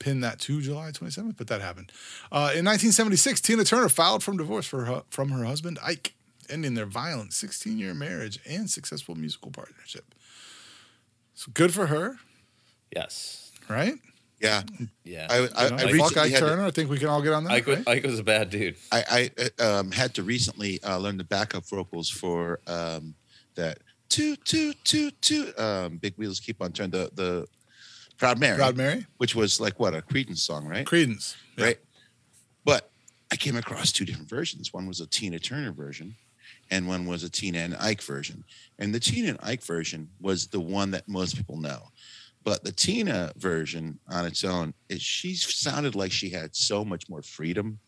pinned 0.00 0.24
that 0.24 0.40
to 0.40 0.60
July 0.60 0.90
27th, 0.90 1.36
but 1.36 1.46
that 1.46 1.60
happened. 1.60 1.92
Uh, 2.32 2.50
in 2.56 2.64
1976, 2.64 3.40
Tina 3.40 3.62
Turner 3.62 3.88
filed 3.88 4.24
from 4.24 4.36
divorce 4.36 4.66
for 4.66 4.86
her, 4.86 5.02
from 5.08 5.28
her 5.28 5.44
husband 5.44 5.78
Ike, 5.84 6.14
ending 6.48 6.74
their 6.74 6.86
violent 6.86 7.32
16 7.32 7.78
year 7.78 7.94
marriage 7.94 8.40
and 8.48 8.68
successful 8.68 9.14
musical 9.14 9.52
partnership. 9.52 10.12
So 11.34 11.52
good 11.54 11.72
for 11.72 11.86
her, 11.86 12.16
yes. 12.94 13.52
right? 13.68 13.94
Yeah, 14.40 14.62
Yeah. 15.04 15.26
I, 15.28 15.34
I, 15.34 15.38
You 15.38 15.46
know, 15.48 15.54
I 15.54 15.68
fuck 15.78 15.92
recently 15.92 16.20
Ike 16.22 16.30
had 16.30 16.38
to- 16.40 16.46
Turner. 16.46 16.64
I 16.64 16.70
think 16.70 16.90
we 16.90 16.98
can 16.98 17.08
all 17.08 17.20
get 17.22 17.32
on 17.32 17.44
that. 17.44 17.52
Ike, 17.52 17.66
was, 17.66 17.76
right? 17.78 17.88
Ike 17.88 18.04
was 18.04 18.18
a 18.18 18.24
bad 18.24 18.48
dude. 18.50 18.76
I, 18.90 19.30
I 19.38 19.62
uh, 19.62 19.80
um, 19.80 19.90
had 19.90 20.14
to 20.14 20.22
recently 20.22 20.82
uh, 20.82 20.96
learn 20.98 21.18
the 21.18 21.24
backup 21.24 21.68
vocals 21.68 22.08
for 22.08 22.58
um, 22.66 23.14
that 23.54 23.78
toot 24.08 24.42
toot 24.44 24.76
toot 24.84 25.20
toot. 25.20 25.58
Um, 25.58 25.98
Big 25.98 26.14
wheels 26.16 26.40
keep 26.40 26.62
on 26.62 26.72
turning. 26.72 26.90
The 26.92 27.10
the 27.14 27.46
Proud 28.16 28.38
Mary, 28.38 28.56
Proud 28.56 28.76
Mary, 28.76 29.06
which 29.18 29.34
was 29.34 29.60
like 29.60 29.78
what 29.78 29.94
a 29.94 30.00
Creedence 30.02 30.38
song, 30.38 30.66
right? 30.66 30.86
Creedence, 30.86 31.36
Yeah. 31.56 31.64
Right. 31.66 31.78
But 32.64 32.90
I 33.32 33.36
came 33.36 33.56
across 33.56 33.92
two 33.92 34.04
different 34.04 34.28
versions. 34.28 34.72
One 34.72 34.86
was 34.86 35.00
a 35.00 35.06
Tina 35.06 35.38
Turner 35.38 35.72
version, 35.72 36.14
and 36.70 36.86
one 36.88 37.06
was 37.06 37.24
a 37.24 37.30
Tina 37.30 37.58
and 37.58 37.76
Ike 37.76 38.02
version. 38.02 38.44
And 38.78 38.94
the 38.94 39.00
Tina 39.00 39.28
and 39.30 39.38
Ike 39.42 39.62
version 39.62 40.08
was 40.20 40.46
the 40.48 40.60
one 40.60 40.90
that 40.92 41.08
most 41.08 41.36
people 41.36 41.56
know. 41.58 41.80
But 42.42 42.64
the 42.64 42.72
Tina 42.72 43.32
version 43.36 43.98
on 44.08 44.24
its 44.24 44.44
own, 44.44 44.72
is 44.88 45.02
she 45.02 45.34
sounded 45.34 45.94
like 45.94 46.10
she 46.12 46.30
had 46.30 46.56
so 46.56 46.84
much 46.84 47.08
more 47.08 47.22
freedom 47.22 47.78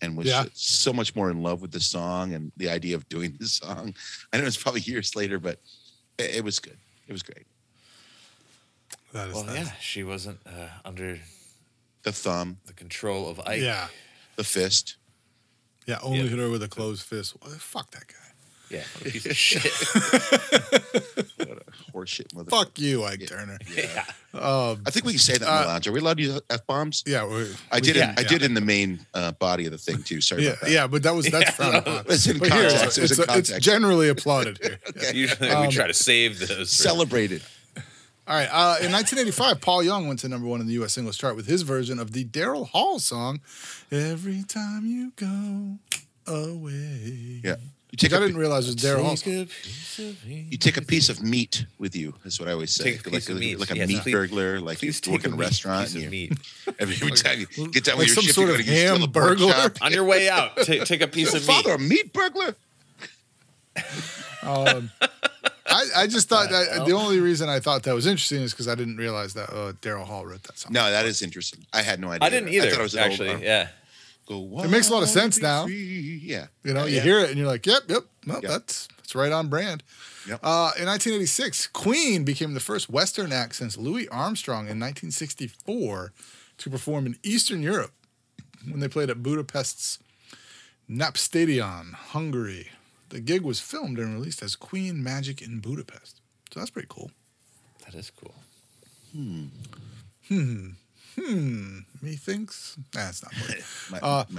and 0.00 0.16
was 0.16 0.26
Yeah. 0.26 0.46
so 0.54 0.92
much 0.92 1.14
more 1.14 1.30
in 1.30 1.42
love 1.42 1.60
with 1.60 1.72
the 1.72 1.80
song 1.80 2.32
and 2.34 2.50
the 2.56 2.68
idea 2.70 2.96
of 2.96 3.08
doing 3.08 3.36
the 3.38 3.46
song. 3.46 3.94
I 4.32 4.38
know 4.38 4.44
it's 4.46 4.56
probably 4.56 4.80
years 4.92 5.14
later, 5.14 5.38
but 5.38 5.60
it, 6.18 6.36
it 6.36 6.44
was 6.44 6.58
good. 6.58 6.78
It 7.06 7.12
was 7.12 7.22
great. 7.22 7.46
That 9.12 9.28
is 9.28 9.34
Well, 9.34 9.44
nice. 9.44 9.66
yeah, 9.66 9.72
she 9.80 10.02
wasn't 10.04 10.40
uh, 10.46 10.68
under 10.84 11.20
The 12.02 12.12
thumb, 12.12 12.58
the 12.66 12.72
control 12.72 13.28
of 13.28 13.40
Ike. 13.40 13.60
yeah, 13.60 13.88
the 14.36 14.44
fist. 14.44 14.96
yeah. 15.86 15.98
Only 16.02 16.20
Yeah. 16.22 16.28
hit 16.28 16.38
her 16.38 16.48
with 16.50 16.62
a 16.62 16.68
closed 16.68 17.02
fist. 17.02 17.36
Well, 17.42 17.50
fuck 17.58 17.90
that 17.92 18.06
guy. 18.08 18.14
Yeah, 18.72 18.82
what 18.98 19.06
a 19.06 19.10
piece 19.10 19.26
of 19.26 19.36
shit. 19.36 19.72
What 21.36 21.58
a 21.58 21.92
horseshit 21.92 22.34
mother. 22.34 22.50
Fuck 22.50 22.78
you, 22.78 23.04
Ike 23.04 23.20
Yeah. 23.20 23.26
Turner. 23.26 23.58
yeah. 23.76 24.04
Um, 24.34 24.82
I 24.86 24.90
think 24.90 25.04
we 25.04 25.12
can 25.12 25.18
say 25.18 25.34
that 25.34 25.42
in 25.42 25.48
Uh, 25.48 25.60
the 25.62 25.66
lounge. 25.68 25.86
Are 25.88 25.92
we 25.92 26.00
allowed 26.00 26.16
to 26.16 26.22
use 26.22 26.40
f 26.48 26.66
bombs? 26.66 27.02
yeah, 27.06 27.26
we, 27.26 27.48
I 27.70 27.80
did. 27.80 27.96
can- 27.96 28.10
it, 28.10 28.18
I 28.18 28.22
did 28.22 28.42
in 28.42 28.54
the 28.54 28.60
main 28.62 29.04
uh, 29.12 29.32
body 29.32 29.66
of 29.66 29.72
the 29.72 29.78
thing 29.78 30.02
too. 30.02 30.20
Sorry 30.22 30.44
Yeah, 30.44 30.50
about 30.50 30.60
that. 30.62 30.70
yeah, 30.70 30.86
but 30.86 31.02
that 31.02 31.14
was 31.14 31.26
that's 31.30 31.50
frowned 31.50 31.76
upon. 31.76 32.04
It's 32.08 32.26
in 32.26 32.38
But 32.38 32.52
here, 32.52 32.70
context. 32.70 32.98
It 32.98 33.00
was 33.02 33.10
it's, 33.10 33.18
in 33.18 33.24
it's 33.24 33.32
context. 33.34 33.60
generally 33.62 34.08
applauded 34.08 34.58
here. 34.62 34.78
Yeah. 35.02 35.10
Usually 35.12 35.50
Um, 35.50 35.66
we 35.66 35.72
try 35.72 35.86
to 35.86 35.94
save 35.94 36.38
those. 36.38 36.70
Celebrated. 36.70 37.42
All 38.26 38.36
right. 38.36 38.48
Uh, 38.48 38.78
in 38.80 38.92
1985, 38.92 39.60
Paul 39.60 39.82
Young 39.82 40.06
went 40.06 40.20
to 40.20 40.28
number 40.28 40.46
one 40.46 40.60
in 40.60 40.66
the 40.68 40.74
U.S. 40.74 40.92
singles 40.94 41.18
chart 41.18 41.34
with 41.36 41.46
his 41.46 41.62
version 41.62 41.98
of 41.98 42.12
the 42.12 42.24
Daryl 42.24 42.68
Hall 42.68 43.00
song, 43.00 43.40
"Every 43.90 44.44
Time 44.44 44.86
You 44.86 45.12
Go 45.16 45.78
Away." 46.32 47.40
Yeah. 47.44 47.56
You 47.92 47.98
take 47.98 48.12
I 48.14 48.16
a, 48.16 48.20
didn't 48.20 48.38
realize 48.38 48.66
it 48.68 48.74
was 48.74 48.76
Daryl 48.82 49.04
Hall's. 49.04 49.20
Take 49.22 49.42
a 49.42 49.46
piece 49.46 49.98
of 49.98 50.24
you 50.24 50.56
take 50.56 50.76
a 50.78 50.82
piece 50.82 51.08
of 51.10 51.22
meat 51.22 51.66
with 51.78 51.94
you. 51.94 52.14
That's 52.24 52.40
what 52.40 52.48
I 52.48 52.52
always 52.52 52.74
say. 52.74 52.84
Take 52.92 53.06
a 53.06 53.10
like, 53.10 53.22
of 53.24 53.28
like, 53.34 53.38
meat. 53.38 53.60
like 53.60 53.70
a 53.70 53.76
Yes, 53.76 53.88
meat 53.88 54.00
please- 54.00 54.12
burglar. 54.14 54.60
Like 54.60 54.82
you 54.82 54.92
Please 54.94 55.12
work 55.12 55.24
in 55.26 55.34
a 55.34 55.36
restaurant. 55.36 55.88
piece 55.88 55.94
And 55.96 56.04
of 56.06 56.10
meat. 56.10 56.32
every, 56.78 56.94
every 56.94 57.10
time 57.10 57.38
you 57.40 57.68
get 57.68 57.84
done 57.84 57.98
like 57.98 58.06
with 58.06 58.06
your 58.08 58.14
some 58.14 58.24
shift, 58.24 58.34
sort 58.34 58.48
you 58.48 58.54
of 58.54 58.60
go 58.60 58.64
to 58.64 58.72
you 58.72 58.88
ham 58.88 59.10
burglar. 59.10 59.72
On 59.82 59.92
your 59.92 60.04
way 60.04 60.30
out, 60.30 60.56
take, 60.56 60.84
take 60.84 61.02
a 61.02 61.06
piece 61.06 61.32
Your 61.34 61.42
of 61.42 61.46
meat. 61.48 61.54
father, 61.54 61.74
a 61.74 61.78
meat 61.78 62.12
burglar. 62.14 62.56
Um, 64.42 64.90
I, 65.66 65.84
I 65.96 66.06
just 66.06 66.28
thought 66.28 66.50
that 66.50 66.84
the 66.86 66.92
only 66.92 67.20
reason 67.20 67.48
I 67.48 67.60
thought 67.60 67.82
that 67.84 67.94
was 67.94 68.06
interesting 68.06 68.40
is 68.40 68.52
because 68.52 68.68
I 68.68 68.74
didn't 68.74 68.96
realize 68.96 69.34
that 69.34 69.50
uh, 69.50 69.72
Daryl 69.82 70.04
Hall 70.04 70.26
wrote 70.26 70.42
that 70.44 70.58
song. 70.58 70.72
No, 70.72 70.90
that 70.90 71.06
is 71.06 71.22
interesting. 71.22 71.64
I 71.72 71.82
had 71.82 72.00
no 72.00 72.08
idea. 72.10 72.26
I 72.26 72.30
didn't 72.30 72.48
either. 72.48 72.68
I 72.68 72.70
thought 72.70 72.80
it 72.80 72.82
was 72.82 72.96
actually, 72.96 73.28
old, 73.30 73.38
uh, 73.40 73.44
yeah. 73.44 73.68
Go, 74.26 74.60
It 74.62 74.70
makes 74.70 74.88
a 74.88 74.92
lot 74.92 75.02
of 75.02 75.08
sense 75.08 75.36
be 75.38 75.42
now." 75.42 75.66
Yeah. 75.66 76.46
You 76.64 76.74
know, 76.74 76.80
Yeah, 76.84 76.86
you 76.86 76.96
yeah. 76.96 77.02
hear 77.02 77.18
it 77.20 77.30
and 77.30 77.38
you're 77.38 77.46
like, 77.48 77.66
"Yep, 77.66 77.82
yep, 77.88 78.02
well, 78.26 78.40
Yep. 78.42 78.50
that's 78.50 78.88
that's 78.96 79.14
right 79.14 79.32
on 79.32 79.48
brand." 79.48 79.82
Yep. 80.28 80.40
Uh, 80.42 80.70
in 80.78 80.86
1986, 80.86 81.66
Queen 81.68 82.24
became 82.24 82.54
the 82.54 82.60
first 82.60 82.88
Western 82.88 83.32
act 83.32 83.56
since 83.56 83.76
Louis 83.76 84.08
Armstrong 84.08 84.68
in 84.68 84.78
1964 84.78 86.12
to 86.58 86.70
perform 86.70 87.06
in 87.06 87.18
Eastern 87.24 87.60
Europe 87.62 87.92
when 88.68 88.78
they 88.80 88.86
played 88.88 89.10
at 89.10 89.22
Budapest's 89.22 89.98
Népstadion, 90.88 91.92
Hungary. 91.94 92.70
The 93.08 93.20
gig 93.20 93.42
was 93.42 93.58
filmed 93.60 93.98
and 93.98 94.14
released 94.14 94.42
as 94.42 94.54
Queen 94.56 95.02
Magic 95.02 95.42
in 95.42 95.58
Budapest. 95.60 96.20
So 96.52 96.60
that's 96.60 96.70
pretty 96.70 96.88
cool. 96.88 97.10
That 97.84 97.94
is 97.94 98.10
cool. 98.10 98.34
Methinks? 101.16 102.76
Nah, 102.94 103.08
it's 103.08 103.22
not. 103.22 104.02
Uh. 104.02 104.24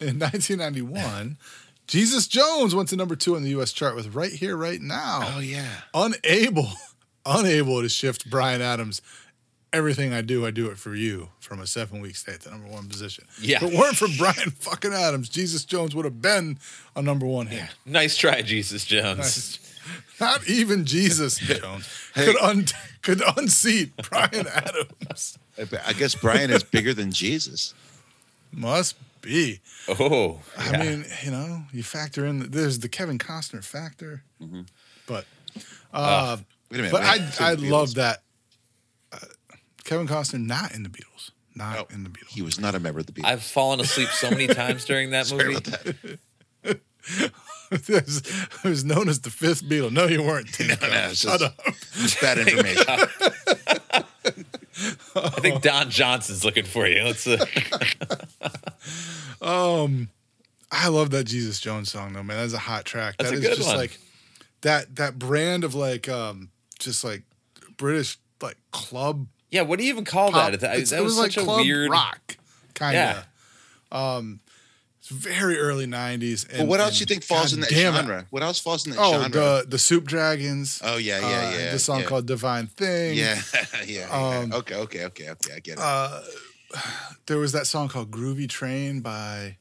In 0.00 0.18
1991, 0.18 1.38
Jesus 1.86 2.26
Jones 2.26 2.74
went 2.74 2.88
to 2.90 2.96
number 2.96 3.16
two 3.16 3.36
on 3.36 3.42
the 3.42 3.50
U.S. 3.50 3.72
chart 3.72 3.94
with 3.94 4.14
"Right 4.14 4.32
Here, 4.32 4.56
Right 4.56 4.80
Now." 4.80 5.34
oh 5.36 5.40
yeah. 5.40 5.66
unable, 5.94 6.68
unable 7.26 7.80
to 7.80 7.88
shift 7.88 8.28
Bryan 8.28 8.60
Adams. 8.60 9.00
Everything 9.72 10.12
I 10.12 10.20
do, 10.20 10.46
I 10.46 10.50
do 10.50 10.66
it 10.66 10.78
for 10.78 10.94
you. 10.94 11.30
From 11.40 11.60
a 11.60 11.66
seven-week 11.66 12.16
stay 12.16 12.32
at 12.34 12.42
the 12.42 12.50
number 12.50 12.68
one 12.68 12.88
position. 12.88 13.24
Yeah. 13.40 13.56
If 13.64 13.72
it 13.72 13.78
weren't 13.78 13.96
for 13.96 14.08
Bryan 14.18 14.50
fucking 14.50 14.92
Adams, 14.92 15.28
Jesus 15.28 15.64
Jones 15.64 15.94
would 15.94 16.04
have 16.04 16.20
been 16.22 16.58
a 16.94 17.02
number 17.02 17.26
one 17.26 17.46
hit. 17.46 17.70
Nice 17.86 18.16
try, 18.16 18.42
Jesus 18.42 18.84
Jones. 18.84 19.18
Nice. 19.18 19.73
Not 20.20 20.48
even 20.48 20.84
Jesus 20.84 21.38
Jones 21.38 21.88
could 22.14 22.36
un- 22.36 22.66
could 23.02 23.22
unseat 23.36 23.96
Bryan 24.10 24.46
Adams. 24.46 25.38
I 25.86 25.92
guess 25.92 26.14
Bryan 26.14 26.50
is 26.50 26.62
bigger 26.62 26.94
than 26.94 27.10
Jesus. 27.12 27.74
Must 28.52 28.96
be. 29.20 29.60
Oh, 29.88 30.40
I 30.56 30.70
yeah. 30.70 30.78
mean, 30.82 31.04
you 31.24 31.30
know, 31.30 31.62
you 31.72 31.82
factor 31.82 32.24
in 32.26 32.50
there's 32.50 32.78
the 32.80 32.88
Kevin 32.88 33.18
Costner 33.18 33.62
factor, 33.64 34.22
Mm-hmm. 34.40 34.62
but 35.06 35.24
uh, 35.92 36.36
Wait 36.70 36.80
a 36.80 36.82
minute. 36.82 36.92
but 36.92 37.02
wait, 37.02 37.40
I 37.40 37.50
I 37.50 37.54
love 37.54 37.94
that 37.94 38.22
uh, 39.12 39.18
Kevin 39.84 40.06
Costner 40.08 40.44
not 40.44 40.72
in 40.74 40.82
the 40.82 40.88
Beatles, 40.88 41.30
not 41.54 41.78
Oh, 41.78 41.86
in 41.94 42.04
the 42.04 42.10
Beatles. 42.10 42.28
He 42.30 42.42
was 42.42 42.58
not 42.60 42.74
a 42.74 42.80
member 42.80 43.00
of 43.00 43.06
the 43.06 43.12
Beatles. 43.12 43.24
I've 43.26 43.42
fallen 43.42 43.80
asleep 43.80 44.08
so 44.08 44.30
many 44.30 44.46
times 44.46 44.84
during 44.84 45.10
that 45.10 45.26
Sorry 45.26 45.54
movie. 45.54 46.78
About 47.70 47.82
that. 47.86 48.48
it 48.64 48.68
was 48.68 48.84
known 48.84 49.08
as 49.08 49.20
the 49.20 49.30
fifth 49.30 49.64
Beatle. 49.64 49.90
No, 49.92 50.06
you 50.06 50.22
weren't. 50.22 50.48
Tim 50.52 50.68
No, 50.68 50.76
Cobb. 50.76 50.90
no, 50.90 51.06
it's 51.10 51.20
Shut 51.20 51.40
just- 51.40 51.44
up. 51.44 52.20
Bad 52.20 52.38
information. 52.38 52.84
I 55.16 55.30
think 55.40 55.62
Don 55.62 55.88
Johnson's 55.90 56.44
looking 56.44 56.64
for 56.64 56.86
you. 56.86 57.04
Let's. 57.04 57.26
Uh, 57.26 57.46
I 60.72 60.88
love 60.88 61.10
that 61.10 61.24
Jesus 61.24 61.60
Jones 61.60 61.90
song 61.92 62.12
though, 62.14 62.22
man. 62.22 62.38
That's 62.38 62.52
a 62.52 62.58
hot 62.58 62.84
track. 62.84 63.16
That's 63.18 63.30
That 63.30 63.36
a 63.36 63.40
is 63.40 63.46
good 63.48 63.56
just 63.56 63.68
one. 63.68 63.76
like 63.78 63.98
that 64.62 64.96
that 64.96 65.18
brand 65.18 65.62
of 65.64 65.74
like 65.74 66.08
um 66.08 66.50
just 66.78 67.04
like 67.04 67.22
British 67.76 68.18
like 68.42 68.56
club 68.72 69.26
yeah, 69.50 69.62
what 69.62 69.78
do 69.78 69.84
you 69.84 69.92
even 69.92 70.04
call 70.04 70.32
pop. 70.32 70.50
that? 70.50 70.60
That, 70.60 70.72
It's- 70.72 70.90
that 70.90 70.98
it 71.00 71.04
was, 71.04 71.16
like 71.16 71.30
such 71.30 71.42
a 71.42 71.46
club 71.46 71.60
weird. 71.60 71.90
rock 71.90 72.36
kind 72.74 72.94
Yeah. 72.94 73.22
of. 73.92 74.18
Um, 74.22 74.40
it's 75.06 75.10
very 75.10 75.58
early 75.58 75.86
'90s. 75.86 76.48
And, 76.48 76.60
But 76.60 76.66
what 76.68 76.80
else 76.80 76.94
do 76.94 77.00
you 77.00 77.06
think 77.06 77.24
falls 77.24 77.52
in 77.52 77.60
that 77.60 77.68
damn 77.68 77.94
it. 77.94 77.98
genre? 77.98 78.26
What 78.30 78.42
else 78.42 78.58
falls 78.58 78.86
in 78.86 78.92
that 78.92 78.98
Oh, 79.00 79.12
genre? 79.12 79.28
the 79.28 79.66
the 79.68 79.78
Soup 79.78 80.02
Dragons. 80.04 80.80
oh 80.82 80.96
yeah, 80.96 81.20
yeah, 81.20 81.26
uh, 81.26 81.58
yeah. 81.58 81.70
The 81.72 81.78
song 81.78 82.00
yeah. 82.00 82.06
called 82.06 82.26
Divine 82.26 82.66
Thing. 82.68 83.18
Yeah, 83.18 83.40
yeah. 83.86 84.08
Um, 84.10 84.50
yeah. 84.50 84.56
Okay, 84.58 84.74
okay, 84.76 85.04
okay, 85.04 85.30
okay. 85.30 85.52
I 85.54 85.60
get 85.60 85.72
it. 85.74 85.78
Uh, 85.80 86.22
there 87.26 87.36
was 87.38 87.52
that 87.52 87.66
song 87.66 87.88
called 87.88 88.10
Groovy 88.10 88.48
Train 88.48 89.00
by 89.00 89.56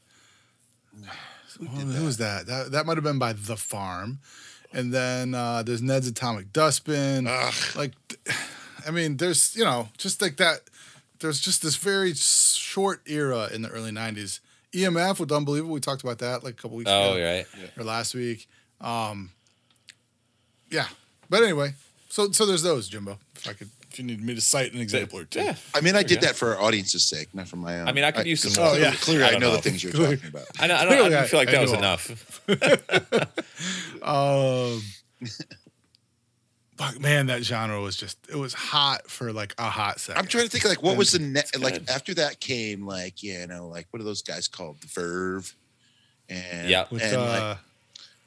who, 1.59 1.65
who 1.65 2.05
was 2.05 2.17
that? 2.17 2.45
That 2.47 2.71
that 2.71 2.85
might 2.85 2.95
have 2.97 3.03
been 3.03 3.19
by 3.19 3.33
The 3.33 3.57
Farm. 3.57 4.19
And 4.71 4.91
then 4.93 5.35
uh, 5.35 5.61
there's 5.61 5.81
Ned's 5.83 6.07
Atomic 6.07 6.51
Dustbin. 6.51 7.27
Ugh. 7.27 7.53
Like, 7.75 7.91
I 8.87 8.91
mean, 8.91 9.17
there's 9.17 9.55
you 9.55 9.63
know 9.63 9.89
just 9.97 10.21
like 10.21 10.37
that. 10.37 10.61
There's 11.19 11.39
just 11.39 11.61
this 11.61 11.75
very 11.75 12.13
short 12.15 13.01
era 13.05 13.49
in 13.53 13.61
the 13.61 13.69
early 13.69 13.91
'90s. 13.91 14.39
EMF 14.73 15.19
with 15.19 15.31
Unbelievable. 15.31 15.73
We 15.73 15.79
talked 15.79 16.03
about 16.03 16.19
that 16.19 16.43
like 16.43 16.53
a 16.53 16.57
couple 16.57 16.77
weeks 16.77 16.89
Oh, 16.91 17.13
ago 17.13 17.23
right. 17.23 17.45
or 17.77 17.83
last 17.83 18.13
week. 18.15 18.47
Um, 18.81 19.31
yeah, 20.69 20.87
but 21.29 21.43
anyway, 21.43 21.73
so 22.09 22.31
so 22.31 22.45
there's 22.45 22.63
those, 22.63 22.89
Jimbo. 22.89 23.19
If 23.35 23.47
I 23.47 23.53
could, 23.53 23.69
if 23.91 23.99
you 23.99 24.05
need 24.05 24.21
me 24.23 24.33
to 24.35 24.41
cite 24.41 24.73
an 24.73 24.79
example 24.81 25.19
or 25.19 25.25
two. 25.25 25.41
Yeah. 25.41 25.55
I 25.75 25.81
mean, 25.81 25.95
I 25.95 26.01
did 26.03 26.21
that 26.21 26.35
for 26.35 26.55
our 26.55 26.61
audience's 26.61 27.03
sake, 27.03 27.27
not 27.35 27.47
for 27.47 27.57
my 27.57 27.79
own. 27.81 27.87
I 27.87 27.91
mean, 27.91 28.03
I 28.03 28.11
could 28.11 28.25
use 28.25 28.41
some 28.41 28.61
more. 28.63 28.73
Oh, 28.73 28.77
yeah. 28.77 28.91
Clearly, 28.93 29.23
I 29.25 29.27
I, 29.27 29.31
know 29.33 29.39
know. 29.39 29.51
the 29.57 29.61
things 29.61 29.83
you're 29.83 29.93
Clearly. 29.93 30.15
talking 30.17 30.29
about. 30.31 30.45
I, 30.59 30.67
know, 30.67 30.75
I, 30.75 30.83
don't, 30.85 30.87
Clearly, 30.97 31.15
I 31.15 31.21
I- 31.21 31.27
feel 31.27 31.39
like 31.39 31.49
I 31.49 31.51
that 31.51 31.61
was 31.61 31.71
all. 31.73 31.79
enough. 31.79 32.41
Um, 34.03 34.81
fuck, 36.91 36.99
man, 37.01 37.27
that 37.27 37.43
genre 37.43 37.79
was 37.81 37.95
just 37.97 38.17
it 38.29 38.35
was 38.35 38.53
hot 38.53 39.09
for 39.09 39.31
like 39.33 39.53
a 39.57 39.69
hot 39.69 39.99
second. 39.99 40.19
I'm 40.19 40.27
trying 40.27 40.45
to 40.45 40.49
think 40.49 40.65
like 40.65 40.81
what 40.83 40.97
was 40.97 41.11
the 41.11 41.19
net 41.19 41.49
like 41.59 41.89
after 41.89 42.13
that 42.15 42.39
came 42.39 42.85
like 42.85 43.21
you 43.23 43.45
know 43.47 43.67
like 43.67 43.87
what 43.91 44.01
are 44.01 44.05
those 44.05 44.21
guys 44.21 44.47
called 44.47 44.81
the 44.81 44.87
Verve 44.87 45.55
and 46.29 46.69
Yeah. 46.69 46.85
with 46.91 47.01
and 47.03 47.15
uh, 47.15 47.25
like 47.49 47.57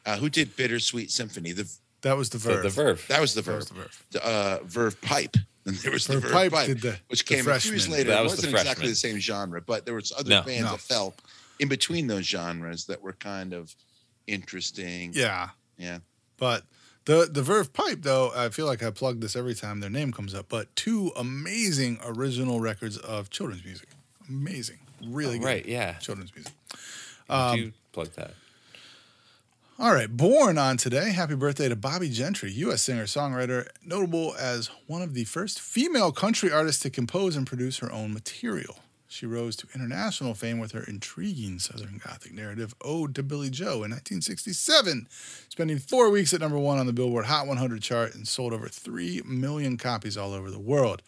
uh, 0.06 0.16
who 0.18 0.28
did 0.28 0.54
Bittersweet 0.56 1.10
Symphony 1.10 1.52
the 1.52 1.68
That 2.02 2.16
was 2.16 2.30
the 2.30 2.38
The, 2.38 2.48
verve. 2.48 2.62
the 2.62 2.68
Verve. 2.70 3.04
That 3.08 3.20
was 3.20 3.34
the 3.34 3.42
Verve. 3.42 3.56
was 3.56 3.68
the 3.68 3.74
verve. 3.74 4.04
The, 4.10 4.26
uh, 4.26 4.58
Verve 4.64 5.00
Pipe. 5.00 5.36
And 5.64 5.74
there 5.82 5.90
was 5.90 6.06
the 6.06 6.14
Verve 6.20 6.22
Verve 6.30 6.32
Pipe 6.32 6.52
Pipe, 6.52 6.80
the- 6.80 6.98
which 7.08 7.24
the 7.24 7.34
came 7.34 7.48
a 7.48 7.58
few 7.58 7.72
years 7.72 7.88
later. 7.88 8.10
That 8.10 8.20
it 8.20 8.22
was 8.22 8.32
the 8.40 8.46
wasn't 8.46 8.54
exactly 8.60 8.88
the 8.88 8.94
same 8.94 9.18
genre, 9.18 9.60
but 9.60 9.84
there 9.84 9.94
was 9.94 10.12
other 10.16 10.30
No. 10.30 10.42
bands 10.42 10.64
No. 10.66 10.70
that 10.72 10.80
fell 10.80 11.14
in 11.58 11.68
between 11.68 12.06
those 12.06 12.24
genres 12.26 12.84
that 12.84 13.02
were 13.02 13.14
kind 13.14 13.52
of 13.52 13.74
interesting. 14.28 15.10
Yeah. 15.14 15.48
Yeah. 15.78 15.98
But 16.36 16.62
the 17.06 17.28
the 17.30 17.42
Verve 17.42 17.72
Pipe 17.72 18.02
though, 18.02 18.30
I 18.36 18.50
feel 18.50 18.66
like 18.66 18.82
I 18.82 18.90
plug 18.90 19.20
this 19.20 19.34
every 19.34 19.54
time 19.54 19.80
their 19.80 19.90
name 19.90 20.12
comes 20.12 20.34
up. 20.34 20.46
But 20.48 20.74
two 20.76 21.10
amazing 21.16 21.98
original 22.04 22.60
records 22.60 22.96
of 22.98 23.30
children's 23.30 23.64
music. 23.64 23.88
Amazing. 24.28 24.78
Really 25.04 25.36
Oh, 25.36 25.40
good 25.40 25.44
right, 25.46 25.66
yeah. 25.66 25.94
children's 25.94 26.34
music. 26.34 26.52
Um, 27.28 27.58
you 27.58 27.72
plug 27.92 28.08
that. 28.12 28.34
All 29.78 29.92
right, 29.92 30.08
born 30.14 30.56
on 30.56 30.78
today. 30.78 31.10
Happy 31.10 31.34
birthday 31.34 31.68
to 31.68 31.76
Bobbie 31.76 32.08
Gentry, 32.08 32.50
U.S. 32.52 32.82
singer 32.82 33.04
songwriter, 33.04 33.68
notable 33.84 34.34
as 34.38 34.70
one 34.86 35.02
of 35.02 35.12
the 35.12 35.24
first 35.24 35.60
female 35.60 36.12
country 36.12 36.50
artists 36.50 36.80
to 36.82 36.88
compose 36.90 37.36
and 37.36 37.46
produce 37.46 37.78
her 37.80 37.92
own 37.92 38.14
material. 38.14 38.78
She 39.08 39.24
rose 39.26 39.54
to 39.56 39.68
international 39.74 40.34
fame 40.34 40.58
with 40.58 40.72
her 40.72 40.82
intriguing 40.82 41.58
Southern 41.58 42.00
Gothic 42.04 42.32
narrative, 42.32 42.74
Ode 42.82 43.14
to 43.14 43.22
Billie 43.22 43.50
Joe, 43.50 43.84
in 43.84 43.92
1967, 43.92 45.08
spending 45.48 45.78
four 45.78 46.10
weeks 46.10 46.34
at 46.34 46.40
number 46.40 46.58
one 46.58 46.78
on 46.78 46.86
the 46.86 46.92
Billboard 46.92 47.26
Hot 47.26 47.46
100 47.46 47.80
chart 47.82 48.14
and 48.14 48.26
sold 48.26 48.52
over 48.52 48.68
3 48.68 49.22
million 49.24 49.76
copies 49.76 50.16
all 50.16 50.32
over 50.32 50.50
the 50.50 50.58
world. 50.58 51.02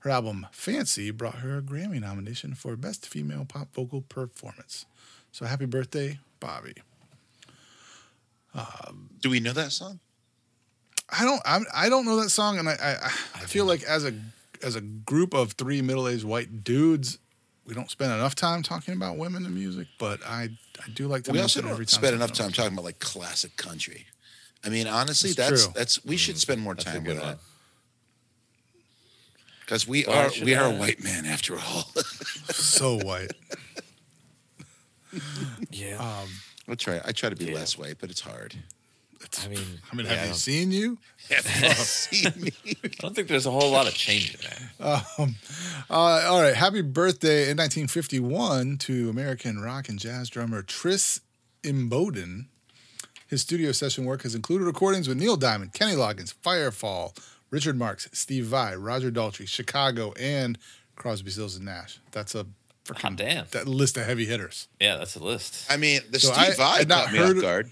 Her 0.00 0.10
album, 0.10 0.46
Fancy, 0.52 1.10
brought 1.10 1.36
her 1.36 1.58
a 1.58 1.62
Grammy 1.62 2.00
nomination 2.00 2.54
for 2.54 2.76
Best 2.76 3.06
Female 3.06 3.44
Pop 3.44 3.74
Vocal 3.74 4.00
Performance. 4.02 4.86
So 5.32 5.44
happy 5.44 5.66
birthday, 5.66 6.18
Bobbie. 6.38 6.76
Um, 8.54 9.10
Do 9.20 9.30
we 9.30 9.40
know 9.40 9.52
that 9.52 9.72
song? 9.72 10.00
I 11.10 11.24
don't. 11.24 11.42
I'm, 11.44 11.66
I 11.74 11.88
don't 11.88 12.04
know 12.04 12.16
that 12.20 12.30
song, 12.30 12.58
and 12.58 12.68
I, 12.68 12.72
I, 12.80 12.94
I 13.04 13.40
feel 13.40 13.64
like 13.64 13.82
as 13.82 14.04
a 14.04 14.14
as 14.62 14.76
a 14.76 14.80
group 14.80 15.34
of 15.34 15.52
three 15.52 15.82
middle 15.82 16.06
aged 16.06 16.24
white 16.24 16.62
dudes, 16.62 17.18
we 17.70 17.74
don't 17.76 17.88
spend 17.90 18.12
enough 18.12 18.34
time 18.34 18.62
talking 18.64 18.94
about 18.94 19.16
women 19.16 19.46
in 19.46 19.54
music. 19.54 19.86
But 19.98 20.20
I 20.26 20.50
I 20.84 20.90
do 20.92 21.06
like 21.06 21.22
to. 21.24 21.32
we 21.32 21.38
also 21.40 21.60
mention 21.60 21.70
it 21.70 21.72
every 21.72 21.84
don't 21.84 21.90
time 21.90 22.00
spend 22.00 22.14
enough 22.16 22.32
time 22.32 22.50
talking 22.52 22.72
about 22.72 22.84
like 22.84 22.98
classic 22.98 23.56
country. 23.56 24.06
I 24.64 24.68
mean, 24.68 24.88
honestly, 24.88 25.30
That's 25.32 25.48
that's 25.50 25.64
true. 25.66 25.72
that's, 25.74 26.04
we 26.04 26.16
should 26.18 26.36
spend 26.36 26.60
more 26.60 26.74
time 26.74 27.04
good 27.04 27.14
with 27.14 27.22
that 27.24 27.38
because 29.60 29.86
we 29.88 30.04
Well, 30.04 30.18
I 30.18 30.24
are 30.26 30.30
should 30.30 30.44
we 30.44 30.54
are 30.56 30.66
a 30.66 30.70
white 30.76 31.02
man 31.02 31.24
after 31.24 31.54
all. 31.58 31.84
so 32.50 32.96
white. 32.96 33.32
Yeah. 35.70 35.96
Um, 35.96 36.28
I 36.68 36.74
try 36.76 37.00
I 37.04 37.10
try 37.12 37.30
to 37.30 37.36
be 37.36 37.46
Yeah. 37.46 37.54
less 37.54 37.76
white, 37.78 37.96
but 38.00 38.10
it's 38.10 38.20
hard. 38.20 38.54
I 39.44 39.48
mean, 39.48 39.58
I 39.92 39.94
mean, 39.96 40.06
yeah, 40.06 40.12
I 40.12 40.14
have 40.16 40.24
you 40.26 40.30
don't- 40.30 40.38
seen 40.38 40.72
you? 40.72 40.98
See 41.42 42.26
me? 42.36 42.50
I 42.84 42.88
don't 42.98 43.14
think 43.14 43.28
there's 43.28 43.46
a 43.46 43.50
whole 43.50 43.70
lot 43.70 43.86
of 43.86 43.94
change 43.94 44.34
in 44.34 44.40
that. 44.40 45.04
Um, 45.18 45.36
uh, 45.88 46.24
all 46.28 46.40
right. 46.42 46.54
Happy 46.54 46.82
birthday 46.82 47.42
in 47.50 47.56
1951 47.56 48.78
to 48.78 49.08
American 49.10 49.60
rock 49.60 49.88
and 49.88 49.98
jazz 49.98 50.28
drummer 50.30 50.62
Tris 50.62 51.20
Imboden. 51.62 52.46
His 53.28 53.42
studio 53.42 53.70
session 53.72 54.04
work 54.06 54.22
has 54.22 54.34
included 54.34 54.64
recordings 54.64 55.06
with 55.06 55.18
Neil 55.18 55.36
Diamond, 55.36 55.72
Kenny 55.72 55.92
Loggins, 55.94 56.34
Firefall, 56.34 57.16
Richard 57.50 57.76
Marx, 57.78 58.08
Steve 58.12 58.46
Vai, 58.46 58.74
Roger 58.74 59.12
Daltrey, 59.12 59.46
Chicago, 59.46 60.12
and 60.18 60.58
Crosby, 60.96 61.30
Stills 61.30 61.54
and 61.54 61.64
Nash. 61.66 62.00
That's 62.10 62.34
a 62.34 62.46
God 63.02 63.14
damn. 63.16 63.46
that 63.52 63.68
list 63.68 63.96
of 63.96 64.04
heavy 64.06 64.24
hitters. 64.24 64.66
Yeah, 64.80 64.96
that's 64.96 65.14
a 65.14 65.22
list. 65.22 65.70
I 65.70 65.76
mean, 65.76 66.00
the 66.10 66.18
So 66.18 66.32
Steve 66.32 66.54
I- 66.54 66.56
Vai 66.56 66.64
I'd 66.80 66.88
not 66.88 67.04
caught 67.04 67.12
me 67.12 67.18
heard- 67.20 67.36
off 67.36 67.42
guard. 67.42 67.70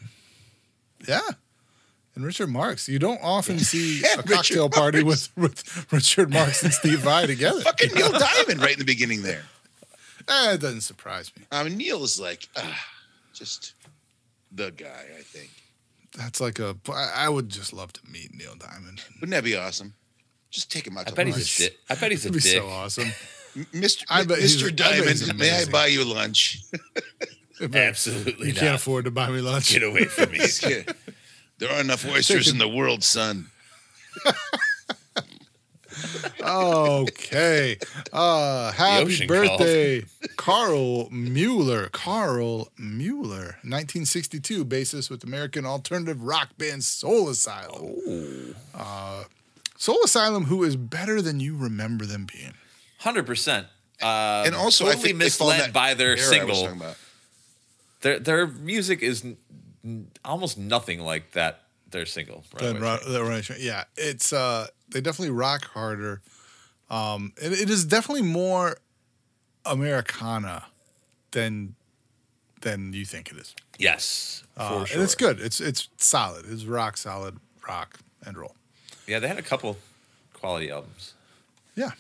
Yeah. 1.07 1.21
And 2.15 2.25
Richard 2.25 2.49
Marx. 2.49 2.89
You 2.89 2.99
don't 2.99 3.21
often 3.23 3.59
see 3.61 4.01
Yeah, 4.03 4.15
a 4.15 4.17
Richard 4.19 4.33
cocktail 4.33 4.71
party 4.71 5.05
Marx. 5.05 5.31
with, 5.37 5.51
with 5.53 5.93
Richard 5.93 6.31
Marx 6.33 6.63
and 6.65 6.73
Steve 6.73 7.01
Vai 7.01 7.27
together. 7.27 7.61
Fucking 7.61 7.91
Neil 7.95 8.11
Diamond 8.11 8.61
right 8.61 8.73
in 8.73 8.79
the 8.79 8.85
beginning 8.85 9.23
there. 9.23 9.43
Eh, 10.31 10.53
it 10.53 10.61
doesn't 10.61 10.83
surprise 10.83 11.33
me. 11.39 11.45
I 11.51 11.65
mean, 11.65 11.79
Neil 11.79 12.03
is 12.05 12.21
like 12.21 12.47
ah, 12.55 12.85
just 13.33 13.73
the 14.53 14.71
guy. 14.71 15.07
I 15.19 15.23
think 15.23 15.49
That's 16.19 16.39
like 16.39 16.59
a. 16.59 16.77
I 16.93 17.31
would 17.31 17.49
just 17.49 17.73
love 17.73 17.95
to 17.95 18.01
meet 18.11 18.35
Neil 18.35 18.55
Diamond. 18.55 19.01
wouldn't 19.23 19.31
that 19.31 19.43
be 19.43 19.57
awesome? 19.57 19.95
Just 20.51 20.71
take 20.71 20.87
him 20.87 20.99
out. 20.99 21.07
I 21.07 21.11
to 21.11 21.17
bet 21.17 21.27
he's 21.29 21.35
lunch. 21.37 21.61
a 21.61 21.63
dick. 21.63 21.79
I 21.89 21.95
bet 21.95 22.11
he's 22.11 22.27
a 22.27 22.29
It'd 22.29 22.43
be 22.43 22.47
dick. 22.47 22.61
so 22.61 22.69
awesome. 22.69 23.09
Mr. 23.73 24.05
I 24.11 24.25
bet 24.25 24.37
he's- 24.41 24.63
I 24.63 24.67
Mr. 24.67 24.77
bet 24.77 24.77
Diamond, 24.77 25.39
may 25.39 25.63
I 25.63 25.65
buy 25.65 25.87
you 25.87 26.05
lunch? 26.05 26.61
Absolutely 27.61 28.49
You 28.49 28.53
not. 28.55 28.61
can't 28.61 28.75
afford 28.77 29.05
to 29.07 29.11
buy 29.11 29.29
me 29.31 29.41
lunch. 29.41 29.71
Get 29.73 29.83
away 29.83 30.05
from 30.05 30.31
me. 30.33 30.39
Yeah. 30.63 30.83
there 31.59 31.71
are 31.73 31.81
enough 31.81 32.05
oysters 32.07 32.49
in 32.49 32.59
the 32.59 32.69
world, 32.69 33.03
son. 33.03 33.49
Okay. 36.41 37.77
Uh, 38.13 38.71
happy 38.73 39.05
ocean 39.05 39.27
birthday, 39.27 40.05
Karl 40.37 41.09
Mueller. 41.11 41.89
Karl 41.93 42.69
Mueller, 42.79 43.57
1962, 43.65 44.65
bassist 44.65 45.11
with 45.11 45.25
American 45.25 45.67
alternative 45.67 46.23
rock 46.23 46.51
band 46.59 46.85
Soul 46.85 47.29
Asylum. 47.29 48.55
Uh, 48.75 49.25
Soul 49.77 49.99
Asylum, 50.05 50.45
who 50.45 50.63
is 50.65 50.77
better 50.77 51.21
than 51.21 51.41
you 51.41 51.57
remember 51.57 52.07
them 52.07 52.27
being. 52.33 52.55
Hundred 52.99 53.27
percent. 53.27 53.67
Uh, 54.01 54.45
And 54.47 54.55
also, 54.55 54.85
I 54.87 54.93
totally 54.95 55.09
think 55.09 55.19
they 55.19 55.29
fall 55.31 55.51
in 55.51 55.57
misled 55.57 55.69
that 55.71 55.75
by 55.75 55.95
their 55.95 56.17
era 56.17 56.41
I 56.41 56.45
was 56.45 56.59
single. 56.59 56.95
Their 58.01 58.19
their 58.19 58.47
music 58.47 59.03
is 59.03 59.25
n- 59.85 60.09
almost 60.25 60.59
nothing 60.59 61.01
like 61.01 61.33
that. 61.33 61.63
Their 61.91 62.05
single. 62.07 62.45
Then 62.59 62.75
Runaway 62.81 62.99
Train. 62.99 63.13
the 63.13 63.23
Runaway 63.23 63.41
Train. 63.43 63.59
Yeah, 63.63 63.85
it's 63.97 64.33
uh, 64.33 64.67
they 64.91 65.01
definitely 65.01 65.33
rock 65.35 65.65
harder. 65.65 66.21
Um, 66.91 67.33
it, 67.41 67.53
it 67.53 67.71
is 67.71 67.85
definitely 67.85 68.23
more 68.29 68.79
Americana 69.65 70.67
than 71.33 71.75
than 72.61 72.93
you 72.93 73.05
think 73.05 73.31
it 73.31 73.37
is. 73.37 73.55
Yes, 73.79 74.43
for 74.57 74.63
Uh, 74.63 74.85
sure. 74.85 74.95
And 74.97 75.05
it's 75.05 75.15
good. 75.15 75.41
It's 75.41 75.61
it's 75.61 75.89
solid. 75.97 76.45
It's 76.49 76.65
rock 76.65 76.97
solid 76.97 77.39
rock 77.67 77.99
and 78.27 78.37
roll. 78.37 78.55
Yeah, 79.07 79.19
they 79.21 79.29
had 79.29 79.39
a 79.39 79.43
couple 79.43 79.77
quality 80.35 80.71
albums. 80.71 81.15
Yeah. 81.75 81.93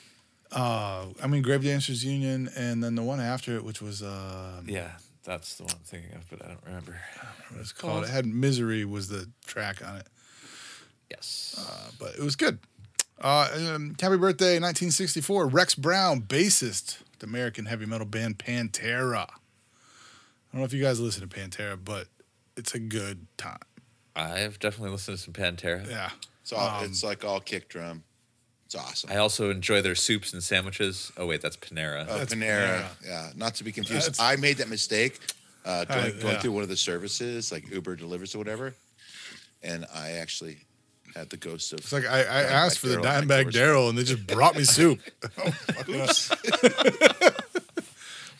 Uh, 0.50 1.06
I 1.22 1.26
mean, 1.26 1.42
Grave 1.42 1.62
Dancers 1.62 2.04
Union, 2.04 2.48
and 2.56 2.82
then 2.82 2.94
the 2.94 3.02
one 3.02 3.20
after 3.20 3.54
it, 3.56 3.64
which 3.64 3.80
was 3.82 4.02
uh, 4.02 4.62
Yeah, 4.66 4.92
that's 5.28 5.56
the 5.56 5.64
one 5.64 5.72
I'm 5.74 5.82
thinking 5.84 6.14
of, 6.16 6.28
but 6.30 6.42
I 6.44 6.48
don't 6.48 6.64
remember. 6.66 6.96
what 7.50 7.60
it's 7.60 7.72
called. 7.72 8.04
It 8.04 8.10
had 8.10 8.26
Misery 8.26 8.84
was 8.84 9.08
the 9.08 9.28
track 9.46 9.86
on 9.86 9.96
it, 9.96 10.06
Yes. 11.10 11.54
uh, 11.58 11.90
but 11.98 12.14
it 12.14 12.20
was 12.22 12.34
good. 12.34 12.58
Uh, 13.20 13.48
um, 13.74 13.96
happy 14.00 14.16
birthday, 14.16 14.54
1964, 14.60 15.48
Rex 15.48 15.74
Brown, 15.74 16.22
bassist, 16.22 16.98
the 17.18 17.26
American 17.26 17.66
heavy 17.66 17.84
metal 17.84 18.06
band 18.06 18.38
Pantera. 18.38 19.26
I 19.28 20.52
don't 20.52 20.60
know 20.60 20.64
if 20.64 20.72
you 20.72 20.82
guys 20.82 20.98
listen 21.00 21.28
to 21.28 21.36
Pantera, 21.36 21.78
but 21.82 22.06
it's 22.56 22.74
a 22.74 22.78
good 22.78 23.26
time. 23.36 23.58
I've 24.16 24.58
definitely 24.58 24.90
listened 24.92 25.18
to 25.18 25.22
some 25.24 25.34
Pantera. 25.34 25.88
Yeah. 25.88 26.10
It's 26.42 26.52
all. 26.52 26.78
Um, 26.80 26.84
it's 26.86 27.04
like 27.04 27.24
all 27.24 27.40
kick 27.40 27.68
drum. 27.68 28.04
It's 28.68 28.74
awesome. 28.74 29.10
I 29.10 29.16
also 29.16 29.50
enjoy 29.50 29.80
their 29.80 29.94
soups 29.94 30.34
and 30.34 30.42
sandwiches. 30.42 31.10
Oh 31.16 31.26
wait, 31.26 31.40
that's 31.40 31.56
Panera. 31.56 32.04
Oh, 32.06 32.18
That's 32.18 32.34
Panera. 32.34 32.82
Panera. 32.82 32.86
Yeah, 33.06 33.30
not 33.34 33.54
to 33.56 33.64
be 33.64 33.72
confused. 33.72 34.08
That's- 34.12 34.20
I 34.20 34.36
made 34.36 34.58
that 34.58 34.68
mistake 34.68 35.18
uh, 35.64 35.86
going, 35.86 36.18
Uh, 36.18 36.22
going 36.22 36.36
through 36.38 36.52
one 36.52 36.62
of 36.62 36.68
the 36.68 36.76
services, 36.76 37.50
like 37.50 37.70
Uber 37.70 37.96
delivers 37.96 38.34
or 38.34 38.38
whatever, 38.38 38.74
and 39.62 39.86
I 39.94 40.10
actually 40.12 40.58
had 41.16 41.30
the 41.30 41.38
ghost 41.38 41.72
of. 41.72 41.78
It's 41.78 41.92
like 41.94 42.04
I, 42.04 42.20
I 42.20 42.24
Dimebag 42.24 42.50
asked 42.50 42.78
for 42.80 42.88
the 42.88 43.00
Darrell 43.00 43.16
on 43.16 43.26
my 43.26 43.34
Dimebag. 43.44 43.52
Daryl, 43.52 43.88
and 43.88 43.96
they 43.98 44.04
just 44.04 44.26
brought 44.26 44.54
me 44.54 44.64
soup. 44.64 45.00
Oops. 45.88 46.30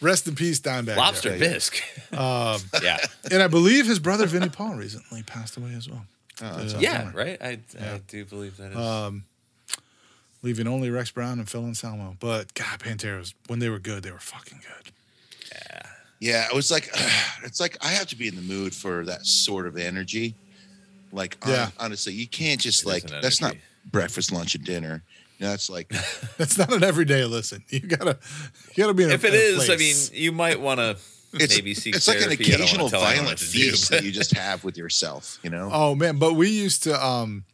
Rest 0.00 0.28
in 0.28 0.34
peace, 0.36 0.60
Dimebag. 0.60 0.96
Lobster 0.96 1.30
yeah, 1.30 1.34
yeah. 1.36 1.40
bisque. 1.54 1.82
Um, 2.12 2.60
yeah. 2.82 2.98
and 3.32 3.42
I 3.42 3.48
believe 3.48 3.86
his 3.86 3.98
brother 3.98 4.26
Vinnie 4.26 4.48
Paul 4.48 4.74
recently 4.74 5.22
passed 5.24 5.56
away 5.56 5.74
as 5.74 5.88
well. 5.88 6.04
Oh, 6.40 6.56
that's 6.58 6.74
Uh, 6.74 6.78
Yeah, 6.80 7.10
right. 7.14 7.36
I, 7.40 7.58
Yeah. 7.74 7.94
I 7.94 7.98
do 8.06 8.24
believe 8.24 8.56
that 8.58 8.70
is. 8.70 8.76
Um, 8.76 9.24
leaving 10.42 10.66
only 10.66 10.90
Rex 10.90 11.10
Brown 11.10 11.38
and 11.38 11.48
Phil 11.48 11.64
Anselmo. 11.64 12.16
But 12.20 12.54
God, 12.54 12.78
Pantera 12.80 13.18
was 13.18 13.34
when 13.46 13.58
they 13.58 13.68
were 13.68 13.78
good, 13.78 14.02
they 14.02 14.10
were 14.12 14.18
fucking 14.18 14.60
good. 14.60 14.92
Yeah, 15.52 15.82
yeah. 16.20 16.46
it 16.46 16.54
was 16.54 16.70
like 16.70 16.88
it's 17.44 17.60
like 17.60 17.76
I 17.82 17.88
have 17.88 18.06
to 18.08 18.16
be 18.16 18.28
in 18.28 18.34
the 18.36 18.42
mood 18.42 18.74
for 18.74 19.04
that 19.06 19.26
sort 19.26 19.66
of 19.66 19.76
energy. 19.76 20.34
Like 21.12 21.36
hon- 21.42 21.52
Yeah. 21.52 21.70
honestly, 21.78 22.12
you 22.12 22.26
can't 22.26 22.60
just 22.60 22.80
It 22.84 22.88
is 22.88 22.92
like 23.10 23.22
that's 23.22 23.40
not 23.40 23.56
breakfast, 23.90 24.30
lunch, 24.32 24.54
and 24.54 24.64
dinner. 24.64 25.02
You 25.38 25.44
know, 25.46 25.50
that's 25.50 25.70
like 25.70 25.88
That's 26.36 26.58
not 26.58 26.72
an 26.72 26.82
everyday 26.82 27.24
listen. 27.24 27.62
You 27.68 27.80
gotta, 27.80 28.18
you 28.74 28.82
gotta 28.84 28.92
be 28.94 29.04
in 29.04 29.10
a, 29.10 29.14
if 29.14 29.24
it 29.24 29.34
in 29.34 29.40
a 29.40 29.62
is, 29.62 29.70
I 29.70 29.76
mean, 29.76 29.96
you 30.12 30.32
might 30.32 30.60
want 30.60 30.80
to 30.80 30.96
it's 31.34 31.54
maybe 31.54 31.74
seek 31.74 31.94
it's 31.94 32.08
like 32.08 32.16
an 32.16 32.22
therapy. 32.24 32.44
I 32.54 32.56
don't 32.56 32.58
wanna 32.58 32.64
occasional 32.64 32.88
tell 32.90 33.00
violent 33.00 33.38
to 33.38 33.44
do, 33.44 33.70
feast 33.70 33.90
that 33.90 34.02
you 34.02 34.10
just 34.10 34.34
have 34.36 34.64
with 34.64 34.76
yourself. 34.76 35.38
You 35.42 35.50
know, 35.50 35.70
Oh 35.72 35.94
man, 35.94 36.18
but 36.18 36.34
we 36.34 36.48
used 36.50 36.82
to. 36.84 37.04
um 37.04 37.44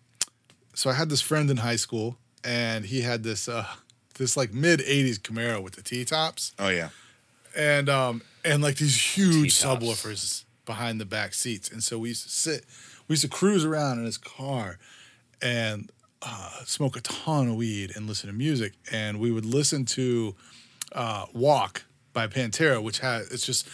So 0.74 0.88
I 0.90 0.94
had 0.94 1.10
this 1.10 1.20
friend 1.20 1.50
in 1.50 1.58
high 1.58 1.76
school, 1.76 2.16
and 2.44 2.84
he 2.84 3.00
had 3.02 3.22
this 3.22 3.48
uh 3.48 3.66
this 4.18 4.36
like 4.36 4.52
mid 4.52 4.80
'80s 4.80 5.18
Camaro 5.18 5.62
with 5.62 5.74
the 5.74 5.82
T 5.82 6.04
tops. 6.04 6.52
oh 6.58 6.68
yeah, 6.68 6.90
and 7.56 7.88
um 7.88 8.22
and 8.44 8.62
like 8.62 8.76
these 8.76 9.16
huge 9.16 9.58
T-tops. 9.58 9.84
subwoofers 9.84 10.44
behind 10.66 11.00
the 11.00 11.04
back 11.04 11.34
seats 11.34 11.70
and 11.70 11.82
so 11.82 11.98
we 11.98 12.08
used 12.08 12.22
to 12.22 12.28
sit 12.30 12.64
we 13.08 13.12
used 13.14 13.22
to 13.22 13.28
cruise 13.28 13.64
around 13.64 13.98
in 13.98 14.04
his 14.06 14.16
car 14.18 14.78
and 15.42 15.90
uh, 16.22 16.64
smoke 16.64 16.96
a 16.96 17.00
ton 17.02 17.48
of 17.48 17.56
weed 17.56 17.92
and 17.94 18.06
listen 18.06 18.28
to 18.30 18.34
music. 18.34 18.72
And 18.90 19.20
we 19.20 19.30
would 19.30 19.44
listen 19.44 19.84
to 19.86 20.34
uh, 20.92 21.26
"Walk" 21.34 21.84
by 22.14 22.28
Pantera, 22.28 22.82
which 22.82 23.00
has 23.00 23.30
it's 23.30 23.44
just 23.44 23.68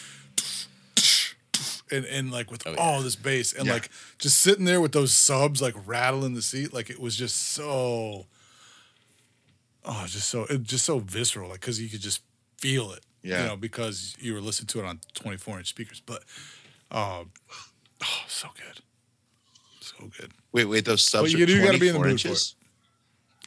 and, 1.93 2.05
and 2.07 2.31
like 2.33 2.51
with 2.51 2.67
Oh, 2.67 2.71
yeah. 2.73 2.77
all 2.79 3.03
this 3.03 3.15
bass 3.17 3.53
and 3.53 3.67
Yeah. 3.67 3.75
like 3.75 3.91
just 4.19 4.39
sitting 4.39 4.65
there 4.65 4.81
with 4.81 4.91
those 4.93 5.13
subs 5.13 5.61
like 5.63 5.75
rattling 5.87 6.35
the 6.35 6.43
seat, 6.43 6.73
like 6.73 6.91
it 6.91 6.99
was 7.01 7.15
just 7.17 7.37
so. 7.37 8.27
Oh, 9.85 10.05
just 10.07 10.29
so 10.29 10.45
it 10.45 10.63
just 10.63 10.85
so 10.85 10.99
visceral, 10.99 11.49
like 11.51 11.61
because 11.61 11.81
you 11.81 11.89
could 11.89 12.01
just 12.03 12.23
feel 12.59 12.93
it, 12.93 13.01
Yeah. 13.23 13.43
you 13.43 13.49
know, 13.49 13.57
because 13.57 14.15
you 14.21 14.35
were 14.35 14.41
listening 14.41 14.67
to 14.69 14.81
it 14.81 14.85
on 14.85 15.01
24 15.15 15.59
inch 15.59 15.69
speakers. 15.69 16.01
But, 16.05 16.23
um, 16.91 17.31
oh, 18.05 18.23
so 18.29 18.49
good, 18.55 18.83
so 19.81 20.11
good. 20.19 20.33
Wait, 20.53 20.67
wait, 20.67 20.85
those 20.85 21.03
subs 21.03 21.33
you- 21.33 21.45
are 21.45 21.49
you 21.49 21.63
gotta 21.65 21.79
be 21.79 21.89
in 21.89 21.95
the 21.95 21.99
24 21.99 22.05
mood 22.11 22.21
for 22.21 22.29
inches. 22.29 22.55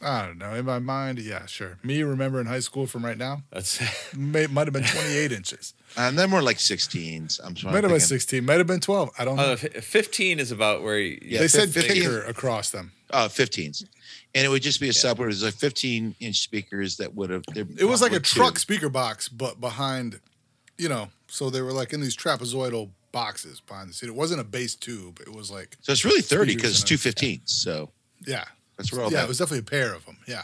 I 0.02 0.26
don't 0.26 0.38
know. 0.38 0.52
In 0.54 0.64
my 0.66 0.80
mind, 0.80 1.20
yeah, 1.20 1.46
sure. 1.46 1.78
Me 1.84 2.02
remembering 2.02 2.46
high 2.46 2.58
school 2.60 2.86
from 2.88 3.04
right 3.04 3.16
now, 3.16 3.44
That's 3.52 3.80
may, 4.16 4.48
might 4.48 4.66
have 4.66 4.72
been 4.74 4.82
28 4.82 5.30
inches. 5.30 5.72
And 5.96 6.18
then 6.18 6.28
more 6.30 6.42
like 6.42 6.58
16s. 6.58 7.38
I'm 7.42 7.54
trying 7.54 7.74
Might 7.74 7.84
have 7.84 7.92
been 7.92 8.00
16. 8.00 8.44
Might 8.44 8.58
have 8.58 8.66
been 8.66 8.80
12. 8.80 9.10
I 9.18 9.24
don't 9.24 9.36
know. 9.36 9.52
uh, 9.52 9.56
f- 9.62 9.84
15 9.84 10.40
is 10.40 10.50
about 10.50 10.82
where 10.82 10.98
you, 10.98 11.18
Yeah, 11.22 11.38
they 11.38 11.48
said 11.48 11.70
15 11.70 12.10
across 12.26 12.70
them. 12.70 12.90
Uh, 13.10 13.28
15s. 13.28 13.84
And 14.34 14.44
it 14.44 14.48
would 14.48 14.62
just 14.62 14.80
be 14.80 14.88
a 14.88 14.92
sub 14.92 15.18
where 15.18 15.28
it 15.28 15.32
was 15.32 15.44
like 15.44 15.54
15 15.54 16.16
inch 16.20 16.40
speakers 16.40 16.96
that 16.96 17.14
would 17.14 17.30
have. 17.30 17.44
It 17.54 17.84
was 17.84 18.02
like 18.02 18.12
a 18.12 18.20
truck 18.20 18.58
speaker 18.58 18.88
box, 18.88 19.28
but 19.28 19.60
behind, 19.60 20.20
you 20.76 20.88
know, 20.88 21.08
so 21.28 21.50
they 21.50 21.62
were 21.62 21.72
like 21.72 21.92
in 21.92 22.00
these 22.00 22.16
trapezoidal 22.16 22.90
boxes 23.12 23.60
behind 23.60 23.90
the 23.90 23.94
seat. 23.94 24.08
It 24.08 24.14
wasn't 24.14 24.40
a 24.40 24.44
bass 24.44 24.74
tube. 24.74 25.20
It 25.20 25.32
was 25.32 25.50
like, 25.50 25.76
So 25.82 25.92
it's 25.92 26.04
really 26.04 26.20
30 26.20 26.56
because 26.56 26.72
it's 26.72 26.82
two 26.82 26.96
Speakers 26.96 27.14
15s. 27.14 27.48
So 27.48 27.90
yeah. 28.26 28.44
that's 28.76 28.92
where 28.92 29.02
all 29.02 29.10
Yeah, 29.10 29.18
that. 29.18 29.24
it 29.26 29.28
was 29.28 29.38
definitely 29.38 29.60
a 29.60 29.62
pair 29.62 29.94
of 29.94 30.04
them. 30.04 30.18
Yeah. 30.26 30.42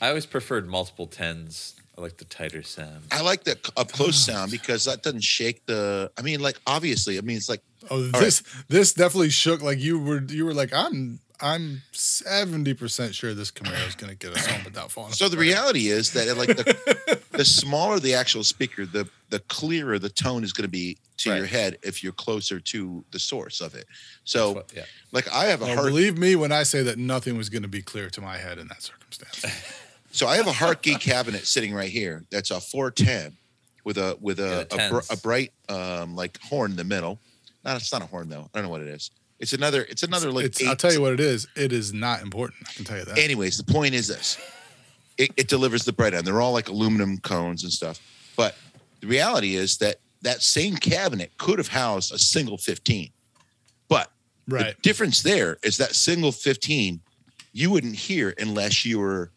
I 0.00 0.08
always 0.08 0.26
preferred 0.26 0.68
multiple 0.68 1.06
tens. 1.06 1.76
I 1.96 2.00
like 2.00 2.16
the 2.16 2.24
tighter 2.24 2.62
sound. 2.62 3.04
I 3.10 3.22
like 3.22 3.44
the 3.44 3.58
up 3.76 3.90
close 3.90 4.28
ah. 4.28 4.32
sound 4.32 4.50
because 4.52 4.84
that 4.84 5.02
doesn't 5.02 5.24
shake 5.24 5.66
the. 5.66 6.12
I 6.16 6.22
mean, 6.22 6.38
like 6.40 6.56
obviously, 6.64 7.18
I 7.18 7.22
mean, 7.22 7.36
it's 7.36 7.48
like 7.48 7.62
Oh, 7.90 8.02
right. 8.10 8.20
this 8.20 8.42
this 8.68 8.92
definitely 8.92 9.30
shook. 9.30 9.62
Like 9.62 9.78
you 9.78 9.98
were 9.98 10.22
you 10.22 10.44
were 10.44 10.54
like, 10.54 10.72
I'm 10.72 11.20
I'm 11.40 11.82
seventy 11.92 12.74
percent 12.74 13.14
sure 13.14 13.32
this 13.34 13.50
Camaro 13.50 13.86
is 13.86 13.94
gonna 13.94 14.14
get 14.16 14.32
us 14.36 14.44
home 14.46 14.64
without 14.64 14.90
falling. 14.90 15.12
So 15.12 15.28
the 15.28 15.36
reality 15.36 15.88
is 15.88 16.12
that 16.12 16.36
like 16.36 16.48
the, 16.48 17.20
the 17.30 17.44
smaller 17.44 18.00
the 18.00 18.14
actual 18.14 18.42
speaker, 18.44 18.86
the 18.86 19.08
the 19.30 19.38
clearer 19.40 19.98
the 19.98 20.08
tone 20.08 20.42
is 20.42 20.52
going 20.52 20.64
to 20.64 20.70
be 20.70 20.96
to 21.18 21.34
your 21.36 21.46
head 21.46 21.76
if 21.82 22.02
you're 22.02 22.12
closer 22.12 22.58
to 22.60 23.04
the 23.10 23.18
source 23.18 23.60
of 23.60 23.74
it. 23.74 23.86
So 24.24 24.54
But, 24.54 24.72
yeah. 24.74 24.84
like 25.12 25.30
I 25.32 25.44
have 25.46 25.60
a 25.62 25.66
Well, 25.66 25.74
heart, 25.74 25.86
believe 25.88 26.16
me 26.16 26.34
when 26.36 26.50
I 26.50 26.62
say 26.62 26.82
that 26.84 26.96
nothing 26.98 27.36
was 27.36 27.48
going 27.50 27.62
to 27.62 27.68
be 27.68 27.82
clear 27.82 28.08
to 28.10 28.20
my 28.20 28.36
head 28.38 28.58
in 28.58 28.68
that 28.68 28.82
circumstance. 28.82 29.44
so 30.12 30.26
I 30.26 30.36
have 30.36 30.46
a 30.46 30.52
heart 30.52 30.80
geek 30.82 31.00
cabinet 31.00 31.46
sitting 31.46 31.74
right 31.74 31.90
here. 31.90 32.24
That's 32.30 32.50
a 32.50 32.60
410 32.60 33.36
with 33.84 33.98
a 33.98 34.16
with 34.20 34.38
Yeah, 34.38 34.60
a 34.60 34.64
the 34.64 34.86
a, 34.86 34.90
br- 34.90 35.12
a 35.12 35.16
bright 35.18 35.52
um 35.68 36.16
like 36.16 36.40
horn 36.40 36.70
in 36.70 36.76
the 36.76 36.84
middle. 36.84 37.18
No, 37.64 37.76
it's 37.76 37.92
not 37.92 38.00
a 38.02 38.06
horn 38.06 38.28
though. 38.28 38.48
I 38.54 38.58
don't 38.58 38.62
know 38.64 38.70
what 38.70 38.80
it 38.80 38.88
is. 38.88 39.10
It's 39.40 39.52
another. 39.52 39.86
It's 39.88 40.02
another 40.02 40.30
like. 40.32 40.46
It's, 40.46 40.66
I'll 40.66 40.76
tell 40.76 40.92
you 40.92 41.00
what 41.00 41.12
it 41.12 41.20
is. 41.20 41.46
It 41.56 41.72
is 41.72 41.92
not 41.92 42.22
important. 42.22 42.68
I 42.68 42.72
can 42.72 42.84
tell 42.84 42.98
you 42.98 43.04
that. 43.04 43.18
Anyways, 43.18 43.56
the 43.56 43.72
point 43.72 43.94
is 43.94 44.08
this: 44.08 44.36
it, 45.16 45.30
it 45.36 45.48
delivers 45.48 45.84
the 45.84 45.92
bright 45.92 46.14
end. 46.14 46.26
They're 46.26 46.40
all 46.40 46.52
like 46.52 46.68
aluminum 46.68 47.18
cones 47.18 47.62
and 47.62 47.72
stuff. 47.72 48.00
But 48.36 48.56
the 49.00 49.06
reality 49.06 49.54
is 49.54 49.78
that 49.78 49.96
that 50.22 50.42
same 50.42 50.76
cabinet 50.76 51.32
could 51.38 51.58
have 51.58 51.68
housed 51.68 52.12
a 52.12 52.18
single 52.18 52.58
15. 52.58 53.10
But 53.88 54.10
right. 54.48 54.76
the 54.76 54.82
difference 54.82 55.22
there 55.22 55.58
is 55.62 55.76
that 55.78 55.94
single 55.94 56.32
15 56.32 57.00
you 57.52 57.70
wouldn't 57.70 57.96
hear 57.96 58.34
unless 58.38 58.84
you 58.84 58.98
were 58.98 59.32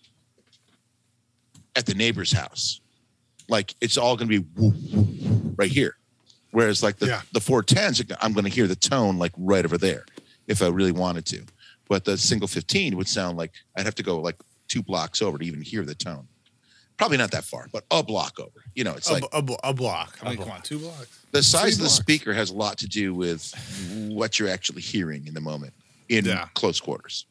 at 1.76 1.86
the 1.86 1.94
neighbor's 1.94 2.32
house. 2.32 2.82
Like 3.48 3.74
it's 3.82 3.98
all 3.98 4.16
going 4.16 4.30
to 4.30 4.42
be 4.42 5.54
right 5.58 5.72
here. 5.72 5.98
Whereas 6.52 6.84
like 6.84 6.98
the, 6.98 7.08
Yeah. 7.08 7.22
the 7.34 7.40
410s, 7.40 8.16
I'm 8.22 8.34
going 8.34 8.44
to 8.46 8.52
hear 8.52 8.68
the 8.68 8.76
tone 8.76 9.18
like 9.18 9.32
right 9.38 9.64
over 9.66 9.78
there 9.78 10.06
if 10.48 10.62
I 10.62 10.68
really 10.68 10.92
wanted 10.92 11.26
to. 11.28 11.44
But 11.90 12.06
the 12.06 12.18
single 12.18 12.48
15 12.48 12.96
would 12.98 13.08
sound 13.08 13.38
like 13.38 13.52
I'd 13.76 13.86
have 13.86 13.96
to 13.96 14.04
go 14.04 14.20
like 14.20 14.36
two 14.68 14.82
blocks 14.84 15.22
over 15.22 15.38
to 15.38 15.46
even 15.46 15.62
hear 15.62 15.84
the 15.86 15.96
tone. 15.96 16.28
Probably 16.98 17.18
not 17.18 17.32
that 17.32 17.44
far, 17.46 17.68
but 17.74 17.84
a 17.90 18.04
block 18.04 18.40
over. 18.40 18.64
You 18.76 18.84
know, 18.84 18.94
it's 18.94 19.10
A, 19.10 19.14
like 19.14 19.24
a, 19.34 19.44
a 19.64 19.74
block. 19.74 20.18
I 20.22 20.28
mean, 20.30 20.36
block. 20.36 20.48
come 20.48 20.56
on, 20.58 20.62
two 20.62 20.78
blocks. 20.80 21.20
the 21.32 21.42
size 21.42 21.62
three 21.62 21.72
of 21.72 21.78
the 21.78 21.84
blocks. 21.86 21.96
speaker 21.96 22.34
has 22.34 22.52
a 22.52 22.54
lot 22.54 22.78
to 22.80 22.88
do 22.88 23.14
with 23.16 23.52
what 24.10 24.38
you're 24.38 24.50
actually 24.50 24.82
hearing 24.84 25.26
in 25.26 25.34
the 25.34 25.42
moment 25.42 25.74
in 26.10 26.26
Yeah. 26.26 26.48
close 26.54 26.80
quarters. 26.80 27.26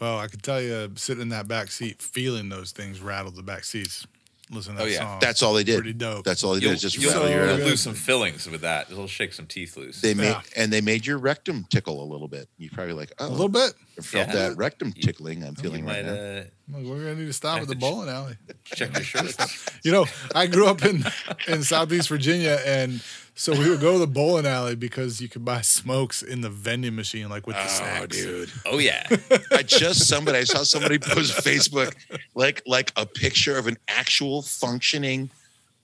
Well, 0.00 0.18
I 0.18 0.28
could 0.28 0.42
tell 0.42 0.62
you, 0.62 0.90
sitting 0.96 1.22
in 1.22 1.28
that 1.30 1.48
back 1.48 1.70
seat, 1.70 2.00
feeling 2.00 2.48
those 2.48 2.70
things 2.70 3.00
rattle 3.00 3.30
the 3.32 3.42
back 3.42 3.64
seats. 3.64 4.06
Listen 4.50 4.72
to 4.74 4.78
that 4.78 4.84
Oh, 4.84 4.86
yeah. 4.86 4.98
song. 5.00 5.18
That's 5.20 5.42
all 5.42 5.52
they 5.54 5.64
did. 5.64 5.76
pretty 5.76 5.92
dope. 5.92 6.24
That's 6.24 6.42
all 6.42 6.54
they 6.54 6.60
did. 6.60 6.66
You'll, 6.66 6.74
is 6.74 6.82
just 6.82 6.96
you'll, 6.96 7.12
rattle 7.12 7.28
so 7.28 7.34
you'll 7.34 7.56
head. 7.56 7.60
lose 7.66 7.80
some 7.80 7.94
fillings 7.94 8.48
with 8.48 8.62
that. 8.62 8.90
It'll 8.90 9.06
shake 9.06 9.32
some 9.34 9.46
teeth 9.46 9.76
loose. 9.76 10.00
They 10.00 10.14
made 10.14 10.28
Yeah. 10.28 10.42
and 10.56 10.72
they 10.72 10.80
made 10.80 11.04
your 11.06 11.18
rectum 11.18 11.66
tickle 11.70 12.02
a 12.02 12.08
little 12.10 12.28
bit. 12.28 12.48
You 12.56 12.70
probably 12.70 12.94
like, 12.94 13.12
oh, 13.18 13.28
a 13.28 13.30
little 13.30 13.48
bit. 13.48 13.74
I 13.98 14.02
felt 14.02 14.28
Yeah. 14.28 14.34
that 14.48 14.56
rectum 14.56 14.92
tickling. 14.92 15.42
I'm 15.44 15.54
you 15.56 15.62
feeling 15.62 15.84
right 15.84 16.04
might 16.04 16.12
now. 16.14 16.20
uh, 16.40 16.44
Look, 16.70 16.84
We're 16.84 16.98
gonna 17.04 17.14
need 17.16 17.26
to 17.26 17.32
stop 17.32 17.60
at 17.62 17.68
the 17.68 17.74
bowling 17.76 18.08
alley. 18.08 18.36
check 18.64 18.92
your 18.94 19.02
shirts. 19.04 19.66
You 19.84 19.92
know, 19.92 20.06
I 20.34 20.46
grew 20.46 20.66
up 20.66 20.84
in 20.84 21.04
in 21.46 21.62
Southeast 21.62 22.08
Virginia, 22.08 22.60
and 22.64 23.02
so 23.38 23.52
we 23.52 23.70
would 23.70 23.80
go 23.80 23.92
to 23.92 23.98
the 24.00 24.06
bowling 24.06 24.46
alley 24.46 24.74
because 24.74 25.20
you 25.20 25.28
could 25.28 25.44
buy 25.44 25.60
smokes 25.60 26.22
in 26.22 26.40
the 26.40 26.50
vending 26.50 26.96
machine, 26.96 27.28
like 27.28 27.46
with 27.46 27.54
the 27.56 27.62
Oh, 27.64 27.68
snacks. 27.68 28.16
dude! 28.16 28.52
oh 28.66 28.78
yeah. 28.78 29.06
I 29.52 29.62
just 29.62 30.08
somebody 30.08 30.38
I 30.38 30.44
saw 30.44 30.64
somebody 30.64 30.98
post 30.98 31.32
Facebook 31.44 31.94
like 32.34 32.62
like 32.66 32.92
a 32.96 33.06
picture 33.06 33.56
of 33.56 33.66
an 33.68 33.76
actual 33.86 34.42
functioning, 34.42 35.30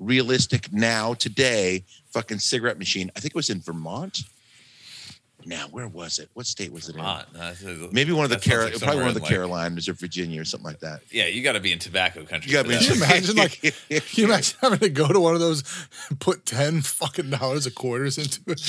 realistic 0.01 0.72
now 0.72 1.14
today 1.14 1.85
fucking 2.10 2.40
cigarette 2.40 2.78
machine. 2.78 3.10
I 3.16 3.20
think 3.20 3.31
it 3.32 3.36
was 3.36 3.51
in 3.51 3.60
Vermont. 3.60 4.20
Now, 5.47 5.66
where 5.71 5.87
was 5.89 6.19
it? 6.19 6.31
What 6.35 6.47
state 6.47 6.73
was 6.73 6.89
it 6.89 6.93
in? 6.97 7.03
Vermont. 7.03 7.27
No, 7.35 7.39
that's- 7.41 7.93
Maybe 7.93 8.12
one 8.12 8.25
of 8.25 8.31
the 8.31 8.39
Carol, 8.39 8.66
like 8.71 8.79
probably 8.81 9.01
one 9.01 9.09
of 9.09 9.15
the 9.15 9.21
like- 9.21 9.29
Carolinas 9.31 9.89
or 9.89 9.93
Virginia 9.95 10.41
or 10.41 10.45
something 10.45 10.65
like 10.66 10.81
that. 10.81 11.01
Yeah, 11.11 11.27
you 11.27 11.43
got 11.43 11.53
to 11.53 11.61
be 11.61 11.73
in 11.73 11.79
tobacco 11.79 12.25
country. 12.25 12.51
You 12.51 12.57
gotta 12.57 12.69
be 12.69 12.75
that. 12.77 12.89
You 12.89 12.95
imagine, 12.95 13.37
like, 13.37 13.61
can 13.89 14.03
you 14.12 14.25
imagine 14.25 14.57
having 14.61 14.79
to 14.81 14.89
go 14.89 15.09
to 15.09 15.21
one 15.21 15.35
of 15.35 15.41
those, 15.41 15.62
and 16.09 16.19
put 16.21 16.47
ten 16.47 16.81
fucking 16.83 17.31
dollars 17.31 17.66
of 17.66 17.75
quarters 17.75 18.16
into 18.19 18.41
it? 18.47 18.61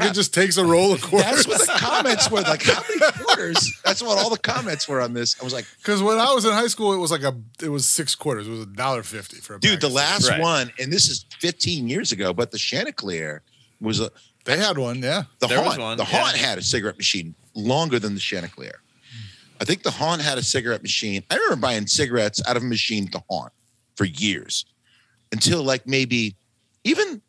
like 0.00 0.10
it 0.10 0.14
just 0.14 0.32
takes 0.34 0.56
a 0.56 0.64
roll 0.64 0.92
of 0.92 1.02
quarters. 1.02 1.44
That's 1.44 1.48
what 1.48 1.60
the 1.60 1.72
comments 1.78 2.30
were 2.30 2.40
like. 2.40 2.62
How 2.62 2.82
many 2.88 3.00
quarters? 3.24 3.72
That's 3.84 4.02
what 4.02 4.18
all 4.18 4.30
the 4.30 4.38
comments 4.38 4.88
were 4.88 5.00
on 5.00 5.12
this. 5.12 5.36
I 5.40 5.44
was 5.44 5.52
like, 5.52 5.66
Because 5.78 6.02
when 6.02 6.18
I 6.18 6.32
was 6.32 6.44
in 6.44 6.52
high 6.52 6.66
school, 6.68 6.92
it 6.92 6.98
was 6.98 7.10
like 7.10 7.22
a, 7.22 7.34
it 7.62 7.68
was 7.68 7.86
six 7.86 8.14
quarters. 8.14 8.46
It 8.46 8.50
was 8.50 8.60
a 8.60 8.66
dollar 8.66 9.02
fifty 9.02 9.36
for 9.36 9.56
a. 9.56 9.60
dude, 9.60 9.80
the 9.80 9.88
last 9.88 10.28
Right. 10.28 10.40
one, 10.40 10.72
and 10.80 10.92
this 10.92 11.08
is 11.08 11.24
15 11.40 11.88
years 11.88 12.12
ago, 12.12 12.32
but 12.32 12.50
the 12.52 12.58
Chanticleer 12.58 13.42
was 13.80 13.98
a 14.00 14.10
cigarettes. 14.10 14.31
They 14.44 14.56
had 14.56 14.76
one, 14.78 15.00
yeah. 15.02 15.24
the 15.38 15.46
There 15.46 15.58
was 15.60 15.68
haunt. 15.76 15.80
one, 15.80 15.96
the 15.98 16.04
yeah. 16.04 16.22
haunt 16.24 16.36
had 16.36 16.58
a 16.58 16.62
cigarette 16.62 16.96
machine 16.96 17.34
longer 17.54 17.98
than 17.98 18.14
the 18.14 18.20
Chanticleer. 18.20 18.80
I 19.60 19.64
think 19.64 19.82
the 19.84 19.90
haunt 19.92 20.20
had 20.22 20.38
a 20.38 20.42
cigarette 20.42 20.82
machine. 20.82 21.22
I 21.30 21.34
remember 21.36 21.56
buying 21.56 21.86
cigarettes 21.86 22.42
out 22.48 22.56
of 22.56 22.62
a 22.64 22.66
machine 22.66 23.06
at 23.06 23.12
the 23.12 23.22
haunt 23.30 23.52
for 23.96 24.04
years, 24.04 24.64
until 25.30 25.62
like 25.62 25.86
maybe 25.86 26.34
even 26.82 27.22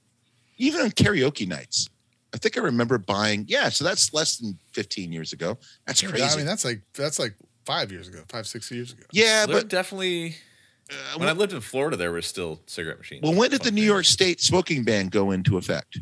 even 0.57 0.81
on 0.81 0.90
karaoke 0.91 1.48
nights. 1.48 1.90
I 2.34 2.38
think 2.38 2.57
I 2.57 2.61
remember 2.61 2.98
buying. 2.98 3.45
Yeah, 3.48 3.69
so 3.69 3.84
that's 3.84 4.11
less 4.14 4.38
than 4.38 4.57
15 4.72 5.11
years 5.11 5.34
ago. 5.34 5.60
That's 5.85 6.02
crazy. 6.02 6.23
I 6.23 6.35
mean, 6.35 6.48
that's 6.48 6.65
like 6.65 6.81
that's 6.95 7.19
like 7.19 7.35
five 7.65 7.91
years 7.91 8.07
ago, 8.07 8.23
five 8.30 8.48
six 8.48 8.72
years 8.72 8.91
ago. 8.94 9.03
yeah, 9.11 9.45
There 9.45 9.57
but 9.57 9.68
definitely. 9.68 10.35
uh, 10.90 11.19
When 11.19 11.30
I 11.30 11.34
lived 11.34 11.53
in 11.53 11.61
Florida, 11.61 11.95
there 11.98 12.11
were 12.11 12.23
still 12.23 12.61
cigarette 12.65 12.98
machines. 12.98 13.22
well, 13.22 13.35
when 13.35 13.52
did 13.52 13.61
the 13.61 13.69
New 13.72 13.84
York 13.84 14.06
State 14.06 14.41
smoking 14.41 14.84
ban 14.84 15.07
go 15.10 15.30
into 15.30 15.57
effect? 15.57 15.99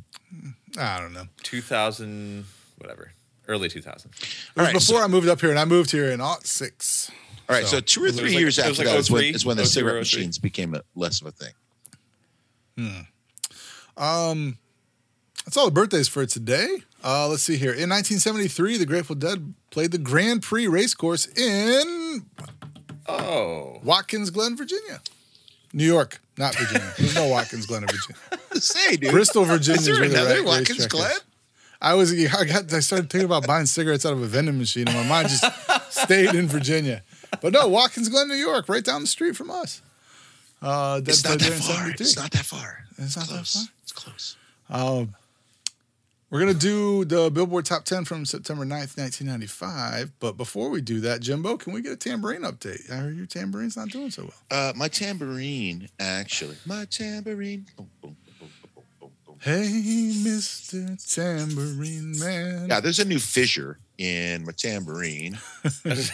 I 0.78 1.00
don't 1.00 1.14
know. 1.14 1.26
2000, 1.44 2.46
whatever, 2.78 3.12
early 3.48 3.70
2000. 3.70 4.12
It 4.12 4.20
was 4.20 4.38
All 4.58 4.64
right, 4.66 4.74
before 4.74 5.00
so- 5.00 5.04
I 5.04 5.08
moved 5.08 5.28
up 5.28 5.42
here, 5.42 5.50
and 5.50 5.60
I 5.60 5.66
moved 5.66 5.92
here 5.92 6.10
in 6.12 6.22
aught 6.22 6.46
six. 6.48 7.12
All 7.50 7.56
right, 7.56 7.66
so, 7.66 7.78
So, 7.78 7.80
two 7.82 8.02
or 8.04 8.08
it 8.08 8.12
was 8.12 8.20
three 8.20 8.30
like- 8.32 8.40
years 8.40 8.58
it 8.58 8.68
was 8.68 8.80
after 8.80 8.86
like 8.90 8.94
that 8.96 9.00
is 9.00 9.12
when, 9.12 9.22
03, 9.22 9.30
is 9.36 9.46
when 9.46 9.58
the 9.58 9.64
02, 9.64 9.70
cigarette 9.70 9.94
03. 9.96 10.00
machines 10.20 10.38
became 10.38 10.74
a, 10.76 10.82
less 10.96 11.20
of 11.22 11.28
a 11.28 11.32
thing. 11.32 11.54
Hmm. 12.78 14.02
Um, 14.02 14.58
that's 15.46 15.58
all 15.58 15.66
the 15.66 15.72
birthdays 15.72 16.08
for 16.08 16.26
today. 16.26 16.84
Uh, 17.04 17.28
let's 17.28 17.44
see 17.44 17.58
here. 17.58 17.72
In 17.74 17.90
1973, 17.90 18.78
the 18.78 18.86
Grateful 18.86 19.16
Dead 19.16 19.54
played 19.72 19.92
the 19.92 19.98
Grand 19.98 20.44
Prix 20.44 20.68
racecourse 20.68 21.26
in 21.28 22.26
Oh, 23.08 23.80
Watkins 23.84 24.30
Glen, 24.30 24.56
Virginia. 24.56 25.02
New 25.74 25.86
York, 25.86 26.20
not 26.38 26.56
Virginia. 26.56 26.94
There's 26.98 27.16
no 27.16 27.28
Watkins 27.28 27.66
Glen 27.66 27.84
in 27.84 27.90
Virginia. 27.90 28.44
Say, 28.62 28.98
dude, 28.98 29.12
Bristol, 29.12 29.46
Virginia 29.46 29.80
is 29.80 29.86
there 29.86 29.96
the 29.98 30.04
another 30.16 30.44
Watkins 30.44 30.88
Glen? 30.88 31.12
is. 31.12 31.22
I 31.82 31.94
was 31.96 32.12
I 32.14 32.44
got 32.46 32.72
I 32.74 32.80
started 32.80 33.10
thinking 33.10 33.26
about 33.26 33.48
buying 33.48 33.66
cigarettes 33.66 34.06
out 34.06 34.14
of 34.14 34.22
a 34.22 34.28
vending 34.28 34.58
machine, 34.60 34.88
and 34.88 34.96
my 34.98 35.04
mind 35.08 35.30
just 35.30 35.44
stayed 35.92 36.36
in 36.36 36.48
Virginia. 36.48 37.02
But 37.42 37.54
no, 37.54 37.68
Watkins 37.68 38.10
Glen, 38.10 38.28
New 38.28 38.36
York, 38.36 38.70
right 38.70 38.84
down 38.84 39.02
the 39.02 39.08
street 39.08 39.36
from 39.36 39.50
us. 39.50 39.82
Uh, 40.62 41.02
It's 41.06 41.24
not 41.24 41.40
that 41.40 41.54
far. 41.54 41.90
It's 41.90 42.16
not 42.16 42.32
that 42.32 42.46
far. 42.46 42.86
It's 43.00 43.18
not 43.18 43.28
that 43.30 43.34
close. 43.36 43.54
far? 43.56 43.64
It's 43.82 43.92
close. 43.94 44.36
Um, 44.70 45.16
We're 46.32 46.40
gonna 46.40 46.54
do 46.54 47.04
the 47.04 47.30
Billboard 47.30 47.66
Top 47.66 47.84
10 47.84 48.06
from 48.06 48.26
September 48.26 48.64
9th, 48.64 48.98
1995. 48.98 50.14
But 50.20 50.38
before 50.38 50.70
we 50.70 50.80
do 50.80 51.02
that, 51.02 51.20
Jimbo, 51.20 51.58
can 51.58 51.74
we 51.74 51.82
get 51.82 51.92
a 51.92 51.98
tambourine 51.98 52.44
update? 52.44 52.90
I 52.90 52.96
heard 52.96 53.18
your 53.18 53.26
tambourine's 53.26 53.76
not 53.76 53.90
doing 53.90 54.12
so 54.12 54.24
well. 54.24 54.34
Uh, 54.50 54.72
my 54.74 54.88
tambourine, 54.88 55.90
actually, 56.00 56.56
my 56.66 56.86
tambourine. 56.86 57.66
Boom, 57.76 57.90
boom, 58.02 58.16
boom. 59.00 59.08
Hey, 59.42 60.14
Mr. 60.16 61.14
Tambourine 61.16 62.18
Man. 62.20 62.68
Yeah, 62.70 62.80
there's 62.80 63.00
a 63.00 63.06
new 63.06 63.20
fissure 63.20 63.78
in 63.98 64.46
my 64.46 64.52
tambourine. 64.54 65.38
there's 65.84 66.12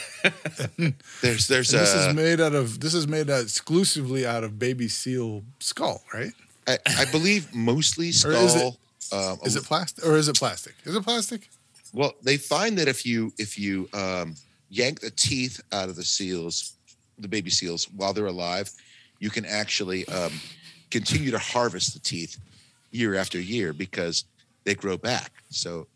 there's 1.22 1.48
And 1.73 1.81
this 1.81 1.94
is 1.94 2.14
made 2.15 2.39
out 2.41 2.56
of 2.56 2.80
this 2.80 2.94
is 2.95 3.07
made 3.07 3.30
out 3.30 3.44
exclusively 3.44 4.26
out 4.26 4.44
of 4.44 4.57
baby 4.57 4.88
seal 4.88 5.44
skull, 5.60 6.02
right? 6.11 6.31
I, 6.68 6.77
I 6.88 7.06
believe 7.11 7.53
mostly 7.53 8.07
Or 8.07 8.10
is 8.10 8.23
it- 8.56 8.60
skull. 8.60 8.77
Um, 9.11 9.40
Is 9.44 9.56
it 9.56 9.64
plastic 9.64 10.06
or 10.06 10.18
is 10.18 10.28
it 10.28 10.38
plastic? 10.38 10.76
Is 10.84 10.95
it 10.95 11.03
plastic? 11.03 11.49
Well, 11.94 12.14
they 12.22 12.38
find 12.38 12.78
that 12.78 12.88
if 12.88 13.06
you 13.06 13.32
if 13.38 13.57
you 13.57 13.90
um, 13.94 14.36
yank 14.69 14.99
the 14.99 15.11
teeth 15.11 15.61
out 15.72 15.90
of 15.90 15.95
the 15.95 16.03
seals, 16.03 16.74
the 17.18 17.28
baby 17.28 17.49
seals, 17.49 17.90
while 17.91 18.14
they're 18.14 18.26
alive, 18.26 18.69
you 19.19 19.30
can 19.30 19.45
actually 19.45 20.07
um, 20.07 20.34
continue 20.91 21.32
to 21.32 21.40
harvest 21.40 21.94
the 21.94 21.99
teeth 21.99 22.38
year 22.91 23.15
after 23.15 23.40
year 23.40 23.74
because 23.74 24.26
they 24.64 24.76
grow 24.76 24.98
back. 24.98 25.32
So 25.49 25.88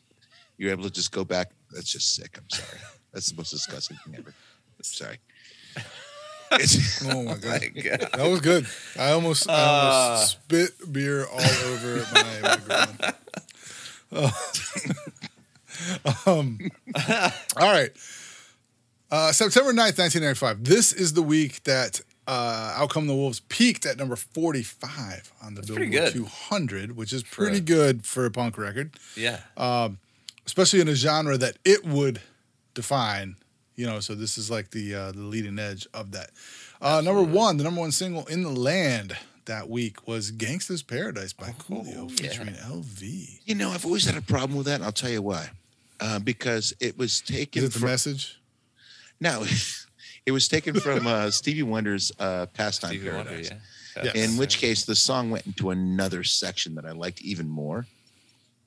you're 0.58 0.72
able 0.72 0.84
to 0.84 0.92
just 0.92 1.12
go 1.12 1.24
back. 1.24 1.52
That's 1.72 1.92
just 1.92 2.16
sick. 2.16 2.38
I'm 2.38 2.50
sorry. 2.50 2.80
That's 3.14 3.30
the 3.32 3.38
most 3.38 3.52
disgusting 3.52 3.98
thing 4.06 4.16
ever. 4.18 4.30
I'm 4.30 4.84
sorry. 4.84 5.18
It's, 6.54 7.06
Oh 7.10 7.24
my 7.24 7.34
god. 7.38 7.62
My 7.76 7.82
God. 7.82 8.00
That 8.14 8.30
was 8.30 8.42
good. 8.42 8.68
I 8.98 9.12
almost, 9.12 9.50
I 9.50 9.54
Uh. 9.54 9.58
almost 10.14 10.32
spit 10.32 10.94
beer 10.94 11.26
all 11.26 11.40
over 11.42 12.06
my 12.14 12.40
microphone. 12.42 13.14
Oh. 14.14 14.32
um, 16.26 16.60
all 17.58 17.72
right. 17.72 17.92
Uh, 19.10 19.32
September 19.32 19.72
9th, 19.72 19.98
1995. 20.00 20.64
This 20.64 20.94
is 20.94 21.14
the 21.14 21.22
week 21.24 21.64
that 21.64 22.02
uh, 22.28 22.74
Out 22.78 22.90
Come 22.92 23.08
the 23.08 23.16
Wolves 23.16 23.42
peaked 23.50 23.86
at 23.86 23.98
number 23.98 24.16
45 24.16 25.34
on 25.44 25.56
the 25.56 25.64
pretty 25.64 25.90
Billboard 25.92 26.14
200, 26.14 26.96
which 26.96 27.12
is 27.12 27.24
For 27.24 27.44
pretty 27.44 27.58
a- 27.58 27.62
good 27.62 28.06
for 28.06 28.26
a 28.26 28.32
punk 28.32 28.58
record, 28.58 28.92
Yeah. 29.18 29.40
especially 30.46 30.82
in 30.82 30.88
a 30.88 30.96
genre 30.96 31.38
that 31.38 31.58
it 31.66 31.84
would 31.86 32.22
define. 32.74 33.36
You 33.82 33.88
know, 33.88 34.00
so 34.00 34.14
this 34.14 34.38
is 34.38 34.52
like 34.52 34.70
the 34.70 34.94
uh, 34.94 35.12
the 35.12 35.22
leading 35.24 35.58
edge 35.58 35.88
of 35.92 36.12
that. 36.12 36.30
Uh, 36.80 37.02
number 37.04 37.24
one, 37.24 37.58
the 37.58 37.64
number 37.64 37.82
one 37.82 37.92
single 37.92 38.28
in 38.28 38.44
the 38.44 38.52
land 38.52 39.18
that 39.46 39.68
week 39.72 40.08
was 40.08 40.32
"Gangsta's 40.32 40.84
Paradise" 40.84 41.34
by 41.34 41.50
Coolio, 41.54 42.08
yeah. 42.12 42.30
featuring 42.30 42.54
LV. 42.54 43.40
you 43.44 43.56
know, 43.56 43.72
I've 43.72 43.84
always 43.84 44.06
had 44.06 44.16
a 44.16 44.22
problem 44.22 44.56
with 44.56 44.68
that. 44.68 44.76
And 44.76 44.84
I'll 44.84 44.92
tell 44.92 45.10
you 45.10 45.24
why. 45.24 45.50
Uh, 46.00 46.20
because 46.20 46.76
it 46.80 46.96
was 46.96 47.22
taken 47.22 47.64
Is 47.64 47.70
it 47.70 47.74
the 47.74 47.80
from 47.80 47.90
message? 47.90 48.40
no, 49.20 49.44
it 50.28 50.32
was 50.32 50.48
taken 50.48 50.80
from 50.80 51.08
uh, 51.08 51.32
Stevie 51.32 51.64
Wonder's 51.64 52.12
uh, 52.20 52.46
"Pastime 52.54 52.90
Stevie 52.92 53.10
Paradise." 53.10 53.50
Wonder, 53.50 53.64
yeah. 53.98 54.12
Yeah. 54.14 54.24
in 54.26 54.38
which 54.38 54.60
case 54.60 54.86
the 54.86 54.96
song 54.96 55.32
went 55.32 55.48
into 55.48 55.72
another 55.72 56.24
section 56.24 56.76
that 56.76 56.86
I 56.86 56.92
liked 56.92 57.20
even 57.24 57.50
more 57.50 57.88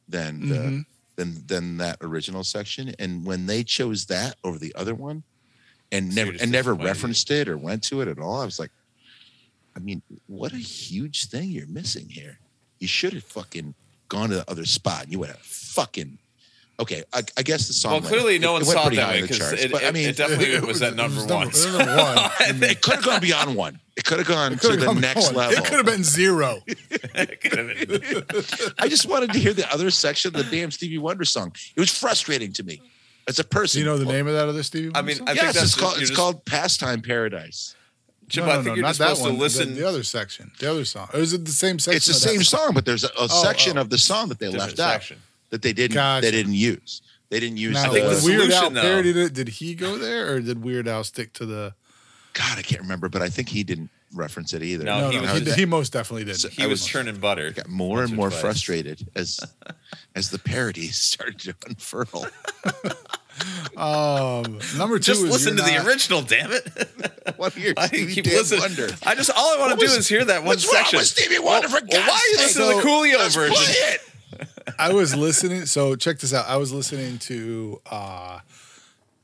than 0.09 0.49
the, 0.49 0.55
Mhm. 0.57 0.87
Than 1.17 1.47
than 1.47 1.77
that 1.79 1.99
original 2.01 2.45
section. 2.45 2.95
And 2.99 3.25
when 3.25 3.47
they 3.47 3.65
chose 3.65 4.07
that 4.07 4.37
over 4.45 4.59
the 4.59 4.75
other 4.75 4.95
one, 4.95 5.23
and 5.93 6.13
So 6.13 6.25
never 6.25 6.37
and 6.41 6.53
never 6.53 6.75
referenced 6.75 7.31
it 7.31 7.49
or 7.49 7.57
went 7.57 7.83
to 7.85 8.01
it 8.01 8.09
at 8.09 8.19
all, 8.19 8.41
I 8.41 8.45
was 8.45 8.59
like, 8.59 8.71
I 9.77 9.81
mean, 9.81 10.03
what 10.27 10.53
a 10.53 10.59
huge 10.59 11.27
thing 11.27 11.51
you're 11.51 11.67
missing 11.67 12.09
here. 12.09 12.39
You 12.79 12.89
should 12.89 13.13
have 13.13 13.25
fucking 13.25 13.75
gone 14.09 14.31
to 14.31 14.37
the 14.37 14.51
other 14.51 14.65
spot. 14.65 15.05
And 15.05 15.13
you 15.13 15.19
would 15.21 15.31
have 15.31 15.39
fucking. 15.39 16.19
Okay, 16.81 17.05
I, 17.13 17.23
I 17.37 17.43
guess 17.43 17.69
the 17.69 17.73
song. 17.73 17.93
Well, 17.93 18.01
went- 18.01 18.13
clearly, 18.13 18.39
no 18.41 18.51
it- 18.51 18.53
one 18.55 18.63
it 18.63 18.67
went 18.67 18.79
saw 18.79 18.81
it 18.81 18.87
pretty 18.87 18.97
that 18.97 19.03
high 19.07 19.13
way 19.13 19.19
in 19.19 19.23
the 19.23 19.29
because 19.29 19.39
charts, 19.39 19.63
it, 19.63 19.73
but 19.73 19.85
I 19.85 19.91
mean, 19.93 20.09
it 20.09 20.17
definitely 20.17 20.67
was 20.67 20.83
at 20.83 20.93
it 20.95 20.97
number 20.97 21.17
was 21.21 21.27
one. 21.27 21.49
number- 21.49 21.79
number 21.79 21.97
one. 21.97 22.31
it 22.71 22.83
could 22.83 22.95
have 22.97 23.05
gone 23.05 23.21
beyond 23.21 23.55
one. 23.55 23.79
It 23.97 24.05
could 24.05 24.19
have 24.19 24.27
gone 24.27 24.59
to 24.59 24.69
the 24.77 24.85
gone 24.85 25.01
next 25.01 25.27
going. 25.27 25.37
level. 25.37 25.57
It 25.57 25.65
could 25.65 25.77
have 25.77 25.87
been 25.87 26.03
zero. 26.03 26.63
It 26.67 27.41
could 27.41 27.59
have 27.59 27.89
been- 28.29 28.75
I 28.79 28.89
just 28.89 29.07
wanted 29.07 29.33
to 29.35 29.39
hear 29.39 29.53
the 29.53 29.73
other 29.73 29.91
section 29.93 30.35
of 30.35 30.45
the 30.45 30.51
damn 30.57 30.73
Stevie 30.73 30.99
Wonder 30.99 31.25
song. 31.25 31.55
It 31.77 31.81
was 31.81 31.97
frustrating 31.97 32.53
to 32.55 32.65
me 32.65 32.83
as 33.29 33.39
a 33.39 33.45
person. 33.45 33.79
Do 33.79 33.85
you 33.85 33.91
know 33.93 33.99
the 33.99 34.05
name 34.13 34.27
of 34.27 34.35
that 34.35 34.49
other 34.49 34.65
Stevie? 34.65 34.91
I 34.97 35.03
mean, 35.03 35.17
song? 35.17 35.29
I 35.29 35.35
think 35.35 35.45
yes, 35.45 35.55
that's 35.55 35.67
it's 35.67 35.75
called 35.77 35.93
you're 35.95 36.01
it's 36.03 36.11
just- 36.11 36.19
called 36.19 36.45
Pastime 36.45 37.03
Paradise. 37.03 37.77
Jim, 38.27 38.47
No, 38.47 38.53
I 38.53 38.57
no, 38.57 38.63
think 38.63 38.67
no, 38.69 38.75
you're 38.75 38.83
not 38.83 38.89
just 38.89 38.99
that 38.99 39.05
supposed 39.17 39.23
to 39.23 39.29
one. 39.29 39.35
The- 39.35 39.41
listen. 39.41 39.75
The, 39.77 39.87
other 39.89 40.03
section, 40.03 40.51
the 40.59 40.71
other 40.71 40.85
song. 40.85 41.09
Or 41.15 41.21
is 41.21 41.33
it 41.35 41.45
the 41.45 41.53
same 41.53 41.79
section? 41.79 41.97
It's 41.99 42.07
the 42.07 42.15
same 42.15 42.43
song, 42.43 42.73
but 42.75 42.85
there's 42.85 43.05
a, 43.05 43.09
a 43.09 43.13
oh, 43.19 43.27
section 43.29 43.79
oh. 43.79 43.83
of 43.83 43.91
the 43.91 43.99
song 43.99 44.29
that 44.31 44.41
they 44.41 44.47
Different 44.47 44.79
left 44.79 44.81
out 44.81 44.93
section. 44.95 45.19
That 45.55 45.63
they 45.63 45.73
didn't 45.73 45.95
Gotcha. 45.95 46.27
they 46.27 46.33
didn't 46.33 46.55
use. 46.55 47.01
They 47.31 47.39
didn't 47.39 47.59
use 47.59 47.75
Now, 47.75 47.85
I 47.91 47.93
think 47.93 48.09
the, 48.09 48.15
the 48.17 48.25
Weird 48.27 48.41
Al 48.43 48.49
solution, 48.51 48.75
though- 48.75 48.83
parodied 48.83 49.17
it. 49.17 49.33
Did 49.35 49.49
he 49.49 49.75
go 49.77 49.97
there, 49.97 50.33
or 50.35 50.41
did 50.41 50.65
Weird 50.65 50.89
Al 50.89 51.05
stick 51.05 51.33
to 51.35 51.47
the? 51.47 51.75
God, 52.33 52.59
I 52.59 52.63
can't 52.63 52.83
remember, 52.83 53.09
but 53.09 53.23
I 53.23 53.29
think 53.29 53.49
he 53.49 53.63
didn't 53.63 53.91
reference 54.13 54.53
it 54.53 54.63
either. 54.65 54.85
No, 54.85 55.01
No, 55.03 55.11
he 55.11 55.21
no, 55.21 55.33
was- 55.35 55.43
he, 55.47 55.53
he 55.53 55.65
most 55.67 55.93
definitely 55.93 56.25
did. 56.25 56.37
So- 56.37 56.49
He 56.49 56.65
I 56.65 56.67
was 56.67 56.81
was- 56.81 56.87
churning 56.89 57.17
butter. 57.19 57.47
I 57.47 57.51
got 57.51 57.69
more 57.69 58.03
and 58.03 58.13
more 58.15 58.31
twice. 58.31 58.41
frustrated 58.41 59.09
as 59.15 59.39
as 60.17 60.31
the 60.31 60.39
parodies 60.41 60.97
started 60.97 61.39
to 61.41 61.55
unfurl. 61.69 62.27
Um, 63.77 64.59
number 64.77 64.99
two 64.99 65.13
Just 65.13 65.23
is 65.25 65.31
listen 65.31 65.57
to 65.57 65.63
You're 65.73 65.83
the 65.83 65.89
original, 65.89 66.23
damn 66.23 66.53
it! 66.53 66.67
What 67.37 67.53
here? 67.55 67.73
I 67.79 67.87
Stevie 67.89 68.15
keep 68.15 68.27
listening. 68.27 68.61
Wonder. 68.61 68.89
I 69.05 69.15
just 69.17 69.31
all 69.35 69.57
I 69.57 69.59
want 69.59 69.81
to 69.81 69.87
do 69.87 69.91
is 69.93 70.07
hear 70.07 70.25
that 70.27 70.41
one 70.41 70.49
What's 70.49 70.67
wrong 70.67 70.75
section. 70.77 70.99
with 70.99 71.07
Stevie 71.07 71.39
Wonder 71.41 71.69
for 71.69 71.81
God's 71.81 71.93
Well, 71.95 72.07
why 72.07 72.15
are 72.15 72.29
you 72.33 72.37
listening 72.39 72.67
sake? 72.69 72.77
to 72.77 72.83
the 72.83 72.89
Coolio 72.89 73.19
Let's 73.19 73.35
version? 73.35 73.57
I 74.79 74.93
was 74.93 75.15
listening. 75.15 75.67
So 75.67 75.97
check 75.97 76.19
this 76.19 76.33
out. 76.33 76.47
I 76.49 76.57
was 76.57 76.73
listening 76.73 77.19
to 77.21 77.81
uh, 77.91 78.41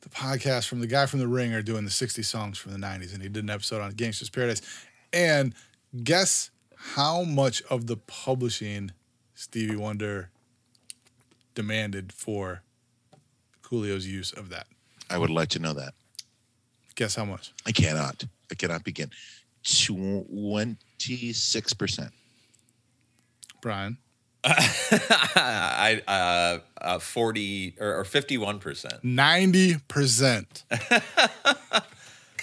the 0.00 0.08
podcast 0.08 0.68
from 0.68 0.80
the 0.80 0.86
guy 0.86 1.06
from 1.06 1.20
The 1.20 1.28
Ringer 1.28 1.62
doing 1.62 1.84
the 1.84 1.90
60 1.90 2.22
songs 2.22 2.58
from 2.58 2.72
the 2.72 2.78
90s, 2.78 3.12
and 3.12 3.22
he 3.22 3.28
did 3.28 3.44
an 3.44 3.50
episode 3.50 3.80
on 3.80 3.92
Gangsta's 3.92 4.30
Paradise. 4.30 4.62
And 5.12 5.54
guess 6.04 6.50
how 6.76 7.22
much 7.22 7.62
of 7.70 7.86
the 7.86 7.96
publishing 7.96 8.92
Stevie 9.34 9.76
Wonder 9.76 10.30
demanded 11.54 12.12
for 12.12 12.62
Coolio's 13.62 14.06
use 14.06 14.32
of 14.32 14.48
that? 14.50 14.66
I 15.08 15.18
would 15.18 15.30
like 15.30 15.48
to 15.50 15.58
know 15.58 15.72
that. 15.74 15.94
Guess 16.94 17.16
how 17.16 17.24
much? 17.24 17.52
I 17.66 17.72
cannot. 17.72 18.24
I 18.50 18.54
cannot 18.54 18.84
begin. 18.84 19.10
Twenty-six 19.64 21.72
percent. 21.72 22.12
Brian. 23.60 23.98
I 24.44 26.00
uh, 26.08 26.58
uh, 26.80 26.98
forty 26.98 27.74
or, 27.78 28.00
or 28.00 28.04
fifty-one 28.04 28.58
percent. 28.58 29.02
90%. 29.04 30.62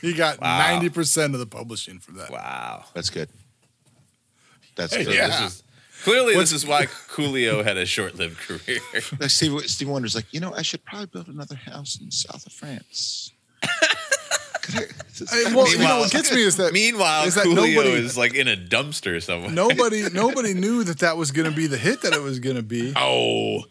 he 0.01 0.13
got 0.17 0.39
Wow. 0.39 0.79
90% 0.79 1.33
of 1.33 1.39
the 1.39 1.47
publishing 1.47 1.99
for 1.99 2.11
that. 2.13 2.29
Wow. 2.31 2.85
That's 2.93 3.09
good. 3.09 3.29
That's 4.75 4.93
Hey, 4.95 5.05
good. 5.05 5.15
yeah. 5.15 5.27
This 5.27 5.41
is 5.55 5.63
clearly 6.03 6.35
this 6.35 6.51
is 6.51 6.65
why 6.67 6.85
Coolio 6.85 7.63
had 7.63 7.77
a 7.77 7.85
short-lived 7.85 8.37
career. 8.47 8.79
Steve, 9.27 9.59
Steve 9.69 9.89
Wonder's 9.89 10.13
like, 10.13 10.31
you 10.31 10.39
know, 10.39 10.53
I 10.53 10.61
should 10.61 10.85
probably 10.85 11.07
build 11.07 11.27
another 11.29 11.55
house 11.55 11.97
in 11.99 12.05
the 12.07 12.11
south 12.11 12.45
of 12.45 12.51
France. 12.53 13.31
I- 14.75 15.53
well, 15.55 15.69
you 15.71 15.79
know 15.79 15.99
what 15.99 16.11
gets 16.11 16.31
me 16.33 16.43
is 16.43 16.57
that 16.57 16.73
Meanwhile, 16.73 17.25
is 17.25 17.35
that 17.35 17.45
Coolio 17.45 17.55
nobody- 17.75 17.89
is 17.91 18.17
like 18.17 18.33
in 18.35 18.47
a 18.47 18.55
dumpster 18.55 19.21
somewhere. 19.23 19.51
nobody 19.51 20.09
nobody 20.13 20.53
knew 20.53 20.83
that 20.83 20.99
that 20.99 21.17
was 21.17 21.31
going 21.31 21.49
to 21.49 21.55
be 21.55 21.67
the 21.67 21.77
hit 21.77 22.01
that 22.01 22.13
it 22.13 22.21
was 22.21 22.39
going 22.39 22.55
to 22.57 22.63
be. 22.63 22.93
oh, 22.95 23.63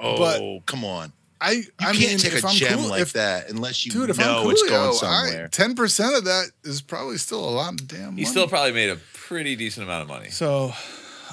oh, 0.00 0.18
But- 0.18 0.66
come 0.66 0.84
on. 0.84 1.12
I 1.38 1.50
You 1.50 1.64
I 1.78 1.84
can't 1.92 1.98
mean, 1.98 2.18
take 2.18 2.32
if 2.32 2.44
a 2.44 2.46
I'm 2.46 2.54
gem 2.54 2.78
cool, 2.78 2.88
like 2.88 3.02
if, 3.02 3.12
that 3.12 3.50
unless 3.50 3.84
you 3.84 3.92
dude, 3.92 4.08
if 4.08 4.16
know 4.18 4.44
I'm 4.44 4.50
it's 4.50 4.62
Coolio, 4.62 4.68
going 4.70 4.92
somewhere. 4.94 5.48
ten 5.48 5.74
percent 5.74 6.14
of 6.16 6.24
that 6.24 6.46
is 6.64 6.80
probably 6.80 7.18
still 7.18 7.46
a 7.46 7.50
lot 7.50 7.74
of 7.74 7.86
damn 7.86 8.06
money. 8.06 8.22
He 8.22 8.24
still 8.24 8.48
probably 8.48 8.72
made 8.72 8.88
a 8.88 8.96
pretty 9.12 9.54
decent 9.54 9.84
amount 9.84 10.00
of 10.02 10.08
money. 10.08 10.30
so 10.30 10.72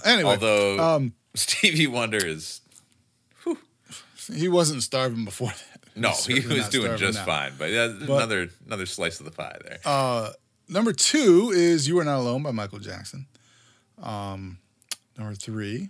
anyway. 0.03 0.31
Although 0.31 0.77
um, 0.79 1.13
Stevie 1.35 1.87
Wonder 1.87 2.17
is 2.17 2.59
he 4.33 4.47
wasn't 4.49 4.83
starving 4.83 5.23
before 5.25 5.49
that. 5.49 5.72
No, 5.95 6.11
he 6.11 6.39
was 6.39 6.69
doing 6.69 6.97
just 6.97 7.19
now. 7.19 7.25
fine. 7.25 7.53
But, 7.57 7.69
yeah, 7.71 7.85
another 7.85 8.49
another 8.65 8.85
slice 8.85 9.19
of 9.19 9.25
the 9.25 9.31
pie 9.31 9.57
there. 9.63 9.79
Uh, 9.85 10.31
number 10.69 10.93
two 10.93 11.51
is 11.53 11.87
"You 11.87 11.97
Are 11.99 12.03
Not 12.03 12.19
Alone" 12.19 12.43
by 12.43 12.51
Michael 12.51 12.79
Jackson. 12.79 13.27
Um, 14.01 14.57
number 15.17 15.35
three, 15.35 15.89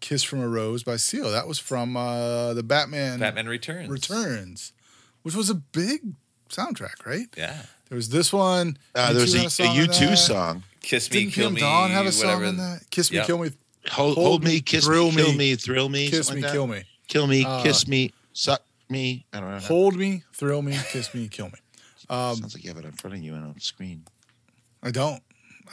"Kiss 0.00 0.22
from 0.22 0.40
a 0.40 0.48
Rose" 0.48 0.82
by 0.82 0.96
Seal. 0.96 1.30
That 1.30 1.46
was 1.48 1.58
from 1.58 1.96
uh, 1.96 2.54
the 2.54 2.62
Batman, 2.62 3.18
Batman 3.20 3.48
Returns. 3.48 3.88
Returns, 3.88 4.72
which 5.22 5.34
was 5.34 5.50
a 5.50 5.54
big 5.54 6.00
soundtrack, 6.48 7.04
right? 7.06 7.26
Yeah. 7.36 7.62
There 7.88 7.96
was 7.96 8.08
this 8.08 8.32
one. 8.32 8.78
Uh, 8.94 9.08
U2 9.08 9.12
there 9.12 9.20
was 9.22 9.34
a, 9.34 9.38
had 9.38 9.46
a 9.46 9.50
song 9.50 9.76
in 9.76 9.86
U2 9.86 10.16
song. 10.16 10.62
Kiss 10.82 11.10
me, 11.10 11.20
Didn't 11.20 11.32
kill 11.34 11.46
Kim 11.48 11.54
me. 11.54 11.60
Dawn 11.60 11.90
have 11.90 12.06
a 12.06 12.12
song 12.12 12.26
whatever. 12.28 12.44
in 12.46 12.56
that? 12.56 12.80
Kiss 12.90 13.10
me, 13.10 13.18
Yep. 13.18 13.26
kill 13.26 13.38
me, 13.38 13.50
Hold, 13.90 14.14
Hold 14.14 14.26
hold 14.26 14.44
me, 14.44 14.50
me, 14.54 14.60
kiss 14.60 14.88
me, 14.88 14.94
kill 14.94 15.12
me, 15.12 15.36
me, 15.36 15.56
thrill 15.56 15.88
me. 15.88 16.08
kiss 16.08 16.32
me, 16.32 16.40
like 16.42 16.52
kill 16.52 16.66
me, 16.66 16.82
Kill 17.08 17.26
me, 17.26 17.44
Uh, 17.44 17.62
kiss 17.62 17.86
me, 17.86 18.12
suck 18.32 18.62
me. 18.92 19.26
I 19.32 19.40
don't 19.40 19.50
know. 19.50 19.58
hold 19.58 19.96
me, 19.96 20.22
thrill 20.32 20.62
me, 20.62 20.78
kiss 20.92 21.12
me, 21.14 21.28
kill 21.28 21.46
me. 21.46 21.54
Um, 22.10 22.36
Sounds 22.36 22.54
like 22.54 22.62
you 22.64 22.68
have 22.70 22.78
it 22.78 22.84
in 22.84 22.92
front 22.92 23.16
of 23.16 23.22
you 23.22 23.32
and 23.34 23.44
on 23.44 23.52
the 23.54 23.60
screen. 23.60 24.04
I 24.82 24.90
don't. 24.90 25.22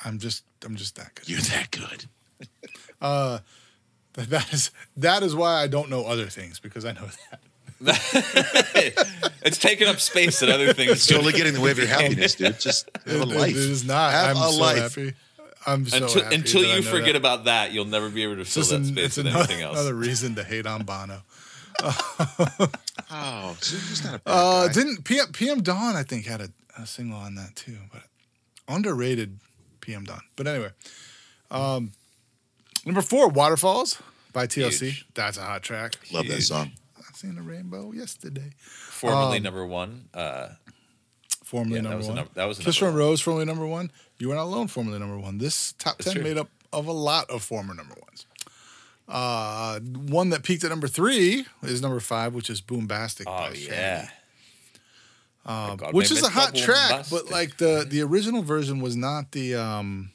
I'm 0.06 0.20
just. 0.20 0.44
I'm 0.64 0.76
just 0.76 0.96
that 0.96 1.14
good. 1.16 1.28
You're 1.30 1.42
that 1.42 1.70
good. 1.72 2.06
Uh, 3.02 3.40
That 4.14 4.52
is 4.54 4.72
that 4.98 5.24
is 5.24 5.36
why 5.36 5.62
I 5.62 5.68
don't 5.68 5.90
know 5.90 6.06
other 6.06 6.28
things 6.28 6.60
because 6.60 6.86
I 6.86 6.92
know 6.94 7.08
that. 7.08 7.40
it's 9.44 9.58
taking 9.58 9.88
up 9.88 10.00
space 10.00 10.42
and 10.42 10.52
other 10.52 10.74
things. 10.74 10.92
It's 10.92 11.08
totally 11.08 11.32
getting 11.32 11.48
in 11.48 11.54
the 11.56 11.62
way 11.62 11.72
of 11.72 11.78
your 11.78 11.88
happiness, 11.88 12.36
dude. 12.36 12.60
Just 12.60 12.90
have 13.06 13.16
a 13.16 13.22
It- 13.24 13.28
life. 13.28 13.50
It 13.52 13.56
is 13.58 13.84
not. 13.86 14.12
Have 14.12 14.38
I'm 14.38 14.44
a 14.44 14.52
so 14.52 14.60
life. 14.62 14.78
happy. 14.96 15.14
I'm 15.66 15.86
so 15.88 15.98
until 16.04 16.24
happy 16.24 16.36
until 16.36 16.64
you 16.64 16.82
forget 16.82 17.08
that. 17.14 17.16
about 17.18 17.44
that, 17.46 17.72
you'll 17.74 17.86
never 17.86 18.10
be 18.10 18.24
able 18.24 18.36
to 18.36 18.42
It's 18.42 18.54
fill 18.54 18.62
just 18.64 18.70
that 18.72 18.78
an- 18.78 18.86
space 18.86 19.06
it's 19.06 19.18
with 19.18 19.28
another, 19.28 19.40
anything 19.46 19.62
else. 19.64 19.78
another 19.78 19.94
reason 19.96 20.36
to 20.36 20.44
hate 20.44 20.66
on 20.66 20.84
Bono. 20.84 21.22
Oh, 23.12 23.58
so 23.62 23.76
he's 23.78 24.04
not 24.04 24.16
a 24.16 24.20
bad 24.20 24.32
Uh, 24.32 24.68
guy. 24.68 24.74
didn't 24.74 25.04
PM, 25.04 25.32
PM 25.32 25.62
Dawn 25.62 25.96
I 25.96 26.04
think 26.04 26.26
had 26.26 26.42
a, 26.42 26.50
a 26.78 26.86
single 26.86 27.18
on 27.18 27.36
that 27.36 27.56
too, 27.56 27.78
but 27.92 28.04
underrated 28.68 29.40
PM 29.82 30.04
Dawn. 30.04 30.22
But 30.36 30.48
anyway, 30.48 30.70
um, 31.50 31.92
number 32.86 33.02
four, 33.02 33.30
Waterfalls 33.30 34.02
by 34.34 34.46
TLC. 34.48 34.80
Huge. 34.88 35.06
That's 35.16 35.38
a 35.38 35.42
hot 35.42 35.64
track. 35.64 35.94
Love 36.12 36.28
that 36.28 36.42
song. 36.44 36.72
I 36.98 37.02
seen 37.16 37.38
a 37.38 37.42
rainbow 37.42 37.92
yesterday. 37.92 38.52
Formerly 38.60 39.38
um, 39.38 39.44
number 39.44 39.66
one. 39.66 40.06
Uh, 40.14 40.50
Formerly 41.44 41.78
Yeah, 41.78 41.82
that 41.82 41.90
number 41.90 41.98
was 41.98 42.06
a 42.06 42.10
one. 42.10 42.16
num- 42.18 42.30
that 42.36 42.46
was 42.46 42.60
a 42.60 42.64
Kiss 42.64 42.80
number 42.80 42.92
from 42.92 43.00
Rose, 43.00 43.22
formerly 43.22 43.46
number 43.46 43.66
one. 43.66 43.92
You 44.20 44.30
were 44.30 44.36
not 44.36 44.44
alone, 44.44 44.68
formerly 44.68 45.00
number 45.00 45.18
one. 45.18 45.40
This 45.40 45.74
top 45.74 45.98
That's 45.98 46.06
ten 46.14 46.22
true. 46.22 46.24
made 46.24 46.38
up 46.38 46.50
of 46.72 46.86
a 46.86 46.92
lot 46.92 47.28
of 47.32 47.42
former 47.42 47.74
number 47.74 47.96
ones. 48.06 48.28
Uh, 49.10 49.80
one 49.80 50.30
that 50.30 50.44
peaked 50.44 50.64
at 50.64 50.70
number 50.70 50.88
three 50.88 51.46
is 51.64 51.82
number 51.82 52.00
five, 52.00 52.36
which 52.36 52.50
is 52.50 52.62
Boombastic. 52.62 53.24
oh 53.26 53.52
yeah. 53.54 54.08
Um, 55.46 55.78
God 55.78 55.94
which 55.96 56.12
is 56.12 56.22
a 56.24 56.30
hot 56.30 56.54
track, 56.54 57.06
but 57.10 57.32
like 57.32 57.58
the 57.58 57.86
the 57.90 58.02
original 58.02 58.44
version 58.44 58.82
was 58.82 58.96
not 58.96 59.32
the 59.32 59.56
um, 59.56 60.12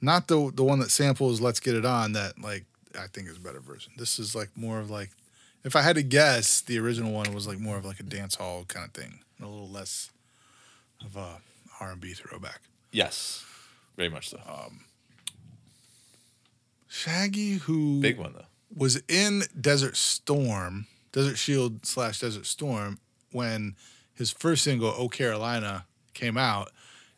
not 0.00 0.28
the 0.28 0.52
the 0.54 0.62
one 0.62 0.78
that 0.78 0.90
samples 0.90 1.40
"Let's 1.40 1.58
Get 1.58 1.74
It 1.74 1.84
On." 1.84 2.12
That 2.12 2.40
like 2.40 2.64
I 2.96 3.08
think 3.08 3.28
is 3.28 3.36
a 3.36 3.40
better 3.40 3.58
version. 3.60 3.92
This 3.96 4.18
is 4.20 4.34
like 4.36 4.50
more 4.54 4.78
of 4.78 4.90
like, 4.90 5.10
if 5.64 5.74
I 5.74 5.82
had 5.82 5.96
to 5.96 6.02
guess, 6.04 6.60
the 6.60 6.78
original 6.78 7.10
one 7.12 7.34
was 7.34 7.48
like 7.48 7.58
more 7.58 7.76
of 7.76 7.84
like 7.84 7.98
a 7.98 8.04
dance 8.04 8.36
hall 8.36 8.64
kind 8.68 8.86
of 8.86 8.92
thing, 8.92 9.20
a 9.42 9.46
little 9.46 9.68
less 9.68 10.10
of 11.04 11.16
a 11.16 11.40
R 11.80 11.90
and 11.92 12.00
B 12.00 12.12
throwback. 12.12 12.60
Yes. 12.92 13.44
Very 13.96 14.08
much 14.10 14.28
so. 14.28 14.38
Shaggy, 16.96 17.54
who 17.58 18.00
Big 18.00 18.18
one 18.18 18.32
though. 18.32 18.46
was 18.74 19.02
in 19.08 19.42
Desert 19.60 19.96
Storm, 19.96 20.86
Desert 21.12 21.36
Shield 21.36 21.84
slash 21.86 22.20
Desert 22.20 22.46
Storm, 22.46 22.98
when 23.32 23.76
his 24.14 24.30
first 24.30 24.64
single, 24.64 24.94
Oh 24.96 25.08
Carolina, 25.08 25.84
came 26.14 26.36
out. 26.38 26.70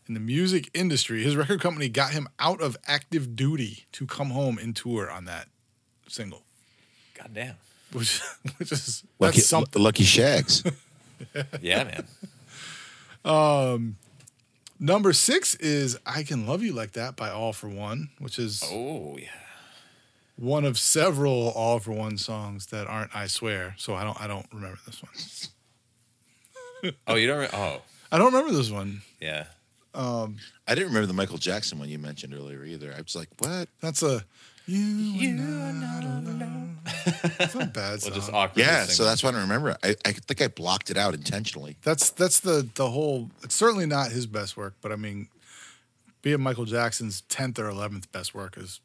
In 0.09 0.15
the 0.15 0.21
music 0.21 0.71
industry, 0.75 1.23
his 1.23 1.37
record 1.37 1.61
company 1.61 1.89
got 1.89 2.13
him 2.13 2.29
out 2.39 2.61
of 2.63 2.77
active 2.87 3.37
duty 3.37 3.85
to 3.93 4.07
come 4.07 4.31
home 4.31 4.57
and 4.59 4.75
tour 4.75 5.11
on 5.11 5.27
that 5.27 5.49
single, 6.09 6.43
God 7.15 7.31
damn. 7.35 7.55
which 7.93 8.21
which 8.59 8.73
is 8.73 9.05
Lucky, 9.19 9.37
that's 9.37 9.49
something. 9.49 9.83
Lucky 9.83 10.05
Shags. 10.05 10.65
Yeah, 11.61 11.83
man. 11.85 12.05
Um, 13.25 13.97
Number 14.81 15.13
six 15.13 15.57
is 15.57 15.99
"I 16.07 16.23
Can 16.23 16.47
Love 16.47 16.63
You 16.63 16.73
Like 16.73 16.93
That" 16.93 17.17
by 17.17 17.31
All 17.31 17.53
for 17.53 17.69
One, 17.69 18.11
which 18.19 18.39
is 18.39 18.63
Oh 18.65 19.17
yeah. 19.19 19.29
One 20.39 20.65
of 20.65 20.79
several 20.79 21.49
All 21.51 21.79
for 21.81 21.93
One 21.93 22.17
songs 22.19 22.67
that 22.67 22.87
aren't 22.87 23.15
"I 23.15 23.27
Swear." 23.27 23.75
So 23.77 23.95
I 23.95 24.05
don't 24.05 24.21
I 24.21 24.27
don't 24.27 24.47
remember 24.53 24.79
this 24.87 25.03
one. 25.03 26.93
Oh, 27.09 27.17
you 27.17 27.27
don't. 27.27 27.41
Re- 27.41 27.49
oh, 27.53 27.83
I 28.13 28.19
don't 28.19 28.33
remember 28.33 28.53
this 28.57 28.71
one. 28.71 29.03
yeah. 29.21 29.45
Um, 29.95 30.37
I 30.69 30.75
didn't 30.77 30.89
remember 30.89 31.07
the 31.07 31.13
Michael 31.15 31.39
Jackson 31.39 31.79
one 31.81 31.89
you 31.89 31.99
mentioned 31.99 32.33
earlier 32.35 32.65
either. 32.65 32.95
I 32.97 33.01
was 33.01 33.17
like, 33.17 33.29
what? 33.39 33.69
That's 33.81 34.03
a 34.03 34.23
you. 34.67 34.79
You 34.79 35.43
are 35.43 35.73
not 35.73 36.05
alone. 36.05 36.79
It's 37.41 37.55
not 37.55 37.65
a 37.65 37.67
bad 37.67 37.75
Well, 37.75 37.99
song. 37.99 38.13
just 38.13 38.33
awkward. 38.33 38.61
Yeah, 38.65 38.85
so 38.85 39.05
that's 39.05 39.23
why 39.25 39.31
I 39.31 39.33
don't 39.33 39.41
remember. 39.43 39.71
it. 39.71 39.79
I, 39.83 39.97
I 40.09 40.13
think 40.13 40.41
I 40.41 40.47
blocked 40.49 40.91
it 40.91 40.97
out 40.97 41.15
intentionally. 41.15 41.77
that's 41.83 42.11
that's 42.11 42.39
the 42.41 42.69
the 42.75 42.91
whole. 42.91 43.31
It's 43.43 43.55
certainly 43.57 43.87
not 43.87 44.13
his 44.13 44.27
best 44.27 44.57
work, 44.57 44.75
but 44.83 44.93
I 44.93 44.97
mean, 44.97 45.29
being 46.23 46.41
Michael 46.41 46.65
Jackson's 46.67 47.23
tenth 47.23 47.59
or 47.59 47.69
eleventh 47.69 48.13
best 48.13 48.35
work 48.35 48.57
is 48.57 48.81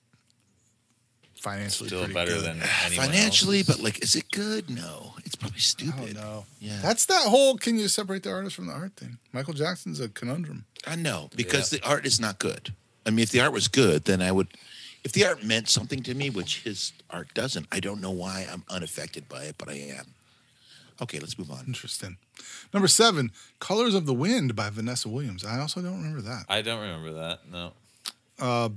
financially 1.43 1.89
still 1.89 1.99
pretty 1.99 2.13
better 2.13 2.31
good. 2.35 2.43
than 2.45 2.61
anyone 2.85 3.07
Financially, 3.07 3.59
else's. 3.59 3.75
but 3.75 3.83
like, 3.83 4.01
is 4.01 4.15
it 4.15 4.31
good? 4.31 4.69
No, 4.69 5.13
it's 5.25 5.35
probably 5.35 5.57
oh, 5.57 5.59
stupid. 5.59 6.15
don't. 6.15 6.45
Yeah. 6.59 6.79
That's 6.81 7.05
that 7.07 7.23
whole 7.23 7.57
can 7.57 7.77
you 7.77 7.87
separate 7.89 8.23
the 8.23 8.31
artist 8.31 8.55
from 8.55 8.67
the 8.67 8.73
art 8.73 8.93
thing. 8.95 9.17
Michael 9.33 9.53
Jackson's 9.53 9.99
a 9.99 10.07
conundrum. 10.09 10.65
I 10.87 10.95
know 10.95 11.29
because 11.35 11.69
the 11.69 11.81
art 11.85 12.05
is 12.05 12.19
not 12.19 12.39
good. 12.39 12.73
I 13.05 13.09
mean, 13.09 13.23
if 13.23 13.29
the 13.31 13.41
art 13.41 13.51
was 13.53 13.67
good, 13.67 14.05
then 14.05 14.21
I 14.21 14.31
would. 14.31 14.47
If 15.03 15.11
the 15.11 15.25
art 15.25 15.43
meant 15.43 15.67
something 15.67 16.01
to 16.03 16.13
me, 16.13 16.29
which 16.29 16.63
his 16.63 16.93
art 17.09 17.33
doesn't, 17.33 17.67
I 17.73 17.81
don't 17.81 17.99
know 17.99 18.11
why 18.11 18.47
I'm 18.49 18.63
unaffected 18.69 19.27
by 19.27 19.43
it, 19.43 19.55
but 19.57 19.67
I 19.67 19.73
am. 19.73 20.05
Okay, 21.01 21.19
let's 21.19 21.37
move 21.37 21.51
on. 21.51 21.65
Interesting. 21.67 22.15
Number 22.73 22.87
seven, 22.87 23.31
Colors 23.59 23.95
of 23.95 24.05
the 24.05 24.13
Wind 24.13 24.55
by 24.55 24.69
Vanessa 24.69 25.09
Williams. 25.09 25.43
I 25.43 25.59
also 25.59 25.81
don't 25.81 25.97
remember 25.97 26.21
that. 26.21 26.45
I 26.47 26.61
don't 26.61 26.79
remember 26.79 27.11
that. 27.13 27.39
No. 27.51 27.73
Uh, 28.39 28.69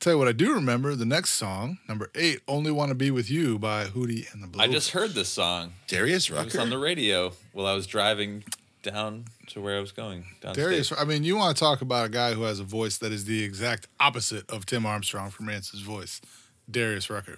Tell 0.00 0.14
you 0.14 0.18
what 0.18 0.28
I 0.28 0.32
do 0.32 0.54
remember, 0.54 0.94
the 0.94 1.04
next 1.04 1.32
song, 1.32 1.78
number 1.86 2.10
eight, 2.14 2.40
Only 2.48 2.70
Wanna 2.70 2.94
Be 2.94 3.10
With 3.10 3.30
You 3.30 3.58
by 3.58 3.84
Hootie 3.84 4.32
and 4.32 4.42
the 4.42 4.46
Blowfish. 4.46 4.62
I 4.62 4.66
just 4.68 4.90
heard 4.92 5.10
this 5.10 5.28
song. 5.28 5.74
Darius 5.88 6.30
It 6.30 6.32
was 6.32 6.46
Rucker. 6.46 6.60
on 6.62 6.70
the 6.70 6.78
radio 6.78 7.32
while 7.52 7.66
I 7.66 7.74
was 7.74 7.86
driving 7.86 8.44
down 8.82 9.26
to 9.48 9.60
where 9.60 9.76
I 9.76 9.80
was 9.80 9.92
going. 9.92 10.24
Downstate. 10.40 10.54
Darius, 10.54 10.92
I 10.98 11.04
mean, 11.04 11.22
you 11.22 11.36
want 11.36 11.54
to 11.54 11.60
talk 11.60 11.82
about 11.82 12.06
a 12.06 12.08
guy 12.08 12.32
who 12.32 12.44
has 12.44 12.60
a 12.60 12.64
voice 12.64 12.96
that 12.96 13.12
is 13.12 13.26
the 13.26 13.44
exact 13.44 13.88
opposite 14.00 14.48
of 14.50 14.64
Tim 14.64 14.86
Armstrong 14.86 15.28
from 15.28 15.48
Rancid's 15.48 15.82
voice, 15.82 16.22
Darius 16.70 17.10
Rucker. 17.10 17.36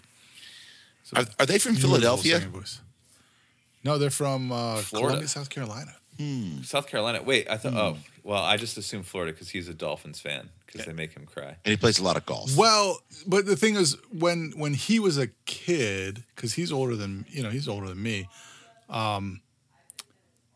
So 1.02 1.20
Are, 1.20 1.26
are 1.40 1.46
they 1.46 1.58
from 1.58 1.74
Philadelphia? 1.74 2.40
No, 3.82 3.98
they're 3.98 4.10
from 4.10 4.52
uh, 4.52 4.76
Florida. 4.76 5.08
Columbia, 5.08 5.28
South 5.28 5.50
Carolina. 5.50 5.96
South 6.62 6.86
Carolina. 6.86 7.22
Wait, 7.22 7.48
I 7.50 7.56
Hmm. 7.56 7.58
thought. 7.62 7.74
Oh, 7.74 7.98
well, 8.22 8.42
I 8.42 8.56
just 8.56 8.76
assumed 8.78 9.06
Florida 9.06 9.32
because 9.32 9.50
he's 9.50 9.68
a 9.68 9.74
Dolphins 9.74 10.20
fan 10.20 10.50
because 10.66 10.86
they 10.86 10.92
make 10.92 11.12
him 11.14 11.26
cry. 11.26 11.56
And 11.64 11.70
he 11.72 11.76
plays 11.76 11.98
a 11.98 12.04
lot 12.04 12.16
of 12.16 12.24
golf. 12.26 12.54
Well, 12.56 13.00
but 13.26 13.46
the 13.46 13.56
thing 13.56 13.74
is, 13.76 13.96
when 14.12 14.52
when 14.56 14.74
he 14.74 15.00
was 15.00 15.18
a 15.18 15.28
kid, 15.46 16.22
because 16.36 16.54
he's 16.54 16.70
older 16.70 16.94
than 16.94 17.26
you 17.28 17.42
know, 17.42 17.50
he's 17.50 17.66
older 17.68 17.88
than 17.88 18.02
me. 18.02 18.28
Um, 18.88 19.40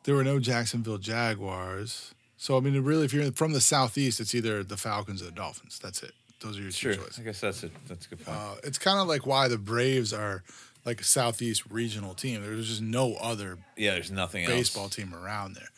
there 0.05 0.15
were 0.15 0.25
no 0.25 0.39
Jacksonville 0.39 0.99
Jaguars, 0.99 2.15
so 2.37 2.57
I 2.57 2.61
mean, 2.61 2.81
really, 2.83 3.05
if 3.05 3.13
you're 3.13 3.33
from 3.33 3.53
the 3.53 3.61
southeast, 3.61 4.21
it's 4.21 4.35
either 4.35 4.63
the 4.63 4.77
Falcons 4.77 5.21
or 5.23 5.27
the 5.27 5.31
Dolphins. 5.33 5.81
That's 5.83 6.03
it. 6.03 6.13
Those 6.41 6.59
are 6.59 6.63
your 6.63 6.71
Sure. 6.71 6.93
two 6.95 7.01
choices. 7.01 7.19
I 7.19 7.23
guess 7.23 7.41
that's 7.41 7.65
a 7.65 7.71
that's 7.89 8.07
a 8.07 8.09
good 8.11 8.25
point. 8.25 8.37
Uh, 8.39 8.55
it's 8.63 8.79
kind 8.79 9.01
of 9.01 9.09
like 9.09 9.27
why 9.27 9.49
the 9.49 9.59
Braves 9.59 10.13
are 10.13 10.45
like 10.87 11.01
a 11.01 11.05
southeast 11.05 11.65
regional 11.71 12.15
team. 12.15 12.41
There's 12.43 12.69
just 12.69 12.81
no 12.81 13.15
other 13.17 13.59
yeah, 13.77 13.93
there's 13.93 14.11
nothing 14.11 14.47
baseball 14.47 14.85
else. 14.85 14.97
team 14.97 15.15
around 15.15 15.55
there. 15.57 15.69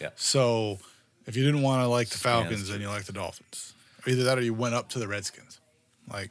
Yeah. 0.00 0.10
So 0.16 0.78
if 1.26 1.36
you 1.36 1.44
didn't 1.44 1.62
want 1.62 1.82
to 1.82 1.88
like 1.88 2.08
the 2.10 2.18
Falcons, 2.18 2.66
to- 2.66 2.72
then 2.72 2.80
you 2.82 2.88
like 2.88 3.04
the 3.04 3.12
Dolphins. 3.12 3.72
Or 4.06 4.10
either 4.10 4.24
that 4.24 4.36
or 4.38 4.42
you 4.42 4.52
went 4.54 4.74
up 4.74 4.90
to 4.90 4.98
the 4.98 5.08
Redskins. 5.08 5.58
Like 6.10 6.30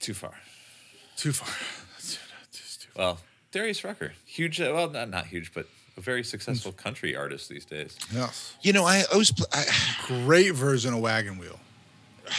Too 0.00 0.14
far. 0.14 0.34
too 1.16 1.32
far. 1.32 1.48
That's 1.96 2.18
just 2.52 2.82
too 2.82 2.88
Well, 2.96 3.18
Darius 3.52 3.82
Rucker, 3.84 4.12
huge. 4.26 4.60
uh, 4.60 4.70
Well, 4.74 4.90
not 4.90 5.08
not 5.10 5.26
huge, 5.26 5.52
but 5.54 5.66
a 5.96 6.00
very 6.00 6.24
successful 6.24 6.72
country 6.72 7.14
artist 7.16 7.48
these 7.48 7.64
days. 7.64 7.96
Yes. 8.12 8.54
You 8.62 8.72
know, 8.72 8.84
I 8.84 9.04
always. 9.12 9.30
Pl- 9.30 9.46
I, 9.52 9.64
Great 10.08 10.52
version 10.54 10.92
of 10.92 11.00
Wagon 11.00 11.38
Wheel. 11.38 11.58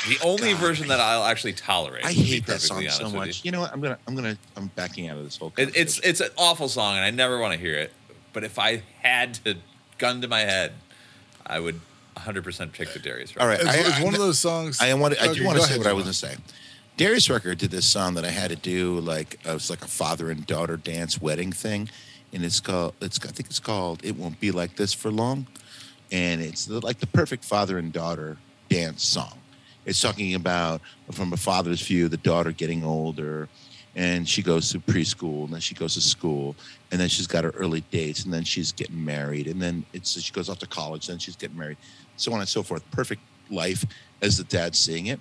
The 0.07 0.17
only 0.23 0.51
God, 0.51 0.61
version 0.61 0.87
that 0.87 0.99
I'll 0.99 1.23
actually 1.23 1.53
tolerate. 1.53 2.05
I 2.05 2.11
hate 2.11 2.45
that 2.47 2.61
song 2.61 2.87
so 2.89 3.09
much. 3.09 3.43
you. 3.43 3.49
You 3.49 3.51
know 3.51 3.61
what? 3.61 3.73
I'm 3.73 3.81
gonna. 3.81 3.97
I'm 4.07 4.15
gonna. 4.15 4.37
I'm 4.55 4.67
backing 4.75 5.09
out 5.09 5.17
of 5.17 5.23
this 5.23 5.37
whole. 5.37 5.53
It, 5.57 5.75
it's 5.75 5.99
it's 5.99 6.21
an 6.21 6.29
awful 6.37 6.67
song, 6.69 6.95
and 6.95 7.03
I 7.05 7.11
never 7.11 7.39
want 7.39 7.53
to 7.53 7.59
hear 7.59 7.75
it. 7.75 7.93
But 8.33 8.43
if 8.43 8.59
I 8.59 8.83
had 9.01 9.35
to 9.45 9.57
gun 9.97 10.21
to 10.21 10.27
my 10.27 10.41
head, 10.41 10.73
I 11.45 11.59
would 11.59 11.79
100% 12.17 12.73
pick 12.73 12.91
the 12.93 12.99
Darius 12.99 13.35
Rucker. 13.35 13.41
all 13.41 13.47
right. 13.47 13.59
It's, 13.61 13.69
I, 13.69 13.75
it's 13.89 13.99
I- 13.99 14.03
one 14.03 14.13
of 14.13 14.19
those 14.19 14.39
songs. 14.39 14.81
I 14.81 14.93
want. 14.95 15.21
I 15.21 15.33
do 15.33 15.45
want 15.45 15.57
to 15.57 15.63
say 15.63 15.75
ahead, 15.75 15.79
what 15.79 15.87
I 15.87 15.93
was 15.93 16.03
going 16.03 16.13
to 16.13 16.17
say. 16.17 16.35
Darius 16.97 17.29
Rucker 17.29 17.55
did 17.55 17.71
this 17.71 17.85
song 17.85 18.13
that 18.13 18.23
I 18.23 18.29
had 18.29 18.49
to 18.51 18.55
do, 18.55 18.99
like 19.01 19.37
uh, 19.45 19.51
it 19.51 19.53
was 19.55 19.69
like 19.69 19.83
a 19.83 19.87
father 19.87 20.31
and 20.31 20.45
daughter 20.47 20.77
dance 20.77 21.21
wedding 21.21 21.51
thing, 21.51 21.89
and 22.33 22.43
it's 22.43 22.59
called. 22.59 22.93
It's 23.01 23.19
I 23.23 23.27
think 23.27 23.49
it's 23.49 23.59
called 23.59 23.99
"It 24.03 24.15
Won't 24.15 24.39
Be 24.39 24.51
Like 24.51 24.77
This 24.77 24.93
for 24.93 25.11
Long," 25.11 25.45
and 26.11 26.41
it's 26.41 26.65
the, 26.65 26.79
like 26.79 26.99
the 26.99 27.07
perfect 27.07 27.43
father 27.43 27.77
and 27.77 27.91
daughter 27.91 28.37
dance 28.69 29.03
song. 29.05 29.33
It's 29.85 30.01
talking 30.01 30.35
about 30.35 30.81
from 31.11 31.33
a 31.33 31.37
father's 31.37 31.81
view, 31.81 32.07
the 32.07 32.17
daughter 32.17 32.51
getting 32.51 32.83
older, 32.83 33.47
and 33.95 34.27
she 34.27 34.41
goes 34.41 34.69
to 34.71 34.79
preschool, 34.79 35.45
and 35.45 35.53
then 35.53 35.61
she 35.61 35.73
goes 35.73 35.93
to 35.93 36.01
school, 36.01 36.55
and 36.91 36.99
then 36.99 37.07
she's 37.07 37.27
got 37.27 37.43
her 37.43 37.51
early 37.51 37.81
dates, 37.91 38.25
and 38.25 38.33
then 38.33 38.43
she's 38.43 38.71
getting 38.71 39.03
married, 39.03 39.47
and 39.47 39.61
then 39.61 39.85
it's 39.93 40.19
she 40.19 40.33
goes 40.33 40.49
off 40.49 40.59
to 40.59 40.67
college, 40.67 41.07
then 41.07 41.17
she's 41.17 41.35
getting 41.35 41.57
married, 41.57 41.77
so 42.17 42.33
on 42.33 42.39
and 42.39 42.49
so 42.49 42.61
forth. 42.61 42.83
Perfect 42.91 43.21
life 43.49 43.85
as 44.21 44.37
the 44.37 44.43
dad's 44.43 44.77
seeing 44.77 45.07
it. 45.07 45.19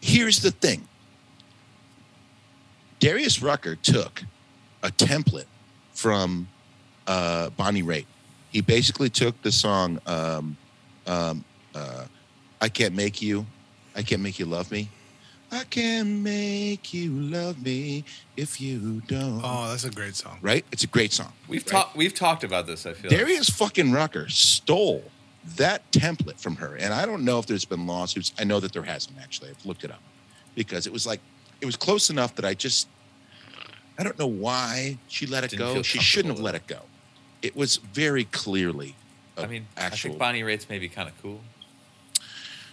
Here's 0.00 0.40
the 0.40 0.50
thing. 0.50 0.86
Darius 2.98 3.42
Rucker 3.42 3.76
took 3.76 4.22
a 4.82 4.88
template 4.88 5.46
from 5.92 6.48
uh, 7.06 7.50
Bonnie 7.50 7.82
Raitt. 7.82 8.06
He 8.50 8.60
basically 8.60 9.10
took 9.10 9.40
the 9.42 9.52
song 9.52 10.00
um, 10.06 10.56
um, 11.06 11.44
uh, 11.74 12.04
"I 12.60 12.68
Can't 12.68 12.94
Make 12.94 13.20
You," 13.20 13.44
"I 13.96 14.02
Can't 14.02 14.22
Make 14.22 14.38
You 14.38 14.46
Love 14.46 14.70
Me," 14.70 14.88
I 15.50 15.64
can 15.64 16.22
make 16.22 16.92
you 16.92 17.10
love 17.10 17.62
me 17.62 18.04
if 18.36 18.60
you 18.60 19.00
don't. 19.06 19.40
Oh, 19.44 19.68
that's 19.70 19.84
a 19.84 19.90
great 19.90 20.16
song. 20.16 20.38
Right? 20.42 20.64
It's 20.72 20.84
a 20.84 20.88
great 20.88 21.12
song. 21.12 21.32
We've 21.48 21.62
right? 21.62 21.70
talked. 21.70 21.96
We've 21.96 22.14
talked 22.14 22.44
about 22.44 22.66
this. 22.66 22.84
I 22.84 22.92
feel. 22.94 23.10
like. 23.10 23.18
Darius 23.20 23.48
fucking 23.50 23.92
Rucker 23.92 24.28
stole 24.28 25.04
that 25.54 25.90
template 25.92 26.40
from 26.40 26.56
her. 26.56 26.76
And 26.76 26.92
I 26.92 27.06
don't 27.06 27.24
know 27.24 27.38
if 27.38 27.46
there's 27.46 27.64
been 27.64 27.86
lawsuits. 27.86 28.32
I 28.38 28.44
know 28.44 28.60
that 28.60 28.72
there 28.72 28.82
hasn't 28.82 29.16
actually. 29.18 29.50
I've 29.50 29.64
looked 29.64 29.84
it 29.84 29.90
up 29.90 30.02
because 30.54 30.86
it 30.86 30.92
was 30.92 31.06
like, 31.06 31.20
it 31.60 31.66
was 31.66 31.76
close 31.76 32.10
enough 32.10 32.34
that 32.34 32.44
I 32.44 32.54
just, 32.54 32.88
I 33.98 34.02
don't 34.02 34.18
know 34.18 34.26
why 34.26 34.98
she 35.06 35.26
let 35.26 35.44
it 35.44 35.50
Didn't 35.50 35.74
go. 35.74 35.82
She 35.82 36.00
shouldn't 36.00 36.34
have 36.34 36.42
let 36.42 36.54
it 36.54 36.66
go. 36.66 36.80
It 37.42 37.54
was 37.54 37.76
very 37.76 38.24
clearly. 38.24 38.96
a 39.36 39.42
I 39.42 39.46
mean, 39.46 39.66
I 39.76 39.82
actual. 39.82 40.10
think 40.10 40.18
Bonnie 40.18 40.42
Raitt's 40.42 40.68
maybe 40.68 40.88
kind 40.88 41.08
of 41.08 41.22
cool. 41.22 41.40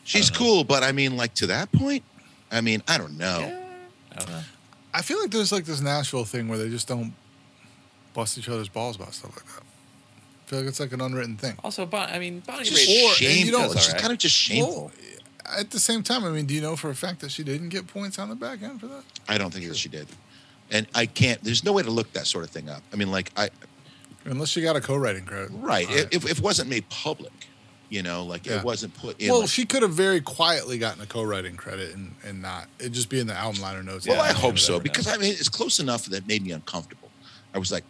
She's 0.03 0.30
don't 0.30 0.38
cool, 0.39 0.63
but 0.63 0.84
I 0.84 0.91
mean, 0.91 1.17
like 1.17 1.34
to 1.35 1.47
that 1.47 1.71
point, 1.71 2.03
I 2.51 2.61
mean, 2.61 2.81
I 2.88 2.97
don't 2.97 3.17
know. 3.17 3.39
Yeah. 3.39 3.59
I 4.13 4.15
don't 4.19 4.30
know. 4.30 4.41
I 4.93 5.01
feel 5.01 5.19
like 5.19 5.31
there's 5.31 5.51
like 5.51 5.65
this 5.65 5.81
Nashville 5.81 6.25
thing 6.25 6.47
where 6.47 6.57
they 6.57 6.69
just 6.69 6.88
don't 6.88 7.13
bust 8.13 8.38
each 8.38 8.47
other's 8.49 8.69
balls 8.69 8.95
about 8.95 9.13
stuff 9.13 9.35
like 9.35 9.45
that. 9.45 9.63
I 9.63 10.49
feel 10.49 10.59
like 10.59 10.67
it's 10.67 10.80
like 10.80 10.91
an 10.93 11.01
unwritten 11.01 11.35
thing. 11.38 11.55
Also, 11.63 11.85
bon- 11.85 12.09
I 12.11 12.19
mean, 12.19 12.41
Bonnie 12.45 12.61
It's 12.61 12.69
just 12.69 12.88
Raitt. 12.89 13.03
Or- 13.03 13.25
and 13.31 13.45
you 13.45 13.51
know, 13.51 13.63
it's 13.65 13.73
just 13.75 13.88
alright. 13.89 14.01
kind 14.01 14.13
of 14.13 14.19
just 14.19 14.35
shameful. 14.35 14.84
Well, 14.84 14.91
at 15.57 15.71
the 15.71 15.80
same 15.80 16.03
time, 16.03 16.23
I 16.23 16.30
mean, 16.30 16.45
do 16.45 16.53
you 16.53 16.61
know 16.61 16.75
for 16.75 16.89
a 16.89 16.95
fact 16.95 17.21
that 17.21 17.31
she 17.31 17.43
didn't 17.43 17.69
get 17.69 17.88
points 17.88 18.19
on 18.19 18.30
the 18.30 18.35
back 18.35 18.61
end 18.61 18.80
for 18.80 18.88
that? 18.88 19.03
I 19.27 19.38
don't 19.38 19.51
think 19.51 19.67
that 19.67 19.77
she 19.77 19.89
did. 19.89 20.07
And 20.71 20.85
I 20.93 21.05
can't, 21.05 21.43
there's 21.43 21.63
no 21.63 21.73
way 21.73 21.84
to 21.84 21.89
look 21.91 22.13
that 22.13 22.27
sort 22.27 22.43
of 22.43 22.49
thing 22.51 22.69
up. 22.69 22.81
I 22.91 22.95
mean, 22.95 23.09
like, 23.11 23.31
I, 23.35 23.49
Unless 24.25 24.49
she 24.49 24.61
got 24.61 24.75
a 24.75 24.81
co-writing 24.81 25.25
credit. 25.25 25.49
right. 25.55 25.85
If, 25.89 26.25
if 26.25 26.38
it 26.38 26.41
wasn't 26.41 26.69
made 26.69 26.88
public, 26.89 27.34
you 27.94 28.02
know, 28.02 28.24
like 28.24 28.45
Yeah. 28.48 28.57
it 28.57 28.64
wasn't 28.64 28.95
put 28.95 29.22
in. 29.22 29.30
well, 29.30 29.41
like- 29.41 29.49
she 29.49 29.65
could 29.65 29.84
have 29.84 29.94
very 29.94 30.20
quietly 30.20 30.80
gotten 30.80 31.02
a 31.03 31.06
co-writing 31.06 31.56
credit 31.56 31.94
and, 31.94 32.15
and 32.24 32.41
not 32.41 32.68
it 32.80 32.90
just 32.91 33.07
be 33.07 33.20
in 33.20 33.28
the 33.28 33.36
album 33.36 33.61
liner 33.61 33.84
notes. 33.84 34.07
Well, 34.07 34.18
Yeah, 34.18 34.24
I 34.24 34.30
I 34.30 34.34
hope 34.34 34.57
so 34.57 34.80
because 34.80 35.06
know. 35.06 35.14
I 35.14 35.18
mean 35.18 35.32
it's 35.32 35.48
close 35.49 35.80
enough 35.80 36.06
that 36.06 36.18
it 36.18 36.28
made 36.28 36.41
me 36.44 36.52
uncomfortable. 36.52 37.10
I 37.53 37.60
was 37.60 37.72
like, 37.72 37.84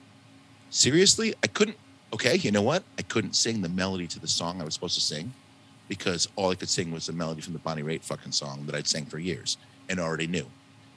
seriously, 0.70 1.34
I 1.42 1.48
couldn't. 1.48 1.78
Okay, 2.12 2.36
you 2.36 2.52
know 2.52 2.62
what? 2.62 2.84
I 3.00 3.02
couldn't 3.04 3.36
sing 3.36 3.62
the 3.62 3.70
melody 3.70 4.06
to 4.08 4.20
the 4.20 4.28
song 4.28 4.62
I 4.62 4.66
was 4.66 4.74
supposed 4.74 4.96
to 4.96 5.02
sing 5.02 5.34
because 5.88 6.28
all 6.36 6.52
I 6.52 6.56
could 6.56 6.70
sing 6.70 6.92
was 6.92 7.06
the 7.06 7.14
melody 7.14 7.42
from 7.42 7.54
the 7.54 7.60
Bonnie 7.60 7.82
Raitt 7.82 8.04
fucking 8.04 8.34
song 8.34 8.66
that 8.66 8.76
I'd 8.76 8.88
sang 8.88 9.06
for 9.06 9.20
years 9.20 9.58
and 9.90 10.00
already 10.00 10.28
knew, 10.28 10.46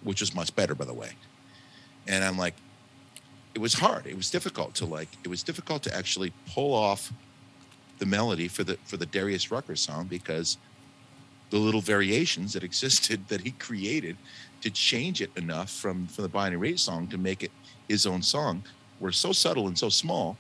which 0.02 0.20
was 0.20 0.34
much 0.34 0.54
better, 0.56 0.74
by 0.74 0.84
the 0.84 0.94
way. 0.94 1.12
And 2.08 2.22
I'm 2.24 2.36
like, 2.36 2.54
it 3.54 3.60
was 3.60 3.74
hard. 3.74 4.06
It 4.06 4.16
was 4.16 4.30
difficult 4.30 4.74
to 4.74 4.84
like. 4.84 5.08
It 5.24 5.28
was 5.28 5.42
difficult 5.42 5.82
to 5.84 5.96
actually 5.96 6.32
pull 6.52 6.74
off 6.74 7.12
the 7.98 8.06
melody 8.06 8.48
for 8.48 8.64
the 8.64 8.78
for 8.84 8.96
the 8.96 9.06
Darius 9.06 9.50
Rucker 9.50 9.76
song 9.76 10.06
because 10.06 10.58
the 11.50 11.58
little 11.58 11.80
variations 11.80 12.52
that 12.54 12.64
existed 12.64 13.28
that 13.28 13.40
he 13.40 13.52
created 13.52 14.16
to 14.62 14.70
change 14.70 15.20
it 15.20 15.30
enough 15.36 15.70
from 15.70 16.06
from 16.08 16.22
the 16.22 16.28
Bonnie 16.28 16.56
Raitt 16.56 16.78
song 16.78 17.06
to 17.08 17.18
make 17.18 17.42
it 17.42 17.50
his 17.88 18.06
own 18.06 18.22
song 18.22 18.62
were 19.00 19.12
so 19.12 19.32
subtle 19.32 19.66
and 19.68 19.78
so 19.78 19.88
small 19.88 20.36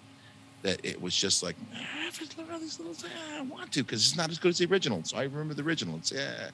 that 0.62 0.84
it 0.84 1.00
was 1.00 1.14
just 1.14 1.42
like 1.42 1.54
"Ah, 1.74 2.08
if 2.08 2.20
it's 2.22 2.34
all 2.38 2.58
these 2.58 2.78
little 2.78 2.94
things, 2.94 3.12
I 3.36 3.42
want 3.42 3.72
to 3.72 3.82
because 3.82 4.02
it's 4.06 4.16
not 4.16 4.30
as 4.30 4.38
good 4.38 4.48
as 4.50 4.58
the 4.58 4.66
original. 4.66 5.02
So 5.04 5.16
I 5.16 5.24
remember 5.24 5.54
the 5.54 5.62
original. 5.62 5.96
It's 5.96 6.10
yeah, 6.12 6.50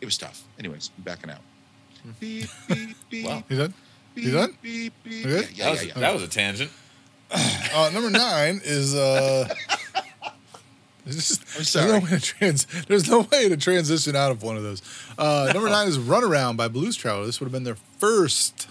it 0.00 0.04
was 0.04 0.16
tough. 0.18 0.44
Anyways, 0.58 0.90
I'm 0.96 1.02
backing 1.02 1.30
out. 1.30 1.40
Beep, 2.20 2.48
beep, 2.68 2.96
beep, 3.10 3.26
Wow. 3.26 3.42
You 3.48 3.56
done? 3.56 3.74
beep, 4.14 4.24
you 4.24 4.30
done? 4.32 4.56
Beep, 4.62 4.92
beep. 5.02 5.12
You 5.12 5.22
good? 5.24 5.32
Yeah, 5.34 5.40
that, 5.42 5.56
yeah, 5.56 5.70
was, 5.70 5.86
yeah. 5.86 5.94
that 5.94 6.14
was 6.14 6.22
a 6.22 6.28
tangent. 6.28 6.70
Uh, 7.30 7.90
number 7.92 8.10
nine 8.10 8.60
is 8.64 8.94
uh. 8.94 9.48
there's 11.12 11.28
just- 11.28 11.42
I'm 11.42 11.64
There's 11.64 11.74
no, 11.92 11.98
way 12.00 12.10
to 12.10 12.20
trans- 12.20 12.66
there's 12.86 13.08
no 13.10 13.20
way 13.20 13.48
to 13.48 13.56
transition 13.56 14.14
out 14.16 14.30
of 14.30 14.42
one 14.42 14.56
of 14.56 14.62
those. 14.62 14.82
Uh, 15.18 15.50
number 15.52 15.68
nine 15.68 15.88
is 15.88 15.98
"Runaround" 15.98 16.56
by 16.56 16.68
Blues 16.68 16.96
Traveler. 16.96 17.26
This 17.26 17.40
would 17.40 17.46
have 17.46 17.52
been 17.52 17.64
their 17.64 17.76
first 17.98 18.68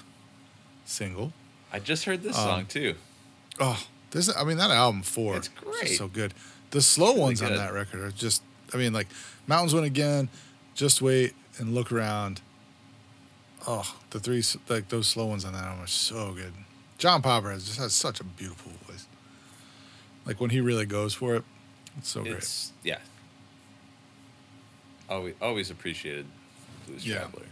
single. 0.86 1.34
I 1.72 1.80
just 1.80 2.06
heard 2.06 2.24
this 2.24 2.38
Um, 2.38 2.44
song 2.44 2.66
too. 2.66 2.96
Oh, 3.60 3.84
this 4.12 4.30
I 4.36 4.44
mean 4.44 4.58
that 4.58 4.72
album 4.72 5.02
four. 5.04 5.38
It's 5.38 5.48
great. 5.50 5.98
so 5.98 6.08
good. 6.08 6.34
The 6.72 6.82
slow 6.82 7.10
really 7.10 7.22
ones 7.22 7.42
on 7.42 7.54
that 7.56 7.74
record 7.74 8.02
are 8.02 8.12
just. 8.12 8.42
I 8.74 8.78
mean, 8.78 8.94
like 8.94 9.08
Mountains 9.48 9.74
Win 9.74 9.84
Again, 9.86 10.30
Just 10.76 11.02
Wait 11.02 11.34
and 11.58 11.74
Look 11.74 11.92
Around. 11.92 12.42
Oh, 13.66 13.96
the 14.12 14.20
three 14.20 14.44
like 14.70 14.90
those 14.90 15.08
slow 15.08 15.26
ones 15.26 15.44
on 15.44 15.54
that 15.54 15.64
album 15.64 15.84
are 15.84 15.88
so 15.88 16.34
good. 16.34 16.54
John 16.98 17.22
Popper 17.22 17.52
has 17.52 17.66
just 17.66 17.80
has 17.80 17.94
such 17.94 18.20
a 18.20 18.24
beautiful 18.24 18.72
voice. 18.88 19.06
Like 20.26 20.40
when 20.42 20.50
he 20.52 20.60
really 20.62 20.86
goes 20.86 21.14
for 21.14 21.36
it, 21.36 21.44
it's 21.98 22.10
so 22.10 22.22
great. 22.24 22.36
It's 22.38 22.72
yeah. 22.84 22.99
Always, 25.10 25.36
always 25.41 25.69
appreciated 25.72 26.26
Blues 26.86 27.06
Yeah. 27.07 27.19
Traveler. 27.19 27.44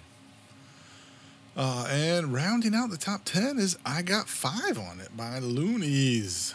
Uh, 1.58 1.88
and 1.90 2.34
rounding 2.34 2.76
out 2.76 2.90
the 2.90 2.98
top 2.98 3.24
10 3.24 3.58
is 3.60 3.78
I 3.86 4.02
Got 4.02 4.28
Five 4.28 4.78
on 4.78 5.00
It 5.00 5.16
by 5.16 5.40
Luniz. 5.40 6.54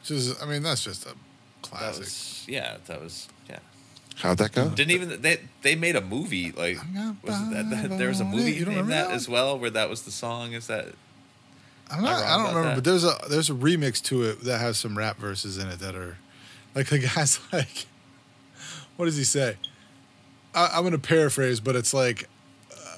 Which 0.00 0.10
is, 0.10 0.42
I 0.42 0.46
mean, 0.46 0.62
that's 0.62 0.84
just 0.84 1.04
a 1.06 1.08
That 1.10 1.16
classic. 1.62 2.00
was 2.00 2.44
yeah. 2.46 2.76
That 2.86 3.00
was 3.02 3.28
yeah. 3.48 3.58
How'd 4.16 4.38
that 4.38 4.52
go? 4.52 4.68
Didn't 4.68 4.90
even 4.90 5.22
they 5.22 5.40
they 5.62 5.74
made 5.76 5.96
a 5.96 6.00
movie 6.02 6.52
like 6.52 6.78
I 6.78 7.14
was 7.22 7.40
it 7.40 7.50
that, 7.70 7.70
that 7.88 7.98
there 7.98 8.08
was 8.08 8.20
a 8.20 8.24
movie 8.24 8.52
You 8.52 8.66
named 8.66 8.90
that, 8.90 9.08
that 9.08 9.14
as 9.14 9.28
well 9.28 9.58
where 9.58 9.70
that 9.70 9.88
was 9.88 10.02
the 10.02 10.10
song 10.10 10.52
is 10.52 10.66
that 10.66 10.86
I'm 11.90 12.02
not, 12.02 12.20
Am 12.22 12.26
I 12.26 12.26
I 12.26 12.36
don't 12.36 12.46
remember, 12.48 12.68
that? 12.68 12.74
but 12.74 12.84
there's 12.84 13.04
a 13.04 13.16
there's 13.30 13.48
a 13.48 13.54
remix 13.54 14.02
to 14.04 14.24
it 14.24 14.42
that 14.44 14.58
has 14.60 14.76
some 14.76 14.98
rap 14.98 15.16
verses 15.18 15.56
in 15.56 15.68
it 15.68 15.78
that 15.78 15.94
are 15.94 16.18
like 16.78 16.86
the 16.86 16.98
guy's 17.00 17.40
like, 17.52 17.86
what 18.96 19.06
does 19.06 19.16
he 19.16 19.24
say? 19.24 19.56
I, 20.54 20.70
I'm 20.74 20.84
gonna 20.84 20.98
paraphrase, 20.98 21.58
but 21.60 21.74
it's 21.76 21.92
like 21.92 22.28
uh, 22.72 22.96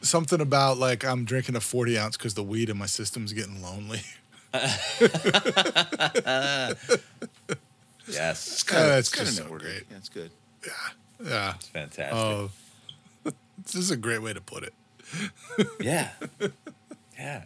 something 0.00 0.40
about 0.40 0.78
like 0.78 1.04
I'm 1.04 1.24
drinking 1.24 1.54
a 1.56 1.60
40 1.60 1.96
ounce 1.98 2.16
because 2.16 2.34
the 2.34 2.42
weed 2.42 2.68
in 2.68 2.76
my 2.76 2.86
system's 2.86 3.32
getting 3.32 3.62
lonely. 3.62 4.00
yes 8.08 8.52
It's 8.52 8.62
kind 8.64 8.90
of 8.90 8.98
it's 8.98 9.08
it's 9.08 9.14
kind 9.16 9.26
just 9.26 9.40
of 9.40 9.46
so 9.48 9.56
great. 9.56 9.84
Yeah, 9.90 9.96
it's 9.96 10.08
good. 10.08 10.30
yeah. 10.66 10.72
yeah, 11.24 11.54
it's 11.54 11.68
fantastic 11.68 12.12
Oh, 12.14 12.50
this 13.64 13.74
is 13.76 13.90
a 13.90 13.96
great 13.96 14.22
way 14.22 14.32
to 14.34 14.40
put 14.40 14.64
it. 14.64 14.74
yeah 15.80 16.10
yeah 17.18 17.42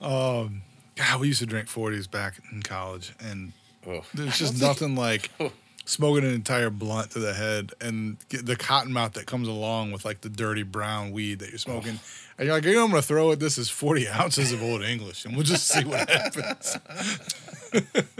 God, 0.00 1.20
we 1.20 1.26
used 1.28 1.40
to 1.40 1.46
drink 1.46 1.68
40s 1.68 2.08
back 2.10 2.34
in 2.52 2.62
college, 2.62 3.14
and 3.20 3.52
oh 3.86 4.02
there's 4.14 4.38
just 4.38 4.60
nothing 4.60 4.94
like 4.96 5.30
smoking 5.84 6.24
an 6.24 6.32
entire 6.34 6.70
blunt 6.70 7.10
to 7.10 7.18
the 7.18 7.34
head 7.34 7.72
and 7.80 8.16
get 8.28 8.46
the 8.46 8.54
cotton 8.56 8.92
mouth 8.92 9.12
that 9.14 9.26
comes 9.26 9.48
along 9.48 9.90
with 9.92 10.04
like 10.04 10.20
the 10.20 10.28
dirty 10.28 10.62
brown 10.62 11.10
weed 11.10 11.40
that 11.40 11.48
you're 11.50 11.58
smoking. 11.58 11.98
And 12.38 12.46
you're 12.46 12.54
like, 12.56 12.64
you 12.64 12.74
know, 12.74 12.84
I'm 12.84 12.90
gonna 12.90 13.02
throw 13.02 13.30
it. 13.32 13.40
This 13.40 13.58
is 13.58 13.68
40 13.68 14.08
ounces 14.20 14.52
of 14.52 14.62
Old 14.62 14.82
English, 14.82 15.24
and 15.24 15.34
we'll 15.34 15.44
just 15.44 15.66
see 15.68 15.84
what 15.84 16.08
happens. 16.10 16.78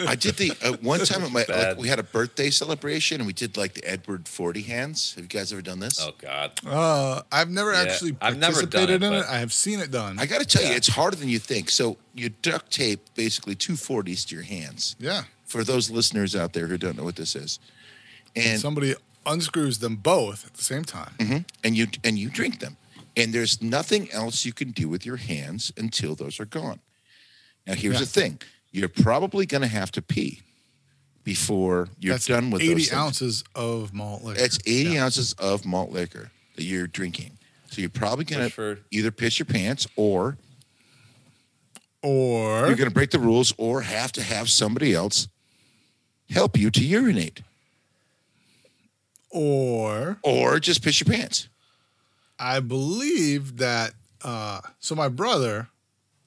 I 0.07 0.15
did 0.17 0.37
the 0.37 0.53
uh, 0.63 0.77
one 0.83 1.01
time 1.01 1.23
at 1.23 1.31
my 1.31 1.45
like, 1.49 1.79
we 1.79 1.89
had 1.89 1.99
a 1.99 2.03
birthday 2.03 2.51
celebration 2.51 3.21
and 3.21 3.27
we 3.27 3.33
did 3.33 3.57
like 3.57 3.75
the 3.75 3.85
Edward 3.89 4.27
Forty 4.29 4.63
hands. 4.63 5.15
Have 5.15 5.25
you 5.25 5.29
guys 5.29 5.53
ever 5.53 5.63
done 5.63 5.79
this? 5.79 6.01
oh 6.05 6.13
god 6.19 6.53
Uh, 6.67 7.23
I've 7.31 7.49
never 7.51 7.73
Yeah, 7.73 7.83
actually 7.83 8.17
I've 8.21 8.39
never 8.39 8.63
done 8.63 8.87
participated 8.87 9.03
it, 9.03 9.07
in 9.07 9.13
it. 9.15 9.25
I 9.29 9.39
have 9.39 9.53
seen 9.53 9.79
it 9.81 9.91
done. 9.91 10.19
I 10.19 10.27
got 10.27 10.41
to 10.41 10.47
tell 10.47 10.63
you, 10.65 10.73
it's 10.75 10.89
harder 10.89 11.17
than 11.17 11.29
you 11.29 11.39
think. 11.39 11.71
So 11.71 11.97
you 12.15 12.31
duct 12.31 12.71
tape 12.73 13.01
basically 13.15 13.55
two 13.55 13.77
forties 13.77 14.25
to 14.27 14.35
your 14.35 14.45
hands. 14.45 14.97
yeah, 14.99 15.23
For 15.53 15.63
those 15.65 15.91
listeners 15.91 16.35
out 16.35 16.55
there 16.55 16.67
who 16.67 16.79
don't 16.79 16.97
know 16.97 17.05
what 17.05 17.17
this 17.17 17.37
is, 17.37 17.59
and 18.35 18.59
somebody 18.59 18.95
unscrews 19.27 19.81
them 19.81 19.97
both 19.97 20.47
at 20.47 20.55
the 20.55 20.63
same 20.65 20.83
time. 20.83 21.13
Mhm. 21.19 21.45
and 21.63 21.77
you 21.77 21.89
and 22.03 22.19
you 22.19 22.31
drink 22.31 22.59
them, 22.61 22.79
and 23.19 23.35
there's 23.35 23.61
nothing 23.61 24.11
else 24.13 24.47
you 24.47 24.55
can 24.55 24.71
do 24.71 24.89
with 24.89 25.05
your 25.05 25.17
hands 25.19 25.71
until 25.77 26.15
those 26.15 26.41
are 26.41 26.47
gone. 26.47 26.81
Now 27.67 27.75
here's 27.75 27.95
Yeah. 27.97 28.01
the 28.01 28.07
thing: 28.07 28.41
you're 28.71 28.89
probably 28.89 29.45
going 29.45 29.61
to 29.61 29.69
have 29.69 29.93
to 29.93 30.01
pee 30.01 30.41
before 31.23 31.91
you're 32.01 32.15
That's 32.15 32.27
done 32.29 32.51
with 32.51 32.63
80 32.63 32.73
those 32.87 32.93
ounces 32.95 33.45
of 33.55 33.93
malt 33.93 34.25
liquor. 34.25 34.41
It's 34.43 34.59
80 34.65 34.93
Yeah. 34.95 35.05
ounces 35.05 35.35
of 35.35 35.67
malt 35.67 35.91
liquor 35.93 36.31
that 36.57 36.65
you're 36.65 36.87
drinking. 36.87 37.37
So 37.71 37.83
you're 37.83 37.91
probably 37.91 38.25
going 38.25 38.45
to 38.49 38.51
for- 38.51 38.79
either 38.91 39.11
piss 39.11 39.39
your 39.39 39.47
pants 39.47 39.87
or 39.97 40.39
Or 42.01 42.67
you're 42.67 42.75
going 42.77 42.89
to 42.89 42.95
break 42.95 43.11
the 43.11 43.19
rules 43.21 43.53
or 43.59 43.83
have 43.83 44.11
to 44.13 44.23
have 44.23 44.51
somebody 44.51 44.93
else 44.95 45.29
help 46.33 46.57
you 46.57 46.71
to 46.71 46.85
urinate 46.85 47.43
or 49.31 50.19
or 50.23 50.59
just 50.61 50.83
piss 50.83 51.01
your 51.01 51.15
pants. 51.15 51.49
I 52.39 52.61
believe 52.61 53.59
that. 53.59 53.93
Uh, 54.25 54.61
so 54.79 54.95
my 54.95 55.09
brother 55.09 55.69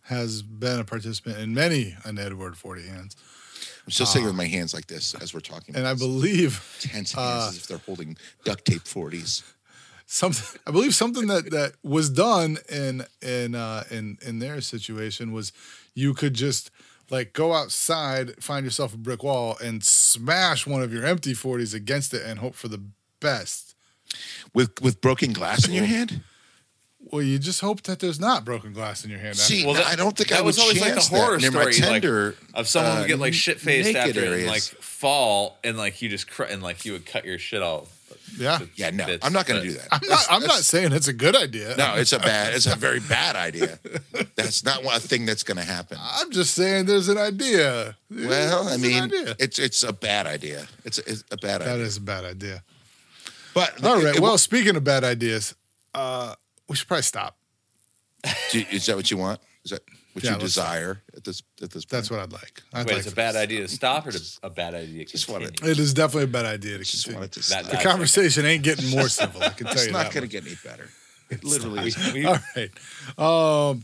has 0.04 0.42
been 0.42 0.80
a 0.80 0.84
participant 0.84 1.38
in 1.38 1.54
many 1.54 1.96
an 2.04 2.20
Edward 2.20 2.58
Forty 2.58 2.88
Hands, 2.88 3.16
I'm 3.86 3.92
still 3.92 4.06
sitting 4.08 4.26
with 4.26 4.36
my 4.36 4.46
hands 4.46 4.74
like 4.74 4.88
this 4.88 5.14
as 5.16 5.34
we're 5.34 5.42
talking. 5.42 5.76
And 5.76 5.88
I 5.88 5.94
this. 5.94 6.02
believe 6.02 6.78
tense 6.82 7.12
hands 7.12 7.44
uh, 7.44 7.48
as 7.50 7.58
if 7.58 7.68
they're 7.68 7.78
holding 7.78 8.18
duct 8.44 8.66
tape 8.66 8.84
40s. 8.84 9.44
something. 10.08 10.60
I 10.66 10.72
believe 10.72 10.96
something 10.96 11.28
that 11.28 11.52
that 11.52 11.74
was 11.84 12.10
done 12.10 12.58
in 12.70 13.04
in 13.22 13.54
uh, 13.54 13.84
in 13.92 14.18
in 14.26 14.40
their 14.40 14.62
situation 14.62 15.32
was 15.32 15.52
you 15.94 16.14
could 16.16 16.34
just 16.34 16.72
like 17.10 17.34
go 17.34 17.54
outside, 17.54 18.42
find 18.44 18.66
yourself 18.66 18.94
a 18.94 18.98
brick 18.98 19.24
wall, 19.24 19.58
and 19.64 19.84
smash 19.84 20.66
one 20.68 20.82
of 20.82 20.92
your 20.94 21.06
empty 21.06 21.34
forties 21.34 21.74
against 21.74 22.14
it, 22.14 22.24
and 22.26 22.40
hope 22.40 22.56
for 22.56 22.68
the 22.68 22.82
best. 23.20 23.76
with 24.54 24.80
with 24.82 25.02
broken 25.02 25.34
glass 25.34 25.68
in 25.68 25.74
your 25.74 25.86
hand. 25.86 26.22
Well, 27.12 27.22
you 27.22 27.38
just 27.38 27.62
hope 27.62 27.84
that 27.84 28.00
there's 28.00 28.20
not 28.20 28.44
broken 28.46 28.74
glass 28.74 29.04
in 29.04 29.12
your 29.12 29.20
hand. 29.20 29.36
See, 29.38 29.64
Well, 29.66 29.76
that- 29.76 29.86
I 29.88 29.96
don't 29.96 30.18
think 30.18 30.30
that 30.30 30.40
I 30.40 30.42
would 30.42 30.48
was 30.48 30.60
always 30.60 30.80
like 30.82 30.90
the 30.90 30.96
chance 31.02 31.10
that 31.10 31.18
horror 31.20 31.38
near 31.38 31.52
my 31.52 31.60
story, 31.72 31.76
like, 31.76 32.02
tender 32.02 32.36
of 32.56 32.68
someone 32.68 32.94
uh, 32.98 33.00
would 33.02 33.08
get 33.08 33.20
like 33.20 33.34
shit 33.34 33.60
faced 33.60 33.96
after 33.96 34.24
it 34.26 34.40
and 34.40 34.48
like 34.48 34.62
fall 34.64 35.60
and 35.64 35.78
like 35.78 36.02
you 36.02 36.10
just 36.10 36.28
cr- 36.30 36.44
and 36.44 36.64
like 36.64 36.84
you 36.86 36.94
would 36.94 37.06
cut 37.06 37.26
your 37.26 37.38
shit 37.38 37.62
all. 37.62 37.88
Yeah. 38.38 38.60
yeah, 38.76 38.90
no, 38.90 39.06
bits, 39.06 39.26
I'm 39.26 39.34
not 39.34 39.46
going 39.46 39.62
to 39.62 39.68
do 39.68 39.74
that. 39.76 39.88
I'm 39.92 40.08
not. 40.10 40.26
I'm 40.30 40.44
not 40.44 40.60
saying 40.60 40.92
it's 40.92 41.08
a 41.08 41.14
good 41.14 41.36
idea. 41.36 41.76
No, 41.78 41.96
it's 41.96 42.12
a 42.14 42.20
bad. 42.20 42.54
It's 42.54 42.66
a 42.66 42.76
very 42.88 43.00
bad 43.00 43.36
idea. 43.36 43.80
That's 44.36 44.64
not 44.64 44.84
one 44.84 45.00
thing 45.00 45.26
that's 45.26 45.44
going 45.44 45.58
to 45.58 45.64
happen. 45.64 45.98
I'm 46.02 46.32
just 46.32 46.54
saying 46.54 46.86
there's 46.86 47.08
an 47.10 47.18
idea. 47.18 47.96
Well, 48.10 48.64
I 48.68 48.70
There's 48.70 48.76
an 48.76 48.82
mean, 48.82 49.04
idea. 49.04 49.36
it's 49.40 49.60
it's 49.60 49.84
a 49.84 49.94
bad 49.94 50.28
idea. 50.28 50.68
It's, 50.84 50.98
it's 51.00 51.24
a 51.32 51.38
bad 51.38 51.62
that 51.62 51.68
idea. 51.76 51.86
is 51.86 51.98
a 51.98 52.02
bad 52.02 52.26
idea. 52.26 52.64
But 53.54 53.84
All 53.86 54.02
right. 54.02 54.16
it- 54.16 54.22
Well, 54.22 54.38
speaking 54.38 54.76
of 54.76 54.84
bad 54.84 55.04
ideas, 55.04 55.56
uh, 55.94 56.36
we 56.68 56.76
should 56.76 56.88
probably 56.88 57.04
stop. 57.04 57.38
do- 58.52 58.66
is 58.72 58.86
that 58.88 58.96
what 58.96 59.10
you 59.12 59.18
want? 59.18 59.40
Is 59.64 59.72
that 59.72 59.82
what 60.16 60.24
Yeah, 60.24 60.34
you 60.34 60.40
desire 60.40 61.02
at 61.16 61.24
this 61.24 61.44
at 61.62 61.70
this? 61.72 61.86
That's 61.86 62.10
what 62.10 62.20
I'd 62.22 62.32
like. 62.32 62.62
I'd 62.74 62.86
Wait, 62.88 62.94
like 62.96 63.04
it's 63.06 63.12
a 63.12 63.16
bad 63.16 63.36
idea 63.36 63.62
to 63.62 63.68
stop 63.68 64.08
or 64.08 64.12
to, 64.12 64.20
a 64.44 64.50
bad 64.50 64.74
idea 64.74 65.06
to 65.06 65.12
Just 65.12 65.26
continue? 65.28 65.48
wanted 65.50 65.58
to- 65.64 65.72
It 65.72 65.80
is 65.80 65.94
definitely 65.94 66.24
a 66.24 66.28
bad 66.28 66.46
idea 66.46 66.78
to 66.78 66.84
Just 66.84 67.04
continue. 67.06 67.20
wanted 67.20 67.32
to. 67.34 67.40
That- 67.40 67.44
stop. 67.46 67.64
The 67.66 67.72
that- 67.78 67.84
conversation 67.84 68.46
ain't 68.46 68.64
getting 68.64 68.90
more 68.90 69.10
civil. 69.10 69.44
I 69.44 69.50
can 69.50 69.68
tell 69.68 69.74
it's 69.74 69.84
you 69.84 69.90
It's 69.90 69.94
not 69.94 70.12
going 70.14 70.22
to 70.24 70.28
get 70.30 70.46
any 70.46 70.56
better. 70.64 70.90
It 71.30 71.44
literally 71.44 71.88
is. 71.88 72.14
We- 72.14 72.26
All 72.26 72.40
right. 72.56 72.72
Um, 73.20 73.84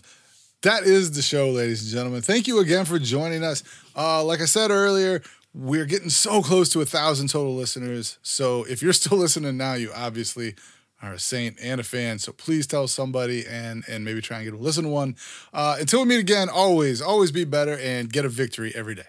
that 0.62 0.84
is 0.84 1.12
the 1.12 1.22
show, 1.22 1.50
ladies 1.52 1.82
and 1.84 1.92
gentlemen. 1.92 2.22
Thank 2.22 2.48
you 2.48 2.60
again 2.60 2.86
for 2.86 2.98
joining 3.00 3.44
us. 3.44 3.64
Uh, 3.96 4.24
like 4.24 4.42
I 4.42 4.46
said 4.46 4.72
earlier, 4.72 5.22
we're 5.54 5.86
getting 5.86 6.10
so 6.10 6.42
close 6.42 6.70
to 6.70 6.82
a 6.82 6.86
thousand 6.86 7.30
total 7.30 7.56
listeners. 7.56 8.20
So 8.22 8.64
if 8.66 8.82
you're 8.82 8.94
still 8.94 9.18
listening 9.26 9.58
now, 9.58 9.74
you 9.74 9.92
obviously 9.94 10.56
are 11.02 11.14
a 11.14 11.20
saint 11.20 11.58
and 11.62 11.80
a 11.82 11.84
fan. 11.84 12.20
So 12.20 12.32
please 12.32 12.68
tell 12.68 12.88
somebody 12.88 13.46
and 13.48 13.84
and 13.88 14.06
maybe 14.06 14.22
try 14.22 14.38
and 14.38 14.46
get 14.46 14.54
a 14.54 14.58
listen 14.58 14.84
to 14.84 14.90
one. 14.90 15.16
Uh, 15.54 15.78
until 15.80 16.02
we 16.02 16.06
meet 16.06 16.20
again, 16.20 16.50
always, 16.50 17.02
always 17.02 17.32
be 17.32 17.44
better 17.44 17.78
and 17.78 18.12
get 18.12 18.26
a 18.26 18.30
victory 18.30 18.72
every 18.76 18.96
day. 18.96 19.08